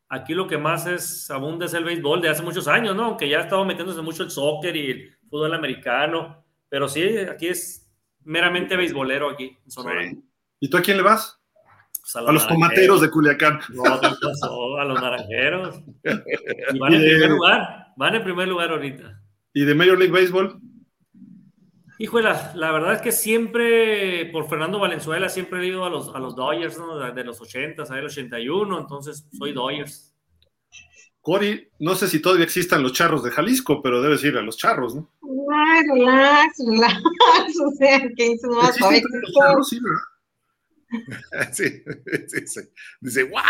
[0.09, 3.05] Aquí lo que más es abunda es el béisbol de hace muchos años, ¿no?
[3.05, 6.43] Aunque ya ha estado metiéndose mucho el soccer y el fútbol americano.
[6.69, 7.89] Pero sí, aquí es
[8.23, 10.01] meramente beisbolero aquí en Sonora.
[10.09, 10.23] Sí.
[10.61, 11.39] ¿Y tú a quién le vas?
[12.01, 13.59] Pues A los tomateros de Culiacán.
[13.69, 14.77] No, ¿qué pasó?
[14.77, 15.81] A los naranjeros.
[16.73, 17.87] Y van en Y de- primer lugar.
[17.97, 19.21] Van en primer lugar ahorita.
[19.53, 20.57] ¿Y de Major League Baseball?
[21.99, 26.13] Híjole, la, la verdad es que siempre, por Fernando Valenzuela, siempre he ido a los,
[26.13, 26.97] a los Dodgers, ¿no?
[26.97, 30.13] De, los 80, a el 81, entonces soy Dodgers.
[31.21, 34.57] Cory, no sé si todavía existan los charros de Jalisco, pero debes ir a los
[34.57, 35.11] charros, ¿no?
[35.53, 37.01] Ay, relax, relax.
[37.65, 39.69] O sea, que hizo más ¿Existen los charros?
[39.69, 40.01] Sí, ¿verdad?
[41.51, 41.63] Sí,
[42.27, 42.61] sí, sí.
[43.01, 43.43] Dice, ¿what?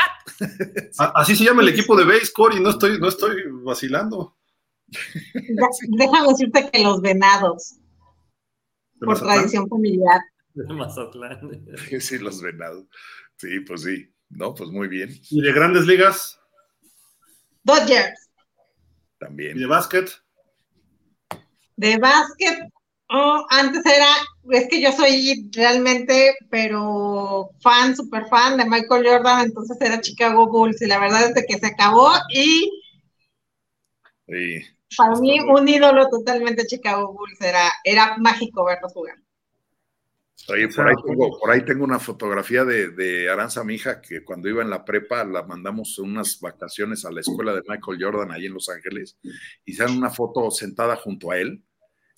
[0.97, 4.35] A- Así se llama el equipo de base, Cory, no estoy, no estoy vacilando.
[5.89, 7.86] Déjame decirte que los venados, ¿De
[9.05, 9.35] por Mazatlán?
[9.37, 10.21] tradición familiar.
[10.53, 11.39] De Mazatlán.
[12.01, 12.85] Sí, los venados.
[13.37, 14.11] Sí, pues sí.
[14.29, 15.09] No, pues muy bien.
[15.29, 16.39] ¿Y de grandes ligas?
[17.63, 18.29] Dodgers.
[19.19, 19.57] ¿Y También.
[19.57, 20.09] de básquet?
[21.75, 22.59] De básquet,
[23.09, 24.07] oh, antes era,
[24.51, 30.47] es que yo soy realmente, pero fan, super fan de Michael Jordan, entonces era Chicago
[30.49, 32.69] Bulls, y la verdad es de que se acabó, y
[34.27, 34.76] Sí.
[34.95, 39.17] Para mí un ídolo totalmente Chicago Bulls, era, era mágico verlos jugar.
[40.49, 44.23] Oye, por ahí tengo, por ahí tengo una fotografía de, de Aranza, mi hija, que
[44.23, 48.31] cuando iba en la prepa la mandamos unas vacaciones a la escuela de Michael Jordan
[48.31, 49.17] ahí en Los Ángeles
[49.65, 51.61] y sale una foto sentada junto a él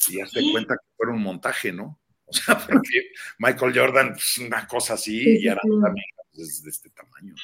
[0.10, 2.00] y hazte cuenta que fue un montaje, ¿no?
[2.26, 6.00] O sea, porque Michael Jordan, pues, una cosa así Sí, sí, y Aranza, sí.
[6.00, 7.36] hija, pues, es de este tamaño.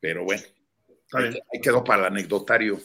[0.00, 0.42] Pero bueno,
[1.12, 2.80] ahí quedó para el anecdotario.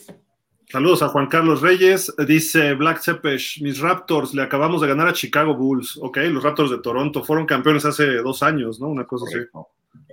[0.72, 2.14] Saludos a Juan Carlos Reyes.
[2.26, 5.98] Dice Black Cepesh, mis Raptors le acabamos de ganar a Chicago Bulls.
[6.00, 8.86] Ok, los Raptors de Toronto fueron campeones hace dos años, ¿no?
[8.88, 9.36] Una cosa así.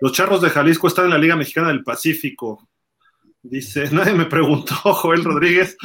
[0.02, 2.68] Los Charros de Jalisco están en la Liga Mexicana del Pacífico.
[3.42, 5.78] Dice, nadie me preguntó, Joel Rodríguez,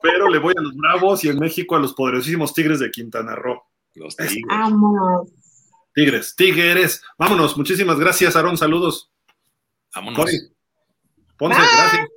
[0.00, 3.34] pero le voy a los Bravos y en México a los poderosísimos Tigres de Quintana
[3.34, 3.60] Roo.
[3.96, 4.44] Los Tigres.
[4.48, 5.28] Vamos.
[5.92, 7.02] Tigres, Tigres.
[7.18, 8.56] Vámonos, muchísimas gracias, Aarón.
[8.56, 9.10] Saludos.
[9.92, 10.16] Vámonos.
[11.36, 11.68] Ponce, Bye.
[11.76, 12.08] gracias.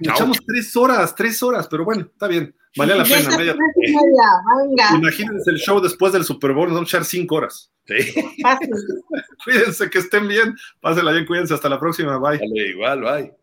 [0.00, 2.54] Echamos tres horas, tres horas, pero bueno, está bien.
[2.76, 3.36] Valía la pena.
[3.36, 7.70] media- media, Imagínense el show después del Super Bowl, nos vamos a echar cinco horas.
[7.86, 7.94] Sí,
[8.42, 8.70] fácil.
[9.44, 10.54] Cuídense, que estén bien.
[10.80, 11.54] Pásenla bien, cuídense.
[11.54, 12.18] Hasta la próxima.
[12.18, 12.38] Bye.
[12.38, 13.34] vale, igual, bye.